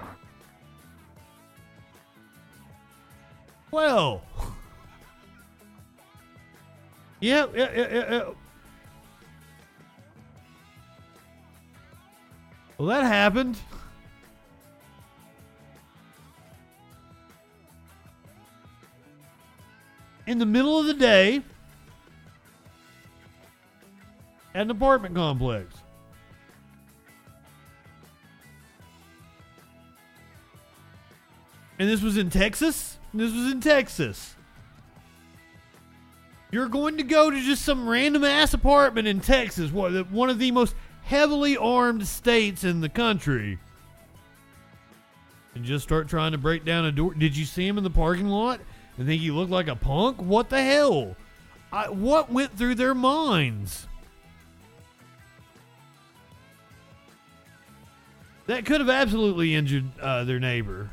Well. 3.70 4.22
Yeah, 7.20 7.46
yeah, 7.54 7.70
yeah, 7.74 7.88
yeah, 7.92 8.12
yeah. 8.12 8.24
Well, 12.78 12.88
that 12.88 13.04
happened. 13.04 13.56
In 20.26 20.38
the 20.38 20.46
middle 20.46 20.78
of 20.78 20.86
the 20.86 20.94
day 20.94 21.42
at 24.55 24.62
an 24.62 24.70
apartment 24.70 25.14
complex. 25.14 25.74
And 31.78 31.88
this 31.88 32.01
was 32.02 32.16
in 32.16 32.30
Texas? 32.30 32.98
This 33.12 33.32
was 33.32 33.52
in 33.52 33.60
Texas. 33.60 34.36
You're 36.51 36.68
going 36.68 36.98
to 36.98 37.02
go 37.02 37.30
to 37.30 37.40
just 37.40 37.64
some 37.64 37.88
random 37.88 38.22
ass 38.22 38.55
apartment 38.55 39.09
in 39.09 39.20
Texas, 39.20 39.72
one 39.72 40.30
of 40.30 40.38
the 40.38 40.51
most 40.52 40.76
heavily 41.02 41.56
armed 41.56 42.06
states 42.06 42.62
in 42.62 42.80
the 42.80 42.88
country, 42.88 43.59
and 45.56 45.64
just 45.64 45.82
start 45.82 46.09
trying 46.09 46.30
to 46.30 46.38
break 46.38 46.64
down 46.64 46.84
a 46.84 46.92
door. 46.92 47.12
Did 47.12 47.36
you 47.36 47.44
see 47.44 47.66
him 47.66 47.76
in 47.76 47.82
the 47.82 47.90
parking 47.90 48.28
lot? 48.28 48.60
And 48.98 49.06
think 49.06 49.20
he 49.20 49.30
looked 49.30 49.50
like 49.50 49.68
a 49.68 49.76
punk? 49.76 50.20
What 50.20 50.48
the 50.48 50.62
hell? 50.62 51.16
I, 51.72 51.88
what 51.88 52.30
went 52.30 52.56
through 52.56 52.76
their 52.76 52.94
minds? 52.94 53.88
That 58.46 58.66
could 58.66 58.80
have 58.80 58.90
absolutely 58.90 59.54
injured 59.54 59.84
uh, 60.00 60.24
their 60.24 60.38
neighbor. 60.38 60.90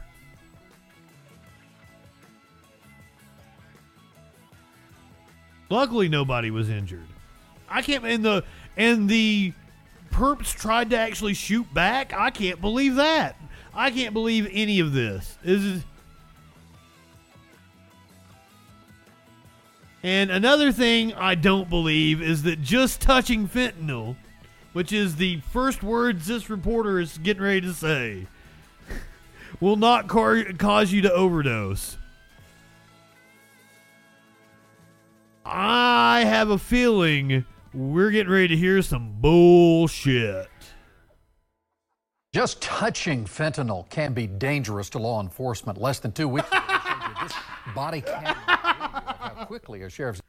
Luckily, 5.69 6.09
nobody 6.09 6.51
was 6.51 6.69
injured. 6.69 7.07
I 7.69 7.81
can't. 7.81 8.05
And 8.05 8.25
the 8.25 8.43
and 8.75 9.09
the 9.09 9.53
perps 10.11 10.53
tried 10.53 10.89
to 10.89 10.97
actually 10.97 11.33
shoot 11.33 11.73
back. 11.73 12.13
I 12.13 12.29
can't 12.29 12.59
believe 12.59 12.95
that. 12.95 13.37
I 13.73 13.91
can't 13.91 14.13
believe 14.13 14.49
any 14.51 14.79
of 14.79 14.93
this. 14.93 15.37
This 15.43 15.61
is. 15.61 15.83
And 20.03 20.31
another 20.31 20.71
thing 20.71 21.13
I 21.13 21.35
don't 21.35 21.69
believe 21.69 22.21
is 22.21 22.43
that 22.43 22.61
just 22.61 23.01
touching 23.01 23.47
fentanyl, 23.47 24.15
which 24.73 24.91
is 24.91 25.17
the 25.17 25.41
first 25.51 25.83
words 25.83 26.25
this 26.27 26.49
reporter 26.49 26.99
is 26.99 27.17
getting 27.19 27.43
ready 27.43 27.61
to 27.61 27.73
say, 27.73 28.27
will 29.59 29.75
not 29.75 30.07
car- 30.07 30.43
cause 30.57 30.91
you 30.91 31.01
to 31.03 31.11
overdose. 31.13 31.97
I 35.45 36.23
have 36.25 36.49
a 36.49 36.57
feeling 36.57 37.45
we're 37.73 38.11
getting 38.11 38.31
ready 38.31 38.49
to 38.49 38.57
hear 38.57 38.81
some 38.81 39.15
bullshit. 39.19 40.47
Just 42.33 42.61
touching 42.61 43.25
fentanyl 43.25 43.89
can 43.89 44.13
be 44.13 44.25
dangerous 44.25 44.89
to 44.91 44.99
law 44.99 45.21
enforcement. 45.21 45.79
Less 45.79 45.99
than 45.99 46.11
two 46.11 46.27
weeks 46.27 46.47
ago, 46.47 46.61
this 47.21 47.33
body 47.75 48.01
camera 48.01 48.35
how 48.81 49.45
quickly 49.45 49.81
a 49.83 49.89
sheriff's 49.89 50.21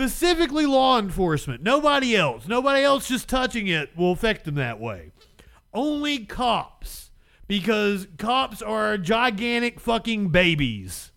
Specifically, 0.00 0.64
law 0.64 0.96
enforcement. 0.96 1.60
Nobody 1.60 2.14
else. 2.14 2.46
Nobody 2.46 2.84
else 2.84 3.08
just 3.08 3.28
touching 3.28 3.66
it 3.66 3.90
will 3.96 4.12
affect 4.12 4.44
them 4.44 4.54
that 4.54 4.78
way. 4.78 5.10
Only 5.74 6.24
cops. 6.24 7.10
Because 7.48 8.06
cops 8.16 8.62
are 8.62 8.96
gigantic 8.96 9.80
fucking 9.80 10.28
babies. 10.28 11.10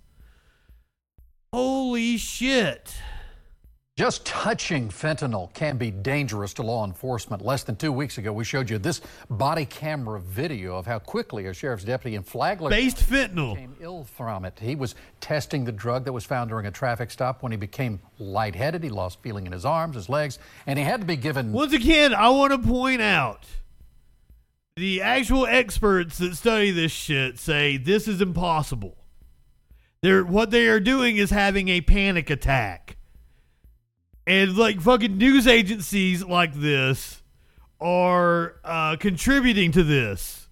Holy 1.53 2.17
shit. 2.17 2.95
Just 4.01 4.25
touching 4.25 4.89
fentanyl 4.89 5.53
can 5.53 5.77
be 5.77 5.91
dangerous 5.91 6.55
to 6.55 6.63
law 6.63 6.85
enforcement. 6.85 7.45
Less 7.45 7.61
than 7.61 7.75
two 7.75 7.91
weeks 7.91 8.17
ago, 8.17 8.33
we 8.33 8.43
showed 8.43 8.67
you 8.67 8.79
this 8.79 8.99
body 9.29 9.63
camera 9.63 10.19
video 10.19 10.75
of 10.75 10.87
how 10.87 10.97
quickly 10.97 11.45
a 11.45 11.53
sheriff's 11.53 11.83
deputy 11.83 12.15
in 12.15 12.23
Flagler 12.23 12.71
Based 12.71 12.97
fentanyl. 12.97 13.53
became 13.53 13.75
ill 13.79 14.03
from 14.03 14.43
it. 14.43 14.57
He 14.59 14.73
was 14.73 14.95
testing 15.19 15.65
the 15.65 15.71
drug 15.71 16.05
that 16.05 16.13
was 16.13 16.25
found 16.25 16.49
during 16.49 16.65
a 16.65 16.71
traffic 16.71 17.11
stop 17.11 17.43
when 17.43 17.51
he 17.51 17.59
became 17.59 17.99
lightheaded. 18.17 18.83
He 18.83 18.89
lost 18.89 19.21
feeling 19.21 19.45
in 19.45 19.51
his 19.51 19.65
arms, 19.65 19.95
his 19.95 20.09
legs, 20.09 20.39
and 20.65 20.79
he 20.79 20.83
had 20.83 21.01
to 21.01 21.05
be 21.05 21.15
given. 21.15 21.53
Once 21.53 21.73
again, 21.73 22.11
I 22.11 22.29
want 22.29 22.53
to 22.53 22.67
point 22.67 23.03
out 23.03 23.45
the 24.77 25.03
actual 25.03 25.45
experts 25.45 26.17
that 26.17 26.33
study 26.33 26.71
this 26.71 26.91
shit 26.91 27.37
say 27.37 27.77
this 27.77 28.07
is 28.07 28.19
impossible. 28.19 28.97
They're 30.01 30.25
what 30.25 30.49
they 30.49 30.69
are 30.69 30.79
doing 30.79 31.17
is 31.17 31.29
having 31.29 31.69
a 31.69 31.81
panic 31.81 32.31
attack. 32.31 32.97
And 34.27 34.55
like 34.55 34.79
fucking 34.81 35.17
news 35.17 35.47
agencies 35.47 36.23
like 36.23 36.53
this 36.53 37.21
are 37.79 38.55
uh, 38.63 38.95
contributing 38.97 39.71
to 39.71 39.83
this. 39.83 40.47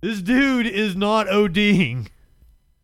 This 0.00 0.20
dude 0.20 0.66
is 0.66 0.96
not 0.96 1.26
ODing. 1.26 2.08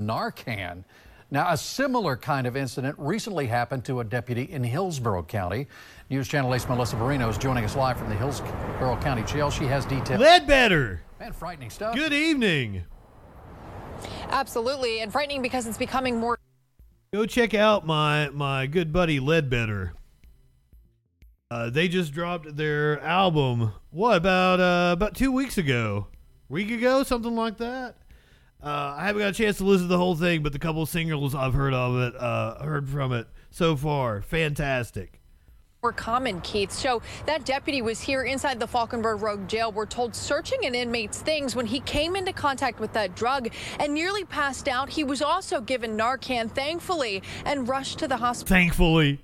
Narcan. 0.00 0.84
Now, 1.30 1.50
a 1.50 1.56
similar 1.56 2.16
kind 2.16 2.46
of 2.46 2.56
incident 2.56 2.94
recently 2.98 3.46
happened 3.46 3.86
to 3.86 4.00
a 4.00 4.04
deputy 4.04 4.42
in 4.42 4.62
Hillsborough 4.62 5.22
County. 5.22 5.66
News 6.10 6.28
Channel 6.28 6.50
8's 6.50 6.68
Melissa 6.68 6.96
Barino 6.96 7.30
is 7.30 7.38
joining 7.38 7.64
us 7.64 7.74
live 7.74 7.96
from 7.96 8.10
the 8.10 8.14
Hillsborough 8.14 8.98
County 9.00 9.22
Jail. 9.22 9.50
She 9.50 9.64
has 9.64 9.86
details. 9.86 10.20
Ledbetter. 10.20 11.02
Man, 11.18 11.32
frightening 11.32 11.70
stuff. 11.70 11.94
Good 11.94 12.12
evening. 12.12 12.84
Absolutely, 14.28 15.00
and 15.00 15.10
frightening 15.10 15.40
because 15.40 15.66
it's 15.66 15.78
becoming 15.78 16.18
more. 16.18 16.38
Go 17.14 17.26
check 17.26 17.52
out 17.52 17.84
my 17.84 18.30
my 18.30 18.66
good 18.66 18.90
buddy 18.90 19.20
Ledbetter. 19.20 19.92
Uh, 21.50 21.68
they 21.68 21.86
just 21.86 22.10
dropped 22.10 22.56
their 22.56 22.98
album. 23.02 23.74
What 23.90 24.16
about 24.16 24.60
uh, 24.60 24.94
about 24.94 25.14
two 25.14 25.30
weeks 25.30 25.58
ago, 25.58 26.06
week 26.48 26.70
ago, 26.70 27.02
something 27.02 27.36
like 27.36 27.58
that. 27.58 27.96
Uh, 28.62 28.94
I 28.96 29.04
haven't 29.04 29.20
got 29.20 29.28
a 29.28 29.34
chance 29.34 29.58
to 29.58 29.64
listen 29.64 29.88
to 29.88 29.92
the 29.92 29.98
whole 29.98 30.16
thing, 30.16 30.42
but 30.42 30.54
the 30.54 30.58
couple 30.58 30.86
singles 30.86 31.34
I've 31.34 31.52
heard 31.52 31.74
of 31.74 32.00
it, 32.00 32.18
uh, 32.18 32.64
heard 32.64 32.88
from 32.88 33.12
it 33.12 33.26
so 33.50 33.76
far, 33.76 34.22
fantastic. 34.22 35.20
More 35.84 35.90
common, 35.90 36.40
Keith. 36.42 36.70
So 36.70 37.02
that 37.26 37.44
deputy 37.44 37.82
was 37.82 38.00
here 38.00 38.22
inside 38.22 38.60
the 38.60 38.68
Falkenburg 38.68 39.20
Road 39.20 39.48
jail. 39.48 39.72
We're 39.72 39.84
told 39.84 40.14
searching 40.14 40.64
an 40.64 40.76
inmate's 40.76 41.18
things 41.18 41.56
when 41.56 41.66
he 41.66 41.80
came 41.80 42.14
into 42.14 42.32
contact 42.32 42.78
with 42.78 42.92
that 42.92 43.16
drug 43.16 43.48
and 43.80 43.92
nearly 43.92 44.22
passed 44.24 44.68
out. 44.68 44.88
He 44.88 45.02
was 45.02 45.20
also 45.20 45.60
given 45.60 45.96
Narcan, 45.98 46.52
thankfully, 46.52 47.20
and 47.44 47.68
rushed 47.68 47.98
to 47.98 48.06
the 48.06 48.16
hospital. 48.16 48.54
Thankfully. 48.54 49.18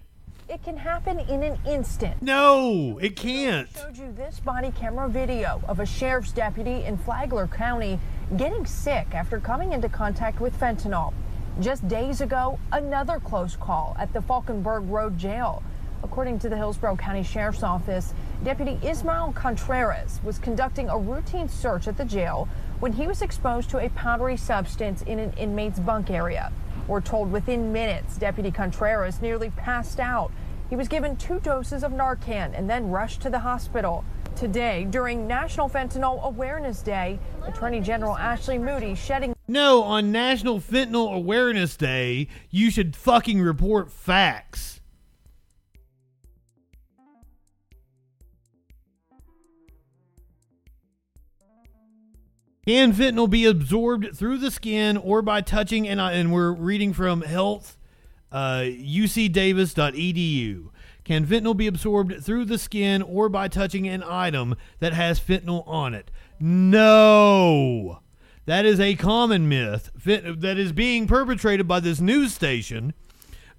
It 0.48 0.60
can 0.64 0.76
happen 0.76 1.20
in 1.20 1.44
an 1.44 1.60
instant. 1.64 2.20
No, 2.20 2.98
it 3.00 3.14
can't. 3.14 3.68
I 3.76 3.82
showed 3.82 3.96
you 3.96 4.10
this 4.10 4.40
body 4.40 4.72
camera 4.72 5.08
video 5.08 5.62
of 5.68 5.78
a 5.78 5.86
sheriff's 5.86 6.32
deputy 6.32 6.82
in 6.82 6.98
Flagler 6.98 7.46
County 7.46 8.00
getting 8.36 8.66
sick 8.66 9.06
after 9.14 9.38
coming 9.38 9.74
into 9.74 9.88
contact 9.88 10.40
with 10.40 10.58
fentanyl. 10.58 11.14
Just 11.60 11.86
days 11.86 12.20
ago, 12.20 12.58
another 12.72 13.20
close 13.20 13.54
call 13.54 13.96
at 13.96 14.12
the 14.12 14.20
Falkenburg 14.20 14.90
Road 14.90 15.16
jail. 15.16 15.62
According 16.02 16.38
to 16.40 16.48
the 16.48 16.56
Hillsborough 16.56 16.96
County 16.96 17.22
Sheriff's 17.22 17.62
Office, 17.62 18.14
Deputy 18.44 18.78
Ismael 18.86 19.32
Contreras 19.32 20.20
was 20.22 20.38
conducting 20.38 20.88
a 20.88 20.96
routine 20.96 21.48
search 21.48 21.88
at 21.88 21.96
the 21.96 22.04
jail 22.04 22.48
when 22.78 22.92
he 22.92 23.06
was 23.06 23.20
exposed 23.20 23.68
to 23.70 23.78
a 23.78 23.88
powdery 23.90 24.36
substance 24.36 25.02
in 25.02 25.18
an 25.18 25.32
inmate's 25.32 25.80
bunk 25.80 26.10
area. 26.10 26.52
We're 26.86 27.00
told 27.00 27.32
within 27.32 27.72
minutes, 27.72 28.16
Deputy 28.16 28.50
Contreras 28.50 29.20
nearly 29.20 29.50
passed 29.50 29.98
out. 29.98 30.30
He 30.70 30.76
was 30.76 30.86
given 30.86 31.16
two 31.16 31.40
doses 31.40 31.82
of 31.82 31.92
Narcan 31.92 32.56
and 32.56 32.70
then 32.70 32.90
rushed 32.90 33.20
to 33.22 33.30
the 33.30 33.40
hospital. 33.40 34.04
Today, 34.36 34.86
during 34.88 35.26
National 35.26 35.68
Fentanyl 35.68 36.22
Awareness 36.22 36.80
Day, 36.80 37.18
Attorney 37.44 37.80
General 37.80 38.16
Ashley 38.16 38.56
Moody 38.56 38.94
shedding 38.94 39.34
No, 39.48 39.82
on 39.82 40.12
National 40.12 40.60
Fentanyl 40.60 41.12
Awareness 41.12 41.76
Day, 41.76 42.28
you 42.50 42.70
should 42.70 42.94
fucking 42.94 43.40
report 43.40 43.90
facts. 43.90 44.77
Can 52.68 52.92
fentanyl 52.92 53.30
be 53.30 53.46
absorbed 53.46 54.14
through 54.14 54.36
the 54.36 54.50
skin 54.50 54.98
or 54.98 55.22
by 55.22 55.40
touching? 55.40 55.88
And, 55.88 55.98
I, 55.98 56.12
and 56.12 56.30
we're 56.30 56.52
reading 56.52 56.92
from 56.92 57.22
health, 57.22 57.78
uh, 58.30 58.58
ucdavis.edu. 58.58 60.68
Can 61.02 61.26
fentanyl 61.26 61.56
be 61.56 61.66
absorbed 61.66 62.22
through 62.22 62.44
the 62.44 62.58
skin 62.58 63.00
or 63.00 63.30
by 63.30 63.48
touching 63.48 63.88
an 63.88 64.02
item 64.02 64.54
that 64.80 64.92
has 64.92 65.18
fentanyl 65.18 65.66
on 65.66 65.94
it? 65.94 66.10
No. 66.38 68.00
That 68.44 68.66
is 68.66 68.80
a 68.80 68.96
common 68.96 69.48
myth 69.48 69.90
that 70.04 70.58
is 70.58 70.72
being 70.72 71.06
perpetrated 71.06 71.66
by 71.66 71.80
this 71.80 72.02
news 72.02 72.34
station. 72.34 72.92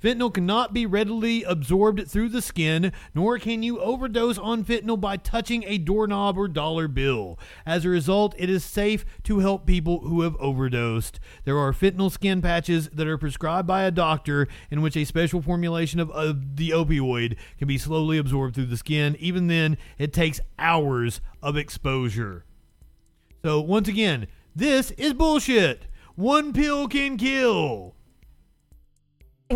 Fentanyl 0.01 0.34
cannot 0.34 0.73
be 0.73 0.85
readily 0.85 1.43
absorbed 1.43 2.07
through 2.07 2.30
the 2.30 2.41
skin, 2.41 2.93
nor 3.13 3.38
can 3.38 3.61
you 3.63 3.80
overdose 3.80 4.38
on 4.38 4.63
fentanyl 4.63 4.99
by 4.99 5.17
touching 5.17 5.63
a 5.65 5.77
doorknob 5.77 6.38
or 6.38 6.47
dollar 6.47 6.88
bill. 6.88 7.38
As 7.65 7.84
a 7.84 7.89
result, 7.89 8.34
it 8.38 8.49
is 8.49 8.63
safe 8.63 9.03
to 9.23 9.39
help 9.39 9.65
people 9.65 9.99
who 9.99 10.21
have 10.21 10.38
overdosed. 10.38 11.19
There 11.43 11.57
are 11.57 11.73
fentanyl 11.73 12.11
skin 12.11 12.41
patches 12.41 12.88
that 12.89 13.07
are 13.07 13.17
prescribed 13.17 13.67
by 13.67 13.84
a 13.84 13.91
doctor 13.91 14.47
in 14.71 14.81
which 14.81 14.95
a 14.95 15.03
special 15.03 15.41
formulation 15.41 15.99
of, 15.99 16.09
of 16.11 16.55
the 16.55 16.69
opioid 16.69 17.35
can 17.57 17.67
be 17.67 17.77
slowly 17.77 18.17
absorbed 18.17 18.55
through 18.55 18.67
the 18.67 18.77
skin. 18.77 19.17
Even 19.19 19.47
then, 19.47 19.77
it 19.97 20.13
takes 20.13 20.39
hours 20.57 21.19
of 21.43 21.57
exposure. 21.57 22.45
So, 23.43 23.59
once 23.59 23.88
again, 23.88 24.27
this 24.55 24.91
is 24.91 25.13
bullshit. 25.13 25.88
One 26.15 26.53
pill 26.53 26.88
can 26.88 27.17
kill. 27.17 27.95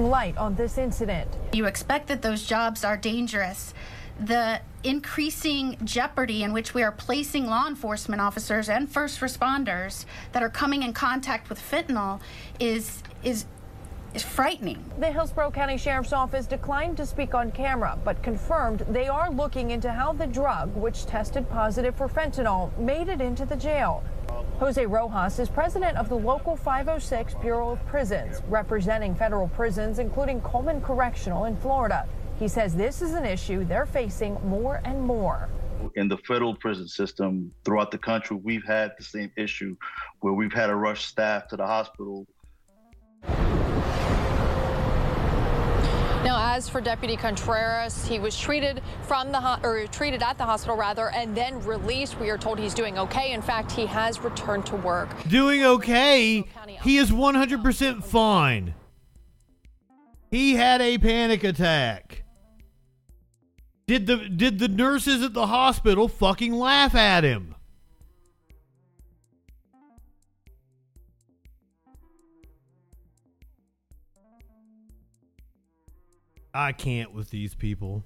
Light 0.01 0.35
on 0.37 0.55
this 0.55 0.79
incident. 0.79 1.29
You 1.53 1.67
expect 1.67 2.07
that 2.07 2.23
those 2.23 2.47
jobs 2.47 2.83
are 2.83 2.97
dangerous. 2.97 3.75
The 4.19 4.59
increasing 4.83 5.77
jeopardy 5.83 6.41
in 6.41 6.51
which 6.51 6.73
we 6.73 6.81
are 6.81 6.91
placing 6.91 7.45
law 7.45 7.67
enforcement 7.67 8.19
officers 8.19 8.69
and 8.69 8.89
first 8.89 9.19
responders 9.19 10.05
that 10.31 10.41
are 10.41 10.49
coming 10.49 10.81
in 10.81 10.93
contact 10.93 11.47
with 11.47 11.59
fentanyl 11.59 12.21
is 12.59 13.03
is 13.23 13.45
is 14.15 14.23
frightening. 14.23 14.83
The 14.97 15.11
Hillsborough 15.11 15.51
County 15.51 15.77
Sheriff's 15.77 16.13
Office 16.13 16.47
declined 16.47 16.97
to 16.97 17.05
speak 17.05 17.35
on 17.35 17.51
camera, 17.51 17.97
but 18.03 18.21
confirmed 18.23 18.85
they 18.89 19.07
are 19.07 19.29
looking 19.29 19.71
into 19.71 19.91
how 19.91 20.13
the 20.13 20.27
drug, 20.27 20.75
which 20.75 21.05
tested 21.05 21.47
positive 21.49 21.95
for 21.95 22.07
fentanyl, 22.07 22.75
made 22.79 23.09
it 23.09 23.21
into 23.21 23.45
the 23.45 23.55
jail. 23.55 24.03
Jose 24.59 24.85
Rojas 24.85 25.39
is 25.39 25.49
president 25.49 25.97
of 25.97 26.09
the 26.09 26.15
local 26.15 26.55
506 26.55 27.33
Bureau 27.41 27.71
of 27.71 27.85
Prisons, 27.85 28.41
representing 28.47 29.13
federal 29.15 29.47
prisons, 29.49 29.99
including 29.99 30.41
Coleman 30.41 30.81
Correctional 30.81 31.45
in 31.45 31.57
Florida. 31.57 32.07
He 32.39 32.47
says 32.47 32.75
this 32.75 33.01
is 33.01 33.13
an 33.13 33.25
issue 33.25 33.65
they're 33.65 33.85
facing 33.85 34.35
more 34.45 34.81
and 34.85 35.01
more. 35.01 35.49
in 35.95 36.07
the 36.07 36.17
federal 36.17 36.55
prison 36.55 36.87
system 36.87 37.51
throughout 37.65 37.91
the 37.91 37.97
country, 37.97 38.37
we've 38.41 38.63
had 38.65 38.93
the 38.97 39.03
same 39.03 39.31
issue 39.35 39.75
where 40.21 40.33
we've 40.33 40.53
had 40.53 40.67
to 40.67 40.75
rush 40.75 41.05
staff 41.05 41.47
to 41.49 41.57
the 41.57 41.65
hospital. 41.65 42.25
Now, 46.23 46.55
as 46.55 46.69
for 46.69 46.79
Deputy 46.79 47.17
Contreras, 47.17 48.07
he 48.07 48.17
was 48.17 48.39
treated 48.39 48.81
from 49.01 49.33
the 49.33 49.41
ho- 49.41 49.59
or 49.61 49.85
treated 49.87 50.23
at 50.23 50.37
the 50.37 50.45
hospital 50.45 50.77
rather, 50.77 51.09
and 51.09 51.35
then 51.35 51.61
released. 51.65 52.17
We 52.17 52.29
are 52.29 52.37
told 52.37 52.59
he's 52.59 52.73
doing 52.73 52.97
okay. 52.97 53.33
In 53.33 53.41
fact, 53.41 53.73
he 53.73 53.85
has 53.87 54.21
returned 54.21 54.65
to 54.67 54.77
work. 54.77 55.09
Doing 55.27 55.65
okay. 55.65 56.45
He 56.81 56.97
is 56.97 57.11
100% 57.11 58.05
fine. 58.05 58.73
He 60.31 60.55
had 60.55 60.81
a 60.81 60.97
panic 60.97 61.43
attack. 61.43 62.23
Did 63.85 64.07
the 64.07 64.29
did 64.29 64.59
the 64.59 64.69
nurses 64.69 65.21
at 65.21 65.33
the 65.33 65.47
hospital 65.47 66.07
fucking 66.07 66.53
laugh 66.53 66.95
at 66.95 67.25
him? 67.25 67.53
I 76.53 76.71
can't 76.71 77.13
with 77.13 77.29
these 77.29 77.55
people. 77.55 78.03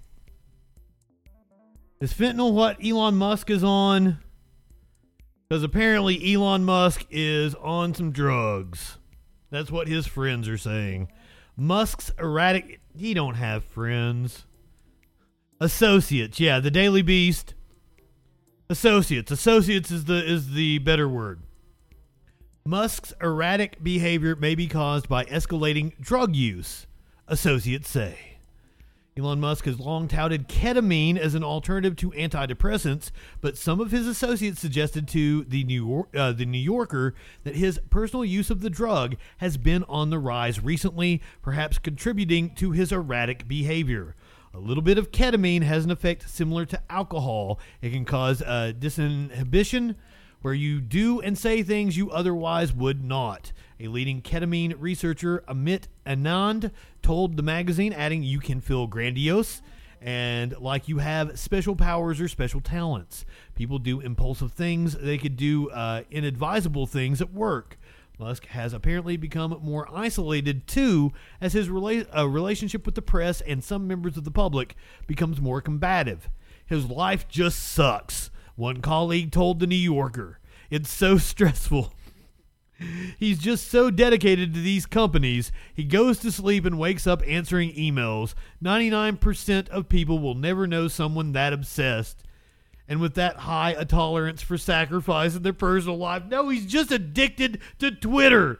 Is 1.99 2.13
fentanyl 2.13 2.53
what 2.53 2.77
Elon 2.83 3.15
Musk 3.15 3.49
is 3.49 3.63
on? 3.63 4.19
Because 5.49 5.63
apparently 5.63 6.33
Elon 6.33 6.63
Musk 6.63 7.05
is 7.09 7.55
on 7.55 7.93
some 7.93 8.11
drugs. 8.11 8.97
That's 9.49 9.71
what 9.71 9.87
his 9.87 10.05
friends 10.05 10.47
are 10.47 10.57
saying. 10.57 11.09
Musk's 11.55 12.11
erratic. 12.19 12.79
He 12.95 13.13
don't 13.13 13.35
have 13.35 13.63
friends. 13.63 14.45
Associates, 15.59 16.39
yeah, 16.39 16.59
the 16.59 16.69
Daily 16.69 17.01
Beast. 17.01 17.55
Associates, 18.69 19.31
associates 19.31 19.89
is 19.91 20.05
the 20.05 20.23
is 20.23 20.51
the 20.51 20.77
better 20.79 21.07
word. 21.07 21.41
Musk's 22.65 23.13
erratic 23.21 23.81
behavior 23.81 24.35
may 24.35 24.53
be 24.53 24.67
caused 24.67 25.07
by 25.07 25.23
escalating 25.25 25.97
drug 26.01 26.35
use, 26.35 26.85
associates 27.27 27.89
say. 27.89 28.36
Elon 29.17 29.39
Musk 29.39 29.65
has 29.65 29.79
long 29.79 30.07
touted 30.07 30.47
ketamine 30.47 31.17
as 31.17 31.33
an 31.33 31.43
alternative 31.43 31.95
to 31.95 32.11
antidepressants, 32.11 33.11
but 33.41 33.57
some 33.57 33.79
of 33.79 33.91
his 33.91 34.05
associates 34.05 34.59
suggested 34.59 35.07
to 35.07 35.43
the 35.45 35.63
New, 35.63 35.85
York, 35.87 36.15
uh, 36.15 36.31
the 36.31 36.45
New 36.45 36.59
Yorker 36.59 37.15
that 37.43 37.55
his 37.55 37.79
personal 37.89 38.23
use 38.23 38.49
of 38.49 38.61
the 38.61 38.69
drug 38.69 39.15
has 39.37 39.57
been 39.57 39.83
on 39.85 40.09
the 40.09 40.19
rise 40.19 40.63
recently, 40.63 41.21
perhaps 41.41 41.79
contributing 41.79 42.53
to 42.55 42.71
his 42.71 42.91
erratic 42.91 43.47
behavior. 43.47 44.15
A 44.53 44.59
little 44.59 44.83
bit 44.83 44.97
of 44.97 45.11
ketamine 45.11 45.63
has 45.63 45.85
an 45.85 45.91
effect 45.91 46.29
similar 46.29 46.65
to 46.65 46.81
alcohol. 46.89 47.59
It 47.81 47.91
can 47.91 48.05
cause 48.05 48.41
disinhibition, 48.41 49.95
where 50.41 50.53
you 50.53 50.79
do 50.79 51.19
and 51.19 51.37
say 51.37 51.63
things 51.63 51.97
you 51.97 52.11
otherwise 52.11 52.73
would 52.73 53.03
not. 53.03 53.51
A 53.79 53.87
leading 53.87 54.21
ketamine 54.21 54.75
researcher, 54.79 55.43
Amit 55.47 55.83
Anand, 56.05 56.71
told 57.01 57.37
the 57.37 57.43
magazine, 57.43 57.93
adding, 57.93 58.23
You 58.23 58.39
can 58.39 58.59
feel 58.59 58.87
grandiose 58.87 59.61
and 60.01 60.55
like 60.59 60.87
you 60.87 60.99
have 60.99 61.39
special 61.39 61.75
powers 61.75 62.21
or 62.21 62.27
special 62.27 62.61
talents. 62.61 63.25
People 63.55 63.79
do 63.79 63.99
impulsive 63.99 64.51
things, 64.51 64.93
they 64.93 65.17
could 65.17 65.35
do 65.35 65.69
uh, 65.71 66.03
inadvisable 66.11 66.87
things 66.87 67.21
at 67.21 67.33
work. 67.33 67.77
Musk 68.19 68.47
has 68.47 68.73
apparently 68.73 69.15
become 69.15 69.59
more 69.61 69.87
isolated 69.93 70.67
too, 70.67 71.13
as 71.39 71.53
his 71.53 71.69
rela- 71.69 72.07
uh, 72.15 72.27
relationship 72.27 72.85
with 72.85 72.95
the 72.95 73.01
press 73.01 73.41
and 73.41 73.63
some 73.63 73.87
members 73.87 74.17
of 74.17 74.23
the 74.23 74.31
public 74.31 74.75
becomes 75.05 75.39
more 75.39 75.61
combative. 75.61 76.29
His 76.65 76.89
life 76.89 77.27
just 77.27 77.59
sucks, 77.59 78.31
one 78.55 78.81
colleague 78.81 79.31
told 79.31 79.59
The 79.59 79.67
New 79.67 79.75
Yorker. 79.75 80.39
It's 80.69 80.91
so 80.91 81.17
stressful. 81.19 81.93
He's 83.17 83.39
just 83.39 83.69
so 83.69 83.89
dedicated 83.89 84.53
to 84.53 84.61
these 84.61 84.85
companies. 84.85 85.51
He 85.73 85.83
goes 85.83 86.19
to 86.19 86.31
sleep 86.31 86.65
and 86.65 86.77
wakes 86.77 87.07
up 87.07 87.23
answering 87.25 87.73
emails. 87.73 88.35
99% 88.63 89.69
of 89.69 89.89
people 89.89 90.19
will 90.19 90.35
never 90.35 90.67
know 90.67 90.87
someone 90.87 91.31
that 91.31 91.53
obsessed 91.53 92.23
and 92.87 93.01
with 93.01 93.15
that 93.15 93.37
high 93.37 93.71
a 93.71 93.85
tolerance 93.85 94.41
for 94.41 94.57
sacrifice 94.57 95.35
in 95.35 95.43
their 95.43 95.53
personal 95.53 95.97
life. 95.97 96.23
No, 96.27 96.49
he's 96.49 96.65
just 96.65 96.91
addicted 96.91 97.59
to 97.79 97.91
Twitter. 97.91 98.59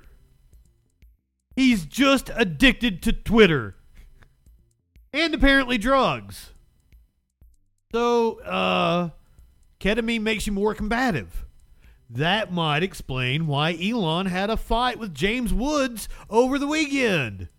He's 1.55 1.85
just 1.85 2.29
addicted 2.35 3.01
to 3.03 3.13
Twitter. 3.13 3.75
And 5.13 5.33
apparently 5.33 5.77
drugs. 5.77 6.51
So, 7.91 8.39
uh, 8.41 9.09
ketamine 9.79 10.21
makes 10.21 10.45
you 10.45 10.53
more 10.53 10.75
combative. 10.75 11.46
That 12.09 12.53
might 12.53 12.83
explain 12.83 13.47
why 13.47 13.77
Elon 13.81 14.27
had 14.27 14.49
a 14.49 14.57
fight 14.57 14.97
with 14.97 15.13
James 15.13 15.53
Woods 15.53 16.07
over 16.29 16.57
the 16.57 16.67
weekend. 16.67 17.49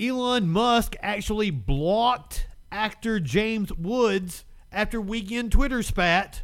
Elon 0.00 0.48
Musk 0.48 0.94
actually 1.00 1.50
blocked 1.50 2.46
actor 2.72 3.20
James 3.20 3.72
Woods 3.72 4.44
after 4.72 5.00
weekend 5.00 5.52
Twitter 5.52 5.82
spat 5.82 6.42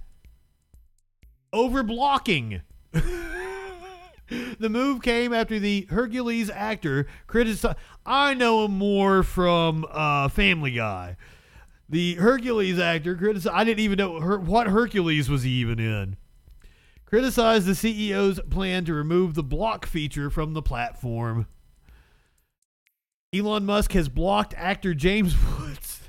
over 1.52 1.82
blocking. 1.82 2.62
the 2.92 4.68
move 4.68 5.02
came 5.02 5.32
after 5.32 5.58
the 5.58 5.86
Hercules 5.90 6.50
actor 6.50 7.06
criticized. 7.26 7.76
I 8.04 8.34
know 8.34 8.64
him 8.64 8.72
more 8.72 9.22
from 9.22 9.86
uh, 9.90 10.28
Family 10.28 10.72
Guy. 10.72 11.16
The 11.92 12.14
Hercules 12.14 12.78
actor 12.78 13.14
criticized. 13.14 13.54
I 13.54 13.64
didn't 13.64 13.80
even 13.80 13.98
know 13.98 14.18
her, 14.18 14.38
what 14.38 14.66
Hercules 14.66 15.28
was 15.28 15.42
he 15.42 15.50
even 15.50 15.78
in. 15.78 16.16
Criticized 17.04 17.66
the 17.66 17.72
CEO's 17.72 18.40
plan 18.48 18.86
to 18.86 18.94
remove 18.94 19.34
the 19.34 19.42
block 19.42 19.84
feature 19.84 20.30
from 20.30 20.54
the 20.54 20.62
platform. 20.62 21.46
Elon 23.34 23.66
Musk 23.66 23.92
has 23.92 24.08
blocked 24.08 24.54
actor 24.56 24.94
James 24.94 25.36
Woods 25.58 26.00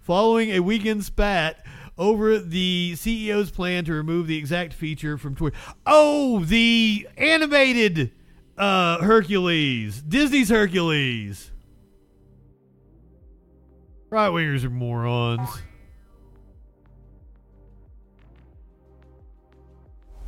following 0.00 0.50
a 0.50 0.58
weekend 0.58 1.04
spat 1.04 1.64
over 1.96 2.36
the 2.36 2.94
CEO's 2.96 3.52
plan 3.52 3.84
to 3.84 3.92
remove 3.92 4.26
the 4.26 4.36
exact 4.36 4.72
feature 4.72 5.16
from 5.16 5.36
Twitter. 5.36 5.56
Oh, 5.86 6.40
the 6.40 7.06
animated 7.16 8.10
uh, 8.56 9.00
Hercules, 9.00 10.02
Disney's 10.02 10.48
Hercules. 10.48 11.52
Right 14.10 14.30
wingers 14.30 14.64
are 14.64 14.70
morons. 14.70 15.48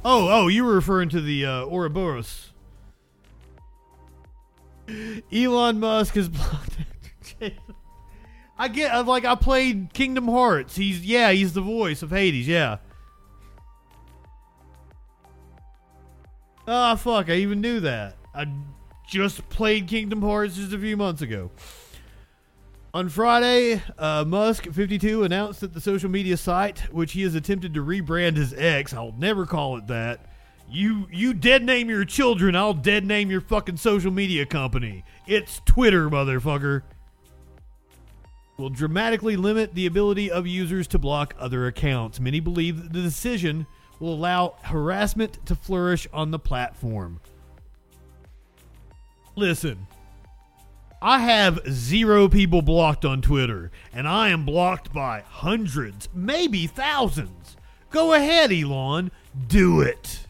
Oh, 0.04 0.28
oh, 0.30 0.48
you 0.48 0.64
were 0.64 0.74
referring 0.74 1.08
to 1.10 1.20
the 1.20 1.44
uh, 1.44 1.66
Ouroboros. 1.66 2.52
Elon 5.32 5.78
Musk 5.80 6.14
has 6.14 6.28
blocked. 6.30 6.76
I 8.58 8.68
get 8.68 8.92
I'm 8.92 9.06
like 9.06 9.24
I 9.24 9.34
played 9.36 9.94
Kingdom 9.94 10.28
Hearts. 10.28 10.76
He's 10.76 11.04
yeah, 11.04 11.30
he's 11.32 11.54
the 11.54 11.62
voice 11.62 12.02
of 12.02 12.10
Hades. 12.10 12.46
Yeah. 12.46 12.78
Ah, 16.68 16.94
fuck! 16.94 17.30
I 17.30 17.36
even 17.36 17.62
knew 17.62 17.80
that. 17.80 18.16
I 18.34 18.46
just 19.08 19.48
played 19.48 19.86
Kingdom 19.88 20.20
Hearts 20.20 20.56
just 20.56 20.74
a 20.74 20.78
few 20.78 20.96
months 20.96 21.22
ago. 21.22 21.50
On 22.92 23.08
Friday, 23.08 23.80
uh, 23.98 24.24
Musk 24.26 24.64
52 24.64 25.22
announced 25.22 25.60
that 25.60 25.72
the 25.72 25.80
social 25.80 26.10
media 26.10 26.36
site, 26.36 26.80
which 26.92 27.12
he 27.12 27.22
has 27.22 27.36
attempted 27.36 27.72
to 27.74 27.84
rebrand 27.84 28.36
as 28.36 28.52
X, 28.52 28.92
I'll 28.92 29.14
never 29.16 29.46
call 29.46 29.76
it 29.76 29.86
that. 29.86 30.26
You 30.68 31.06
you 31.10 31.32
dead 31.32 31.64
name 31.64 31.88
your 31.88 32.04
children, 32.04 32.56
I'll 32.56 32.74
dead 32.74 33.04
name 33.04 33.30
your 33.30 33.40
fucking 33.40 33.76
social 33.76 34.10
media 34.10 34.44
company. 34.44 35.04
It's 35.28 35.60
Twitter, 35.66 36.10
motherfucker. 36.10 36.82
Will 38.56 38.70
dramatically 38.70 39.36
limit 39.36 39.74
the 39.74 39.86
ability 39.86 40.28
of 40.30 40.48
users 40.48 40.88
to 40.88 40.98
block 40.98 41.34
other 41.38 41.68
accounts. 41.68 42.18
Many 42.18 42.40
believe 42.40 42.82
that 42.82 42.92
the 42.92 43.02
decision 43.02 43.66
will 44.00 44.14
allow 44.14 44.56
harassment 44.62 45.44
to 45.46 45.54
flourish 45.54 46.08
on 46.12 46.32
the 46.32 46.38
platform. 46.38 47.20
Listen, 49.36 49.86
I 51.02 51.20
have 51.20 51.60
zero 51.70 52.28
people 52.28 52.60
blocked 52.60 53.06
on 53.06 53.22
Twitter, 53.22 53.70
and 53.92 54.06
I 54.06 54.28
am 54.28 54.44
blocked 54.44 54.92
by 54.92 55.22
hundreds, 55.26 56.10
maybe 56.14 56.66
thousands. 56.66 57.56
Go 57.90 58.12
ahead, 58.12 58.52
Elon. 58.52 59.10
Do 59.46 59.80
it. 59.80 60.26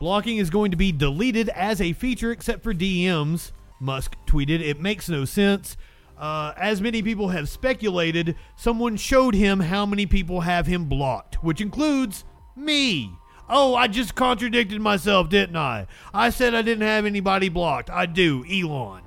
Blocking 0.00 0.38
is 0.38 0.50
going 0.50 0.72
to 0.72 0.76
be 0.76 0.90
deleted 0.90 1.48
as 1.50 1.80
a 1.80 1.92
feature 1.92 2.32
except 2.32 2.64
for 2.64 2.74
DMs, 2.74 3.52
Musk 3.78 4.16
tweeted. 4.26 4.60
It 4.60 4.80
makes 4.80 5.08
no 5.08 5.24
sense. 5.24 5.76
Uh, 6.18 6.52
as 6.56 6.80
many 6.80 7.00
people 7.00 7.28
have 7.28 7.48
speculated, 7.48 8.34
someone 8.56 8.96
showed 8.96 9.34
him 9.34 9.60
how 9.60 9.86
many 9.86 10.06
people 10.06 10.40
have 10.40 10.66
him 10.66 10.86
blocked, 10.86 11.36
which 11.36 11.60
includes 11.60 12.24
Me. 12.56 13.12
Oh, 13.48 13.74
I 13.74 13.86
just 13.88 14.14
contradicted 14.14 14.80
myself, 14.80 15.28
didn't 15.28 15.56
I? 15.56 15.86
I 16.12 16.30
said 16.30 16.54
I 16.54 16.62
didn't 16.62 16.86
have 16.86 17.06
anybody 17.06 17.48
blocked. 17.48 17.90
I 17.90 18.06
do, 18.06 18.44
Elon. 18.50 19.03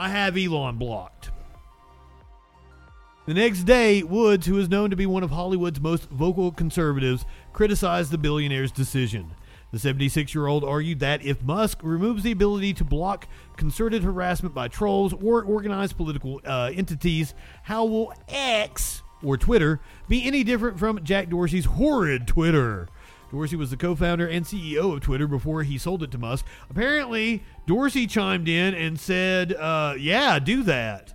I 0.00 0.08
have 0.08 0.38
Elon 0.38 0.78
blocked. 0.78 1.30
The 3.26 3.34
next 3.34 3.64
day, 3.64 4.02
Woods, 4.02 4.46
who 4.46 4.56
is 4.56 4.70
known 4.70 4.88
to 4.88 4.96
be 4.96 5.04
one 5.04 5.22
of 5.22 5.30
Hollywood's 5.30 5.78
most 5.78 6.08
vocal 6.08 6.52
conservatives, 6.52 7.26
criticized 7.52 8.10
the 8.10 8.16
billionaire's 8.16 8.72
decision. 8.72 9.32
The 9.72 9.78
76 9.78 10.34
year 10.34 10.46
old 10.46 10.64
argued 10.64 11.00
that 11.00 11.22
if 11.22 11.42
Musk 11.42 11.80
removes 11.82 12.22
the 12.22 12.32
ability 12.32 12.72
to 12.74 12.84
block 12.84 13.28
concerted 13.58 14.02
harassment 14.02 14.54
by 14.54 14.68
trolls 14.68 15.12
or 15.12 15.44
organized 15.44 15.98
political 15.98 16.40
uh, 16.46 16.70
entities, 16.74 17.34
how 17.64 17.84
will 17.84 18.14
X, 18.26 19.02
or 19.22 19.36
Twitter, 19.36 19.80
be 20.08 20.24
any 20.24 20.42
different 20.44 20.78
from 20.78 21.04
Jack 21.04 21.28
Dorsey's 21.28 21.66
horrid 21.66 22.26
Twitter? 22.26 22.88
Dorsey 23.30 23.56
was 23.56 23.70
the 23.70 23.76
co 23.76 23.94
founder 23.94 24.26
and 24.26 24.44
CEO 24.44 24.94
of 24.94 25.00
Twitter 25.00 25.26
before 25.26 25.62
he 25.62 25.78
sold 25.78 26.02
it 26.02 26.10
to 26.12 26.18
Musk. 26.18 26.44
Apparently, 26.68 27.42
Dorsey 27.66 28.06
chimed 28.06 28.48
in 28.48 28.74
and 28.74 28.98
said, 28.98 29.52
uh, 29.54 29.94
Yeah, 29.98 30.38
do 30.38 30.62
that. 30.64 31.14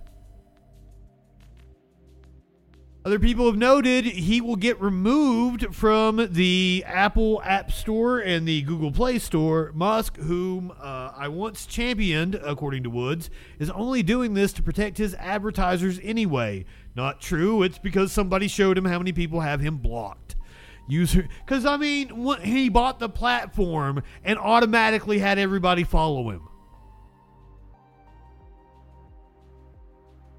Other 3.04 3.20
people 3.20 3.46
have 3.46 3.56
noted 3.56 4.04
he 4.04 4.40
will 4.40 4.56
get 4.56 4.80
removed 4.80 5.72
from 5.72 6.26
the 6.32 6.82
Apple 6.88 7.40
App 7.44 7.70
Store 7.70 8.18
and 8.18 8.48
the 8.48 8.62
Google 8.62 8.90
Play 8.90 9.20
Store. 9.20 9.70
Musk, 9.76 10.16
whom 10.16 10.72
uh, 10.72 11.12
I 11.16 11.28
once 11.28 11.66
championed, 11.66 12.34
according 12.34 12.82
to 12.82 12.90
Woods, 12.90 13.30
is 13.60 13.70
only 13.70 14.02
doing 14.02 14.34
this 14.34 14.52
to 14.54 14.62
protect 14.62 14.98
his 14.98 15.14
advertisers 15.20 16.00
anyway. 16.02 16.64
Not 16.96 17.20
true. 17.20 17.62
It's 17.62 17.78
because 17.78 18.10
somebody 18.10 18.48
showed 18.48 18.76
him 18.76 18.86
how 18.86 18.98
many 18.98 19.12
people 19.12 19.38
have 19.38 19.60
him 19.60 19.76
blocked. 19.76 20.35
User, 20.88 21.28
because 21.44 21.66
I 21.66 21.76
mean, 21.76 22.38
he 22.42 22.68
bought 22.68 23.00
the 23.00 23.08
platform 23.08 24.02
and 24.24 24.38
automatically 24.38 25.18
had 25.18 25.38
everybody 25.38 25.82
follow 25.82 26.30
him. 26.30 26.48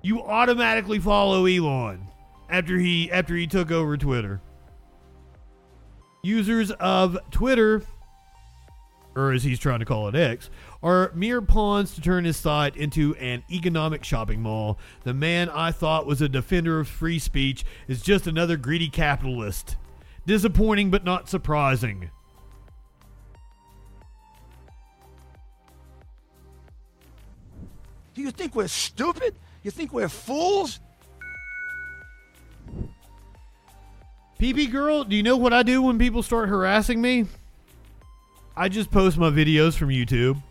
You 0.02 0.22
automatically 0.22 1.00
follow 1.00 1.46
Elon 1.46 2.08
after 2.50 2.78
he 2.78 3.12
after 3.12 3.36
he 3.36 3.46
took 3.46 3.72
over 3.72 3.98
Twitter. 3.98 4.42
Users 6.24 6.72
of 6.72 7.18
Twitter, 7.30 7.84
or 9.16 9.34
as 9.34 9.44
he's 9.44 9.60
trying 9.60 9.80
to 9.80 9.86
call 9.86 10.08
it 10.08 10.16
X, 10.16 10.50
are 10.82 11.12
mere 11.14 11.42
pawns 11.42 11.94
to 11.96 12.02
turn 12.02 12.24
his 12.24 12.38
site 12.38 12.78
into 12.78 13.16
an 13.16 13.44
economic 13.52 14.06
shopping 14.06 14.42
mall. 14.42 14.80
The 15.04 15.14
man 15.14 15.50
I 15.50 15.72
thought 15.72 16.06
was 16.06 16.22
a 16.22 16.30
defender 16.30 16.80
of 16.80 16.88
free 16.88 17.20
speech 17.20 17.66
is 17.90 18.02
just 18.02 18.28
another 18.28 18.56
greedy 18.56 18.90
capitalist. 18.90 19.76
Disappointing 20.28 20.92
but 20.92 21.06
not 21.06 21.30
surprising. 21.30 22.12
Do 28.14 28.22
you 28.22 28.32
think 28.32 28.54
we're 28.54 28.68
stupid? 28.68 29.36
You 29.64 29.72
think 29.72 29.94
we're 29.94 30.10
fools? 30.10 30.82
PB 34.38 34.70
girl, 34.70 35.06
do 35.06 35.16
you 35.16 35.24
know 35.24 35.38
what 35.38 35.54
I 35.54 35.64
do 35.64 35.82
when 35.82 35.98
people 35.98 36.22
start 36.22 36.50
harassing 36.50 37.02
me? 37.02 37.26
I 38.56 38.68
just 38.68 38.92
post 38.92 39.18
my 39.18 39.30
videos 39.30 39.76
from 39.76 39.90
YouTube. 39.90 40.44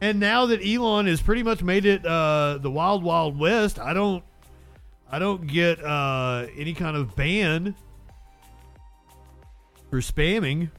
And 0.00 0.18
now 0.18 0.46
that 0.46 0.64
Elon 0.64 1.06
has 1.06 1.20
pretty 1.20 1.42
much 1.42 1.62
made 1.62 1.84
it 1.84 2.06
uh, 2.06 2.58
the 2.62 2.70
wild 2.70 3.02
wild 3.02 3.38
west, 3.38 3.78
I 3.78 3.92
don't 3.92 4.24
I 5.10 5.18
don't 5.18 5.46
get 5.46 5.82
uh, 5.82 6.46
any 6.56 6.74
kind 6.74 6.96
of 6.96 7.16
ban 7.16 7.74
for 9.90 10.00
spamming. 10.00 10.70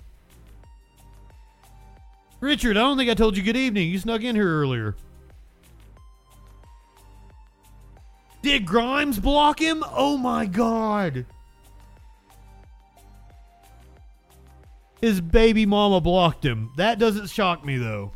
Richard, 2.39 2.77
I 2.77 2.81
don't 2.81 2.97
think 2.97 3.09
I 3.09 3.15
told 3.15 3.35
you 3.35 3.43
good 3.43 3.57
evening. 3.57 3.89
You 3.89 3.99
snuck 3.99 4.21
in 4.21 4.35
here 4.35 4.47
earlier. 4.47 4.95
Did 8.41 8.65
Grimes 8.65 9.19
block 9.19 9.59
him? 9.59 9.83
Oh 9.91 10.15
my 10.15 10.45
god. 10.45 11.25
His 15.01 15.19
baby 15.21 15.65
mama 15.65 15.99
blocked 15.99 16.45
him. 16.45 16.71
That 16.77 16.99
doesn't 16.99 17.29
shock 17.29 17.65
me 17.65 17.77
though. 17.77 18.11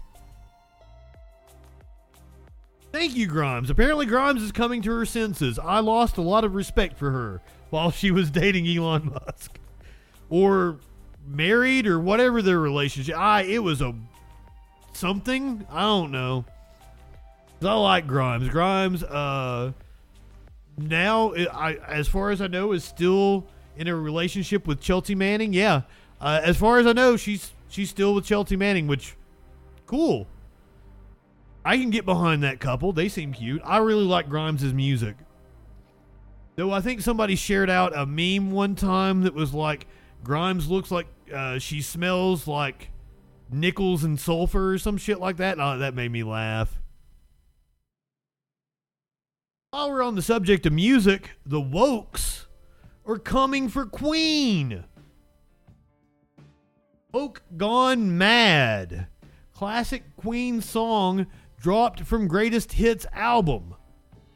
Thank 2.94 3.16
you, 3.16 3.26
Grimes. 3.26 3.72
Apparently, 3.72 4.06
Grimes 4.06 4.44
is 4.44 4.52
coming 4.52 4.84
to 4.84 4.92
her 4.92 5.06
senses. 5.06 5.58
I 5.58 5.80
lost 5.80 6.18
a 6.18 6.22
lot 6.22 6.44
of 6.44 6.54
respect 6.54 6.96
for 7.00 7.10
her 7.10 7.42
while 7.72 7.90
she 7.90 8.12
was 8.12 8.30
dating 8.30 8.68
Elon 8.68 9.12
Musk. 9.26 9.58
Or 10.30 10.78
married 11.28 11.88
or 11.88 12.00
whatever 12.00 12.44
their 12.44 12.60
relationship. 12.60 13.18
I 13.18 13.42
it 13.42 13.64
was 13.64 13.82
a 13.82 13.96
something. 14.94 15.66
I 15.72 15.82
don't 15.82 16.12
know. 16.12 16.46
I 17.64 17.74
like 17.74 18.06
Grimes. 18.06 18.48
Grimes, 18.50 19.04
uh, 19.04 19.72
now, 20.78 21.34
I, 21.34 21.76
as 21.88 22.08
far 22.08 22.30
as 22.30 22.42
I 22.42 22.48
know, 22.48 22.74
is 22.74 22.84
still 22.84 23.48
in 23.76 23.88
a 23.88 23.96
relationship 23.96 24.68
with 24.68 24.82
Chelsea 24.82 25.16
Manning. 25.16 25.54
Yeah, 25.54 25.82
uh, 26.22 26.42
as 26.44 26.58
far 26.58 26.78
as 26.80 26.86
I 26.86 26.94
know, 26.94 27.18
she's 27.18 27.54
she's 27.70 27.90
still 27.90 28.14
with 28.14 28.26
Chelsea 28.26 28.56
Manning, 28.56 28.86
which 28.86 29.16
cool. 29.88 30.28
I 31.66 31.78
can 31.78 31.90
get 31.90 32.06
behind 32.06 32.44
that 32.44 32.60
couple. 32.60 32.92
They 32.92 33.10
seem 33.10 33.34
cute. 33.34 33.62
I 33.64 33.78
really 33.78 34.04
like 34.04 34.30
Grimes' 34.30 34.74
music. 34.74 35.16
Though 36.56 36.72
I 36.72 36.82
think 36.82 37.02
somebody 37.02 37.36
shared 37.36 37.70
out 37.70 37.98
a 37.98 38.06
meme 38.06 38.52
one 38.52 38.76
time 38.76 39.24
that 39.24 39.34
was 39.34 39.54
like 39.54 39.88
Grimes 40.24 40.70
looks 40.70 40.92
like 40.92 41.08
uh, 41.34 41.58
she 41.58 41.82
smells 41.82 42.48
like 42.48 42.92
nickels 43.52 44.04
and 44.04 44.20
sulfur 44.20 44.74
or 44.74 44.78
some 44.78 44.98
shit 44.98 45.20
like 45.20 45.38
that. 45.38 45.60
Oh, 45.60 45.78
that 45.80 45.96
made 45.96 46.12
me 46.12 46.24
laugh. 46.24 46.80
While 49.72 49.90
we're 49.90 50.04
on 50.04 50.16
the 50.16 50.22
subject 50.22 50.66
of 50.68 50.74
music, 50.74 51.32
the 51.46 51.62
Wokes 51.62 52.46
are 53.08 53.18
coming 53.18 53.70
for 53.70 53.86
Queen. 53.86 54.84
Woke 57.12 57.42
Gone 57.58 58.18
Mad. 58.18 59.08
Classic 59.54 60.04
Queen 60.16 60.62
song 60.62 61.26
dropped 61.64 62.02
from 62.02 62.28
Greatest 62.28 62.74
Hits 62.74 63.06
album. 63.14 63.74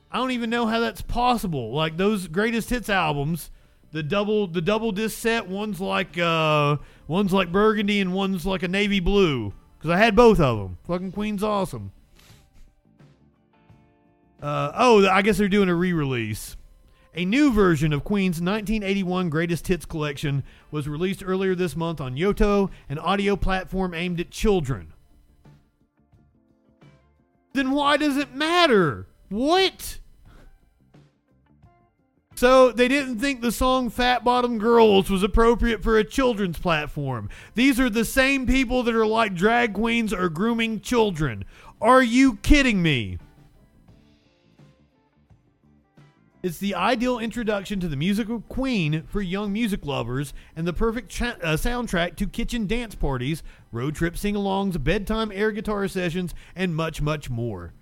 I 0.09 0.17
don't 0.17 0.31
even 0.31 0.49
know 0.49 0.65
how 0.65 0.79
that's 0.79 1.01
possible. 1.01 1.73
Like 1.73 1.97
those 1.97 2.29
Greatest 2.29 2.69
Hits 2.69 2.89
albums, 2.89 3.51
the 3.91 4.01
double 4.01 4.47
the 4.47 4.61
double 4.61 4.93
disc 4.93 5.19
set, 5.19 5.45
one's 5.45 5.81
like 5.81 6.17
uh 6.17 6.77
one's 7.05 7.33
like 7.33 7.51
burgundy 7.51 7.99
and 7.99 8.13
one's 8.13 8.45
like 8.45 8.63
a 8.63 8.69
navy 8.69 9.01
blue. 9.01 9.53
Cause 9.79 9.91
I 9.91 9.97
had 9.97 10.15
both 10.15 10.39
of 10.39 10.57
them. 10.57 10.77
Fucking 10.87 11.11
Queen's 11.11 11.43
awesome. 11.43 11.91
Uh, 14.41 14.71
oh, 14.75 15.07
I 15.07 15.21
guess 15.21 15.37
they're 15.37 15.49
doing 15.49 15.69
a 15.69 15.75
re 15.75 15.91
release. 15.91 16.55
A 17.13 17.25
new 17.25 17.51
version 17.51 17.91
of 17.91 18.05
Queen's 18.05 18.39
1981 18.39 19.29
Greatest 19.29 19.67
Hits 19.67 19.85
collection 19.85 20.43
was 20.71 20.87
released 20.87 21.23
earlier 21.25 21.55
this 21.55 21.75
month 21.75 21.99
on 21.99 22.15
Yoto, 22.15 22.69
an 22.87 22.99
audio 22.99 23.35
platform 23.35 23.93
aimed 23.93 24.19
at 24.21 24.31
children. 24.31 24.93
Then 27.53 27.71
why 27.71 27.97
does 27.97 28.17
it 28.17 28.35
matter? 28.35 29.07
What? 29.29 29.99
So 32.35 32.71
they 32.71 32.87
didn't 32.87 33.17
think 33.17 33.41
the 33.41 33.51
song 33.51 33.89
Fat 33.89 34.23
Bottom 34.23 34.59
Girls 34.59 35.09
was 35.09 35.23
appropriate 35.23 35.81
for 35.81 35.97
a 35.97 36.03
children's 36.03 36.59
platform. 36.59 37.29
These 37.55 37.79
are 37.79 37.89
the 37.89 38.05
same 38.05 38.45
people 38.45 38.83
that 38.83 38.93
are 38.93 39.07
like 39.07 39.33
drag 39.33 39.73
queens 39.73 40.13
or 40.13 40.29
grooming 40.29 40.81
children. 40.81 41.45
Are 41.81 42.03
you 42.03 42.35
kidding 42.37 42.83
me? 42.83 43.17
It's 46.47 46.59
the 46.59 46.75
ideal 46.75 47.19
introduction 47.19 47.81
to 47.81 47.89
the 47.89 47.97
music 47.97 48.29
of 48.29 48.47
Queen 48.47 49.03
for 49.09 49.19
young 49.19 49.51
music 49.51 49.85
lovers 49.85 50.33
and 50.55 50.65
the 50.65 50.71
perfect 50.71 51.09
cha- 51.09 51.35
uh, 51.43 51.57
soundtrack 51.57 52.15
to 52.15 52.25
kitchen 52.25 52.67
dance 52.67 52.95
parties, 52.95 53.43
road 53.73 53.95
trip 53.95 54.17
sing 54.17 54.33
alongs, 54.33 54.81
bedtime 54.81 55.29
air 55.33 55.51
guitar 55.51 55.89
sessions, 55.89 56.33
and 56.55 56.73
much, 56.73 57.01
much 57.01 57.29
more. 57.29 57.73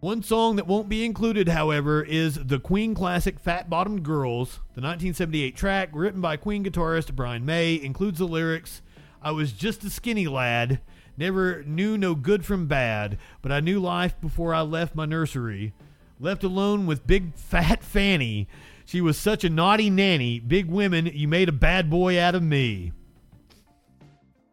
One 0.00 0.22
song 0.22 0.56
that 0.56 0.66
won't 0.66 0.88
be 0.88 1.04
included, 1.04 1.48
however, 1.48 2.02
is 2.02 2.36
the 2.36 2.58
Queen 2.58 2.94
classic 2.94 3.38
Fat 3.38 3.68
Bottomed 3.68 4.04
Girls. 4.04 4.54
The 4.72 4.80
1978 4.80 5.54
track, 5.54 5.90
written 5.92 6.22
by 6.22 6.38
Queen 6.38 6.64
guitarist 6.64 7.14
Brian 7.14 7.44
May, 7.44 7.74
includes 7.74 8.20
the 8.20 8.24
lyrics 8.24 8.80
I 9.20 9.32
was 9.32 9.52
just 9.52 9.84
a 9.84 9.90
skinny 9.90 10.26
lad, 10.28 10.80
never 11.18 11.62
knew 11.64 11.98
no 11.98 12.14
good 12.14 12.46
from 12.46 12.68
bad, 12.68 13.18
but 13.42 13.52
I 13.52 13.60
knew 13.60 13.80
life 13.80 14.18
before 14.18 14.54
I 14.54 14.62
left 14.62 14.94
my 14.94 15.04
nursery. 15.04 15.74
Left 16.20 16.44
alone 16.44 16.86
with 16.86 17.06
big 17.06 17.34
fat 17.34 17.82
Fanny. 17.82 18.48
She 18.86 19.00
was 19.00 19.18
such 19.18 19.44
a 19.44 19.50
naughty 19.50 19.90
nanny. 19.90 20.38
Big 20.38 20.66
women, 20.66 21.06
you 21.06 21.26
made 21.26 21.48
a 21.48 21.52
bad 21.52 21.90
boy 21.90 22.20
out 22.20 22.34
of 22.34 22.42
me. 22.42 22.92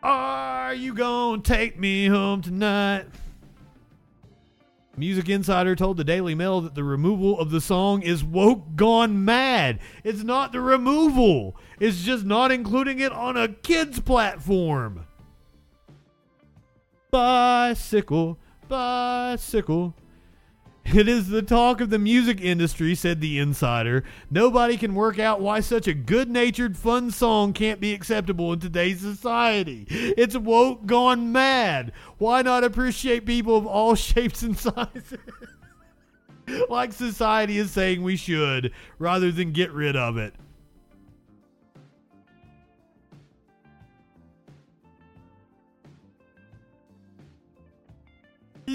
Are 0.02 0.74
you 0.74 0.94
gonna 0.96 1.42
take 1.42 1.78
me 1.78 2.08
home 2.08 2.42
tonight? 2.42 3.06
Music 4.98 5.30
Insider 5.30 5.76
told 5.76 5.98
the 5.98 6.04
Daily 6.04 6.36
Mail 6.36 6.62
that 6.62 6.76
the 6.76 6.84
removal 6.84 7.40
of 7.40 7.52
the 7.52 7.62
song 7.62 8.02
is 8.02 8.24
woke 8.24 8.76
gone 8.76 9.24
mad. 9.24 9.80
It's 10.04 10.24
not 10.24 10.52
the 10.52 10.62
removal, 10.62 11.56
it's 11.80 12.04
just 12.04 12.26
not 12.26 12.52
including 12.52 13.00
it 13.00 13.12
on 13.12 13.38
a 13.38 13.48
kid's 13.48 14.00
platform. 14.00 15.06
Bicycle, 17.10 18.40
bicycle. 18.68 19.94
It 20.86 21.08
is 21.08 21.30
the 21.30 21.42
talk 21.42 21.80
of 21.80 21.90
the 21.90 22.00
music 22.00 22.42
industry, 22.42 22.96
said 22.96 23.22
the 23.22 23.40
insider. 23.40 24.04
Nobody 24.30 24.76
can 24.78 24.94
work 24.94 25.20
out 25.20 25.40
why 25.40 25.62
such 25.62 25.88
a 25.88 25.94
good 25.94 26.30
natured, 26.30 26.76
fun 26.76 27.12
song 27.12 27.54
can't 27.54 27.80
be 27.80 27.94
acceptable 27.94 28.52
in 28.52 28.60
today's 28.60 29.00
society. 29.00 29.86
It's 29.90 30.36
woke 30.36 30.86
gone 30.86 31.32
mad. 31.32 31.94
Why 32.18 32.42
not 32.42 32.64
appreciate 32.64 33.26
people 33.26 33.56
of 33.56 33.66
all 33.66 33.96
shapes 33.96 34.42
and 34.42 34.58
sizes? 34.58 35.20
like 36.70 36.94
society 36.94 37.58
is 37.58 37.72
saying 37.72 38.02
we 38.04 38.16
should, 38.16 38.74
rather 39.00 39.32
than 39.32 39.52
get 39.52 39.72
rid 39.72 39.96
of 39.96 40.18
it. 40.18 40.34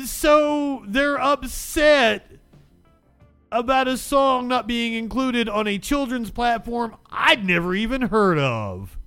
So 0.04 0.84
they're 0.86 1.20
upset 1.20 2.30
about 3.50 3.88
a 3.88 3.96
song 3.96 4.48
not 4.48 4.66
being 4.66 4.94
included 4.94 5.48
on 5.48 5.66
a 5.66 5.78
children's 5.78 6.30
platform 6.30 6.96
I'd 7.10 7.44
never 7.44 7.74
even 7.74 8.02
heard 8.02 8.38
of. 8.38 8.98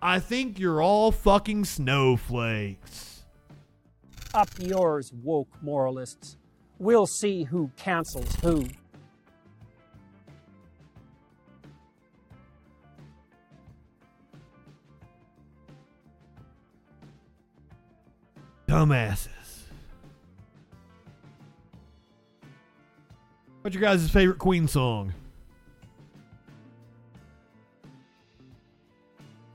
I 0.00 0.20
think 0.20 0.58
you're 0.58 0.82
all 0.82 1.12
fucking 1.12 1.64
snowflakes. 1.64 3.24
Up 4.34 4.48
yours, 4.58 5.12
woke 5.12 5.48
moralists. 5.62 6.36
We'll 6.78 7.06
see 7.06 7.44
who 7.44 7.70
cancels 7.76 8.34
who. 8.36 8.68
Dumbasses. 18.68 19.37
What's 23.68 23.76
your 23.76 23.82
guys' 23.82 24.08
favorite 24.08 24.38
Queen 24.38 24.66
song? 24.66 25.12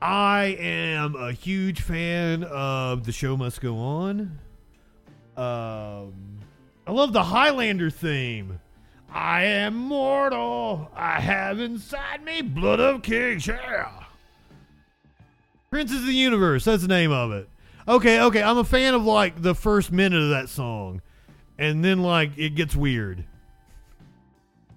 I 0.00 0.56
am 0.56 1.16
a 1.16 1.32
huge 1.32 1.80
fan 1.80 2.44
of 2.44 3.06
The 3.06 3.10
Show 3.10 3.36
Must 3.36 3.60
Go 3.60 3.76
On. 3.76 4.38
Um, 5.36 6.12
I 6.86 6.92
love 6.92 7.12
the 7.12 7.24
Highlander 7.24 7.90
theme. 7.90 8.60
I 9.12 9.46
am 9.46 9.74
mortal. 9.74 10.92
I 10.94 11.18
have 11.18 11.58
inside 11.58 12.22
me 12.22 12.40
blood 12.40 12.78
of 12.78 13.02
kings. 13.02 13.48
Yeah. 13.48 14.04
Princes 15.70 16.02
of 16.02 16.06
the 16.06 16.14
Universe. 16.14 16.66
That's 16.66 16.82
the 16.82 16.88
name 16.88 17.10
of 17.10 17.32
it. 17.32 17.48
Okay, 17.88 18.20
okay. 18.20 18.44
I'm 18.44 18.58
a 18.58 18.64
fan 18.64 18.94
of 18.94 19.04
like 19.04 19.42
the 19.42 19.56
first 19.56 19.90
minute 19.90 20.22
of 20.22 20.30
that 20.30 20.48
song, 20.48 21.02
and 21.58 21.84
then 21.84 22.00
like 22.00 22.38
it 22.38 22.50
gets 22.50 22.76
weird. 22.76 23.24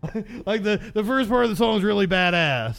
like 0.45 0.63
the 0.63 0.81
the 0.93 1.03
first 1.03 1.29
part 1.29 1.43
of 1.45 1.49
the 1.49 1.55
song 1.55 1.77
is 1.77 1.83
really 1.83 2.07
badass. 2.07 2.77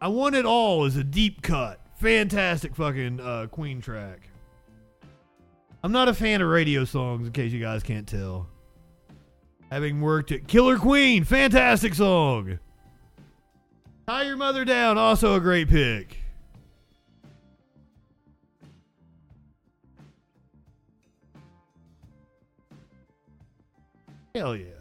I 0.00 0.08
want 0.08 0.34
it 0.34 0.46
all 0.46 0.86
is 0.86 0.96
a 0.96 1.04
deep 1.04 1.42
cut, 1.42 1.80
fantastic 1.96 2.74
fucking 2.74 3.20
uh, 3.20 3.46
Queen 3.50 3.80
track. 3.80 4.30
I'm 5.82 5.92
not 5.92 6.08
a 6.08 6.14
fan 6.14 6.40
of 6.42 6.48
radio 6.48 6.84
songs, 6.84 7.26
in 7.26 7.32
case 7.32 7.52
you 7.52 7.60
guys 7.60 7.82
can't 7.82 8.06
tell. 8.06 8.48
Having 9.70 10.00
worked 10.00 10.32
at 10.32 10.46
Killer 10.46 10.78
Queen, 10.78 11.24
fantastic 11.24 11.94
song. 11.94 12.58
Tie 14.06 14.22
Your 14.24 14.36
Mother 14.36 14.64
Down, 14.64 14.98
also 14.98 15.36
a 15.36 15.40
great 15.40 15.68
pick. 15.68 16.16
Hell 24.34 24.56
yeah. 24.56 24.79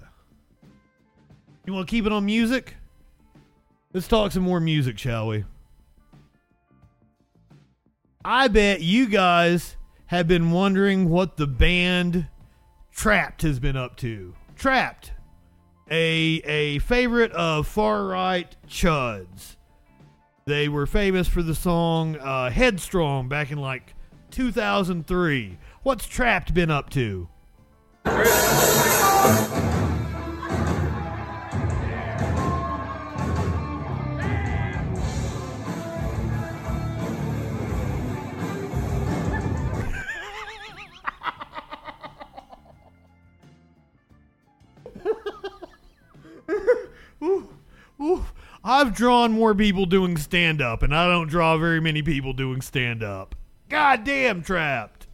You 1.70 1.74
want 1.74 1.88
to 1.88 1.92
keep 1.92 2.08
it 2.08 2.12
on 2.12 2.26
music? 2.26 2.78
Let's 3.94 4.08
talk 4.08 4.32
some 4.32 4.42
more 4.42 4.60
music, 4.60 4.98
shall 4.98 5.28
we? 5.28 5.46
I 8.26 8.48
bet 8.48 8.82
you 8.82 9.06
guys 9.06 9.78
have 10.08 10.28
been 10.28 10.50
wondering 10.50 11.10
what 11.10 11.38
the 11.38 11.46
band 11.46 12.26
Trapt 12.92 13.44
has 13.44 13.60
been 13.60 13.78
up 13.78 13.98
to. 13.98 14.34
Trapt, 14.58 15.12
a 15.92 16.42
a 16.44 16.80
favorite 16.80 17.34
of 17.34 17.68
far 17.68 18.06
right 18.06 18.56
chuds. 18.68 19.56
They 20.46 20.70
were 20.70 20.88
famous 20.88 21.28
for 21.28 21.44
the 21.44 21.54
song 21.54 22.18
uh, 22.18 22.50
"Headstrong" 22.50 23.30
back 23.30 23.52
in 23.52 23.60
like 23.60 23.94
2003. 24.32 25.60
What's 25.84 26.08
Trapt 26.08 26.52
been 26.52 26.72
up 26.72 26.90
to? 26.90 27.30
I've 48.70 48.94
drawn 48.94 49.32
more 49.32 49.56
people 49.56 49.88
doing 49.88 50.16
stand 50.16 50.62
up, 50.62 50.84
and 50.84 50.96
I 50.96 51.08
don't 51.08 51.28
draw 51.28 51.58
very 51.58 51.82
many 51.82 52.04
people 52.04 52.34
doing 52.34 52.62
stand 52.62 53.02
up. 53.02 53.34
Goddamn 53.68 54.44
Trapt. 54.44 55.08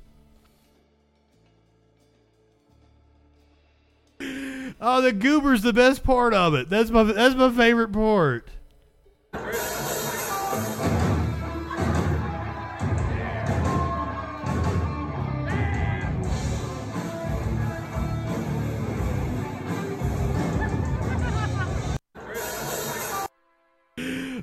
Oh, 4.82 5.02
the 5.02 5.14
goober's 5.14 5.62
the 5.62 5.72
best 5.72 6.04
part 6.04 6.34
of 6.34 6.54
it. 6.54 6.70
That's 6.70 6.90
my 6.90 7.04
that's 7.04 7.36
my 7.36 7.50
favorite 7.50 7.94
part. 7.94 8.50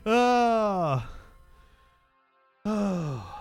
Ah. 0.05 1.11
Oh. 2.65 3.29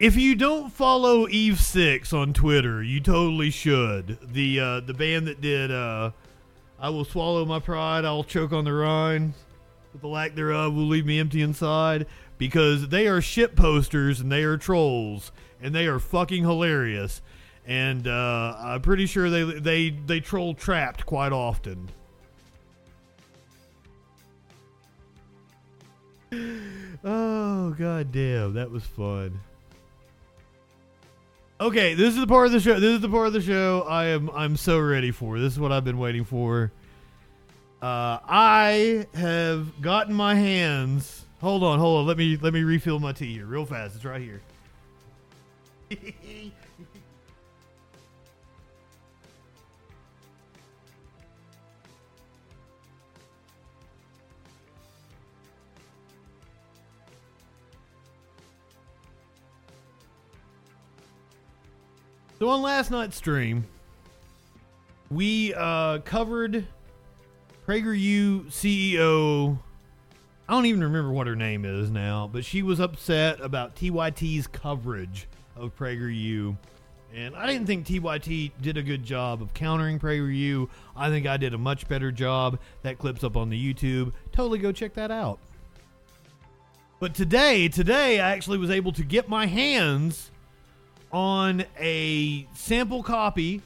If 0.00 0.16
you 0.16 0.34
don't 0.34 0.72
follow 0.72 1.28
Eve 1.28 1.60
Six 1.60 2.14
on 2.14 2.32
Twitter, 2.32 2.82
you 2.82 3.00
totally 3.00 3.50
should. 3.50 4.16
The 4.32 4.58
uh, 4.58 4.80
the 4.80 4.94
band 4.94 5.26
that 5.26 5.42
did 5.42 5.70
uh, 5.70 6.12
"I 6.78 6.88
Will 6.88 7.04
Swallow 7.04 7.44
My 7.44 7.58
Pride, 7.58 8.06
I'll 8.06 8.24
Choke 8.24 8.52
on 8.54 8.64
the 8.64 8.72
Rhine," 8.72 9.34
but 9.92 10.00
the 10.00 10.08
lack 10.08 10.34
thereof 10.34 10.72
will 10.72 10.86
leave 10.86 11.04
me 11.04 11.18
empty 11.18 11.42
inside." 11.42 12.06
Because 12.38 12.88
they 12.88 13.06
are 13.08 13.20
shit 13.20 13.54
posters 13.54 14.20
and 14.20 14.32
they 14.32 14.42
are 14.42 14.56
trolls 14.56 15.32
and 15.60 15.74
they 15.74 15.86
are 15.86 15.98
fucking 15.98 16.44
hilarious. 16.44 17.20
And 17.66 18.08
uh, 18.08 18.56
I'm 18.58 18.80
pretty 18.80 19.04
sure 19.04 19.28
they 19.28 19.44
they 19.44 19.90
they 19.90 20.20
troll 20.20 20.54
Trapt 20.54 21.04
quite 21.04 21.32
often. 21.32 21.90
Oh 26.32 27.70
god 27.78 28.12
damn, 28.12 28.54
that 28.54 28.70
was 28.70 28.84
fun. 28.84 29.40
Okay, 31.60 31.94
this 31.94 32.14
is 32.14 32.20
the 32.20 32.26
part 32.26 32.46
of 32.46 32.52
the 32.52 32.60
show. 32.60 32.80
This 32.80 32.94
is 32.94 33.00
the 33.00 33.08
part 33.08 33.26
of 33.26 33.32
the 33.32 33.40
show 33.40 33.82
I 33.88 34.06
am 34.06 34.30
I'm 34.30 34.56
so 34.56 34.78
ready 34.78 35.10
for. 35.10 35.38
This 35.38 35.52
is 35.52 35.58
what 35.58 35.72
I've 35.72 35.84
been 35.84 35.98
waiting 35.98 36.24
for. 36.24 36.72
Uh, 37.82 38.18
I 38.28 39.06
have 39.14 39.80
gotten 39.80 40.14
my 40.14 40.34
hands. 40.34 41.24
Hold 41.40 41.62
on, 41.62 41.78
hold 41.78 42.00
on. 42.00 42.06
Let 42.06 42.18
me 42.18 42.36
let 42.36 42.52
me 42.52 42.62
refill 42.62 42.98
my 42.98 43.12
tea 43.12 43.34
here 43.34 43.46
real 43.46 43.64
fast. 43.64 43.96
It's 43.96 44.04
right 44.04 44.20
here. 44.20 44.40
So 62.40 62.48
on 62.48 62.62
last 62.62 62.90
night's 62.90 63.18
stream, 63.18 63.66
we 65.10 65.52
uh, 65.52 65.98
covered 65.98 66.66
PragerU 67.68 68.46
CEO. 68.46 69.58
I 70.48 70.52
don't 70.54 70.64
even 70.64 70.82
remember 70.82 71.12
what 71.12 71.26
her 71.26 71.36
name 71.36 71.66
is 71.66 71.90
now, 71.90 72.30
but 72.32 72.42
she 72.42 72.62
was 72.62 72.80
upset 72.80 73.42
about 73.42 73.76
TYT's 73.76 74.46
coverage 74.46 75.28
of 75.54 75.76
PragerU 75.76 76.56
And 77.14 77.36
I 77.36 77.46
didn't 77.46 77.66
think 77.66 77.84
TYT 77.84 78.52
did 78.62 78.78
a 78.78 78.82
good 78.82 79.04
job 79.04 79.42
of 79.42 79.52
countering 79.52 79.98
PragerU. 79.98 80.66
I 80.96 81.10
think 81.10 81.26
I 81.26 81.36
did 81.36 81.52
a 81.52 81.58
much 81.58 81.88
better 81.88 82.10
job. 82.10 82.58
That 82.80 82.96
clip's 82.96 83.22
up 83.22 83.36
on 83.36 83.50
the 83.50 83.74
YouTube. 83.74 84.14
Totally 84.32 84.58
go 84.58 84.72
check 84.72 84.94
that 84.94 85.10
out. 85.10 85.40
But 87.00 87.14
today, 87.14 87.68
today 87.68 88.18
I 88.18 88.30
actually 88.30 88.56
was 88.56 88.70
able 88.70 88.92
to 88.92 89.02
get 89.02 89.28
my 89.28 89.44
hands 89.44 90.30
on 91.12 91.64
a 91.78 92.46
sample 92.54 93.02
copy 93.02 93.62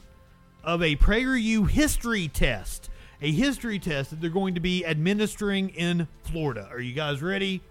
of 0.63 0.81
a 0.81 0.95
PragerU 0.95 1.69
history 1.69 2.27
test. 2.27 2.89
A 3.21 3.31
history 3.31 3.79
test 3.79 4.09
that 4.09 4.21
they're 4.21 4.29
going 4.29 4.55
to 4.55 4.59
be 4.59 4.85
administering 4.85 5.69
in 5.69 6.07
Florida. 6.23 6.67
Are 6.71 6.79
you 6.79 6.93
guys 6.93 7.21
ready? 7.21 7.61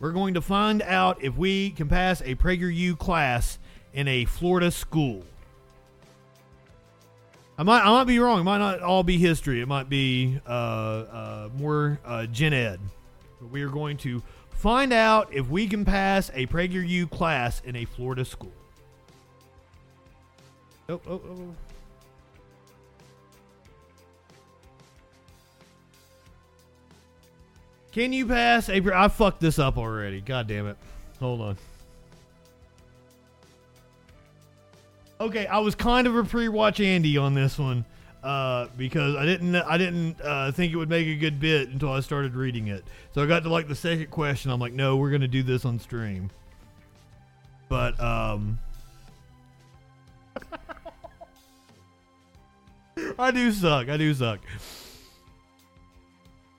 We're 0.00 0.12
going 0.12 0.34
to 0.34 0.40
find 0.40 0.82
out 0.82 1.22
if 1.22 1.36
we 1.36 1.70
can 1.70 1.88
pass 1.88 2.22
a 2.22 2.34
PragerU 2.34 2.98
class 2.98 3.58
in 3.92 4.08
a 4.08 4.24
Florida 4.24 4.70
school. 4.70 5.24
I 7.58 7.62
might, 7.62 7.82
I 7.82 7.90
might 7.90 8.04
be 8.04 8.18
wrong. 8.18 8.40
It 8.40 8.44
might 8.44 8.58
not 8.58 8.80
all 8.80 9.02
be 9.02 9.18
history. 9.18 9.60
It 9.60 9.68
might 9.68 9.90
be 9.90 10.40
uh, 10.46 10.50
uh, 10.50 11.48
more 11.54 12.00
uh, 12.04 12.24
gen 12.26 12.54
ed. 12.54 12.80
But 13.38 13.50
we 13.50 13.60
are 13.62 13.68
going 13.68 13.98
to 13.98 14.22
find 14.50 14.92
out 14.92 15.32
if 15.34 15.48
we 15.48 15.66
can 15.66 15.84
pass 15.84 16.30
a 16.32 16.46
PragerU 16.46 17.10
class 17.10 17.60
in 17.64 17.76
a 17.76 17.84
Florida 17.84 18.24
school. 18.24 18.52
Oh, 20.90 21.00
oh, 21.06 21.20
oh. 21.24 21.54
Can 27.92 28.12
you 28.12 28.26
pass 28.26 28.68
April, 28.68 28.96
I 28.96 29.06
fucked 29.06 29.40
this 29.40 29.60
up 29.60 29.76
already. 29.76 30.20
God 30.20 30.48
damn 30.48 30.66
it. 30.66 30.76
Hold 31.20 31.40
on. 31.40 31.56
Okay, 35.20 35.46
I 35.46 35.58
was 35.58 35.76
kind 35.76 36.08
of 36.08 36.16
a 36.16 36.24
pre-watch 36.24 36.80
Andy 36.80 37.16
on 37.18 37.34
this 37.34 37.56
one 37.56 37.84
uh, 38.24 38.66
because 38.76 39.14
I 39.14 39.26
didn't 39.26 39.54
I 39.54 39.78
didn't 39.78 40.20
uh, 40.20 40.50
think 40.50 40.72
it 40.72 40.76
would 40.76 40.88
make 40.88 41.06
a 41.06 41.14
good 41.14 41.38
bit 41.38 41.68
until 41.68 41.92
I 41.92 42.00
started 42.00 42.34
reading 42.34 42.66
it. 42.66 42.84
So 43.14 43.22
I 43.22 43.26
got 43.26 43.44
to 43.44 43.48
like 43.48 43.68
the 43.68 43.76
second 43.76 44.10
question. 44.10 44.50
I'm 44.50 44.58
like, 44.58 44.72
no, 44.72 44.96
we're 44.96 45.10
gonna 45.10 45.28
do 45.28 45.44
this 45.44 45.64
on 45.64 45.78
stream. 45.78 46.30
But 47.68 48.00
um, 48.00 48.58
I 53.20 53.30
do 53.30 53.52
suck. 53.52 53.88
I 53.88 53.96
do 53.96 54.12
suck. 54.14 54.40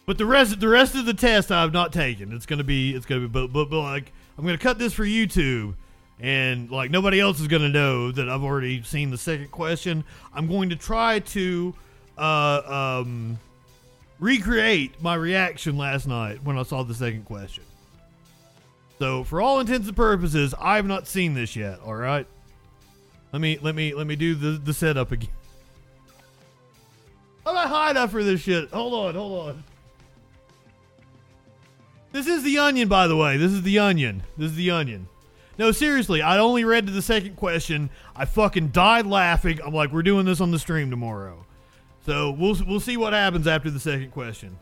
But 0.05 0.17
the 0.17 0.25
rest 0.25 0.59
the 0.59 0.67
rest 0.67 0.95
of 0.95 1.05
the 1.05 1.13
test 1.13 1.51
I've 1.51 1.73
not 1.73 1.93
taken. 1.93 2.33
It's 2.33 2.45
gonna 2.45 2.63
be 2.63 2.95
it's 2.95 3.05
gonna 3.05 3.21
be 3.21 3.27
but 3.27 3.47
but, 3.47 3.69
but 3.69 3.81
like 3.81 4.11
I'm 4.37 4.45
gonna 4.45 4.57
cut 4.57 4.79
this 4.79 4.93
for 4.93 5.05
YouTube 5.05 5.75
and 6.21 6.69
like 6.69 6.91
nobody 6.91 7.19
else 7.19 7.39
is 7.39 7.47
to 7.47 7.59
know 7.59 8.11
that 8.11 8.29
I've 8.29 8.43
already 8.43 8.83
seen 8.83 9.09
the 9.09 9.17
second 9.17 9.49
question. 9.49 10.03
I'm 10.33 10.47
going 10.47 10.69
to 10.69 10.75
try 10.75 11.19
to 11.19 11.73
uh, 12.17 13.01
um, 13.01 13.39
recreate 14.19 15.01
my 15.01 15.15
reaction 15.15 15.77
last 15.77 16.07
night 16.07 16.43
when 16.43 16.59
I 16.59 16.63
saw 16.63 16.83
the 16.83 16.93
second 16.93 17.25
question. 17.25 17.63
So, 18.99 19.23
for 19.23 19.41
all 19.41 19.59
intents 19.59 19.87
and 19.87 19.97
purposes, 19.97 20.53
I 20.59 20.75
have 20.75 20.85
not 20.85 21.07
seen 21.07 21.33
this 21.33 21.55
yet. 21.55 21.79
All 21.83 21.95
right, 21.95 22.27
let 23.33 23.41
me 23.41 23.57
let 23.59 23.73
me 23.73 23.95
let 23.95 24.05
me 24.05 24.15
do 24.15 24.35
the 24.35 24.51
the 24.59 24.75
setup 24.75 25.11
again. 25.11 25.29
I'm 27.45 27.55
not 27.55 27.69
high 27.69 27.91
enough 27.91 28.11
for 28.11 28.23
this 28.23 28.41
shit. 28.41 28.69
Hold 28.69 28.93
on, 28.93 29.15
hold 29.15 29.49
on. 29.49 29.63
This 32.11 32.27
is 32.27 32.43
the 32.43 32.59
onion, 32.59 32.87
by 32.87 33.07
the 33.07 33.15
way. 33.15 33.37
This 33.37 33.51
is 33.51 33.61
the 33.61 33.79
onion. 33.79 34.23
This 34.37 34.51
is 34.51 34.57
the 34.57 34.71
onion. 34.71 35.07
No, 35.57 35.71
seriously, 35.71 36.21
I 36.21 36.37
only 36.39 36.63
read 36.65 36.87
to 36.87 36.91
the 36.91 37.01
second 37.01 37.35
question. 37.35 37.89
I 38.15 38.25
fucking 38.25 38.69
died 38.69 39.05
laughing. 39.05 39.59
I'm 39.63 39.73
like, 39.73 39.91
we're 39.91 40.01
doing 40.01 40.25
this 40.25 40.41
on 40.41 40.51
the 40.51 40.59
stream 40.59 40.89
tomorrow. 40.89 41.45
So 42.05 42.31
we'll 42.31 42.57
we'll 42.67 42.79
see 42.79 42.97
what 42.97 43.13
happens 43.13 43.47
after 43.47 43.69
the 43.69 43.79
second 43.79 44.11
question. 44.11 44.57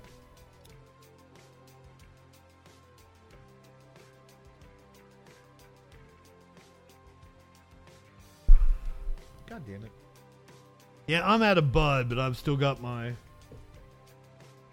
Yeah, 11.09 11.27
I'm 11.27 11.41
out 11.41 11.57
of 11.57 11.71
bud, 11.71 12.07
but 12.07 12.19
I've 12.19 12.37
still 12.37 12.55
got 12.55 12.83
my 12.83 13.13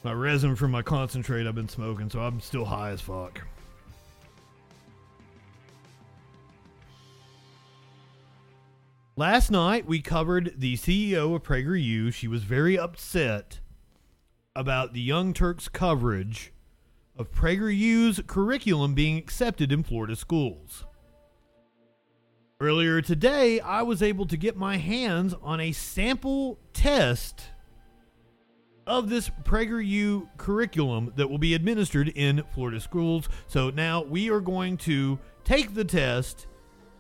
my 0.05 0.13
resin 0.13 0.55
from 0.55 0.71
my 0.71 0.83
concentrate 0.83 1.47
I've 1.47 1.55
been 1.55 1.67
smoking, 1.67 2.11
so 2.11 2.21
I'm 2.21 2.41
still 2.41 2.67
high 2.67 2.91
as 2.91 3.01
fuck. 3.01 3.41
Last 9.17 9.51
night 9.51 9.87
we 9.87 10.03
covered 10.03 10.53
the 10.59 10.77
CEO 10.77 11.35
of 11.35 11.43
PragerU. 11.43 12.13
She 12.13 12.29
was 12.29 12.43
very 12.43 12.79
upset 12.79 13.61
about 14.55 14.93
the 14.93 15.01
Young 15.01 15.33
Turks 15.33 15.69
coverage 15.69 16.53
of 17.17 17.33
PragerU's 17.33 18.21
curriculum 18.27 18.93
being 18.93 19.17
accepted 19.17 19.73
in 19.73 19.83
Florida 19.83 20.15
schools. 20.15 20.85
Earlier 22.59 23.03
today, 23.03 23.61
I 23.61 23.83
was 23.83 24.03
able 24.03 24.25
to 24.29 24.37
get 24.39 24.57
my 24.57 24.79
hands 24.79 25.35
on 25.43 25.61
a 25.61 25.73
sample 25.73 26.59
test 26.73 27.51
of 28.87 29.11
this 29.11 29.29
PragerU 29.45 30.27
curriculum 30.39 31.13
that 31.17 31.29
will 31.29 31.37
be 31.37 31.53
administered 31.53 32.09
in 32.09 32.45
Florida 32.55 32.81
schools. 32.81 33.29
So 33.47 33.69
now 33.69 34.05
we 34.05 34.31
are 34.31 34.41
going 34.41 34.79
to 34.79 35.19
take 35.45 35.75
the 35.75 35.85
test 35.85 36.47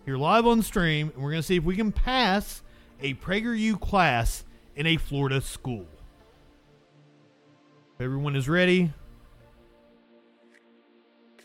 here 0.04 0.18
live 0.18 0.46
on 0.46 0.60
stream, 0.60 1.10
and 1.14 1.22
we're 1.24 1.30
going 1.30 1.42
to 1.42 1.46
see 1.46 1.56
if 1.56 1.64
we 1.64 1.74
can 1.74 1.90
pass 1.90 2.62
a 3.00 3.14
PragerU 3.14 3.80
class 3.80 4.44
in 4.74 4.86
a 4.86 4.98
Florida 4.98 5.40
school. 5.40 5.86
If 7.94 8.02
everyone 8.02 8.36
is 8.36 8.46
ready, 8.46 8.92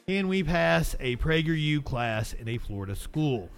can 0.05 0.27
we 0.27 0.43
pass 0.43 0.97
a 0.99 1.15
PragerU 1.15 1.85
class 1.85 2.33
in 2.33 2.49
a 2.49 2.57
Florida 2.57 2.97
school? 2.97 3.49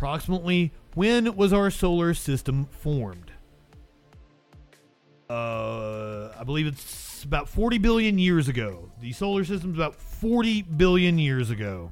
Approximately 0.00 0.72
when 0.94 1.36
was 1.36 1.52
our 1.52 1.70
solar 1.70 2.14
system 2.14 2.64
formed? 2.64 3.32
Uh, 5.28 6.32
I 6.38 6.42
believe 6.42 6.66
it's 6.66 7.22
about 7.22 7.50
40 7.50 7.76
billion 7.76 8.18
years 8.18 8.48
ago. 8.48 8.90
The 9.02 9.12
solar 9.12 9.44
system's 9.44 9.76
about 9.76 9.94
40 9.94 10.62
billion 10.62 11.18
years 11.18 11.50
ago. 11.50 11.90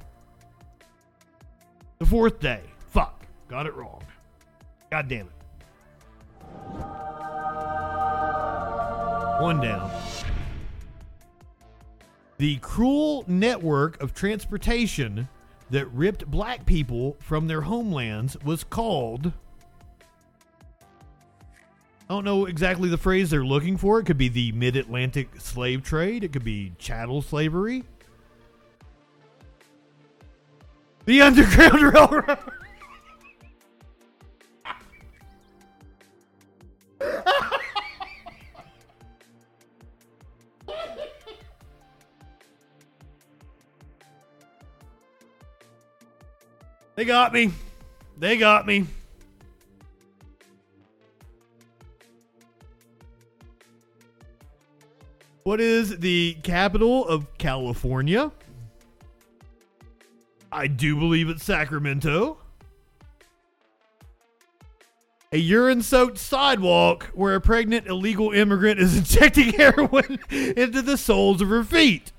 The 1.99 2.07
fourth 2.07 2.41
day. 2.41 2.63
Fuck. 2.93 3.27
Got 3.47 3.67
it 3.67 3.75
wrong. 3.75 4.03
God 4.91 5.07
damn 5.07 5.27
it. 5.27 5.33
One 9.43 9.61
down. 9.61 9.91
The 12.39 12.57
cruel 12.57 13.27
network 13.27 14.03
of 14.03 14.15
transportation 14.15 15.29
that 15.71 15.87
ripped 15.93 16.27
black 16.27 16.67
people 16.67 17.17
from 17.21 17.47
their 17.47 17.63
homelands 17.63 18.37
was 18.45 18.65
called. 18.65 19.33
I 22.11 22.15
don't 22.15 22.25
know 22.25 22.47
exactly 22.47 22.89
the 22.89 22.97
phrase 22.97 23.29
they're 23.31 23.45
looking 23.45 23.77
for. 23.77 24.01
It 24.01 24.05
could 24.05 24.17
be 24.17 24.29
the 24.29 24.53
mid 24.53 24.77
Atlantic 24.77 25.29
slave 25.39 25.83
trade, 25.83 26.25
it 26.25 26.33
could 26.33 26.45
be 26.45 26.73
chattel 26.79 27.21
slavery. 27.21 27.85
The 31.05 31.23
Underground 31.23 31.83
Railroad. 31.83 32.39
they 46.99 47.05
got 47.05 47.33
me. 47.33 47.53
They 48.19 48.37
got 48.37 48.67
me. 48.67 48.85
What 55.45 55.61
is 55.61 55.97
the 56.01 56.37
capital 56.43 57.07
of 57.07 57.39
California? 57.39 58.33
I 60.51 60.67
do 60.67 60.97
believe 60.97 61.29
it's 61.29 61.45
Sacramento. 61.45 62.39
A 65.31 65.39
urine 65.39 65.83
soaked 65.83 66.19
sidewalk 66.19 67.13
where 67.15 67.37
a 67.37 67.41
pregnant 67.41 67.87
illegal 67.87 68.33
immigrant 68.33 68.81
is 68.81 68.97
injecting 68.99 69.53
heroin 69.53 70.19
into 70.31 70.83
the 70.83 70.97
soles 70.97 71.41
of 71.41 71.49
her 71.49 71.63
feet. 71.63 72.11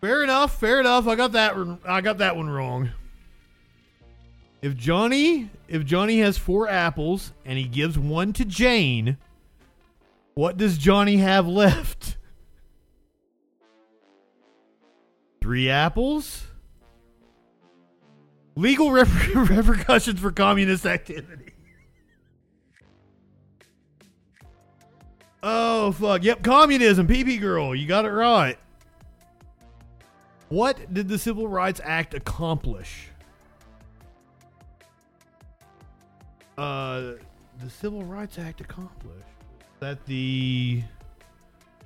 Fair 0.00 0.22
enough, 0.22 0.58
fair 0.60 0.80
enough. 0.80 1.06
I 1.08 1.16
got 1.16 1.32
that 1.32 1.56
I 1.84 2.00
got 2.00 2.18
that 2.18 2.36
one 2.36 2.48
wrong. 2.48 2.90
If 4.62 4.76
Johnny 4.76 5.50
if 5.68 5.84
Johnny 5.84 6.20
has 6.20 6.38
four 6.38 6.68
apples 6.68 7.32
and 7.44 7.58
he 7.58 7.64
gives 7.64 7.98
one 7.98 8.32
to 8.34 8.44
Jane, 8.44 9.16
what 10.34 10.56
does 10.56 10.78
Johnny 10.78 11.16
have 11.16 11.46
left? 11.48 12.16
Three 15.40 15.70
apples? 15.70 16.44
Legal 18.54 18.90
reper- 18.90 19.48
repercussions 19.56 20.20
for 20.20 20.32
communist 20.32 20.84
activity. 20.84 21.52
Oh 25.42 25.92
fuck! 25.92 26.24
Yep, 26.24 26.42
communism. 26.42 27.06
PP 27.06 27.40
girl, 27.40 27.72
you 27.74 27.86
got 27.86 28.04
it 28.04 28.10
right. 28.10 28.58
What 30.48 30.92
did 30.94 31.08
the 31.08 31.18
Civil 31.18 31.48
Rights 31.48 31.80
Act 31.84 32.14
accomplish? 32.14 33.08
Uh, 36.56 37.12
the 37.62 37.70
Civil 37.70 38.04
Rights 38.04 38.38
Act 38.38 38.60
accomplished 38.60 39.26
that 39.80 40.04
the 40.06 40.82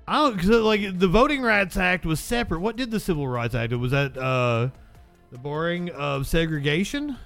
I 0.06 0.14
don't 0.14 0.38
cause 0.38 0.48
like 0.48 0.98
the 0.98 1.08
Voting 1.08 1.42
Rights 1.42 1.76
Act 1.76 2.06
was 2.06 2.20
separate. 2.20 2.60
What 2.60 2.76
did 2.76 2.90
the 2.90 3.00
Civil 3.00 3.28
Rights 3.28 3.54
Act? 3.54 3.72
Was 3.72 3.92
that 3.92 4.16
uh 4.16 4.68
the 5.30 5.38
barring 5.38 5.90
of 5.90 6.26
segregation? 6.26 7.16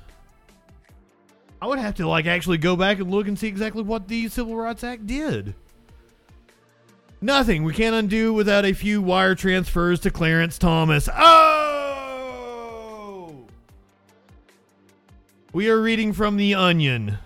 I 1.60 1.66
would 1.66 1.78
have 1.78 1.94
to 1.96 2.08
like 2.08 2.26
actually 2.26 2.58
go 2.58 2.76
back 2.76 2.98
and 2.98 3.10
look 3.10 3.28
and 3.28 3.38
see 3.38 3.48
exactly 3.48 3.82
what 3.82 4.08
the 4.08 4.28
Civil 4.28 4.56
Rights 4.56 4.84
Act 4.84 5.06
did. 5.06 5.54
Nothing. 7.26 7.64
We 7.64 7.74
can't 7.74 7.96
undo 7.96 8.32
without 8.32 8.64
a 8.64 8.72
few 8.72 9.02
wire 9.02 9.34
transfers 9.34 9.98
to 10.00 10.12
Clarence 10.12 10.58
Thomas. 10.58 11.08
Oh! 11.12 11.96
We 15.52 15.68
are 15.68 15.80
reading 15.80 16.12
from 16.12 16.36
The 16.36 16.54
Onion. 16.54 17.18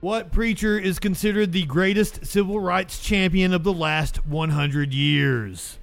What 0.00 0.32
preacher 0.32 0.76
is 0.76 0.98
considered 0.98 1.52
the 1.52 1.64
greatest 1.64 2.26
civil 2.26 2.58
rights 2.58 3.00
champion 3.00 3.54
of 3.54 3.62
the 3.62 3.72
last 3.72 4.26
100 4.26 4.92
years? 4.92 5.78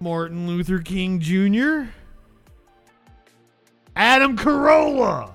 Martin 0.00 0.46
Luther 0.46 0.80
King 0.80 1.18
Jr., 1.18 1.84
Adam 3.96 4.36
Carolla. 4.36 5.33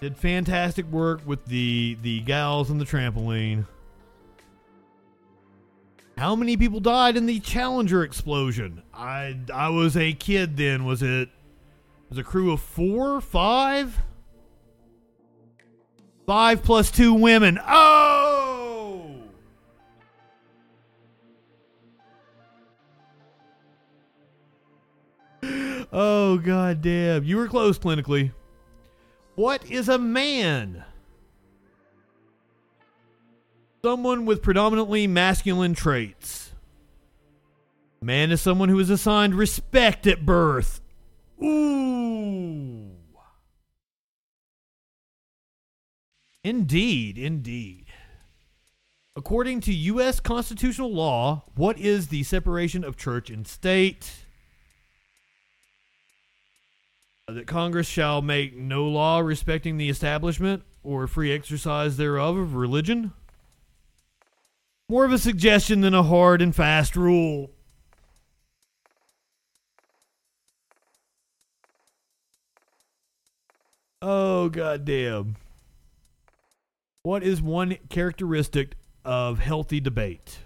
Did 0.00 0.16
fantastic 0.16 0.86
work 0.86 1.20
with 1.24 1.46
the 1.46 1.96
the 2.02 2.20
gals 2.20 2.70
on 2.70 2.78
the 2.78 2.84
trampoline. 2.84 3.66
How 6.18 6.36
many 6.36 6.56
people 6.56 6.80
died 6.80 7.16
in 7.16 7.26
the 7.26 7.40
Challenger 7.40 8.02
explosion? 8.02 8.82
I 8.92 9.38
I 9.52 9.70
was 9.70 9.96
a 9.96 10.12
kid 10.12 10.56
then. 10.56 10.84
Was 10.84 11.02
it 11.02 11.30
was 12.10 12.18
a 12.18 12.22
crew 12.22 12.52
of 12.52 12.60
four, 12.60 13.20
five, 13.22 13.98
five 16.26 16.62
plus 16.62 16.90
two 16.90 17.14
women? 17.14 17.58
Oh. 17.66 19.22
Oh 25.90 26.36
god 26.36 26.82
damn. 26.82 27.24
You 27.24 27.38
were 27.38 27.48
close 27.48 27.78
clinically. 27.78 28.32
What 29.36 29.70
is 29.70 29.90
a 29.90 29.98
man? 29.98 30.82
Someone 33.84 34.24
with 34.24 34.42
predominantly 34.42 35.06
masculine 35.06 35.74
traits. 35.74 36.52
Man 38.00 38.32
is 38.32 38.40
someone 38.40 38.70
who 38.70 38.78
is 38.78 38.88
assigned 38.88 39.34
respect 39.34 40.06
at 40.06 40.24
birth. 40.24 40.80
Ooh. 41.42 42.92
Indeed, 46.42 47.18
indeed. 47.18 47.86
According 49.14 49.60
to 49.62 49.74
U.S. 49.74 50.18
constitutional 50.18 50.92
law, 50.92 51.44
what 51.54 51.78
is 51.78 52.08
the 52.08 52.22
separation 52.22 52.84
of 52.84 52.96
church 52.96 53.28
and 53.28 53.46
state? 53.46 54.25
That 57.28 57.46
Congress 57.48 57.88
shall 57.88 58.22
make 58.22 58.56
no 58.56 58.84
law 58.84 59.18
respecting 59.18 59.76
the 59.76 59.88
establishment 59.88 60.62
or 60.84 61.08
free 61.08 61.32
exercise 61.32 61.96
thereof 61.96 62.36
of 62.36 62.54
religion. 62.54 63.12
More 64.88 65.04
of 65.04 65.12
a 65.12 65.18
suggestion 65.18 65.80
than 65.80 65.92
a 65.92 66.04
hard 66.04 66.40
and 66.40 66.54
fast 66.54 66.94
rule. 66.94 67.50
Oh, 74.00 74.48
goddamn. 74.48 75.34
What 77.02 77.24
is 77.24 77.42
one 77.42 77.76
characteristic 77.88 78.76
of 79.04 79.40
healthy 79.40 79.80
debate? 79.80 80.38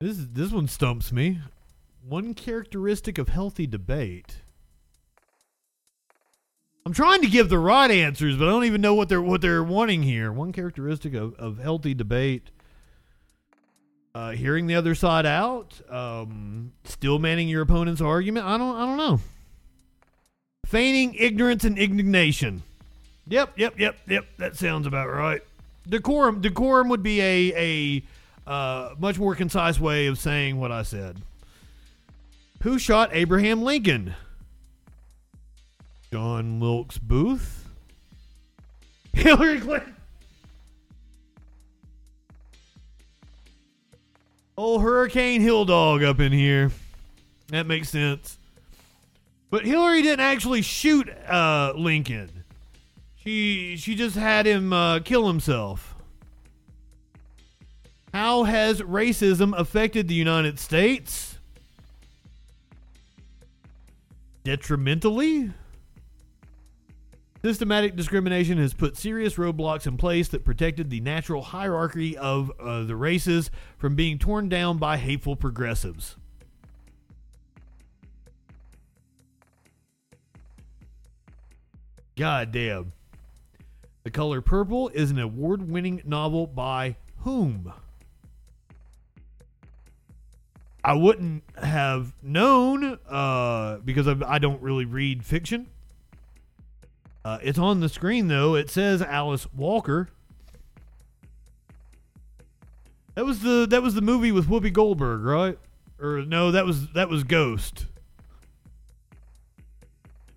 This 0.00 0.18
this 0.18 0.52
one 0.52 0.68
stumps 0.68 1.10
me. 1.10 1.40
One 2.08 2.34
characteristic 2.34 3.18
of 3.18 3.28
healthy 3.28 3.66
debate. 3.66 4.36
I'm 6.84 6.92
trying 6.92 7.20
to 7.22 7.26
give 7.26 7.48
the 7.48 7.58
right 7.58 7.90
answers, 7.90 8.36
but 8.36 8.46
I 8.46 8.50
don't 8.52 8.64
even 8.64 8.80
know 8.80 8.94
what 8.94 9.08
they're 9.08 9.20
what 9.20 9.40
they're 9.40 9.64
wanting 9.64 10.04
here. 10.04 10.30
One 10.30 10.52
characteristic 10.52 11.14
of, 11.14 11.34
of 11.34 11.58
healthy 11.58 11.94
debate. 11.94 12.50
Uh, 14.14 14.30
hearing 14.30 14.68
the 14.68 14.76
other 14.76 14.94
side 14.94 15.26
out, 15.26 15.80
um, 15.90 16.72
steel 16.84 17.18
manning 17.18 17.48
your 17.48 17.62
opponent's 17.62 18.00
argument. 18.00 18.46
I 18.46 18.56
don't 18.56 18.76
I 18.76 18.86
don't 18.86 18.98
know. 18.98 19.20
Feigning 20.64 21.14
ignorance 21.14 21.64
and 21.64 21.76
indignation. 21.76 22.62
Yep, 23.26 23.58
yep, 23.58 23.80
yep, 23.80 23.96
yep. 24.06 24.26
That 24.38 24.54
sounds 24.54 24.86
about 24.86 25.08
right. 25.08 25.42
Decorum 25.88 26.40
decorum 26.40 26.88
would 26.88 27.02
be 27.02 27.20
a 27.20 28.04
a 28.46 28.48
uh, 28.48 28.94
much 28.96 29.18
more 29.18 29.34
concise 29.34 29.80
way 29.80 30.06
of 30.06 30.20
saying 30.20 30.60
what 30.60 30.70
I 30.70 30.84
said. 30.84 31.20
Who 32.62 32.78
shot 32.78 33.10
Abraham 33.12 33.62
Lincoln? 33.62 34.14
John 36.12 36.60
Wilkes 36.60 36.98
Booth? 36.98 37.68
Hillary 39.12 39.60
Clinton? 39.60 39.94
Old 44.56 44.82
Hurricane 44.82 45.42
Hill 45.42 45.66
Dog 45.66 46.02
up 46.02 46.18
in 46.18 46.32
here. 46.32 46.70
That 47.48 47.66
makes 47.66 47.90
sense. 47.90 48.38
But 49.50 49.64
Hillary 49.64 50.02
didn't 50.02 50.24
actually 50.24 50.62
shoot 50.62 51.08
uh, 51.08 51.72
Lincoln. 51.76 52.44
She 53.16 53.76
she 53.76 53.94
just 53.94 54.16
had 54.16 54.46
him 54.46 54.72
uh, 54.72 55.00
kill 55.00 55.26
himself. 55.26 55.94
How 58.14 58.44
has 58.44 58.80
racism 58.80 59.56
affected 59.58 60.08
the 60.08 60.14
United 60.14 60.58
States? 60.58 61.35
Detrimentally? 64.46 65.50
Systematic 67.42 67.96
discrimination 67.96 68.58
has 68.58 68.74
put 68.74 68.96
serious 68.96 69.34
roadblocks 69.34 69.88
in 69.88 69.96
place 69.96 70.28
that 70.28 70.44
protected 70.44 70.88
the 70.88 71.00
natural 71.00 71.42
hierarchy 71.42 72.16
of 72.16 72.52
uh, 72.60 72.84
the 72.84 72.94
races 72.94 73.50
from 73.76 73.96
being 73.96 74.20
torn 74.20 74.48
down 74.48 74.78
by 74.78 74.98
hateful 74.98 75.34
progressives. 75.34 76.14
God 82.16 82.52
damn. 82.52 82.92
The 84.04 84.12
Color 84.12 84.42
Purple 84.42 84.90
is 84.90 85.10
an 85.10 85.18
award 85.18 85.68
winning 85.68 86.02
novel 86.04 86.46
by 86.46 86.94
whom? 87.22 87.72
I 90.86 90.92
wouldn't 90.92 91.42
have 91.60 92.12
known 92.22 93.00
uh, 93.10 93.78
because 93.78 94.06
I, 94.06 94.14
I 94.24 94.38
don't 94.38 94.62
really 94.62 94.84
read 94.84 95.24
fiction. 95.24 95.66
Uh, 97.24 97.38
it's 97.42 97.58
on 97.58 97.80
the 97.80 97.88
screen 97.88 98.28
though. 98.28 98.54
It 98.54 98.70
says 98.70 99.02
Alice 99.02 99.52
Walker. 99.52 100.08
That 103.16 103.24
was 103.24 103.40
the 103.40 103.66
that 103.68 103.82
was 103.82 103.94
the 103.94 104.00
movie 104.00 104.30
with 104.30 104.46
Whoopi 104.46 104.72
Goldberg, 104.72 105.24
right? 105.24 105.58
Or 106.00 106.22
no, 106.22 106.52
that 106.52 106.64
was 106.64 106.92
that 106.92 107.08
was 107.08 107.24
Ghost. 107.24 107.86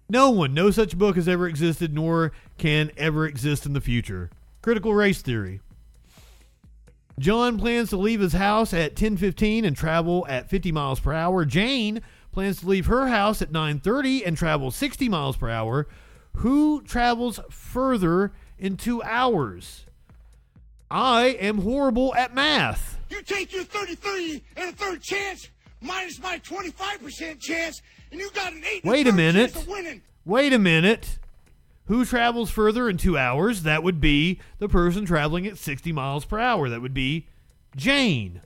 No 0.10 0.32
one, 0.32 0.56
no 0.56 0.72
such 0.72 0.98
book 0.98 1.16
has 1.16 1.28
ever 1.28 1.48
existed, 1.48 1.94
nor 1.94 2.32
can 2.58 2.90
ever 2.98 3.28
exist 3.28 3.68
in 3.68 3.74
the 3.74 3.82
future. 3.82 4.32
Critical 4.64 4.96
race 4.96 5.22
theory. 5.22 5.60
John 7.20 7.58
plans 7.60 7.90
to 7.90 7.98
leave 7.98 8.22
his 8.22 8.34
house 8.34 8.74
at 8.74 8.96
10:15 8.96 9.66
and 9.66 9.76
travel 9.76 10.26
at 10.30 10.50
50 10.50 10.72
miles 10.72 11.00
per 11.00 11.14
hour. 11.14 11.46
Jane 11.46 12.02
plans 12.32 12.62
to 12.62 12.68
leave 12.68 12.86
her 12.86 13.08
house 13.08 13.42
at 13.42 13.52
9:30 13.52 14.26
and 14.26 14.38
travel 14.38 14.72
60 14.72 15.10
miles 15.10 15.36
per 15.38 15.50
hour. 15.50 15.88
Who 16.38 16.82
travels 16.84 17.40
further 17.50 18.32
in 18.58 18.78
2 18.78 19.04
hours? 19.04 19.86
I 20.90 21.38
am 21.40 21.60
horrible 21.60 22.16
at 22.16 22.34
math. 22.34 22.98
You 23.10 23.22
take 23.22 23.54
your 23.54 23.64
33 23.64 24.42
and 24.56 24.70
a 24.70 24.74
third 24.74 25.02
chance 25.02 25.50
minus 25.82 26.20
my 26.20 26.40
25% 26.40 27.40
chance, 27.40 27.82
and 28.12 28.20
you 28.20 28.30
got 28.32 28.54
an 28.54 28.64
8 28.66 28.86
Wait 28.86 29.08
a 29.08 29.12
minute. 29.12 29.54
chance 29.54 29.64
of 29.64 29.68
winning. 29.68 30.02
Wait 30.26 30.54
a 30.54 30.60
minute. 30.60 31.20
Who 31.90 32.06
travels 32.06 32.52
further 32.52 32.88
in 32.88 32.98
two 32.98 33.18
hours? 33.18 33.64
That 33.64 33.82
would 33.82 34.00
be 34.00 34.40
the 34.60 34.70
person 34.70 35.06
traveling 35.06 35.48
at 35.48 35.58
60 35.58 35.92
miles 35.92 36.24
per 36.24 36.38
hour. 36.38 36.70
That 36.70 36.84
would 36.84 36.94
be 36.94 37.26
Jane. 37.76 38.42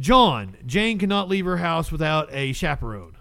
John, 0.00 0.56
Jane 0.66 0.98
cannot 0.98 1.28
leave 1.28 1.44
her 1.44 1.58
house 1.58 1.92
without 1.92 2.28
a 2.32 2.52
chaperone. 2.52 3.16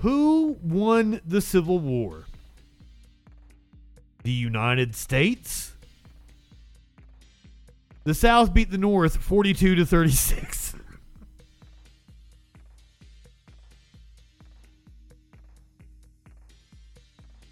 Who 0.00 0.58
won 0.60 1.20
the 1.24 1.40
Civil 1.40 1.78
War? 1.78 2.24
The 4.24 4.32
United 4.32 4.96
States? 4.96 5.74
The 8.02 8.14
South 8.14 8.52
beat 8.52 8.72
the 8.72 8.78
North 8.78 9.16
42 9.16 9.76
to 9.76 9.86
36. 9.86 10.57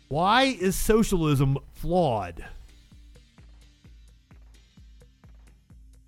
Why 0.09 0.45
is 0.45 0.77
socialism 0.77 1.59
flawed? 1.73 2.45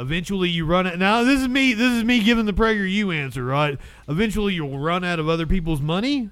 Eventually, 0.01 0.49
you 0.49 0.65
run 0.65 0.87
out. 0.87 0.99
Now, 0.99 1.25
this 1.25 1.41
is 1.41 1.49
me. 1.49 1.75
This 1.75 1.93
is 1.93 2.05
me 2.05 2.23
giving 2.23 2.47
the 2.47 2.53
PragerU 2.53 3.12
answer, 3.15 3.45
right? 3.45 3.79
Eventually, 4.09 4.55
you'll 4.55 4.79
run 4.79 5.03
out 5.03 5.19
of 5.19 5.29
other 5.29 5.47
people's 5.47 5.81
money. 5.81 6.31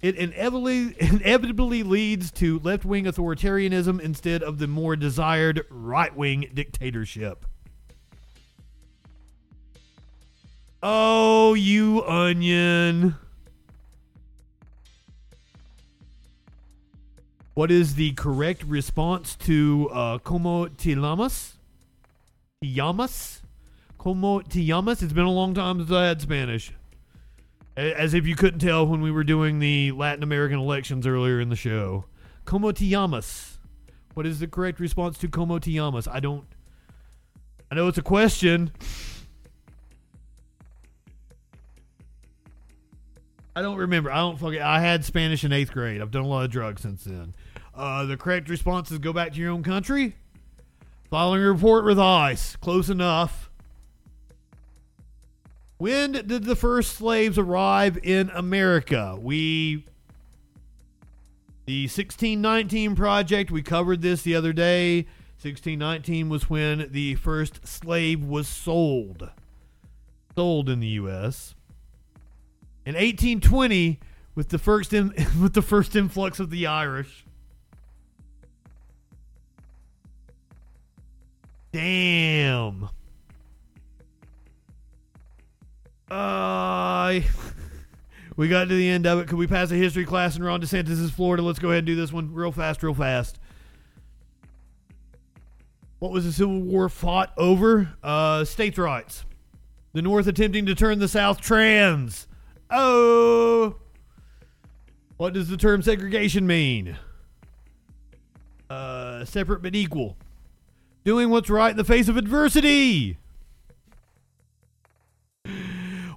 It 0.00 0.16
inevitably, 0.16 0.94
inevitably 0.98 1.82
leads 1.82 2.30
to 2.32 2.60
left 2.60 2.86
wing 2.86 3.04
authoritarianism 3.04 4.00
instead 4.00 4.42
of 4.42 4.58
the 4.58 4.66
more 4.66 4.96
desired 4.96 5.66
right 5.68 6.14
wing 6.16 6.50
dictatorship. 6.54 7.44
Oh, 10.82 11.54
you 11.54 12.02
onion. 12.04 13.16
What 17.54 17.70
is 17.70 17.94
the 17.94 18.12
correct 18.14 18.64
response 18.64 19.36
to 19.36 19.88
uh, 19.92 20.18
Como 20.18 20.66
te 20.66 20.96
llamas? 20.96 21.52
Te 22.60 22.68
llamas? 22.68 23.42
Como 23.96 24.40
te 24.40 24.66
llamas? 24.66 25.02
It's 25.02 25.12
been 25.12 25.24
a 25.24 25.30
long 25.30 25.54
time 25.54 25.78
since 25.78 25.92
I 25.92 26.06
had 26.06 26.20
Spanish. 26.20 26.72
As 27.76 28.12
if 28.12 28.26
you 28.26 28.34
couldn't 28.34 28.58
tell 28.58 28.86
when 28.86 29.00
we 29.02 29.12
were 29.12 29.22
doing 29.22 29.60
the 29.60 29.92
Latin 29.92 30.24
American 30.24 30.58
elections 30.58 31.06
earlier 31.06 31.40
in 31.40 31.48
the 31.48 31.56
show. 31.56 32.06
Como 32.44 32.72
te 32.72 32.88
llamas? 32.88 33.58
What 34.14 34.26
is 34.26 34.40
the 34.40 34.48
correct 34.48 34.80
response 34.80 35.16
to 35.18 35.28
Como 35.28 35.60
te 35.60 35.72
llamas? 35.72 36.08
I 36.08 36.18
don't. 36.18 36.44
I 37.70 37.76
know 37.76 37.86
it's 37.86 37.98
a 37.98 38.02
question. 38.02 38.72
I 43.56 43.62
don't 43.62 43.76
remember. 43.76 44.10
I 44.10 44.16
don't 44.16 44.38
fucking. 44.38 44.60
I 44.60 44.80
had 44.80 45.04
Spanish 45.04 45.44
in 45.44 45.52
eighth 45.52 45.72
grade. 45.72 46.02
I've 46.02 46.10
done 46.10 46.24
a 46.24 46.28
lot 46.28 46.44
of 46.44 46.50
drugs 46.50 46.82
since 46.82 47.04
then. 47.04 47.32
Uh, 47.76 48.04
the 48.04 48.16
correct 48.16 48.48
response 48.48 48.90
is 48.90 48.98
go 48.98 49.12
back 49.12 49.32
to 49.32 49.38
your 49.38 49.50
own 49.50 49.62
country. 49.62 50.16
Following 51.10 51.42
a 51.42 51.52
report 51.52 51.84
with 51.84 51.98
ICE. 51.98 52.56
Close 52.56 52.88
enough. 52.88 53.50
When 55.78 56.12
did 56.12 56.44
the 56.44 56.56
first 56.56 56.92
slaves 56.96 57.36
arrive 57.36 57.98
in 58.02 58.30
America? 58.30 59.18
We. 59.20 59.84
The 61.66 61.84
1619 61.84 62.94
Project, 62.94 63.50
we 63.50 63.62
covered 63.62 64.02
this 64.02 64.22
the 64.22 64.34
other 64.34 64.52
day. 64.52 65.06
1619 65.40 66.28
was 66.28 66.48
when 66.48 66.88
the 66.90 67.16
first 67.16 67.66
slave 67.66 68.22
was 68.22 68.46
sold. 68.46 69.30
Sold 70.34 70.68
in 70.68 70.80
the 70.80 70.88
U.S. 70.88 71.54
In 72.86 72.94
1820, 72.94 73.98
with 74.34 74.50
the 74.50 74.58
first 74.58 74.92
in, 74.92 75.08
with 75.40 75.54
the 75.54 75.62
first 75.62 75.96
influx 75.96 76.38
of 76.38 76.50
the 76.50 76.66
Irish. 76.66 77.24
Damn. 81.74 82.88
Uh, 86.08 87.18
we 88.36 88.46
got 88.46 88.68
to 88.68 88.76
the 88.76 88.88
end 88.88 89.08
of 89.08 89.18
it. 89.18 89.26
Could 89.26 89.38
we 89.38 89.48
pass 89.48 89.72
a 89.72 89.74
history 89.74 90.04
class 90.04 90.36
in 90.36 90.44
Ron 90.44 90.60
DeSantis' 90.62 91.10
Florida? 91.10 91.42
Let's 91.42 91.58
go 91.58 91.70
ahead 91.70 91.78
and 91.78 91.86
do 91.88 91.96
this 91.96 92.12
one 92.12 92.32
real 92.32 92.52
fast, 92.52 92.84
real 92.84 92.94
fast. 92.94 93.40
What 95.98 96.12
was 96.12 96.24
the 96.24 96.32
Civil 96.32 96.60
War 96.60 96.88
fought 96.88 97.32
over? 97.36 97.92
Uh, 98.04 98.44
states' 98.44 98.78
rights. 98.78 99.24
The 99.94 100.02
North 100.02 100.28
attempting 100.28 100.66
to 100.66 100.76
turn 100.76 101.00
the 101.00 101.08
South 101.08 101.40
trans. 101.40 102.28
Oh. 102.70 103.74
What 105.16 105.32
does 105.32 105.48
the 105.48 105.56
term 105.56 105.82
segregation 105.82 106.46
mean? 106.46 106.96
Uh, 108.70 109.24
separate 109.24 109.60
but 109.60 109.74
equal. 109.74 110.16
Doing 111.04 111.28
what's 111.30 111.50
right 111.50 111.70
in 111.70 111.76
the 111.76 111.84
face 111.84 112.08
of 112.08 112.16
adversity. 112.16 113.18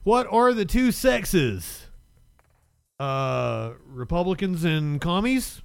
What 0.03 0.27
are 0.31 0.53
the 0.53 0.63
two 0.63 0.93
sexes? 0.93 1.87
Uh, 2.97 3.71
Republicans 3.85 4.63
and 4.63 5.01
commies? 5.01 5.61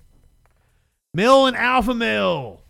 Male 1.15 1.47
and 1.47 1.57
alpha 1.57 1.95
male. 1.95 2.63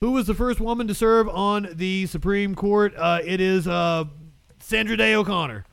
Who 0.00 0.12
was 0.12 0.26
the 0.26 0.34
first 0.34 0.60
woman 0.60 0.86
to 0.88 0.94
serve 0.94 1.28
on 1.28 1.68
the 1.74 2.06
Supreme 2.06 2.54
Court? 2.54 2.94
Uh, 2.96 3.18
it 3.24 3.40
is 3.40 3.68
uh, 3.68 4.04
Sandra 4.60 4.96
Day 4.96 5.14
O'Connor. 5.14 5.64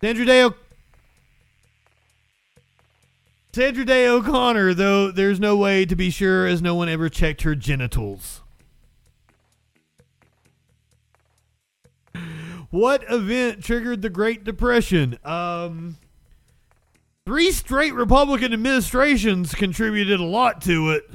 Sandra 0.00 0.24
Day 0.24 0.42
o- 0.44 0.54
Sandra 3.58 3.84
Day 3.84 4.06
O'Connor, 4.06 4.74
though 4.74 5.10
there's 5.10 5.40
no 5.40 5.56
way 5.56 5.84
to 5.84 5.96
be 5.96 6.10
sure 6.10 6.46
as 6.46 6.62
no 6.62 6.76
one 6.76 6.88
ever 6.88 7.08
checked 7.08 7.42
her 7.42 7.56
genitals. 7.56 8.40
What 12.70 13.02
event 13.10 13.64
triggered 13.64 14.00
the 14.00 14.10
Great 14.10 14.44
Depression? 14.44 15.18
Um, 15.24 15.96
three 17.26 17.50
straight 17.50 17.94
Republican 17.94 18.52
administrations 18.52 19.56
contributed 19.56 20.20
a 20.20 20.24
lot 20.24 20.60
to 20.60 20.90
it. 20.90 21.10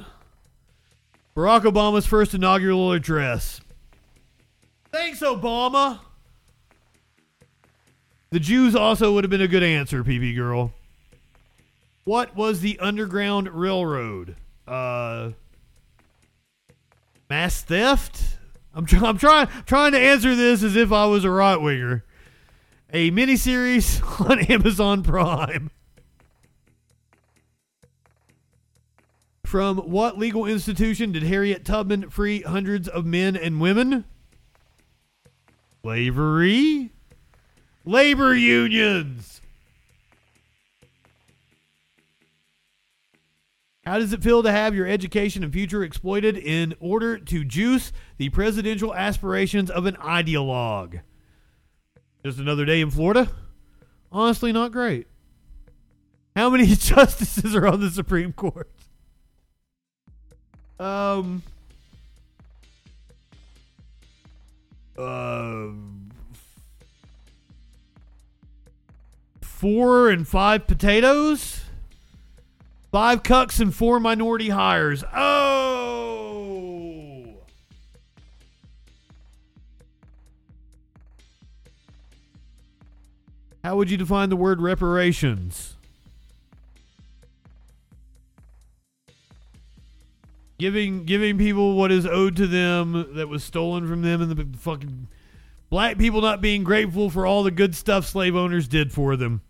Barack 1.34 1.62
Obama's 1.62 2.04
first 2.04 2.34
inaugural 2.34 2.92
address. 2.92 3.62
Thanks, 4.92 5.20
Obama. 5.20 6.00
The 8.28 8.38
Jews 8.38 8.76
also 8.76 9.14
would 9.14 9.24
have 9.24 9.30
been 9.30 9.40
a 9.40 9.48
good 9.48 9.62
answer, 9.62 10.04
PB 10.04 10.36
girl. 10.36 10.74
What 12.04 12.36
was 12.36 12.60
the 12.60 12.78
Underground 12.80 13.48
Railroad? 13.48 14.36
Uh, 14.68 15.30
mass 17.30 17.62
theft? 17.62 18.38
I'm, 18.74 18.86
I'm 19.02 19.18
trying 19.18 19.48
trying 19.66 19.92
to 19.92 19.98
answer 19.98 20.34
this 20.34 20.62
as 20.62 20.76
if 20.76 20.92
I 20.92 21.06
was 21.06 21.24
a 21.24 21.30
right 21.30 21.56
winger. 21.56 22.04
A 22.92 23.10
miniseries 23.10 24.02
on 24.30 24.40
Amazon 24.40 25.02
Prime. 25.02 25.70
From 29.44 29.78
what 29.78 30.18
legal 30.18 30.46
institution 30.46 31.12
did 31.12 31.22
Harriet 31.22 31.64
Tubman 31.64 32.10
free 32.10 32.42
hundreds 32.42 32.88
of 32.88 33.06
men 33.06 33.36
and 33.36 33.60
women? 33.60 34.04
Slavery? 35.82 36.90
Labor 37.84 38.34
unions. 38.34 39.33
How 43.86 43.98
does 43.98 44.14
it 44.14 44.22
feel 44.22 44.42
to 44.42 44.50
have 44.50 44.74
your 44.74 44.86
education 44.86 45.44
and 45.44 45.52
future 45.52 45.84
exploited 45.84 46.38
in 46.38 46.74
order 46.80 47.18
to 47.18 47.44
juice 47.44 47.92
the 48.16 48.30
presidential 48.30 48.94
aspirations 48.94 49.70
of 49.70 49.84
an 49.84 49.96
ideologue? 49.96 51.00
Just 52.24 52.38
another 52.38 52.64
day 52.64 52.80
in 52.80 52.90
Florida? 52.90 53.30
Honestly, 54.10 54.52
not 54.52 54.72
great. 54.72 55.06
How 56.34 56.48
many 56.48 56.66
justices 56.74 57.54
are 57.54 57.66
on 57.66 57.80
the 57.80 57.90
Supreme 57.90 58.32
Court? 58.32 58.70
Um. 60.80 61.42
Uh, 64.96 65.68
four 69.42 70.08
and 70.08 70.26
five 70.26 70.66
potatoes. 70.66 71.63
Five 72.94 73.24
cucks 73.24 73.58
and 73.58 73.74
four 73.74 73.98
minority 73.98 74.50
hires. 74.50 75.02
Oh! 75.12 76.14
How 83.64 83.74
would 83.74 83.90
you 83.90 83.96
define 83.96 84.28
the 84.28 84.36
word 84.36 84.60
reparations? 84.60 85.74
Giving 90.58 91.04
giving 91.04 91.36
people 91.36 91.74
what 91.74 91.90
is 91.90 92.06
owed 92.06 92.36
to 92.36 92.46
them 92.46 93.16
that 93.16 93.28
was 93.28 93.42
stolen 93.42 93.88
from 93.88 94.02
them 94.02 94.22
and 94.22 94.30
the 94.30 94.56
fucking 94.56 95.08
black 95.68 95.98
people 95.98 96.20
not 96.20 96.40
being 96.40 96.62
grateful 96.62 97.10
for 97.10 97.26
all 97.26 97.42
the 97.42 97.50
good 97.50 97.74
stuff 97.74 98.06
slave 98.06 98.36
owners 98.36 98.68
did 98.68 98.92
for 98.92 99.16
them. 99.16 99.40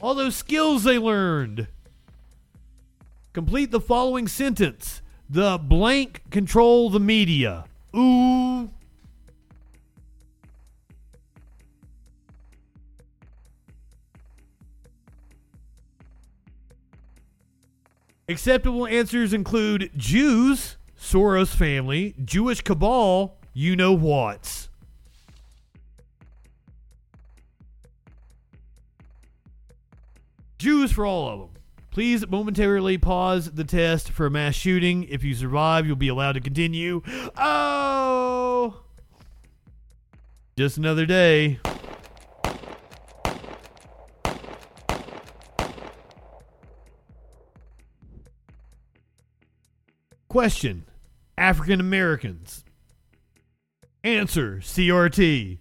All 0.00 0.14
those 0.14 0.36
skills 0.36 0.84
they 0.84 0.98
learned. 0.98 1.68
Complete 3.32 3.70
the 3.70 3.80
following 3.80 4.28
sentence. 4.28 5.00
The 5.30 5.58
blank 5.58 6.22
control 6.30 6.90
the 6.90 7.00
media. 7.00 7.64
Ooh. 7.96 8.70
Acceptable 18.28 18.86
answers 18.86 19.32
include 19.32 19.90
Jews, 19.96 20.76
Soros 20.98 21.54
family, 21.54 22.14
Jewish 22.24 22.60
cabal, 22.60 23.36
you 23.54 23.76
know 23.76 23.92
what's. 23.92 24.68
Jews 30.58 30.92
for 30.92 31.04
all 31.04 31.28
of 31.28 31.40
them. 31.40 31.51
Please 31.92 32.26
momentarily 32.26 32.96
pause 32.96 33.50
the 33.50 33.64
test 33.64 34.10
for 34.10 34.24
a 34.24 34.30
mass 34.30 34.54
shooting. 34.54 35.04
If 35.04 35.22
you 35.22 35.34
survive, 35.34 35.86
you'll 35.86 35.94
be 35.94 36.08
allowed 36.08 36.32
to 36.32 36.40
continue. 36.40 37.02
Oh! 37.36 38.80
Just 40.56 40.78
another 40.78 41.04
day. 41.04 41.60
Question 50.28 50.86
African 51.36 51.78
Americans. 51.78 52.64
Answer 54.02 54.60
CRT. 54.62 55.58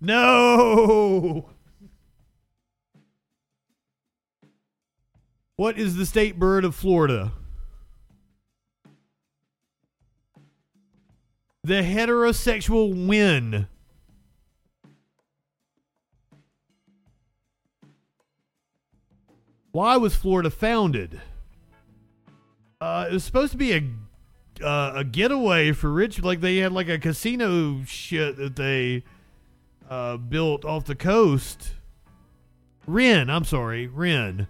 No! 0.00 1.48
What 5.56 5.78
is 5.78 5.96
the 5.96 6.06
state 6.06 6.38
bird 6.38 6.64
of 6.64 6.74
Florida? 6.74 7.32
The 11.64 11.82
heterosexual 11.82 13.06
win. 13.06 13.68
Why 19.70 19.96
was 19.96 20.14
Florida 20.14 20.50
founded? 20.50 21.20
Uh, 22.80 23.06
it 23.08 23.12
was 23.12 23.24
supposed 23.24 23.52
to 23.52 23.58
be 23.58 23.72
a 23.72 23.88
uh, 24.62 24.92
a 24.96 25.04
getaway 25.04 25.72
for 25.72 25.90
rich. 25.90 26.22
Like 26.22 26.40
they 26.40 26.58
had 26.58 26.72
like 26.72 26.88
a 26.88 26.98
casino 26.98 27.82
shit 27.84 28.36
that 28.36 28.56
they 28.56 29.04
uh, 29.88 30.16
built 30.16 30.64
off 30.64 30.84
the 30.84 30.94
coast. 30.94 31.74
Ren, 32.86 33.30
I'm 33.30 33.44
sorry, 33.44 33.86
Ren. 33.86 34.48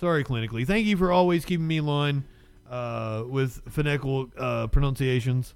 Sorry, 0.00 0.24
clinically. 0.24 0.66
Thank 0.66 0.86
you 0.86 0.96
for 0.96 1.12
always 1.12 1.44
keeping 1.44 1.66
me 1.66 1.76
in 1.76 1.84
line 1.84 2.24
uh, 2.70 3.24
with 3.28 3.60
phonetical 3.68 4.30
uh, 4.38 4.66
pronunciations. 4.68 5.52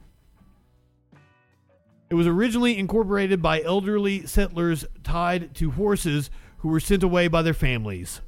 It 2.10 2.14
was 2.14 2.26
originally 2.26 2.76
incorporated 2.76 3.40
by 3.40 3.62
elderly 3.62 4.26
settlers 4.26 4.84
tied 5.02 5.54
to 5.54 5.70
horses 5.70 6.28
who 6.58 6.68
were 6.68 6.78
sent 6.78 7.02
away 7.02 7.26
by 7.26 7.40
their 7.40 7.54
families. 7.54 8.20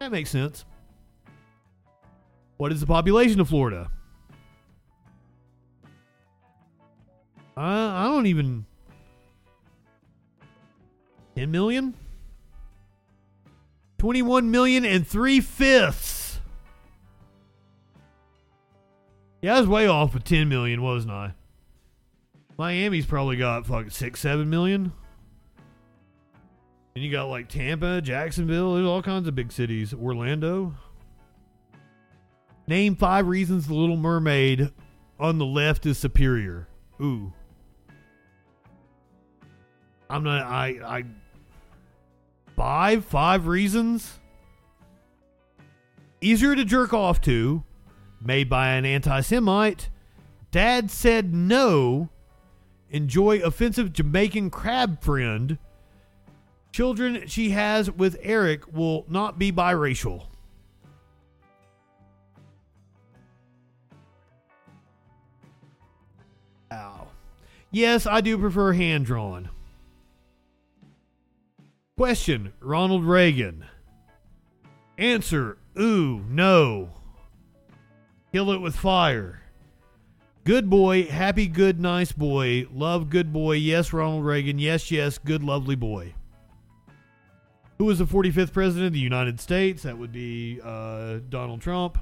That 0.00 0.10
makes 0.10 0.30
sense. 0.30 0.64
What 2.56 2.72
is 2.72 2.80
the 2.80 2.88
population 2.88 3.38
of 3.38 3.48
Florida? 3.48 3.92
I, 7.56 8.06
I 8.06 8.08
don't 8.08 8.26
even. 8.26 8.66
10 11.36 11.48
million? 11.52 11.94
21 14.04 14.50
million 14.50 14.84
and 14.84 15.08
three 15.08 15.40
fifths. 15.40 16.38
Yeah, 19.40 19.56
I 19.56 19.60
was 19.60 19.66
way 19.66 19.86
off 19.86 20.12
with 20.12 20.24
10 20.24 20.46
million, 20.46 20.82
wasn't 20.82 21.14
I? 21.14 21.32
Miami's 22.58 23.06
probably 23.06 23.38
got 23.38 23.66
fucking 23.66 23.88
six, 23.88 24.20
seven 24.20 24.50
million. 24.50 24.92
And 26.94 27.02
you 27.02 27.10
got 27.10 27.30
like 27.30 27.48
Tampa, 27.48 28.02
Jacksonville, 28.02 28.74
there's 28.74 28.86
all 28.86 29.00
kinds 29.00 29.26
of 29.26 29.34
big 29.34 29.50
cities. 29.50 29.94
Orlando. 29.94 30.74
Name 32.66 32.96
five 32.96 33.26
reasons 33.26 33.68
the 33.68 33.74
Little 33.74 33.96
Mermaid 33.96 34.70
on 35.18 35.38
the 35.38 35.46
left 35.46 35.86
is 35.86 35.96
superior. 35.96 36.68
Ooh. 37.00 37.32
I'm 40.10 40.22
not 40.24 40.42
I 40.42 40.76
I 40.84 41.04
five 42.56 43.04
five 43.04 43.46
reasons? 43.46 44.18
Easier 46.20 46.54
to 46.54 46.64
jerk 46.64 46.94
off 46.94 47.20
to 47.22 47.64
made 48.24 48.48
by 48.48 48.70
an 48.70 48.84
anti-semite. 48.84 49.90
Dad 50.50 50.90
said 50.90 51.34
no. 51.34 52.08
Enjoy 52.90 53.40
offensive 53.40 53.92
jamaican 53.92 54.50
crab 54.50 55.02
friend. 55.02 55.58
Children 56.72 57.26
she 57.26 57.50
has 57.50 57.90
with 57.90 58.16
eric 58.22 58.72
will 58.72 59.04
not 59.08 59.38
be 59.38 59.52
biracial. 59.52 60.26
Ow. 66.72 67.08
Yes 67.70 68.06
i 68.06 68.20
do 68.20 68.38
prefer 68.38 68.72
hand 68.72 69.06
drawn 69.06 69.50
Question 71.96 72.52
Ronald 72.58 73.04
Reagan. 73.04 73.66
Answer 74.98 75.58
Ooh, 75.78 76.24
no. 76.28 76.90
Kill 78.32 78.50
it 78.50 78.60
with 78.60 78.74
fire. 78.74 79.42
Good 80.42 80.68
boy, 80.68 81.04
happy, 81.04 81.46
good, 81.46 81.80
nice 81.80 82.10
boy. 82.10 82.66
Love, 82.72 83.10
good 83.10 83.32
boy. 83.32 83.52
Yes, 83.52 83.92
Ronald 83.92 84.24
Reagan. 84.24 84.58
Yes, 84.58 84.90
yes, 84.90 85.18
good, 85.18 85.44
lovely 85.44 85.76
boy. 85.76 86.14
Who 87.78 87.84
was 87.84 88.00
the 88.00 88.06
45th 88.06 88.52
president 88.52 88.88
of 88.88 88.92
the 88.92 88.98
United 88.98 89.40
States? 89.40 89.84
That 89.84 89.96
would 89.96 90.12
be 90.12 90.60
uh, 90.62 91.20
Donald 91.28 91.60
Trump. 91.60 91.98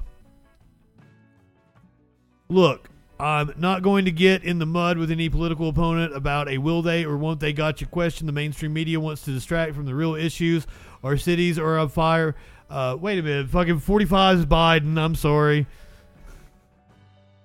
Look, 2.49 2.89
I'm 3.19 3.53
not 3.57 3.83
going 3.83 4.05
to 4.05 4.11
get 4.11 4.43
in 4.43 4.59
the 4.59 4.65
mud 4.65 4.97
with 4.97 5.11
any 5.11 5.29
political 5.29 5.69
opponent 5.69 6.15
about 6.15 6.49
a 6.49 6.57
will 6.57 6.81
they 6.81 7.05
or 7.05 7.15
won't 7.15 7.39
they 7.39 7.53
gotcha 7.53 7.85
question. 7.85 8.27
The 8.27 8.33
mainstream 8.33 8.73
media 8.73 8.99
wants 8.99 9.23
to 9.25 9.31
distract 9.31 9.75
from 9.75 9.85
the 9.85 9.95
real 9.95 10.15
issues. 10.15 10.65
Our 11.03 11.17
cities 11.17 11.59
are 11.59 11.77
on 11.77 11.89
fire. 11.89 12.35
Uh, 12.69 12.97
wait 12.99 13.19
a 13.19 13.21
minute. 13.21 13.49
Fucking 13.49 13.79
45 13.79 14.39
is 14.39 14.45
Biden. 14.45 14.97
I'm 14.97 15.15
sorry. 15.15 15.67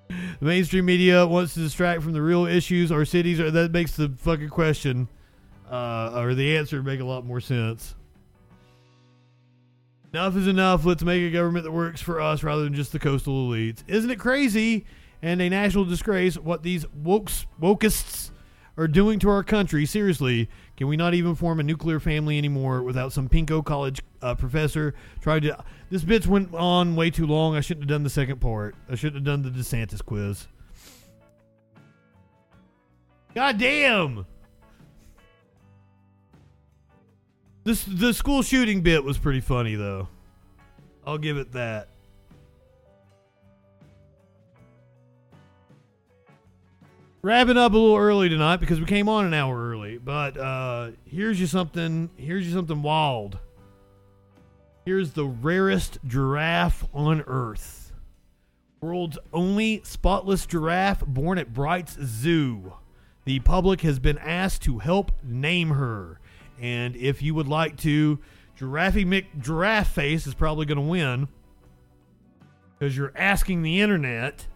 The 0.09 0.47
mainstream 0.47 0.87
media 0.87 1.27
wants 1.27 1.55
to 1.55 1.61
distract 1.61 2.03
from 2.03 2.13
the 2.13 2.23
real 2.23 2.47
issues. 2.47 2.91
Our 2.91 3.05
cities 3.05 3.39
are. 3.39 3.51
That 3.51 3.73
makes 3.73 3.93
the 3.93 4.09
fucking 4.17 4.49
question 4.49 5.09
uh, 5.71 6.13
or 6.15 6.35
the 6.35 6.57
answer 6.57 6.83
make 6.83 7.01
a 7.01 7.05
lot 7.05 7.27
more 7.27 7.41
sense. 7.41 7.95
Enough 10.13 10.37
is 10.37 10.47
enough. 10.47 10.87
Let's 10.87 11.03
make 11.03 11.23
a 11.23 11.31
government 11.31 11.65
that 11.65 11.73
works 11.73 12.01
for 12.01 12.21
us 12.21 12.43
rather 12.43 12.65
than 12.65 12.73
just 12.73 12.93
the 12.93 12.99
coastal 12.99 13.49
elites. 13.49 13.83
Isn't 13.87 14.11
it 14.11 14.19
crazy 14.19 14.87
and 15.23 15.41
a 15.41 15.49
national 15.49 15.85
disgrace 15.85 16.37
what 16.37 16.63
these 16.63 16.85
wokes, 16.87 17.47
wokists 17.61 18.31
are 18.77 18.89
doing 18.89 19.19
to 19.19 19.29
our 19.29 19.43
country. 19.43 19.85
Seriously, 19.85 20.49
can 20.77 20.87
we 20.87 20.97
not 20.97 21.13
even 21.13 21.35
form 21.35 21.59
a 21.59 21.63
nuclear 21.63 21.99
family 21.99 22.39
anymore 22.39 22.83
without 22.83 23.13
some 23.13 23.29
pinko 23.29 23.65
college 23.65 24.01
uh, 24.23 24.35
professor 24.35 24.95
trying 25.21 25.43
to? 25.43 25.65
This 25.91 26.05
bitch 26.05 26.27
went 26.27 26.55
on 26.55 26.95
way 26.95 27.11
too 27.11 27.27
long. 27.27 27.57
I 27.57 27.61
shouldn't 27.61 27.85
have 27.85 27.89
done 27.89 28.05
the 28.05 28.11
second 28.11 28.41
part. 28.41 28.77
I 28.89 28.95
shouldn't 28.95 29.17
have 29.17 29.25
done 29.25 29.43
the 29.43 29.51
DeSantis 29.51 30.05
quiz. 30.05 30.47
God 33.35 33.59
damn! 33.59 34.27
This 37.65 37.85
the 37.85 38.15
school 38.15 38.43
shooting 38.43 38.81
bit 38.81 39.05
was 39.05 39.19
pretty 39.19 39.41
funny 39.41 39.75
though. 39.75 40.09
I'll 41.07 41.19
give 41.19 41.37
it 41.37 41.53
that. 41.53 41.89
Wrapping 47.29 47.59
up 47.59 47.75
a 47.75 47.77
little 47.77 47.95
early 47.95 48.27
tonight 48.31 48.57
because 48.57 48.81
we 48.81 48.87
came 48.87 49.07
on 49.07 49.27
an 49.27 49.35
hour 49.35 49.69
early. 49.69 49.99
But 49.99 50.39
uh, 50.39 50.93
here's 51.05 51.39
you 51.39 51.47
something. 51.47 52.09
Here's 52.17 52.47
you 52.47 52.55
something 52.55 52.81
wild. 52.81 53.39
Here's 54.87 55.13
the 55.13 55.27
rarest 55.27 55.99
giraffe 56.07 56.87
on 56.95 57.21
Earth. 57.27 57.93
World's 58.81 59.19
only 59.35 59.83
spotless 59.85 60.47
giraffe 60.47 61.05
born 61.07 61.37
at 61.37 61.53
Bright's 61.53 61.99
Zoo. 62.03 62.73
The 63.27 63.41
public 63.41 63.83
has 63.83 63.99
been 63.99 64.17
asked 64.17 64.63
to 64.63 64.79
help 64.79 65.13
name 65.23 65.69
her. 65.73 66.21
And 66.59 66.97
if 66.97 67.21
you 67.21 67.35
would 67.35 67.47
like 67.49 67.77
to, 67.79 68.21
Giraffe 68.57 68.95
Mick 68.95 69.27
Giraffe 69.39 69.89
Face 69.89 70.27
is 70.27 70.33
probably 70.33 70.65
going 70.65 70.77
to 70.77 70.83
win 70.83 71.29
because 72.79 72.97
you're 72.97 73.13
asking 73.15 73.61
the 73.61 73.83
internet 73.83 74.47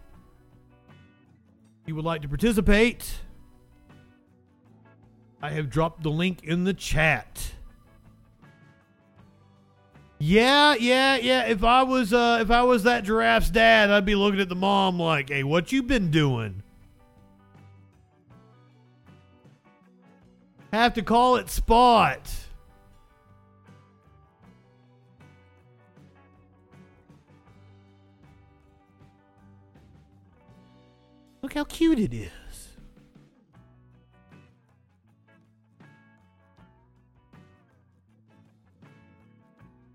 you 1.85 1.95
would 1.95 2.05
like 2.05 2.21
to 2.21 2.27
participate, 2.27 3.19
I 5.41 5.49
have 5.51 5.69
dropped 5.69 6.03
the 6.03 6.09
link 6.09 6.43
in 6.43 6.63
the 6.63 6.73
chat. 6.73 7.53
Yeah, 10.19 10.75
yeah, 10.75 11.17
yeah. 11.17 11.43
If 11.47 11.65
I 11.65 11.83
was 11.83 12.13
uh 12.13 12.39
if 12.41 12.49
I 12.49 12.63
was 12.63 12.83
that 12.83 13.03
giraffe's 13.03 13.49
dad, 13.49 13.91
I'd 13.91 14.05
be 14.05 14.15
looking 14.15 14.39
at 14.39 14.47
the 14.47 14.55
mom 14.55 14.97
like, 14.97 15.29
"Hey, 15.29 15.43
what 15.43 15.73
you 15.73 15.83
been 15.83 16.11
doing?" 16.11 16.63
Have 20.71 20.93
to 20.93 21.01
call 21.01 21.35
it 21.35 21.49
Spot. 21.49 22.21
Look 31.43 31.55
how 31.55 31.65
cute 31.65 31.99
it 31.99 32.13
is. 32.13 32.29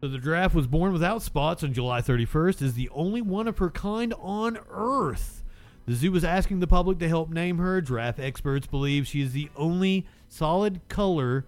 So 0.03 0.09
the 0.09 0.19
giraffe 0.19 0.55
was 0.55 0.67
born 0.67 0.93
without 0.93 1.23
spots 1.23 1.65
on 1.65 1.73
July 1.73 2.03
31st, 2.03 2.63
is 2.63 2.75
the 2.75 2.91
only 2.91 3.23
one 3.23 3.49
of 3.49 3.59
her 3.59 3.71
kind 3.71 4.13
on 4.21 4.59
Earth. 4.71 5.43
The 5.87 5.95
zoo 5.95 6.15
is 6.15 6.23
asking 6.23 6.61
the 6.61 6.67
public 6.67 6.99
to 6.99 7.09
help 7.09 7.31
name 7.31 7.57
her. 7.57 7.81
Giraffe 7.81 8.21
experts 8.21 8.67
believe 8.67 9.07
she 9.07 9.23
is 9.23 9.33
the 9.33 9.49
only 9.57 10.07
solid 10.29 10.83
color, 10.89 11.47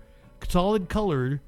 solid 0.49 0.89
colored, 0.89 1.41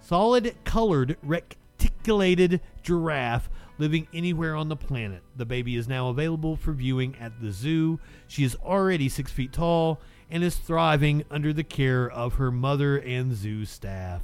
solid 0.00 0.56
colored 0.64 1.16
reticulated 1.22 2.60
giraffe 2.82 3.48
living 3.82 4.06
anywhere 4.14 4.54
on 4.54 4.68
the 4.68 4.76
planet. 4.76 5.24
The 5.34 5.44
baby 5.44 5.74
is 5.74 5.88
now 5.88 6.08
available 6.08 6.54
for 6.54 6.70
viewing 6.70 7.16
at 7.18 7.40
the 7.42 7.50
zoo. 7.50 7.98
She 8.28 8.44
is 8.44 8.54
already 8.64 9.08
six 9.08 9.32
feet 9.32 9.52
tall 9.52 10.00
and 10.30 10.44
is 10.44 10.54
thriving 10.54 11.24
under 11.32 11.52
the 11.52 11.64
care 11.64 12.08
of 12.08 12.34
her 12.34 12.52
mother 12.52 12.98
and 12.98 13.34
zoo 13.34 13.64
staff. 13.64 14.22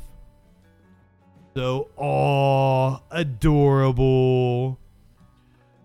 So, 1.56 1.88
aw, 1.96 3.00
adorable. 3.10 4.78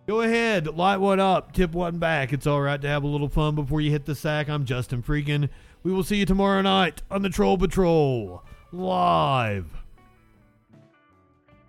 Go 0.06 0.22
ahead, 0.22 0.68
light 0.68 0.98
one 0.98 1.20
up, 1.20 1.52
tip 1.52 1.72
one 1.72 1.98
back. 1.98 2.32
It's 2.32 2.46
all 2.46 2.62
right 2.62 2.80
to 2.80 2.88
have 2.88 3.02
a 3.02 3.08
little 3.08 3.28
fun 3.28 3.56
before 3.56 3.82
you 3.82 3.90
hit 3.90 4.06
the 4.06 4.14
sack. 4.14 4.50
I'm 4.50 4.66
Justin 4.66 5.02
Freakin. 5.02 5.50
We 5.82 5.92
will 5.92 6.04
see 6.04 6.18
you 6.18 6.28
tomorrow 6.28 6.62
night 6.62 7.02
on 7.10 7.24
the 7.24 7.30
Troll 7.30 7.58
Patrol 7.58 8.44
live. 8.72 9.83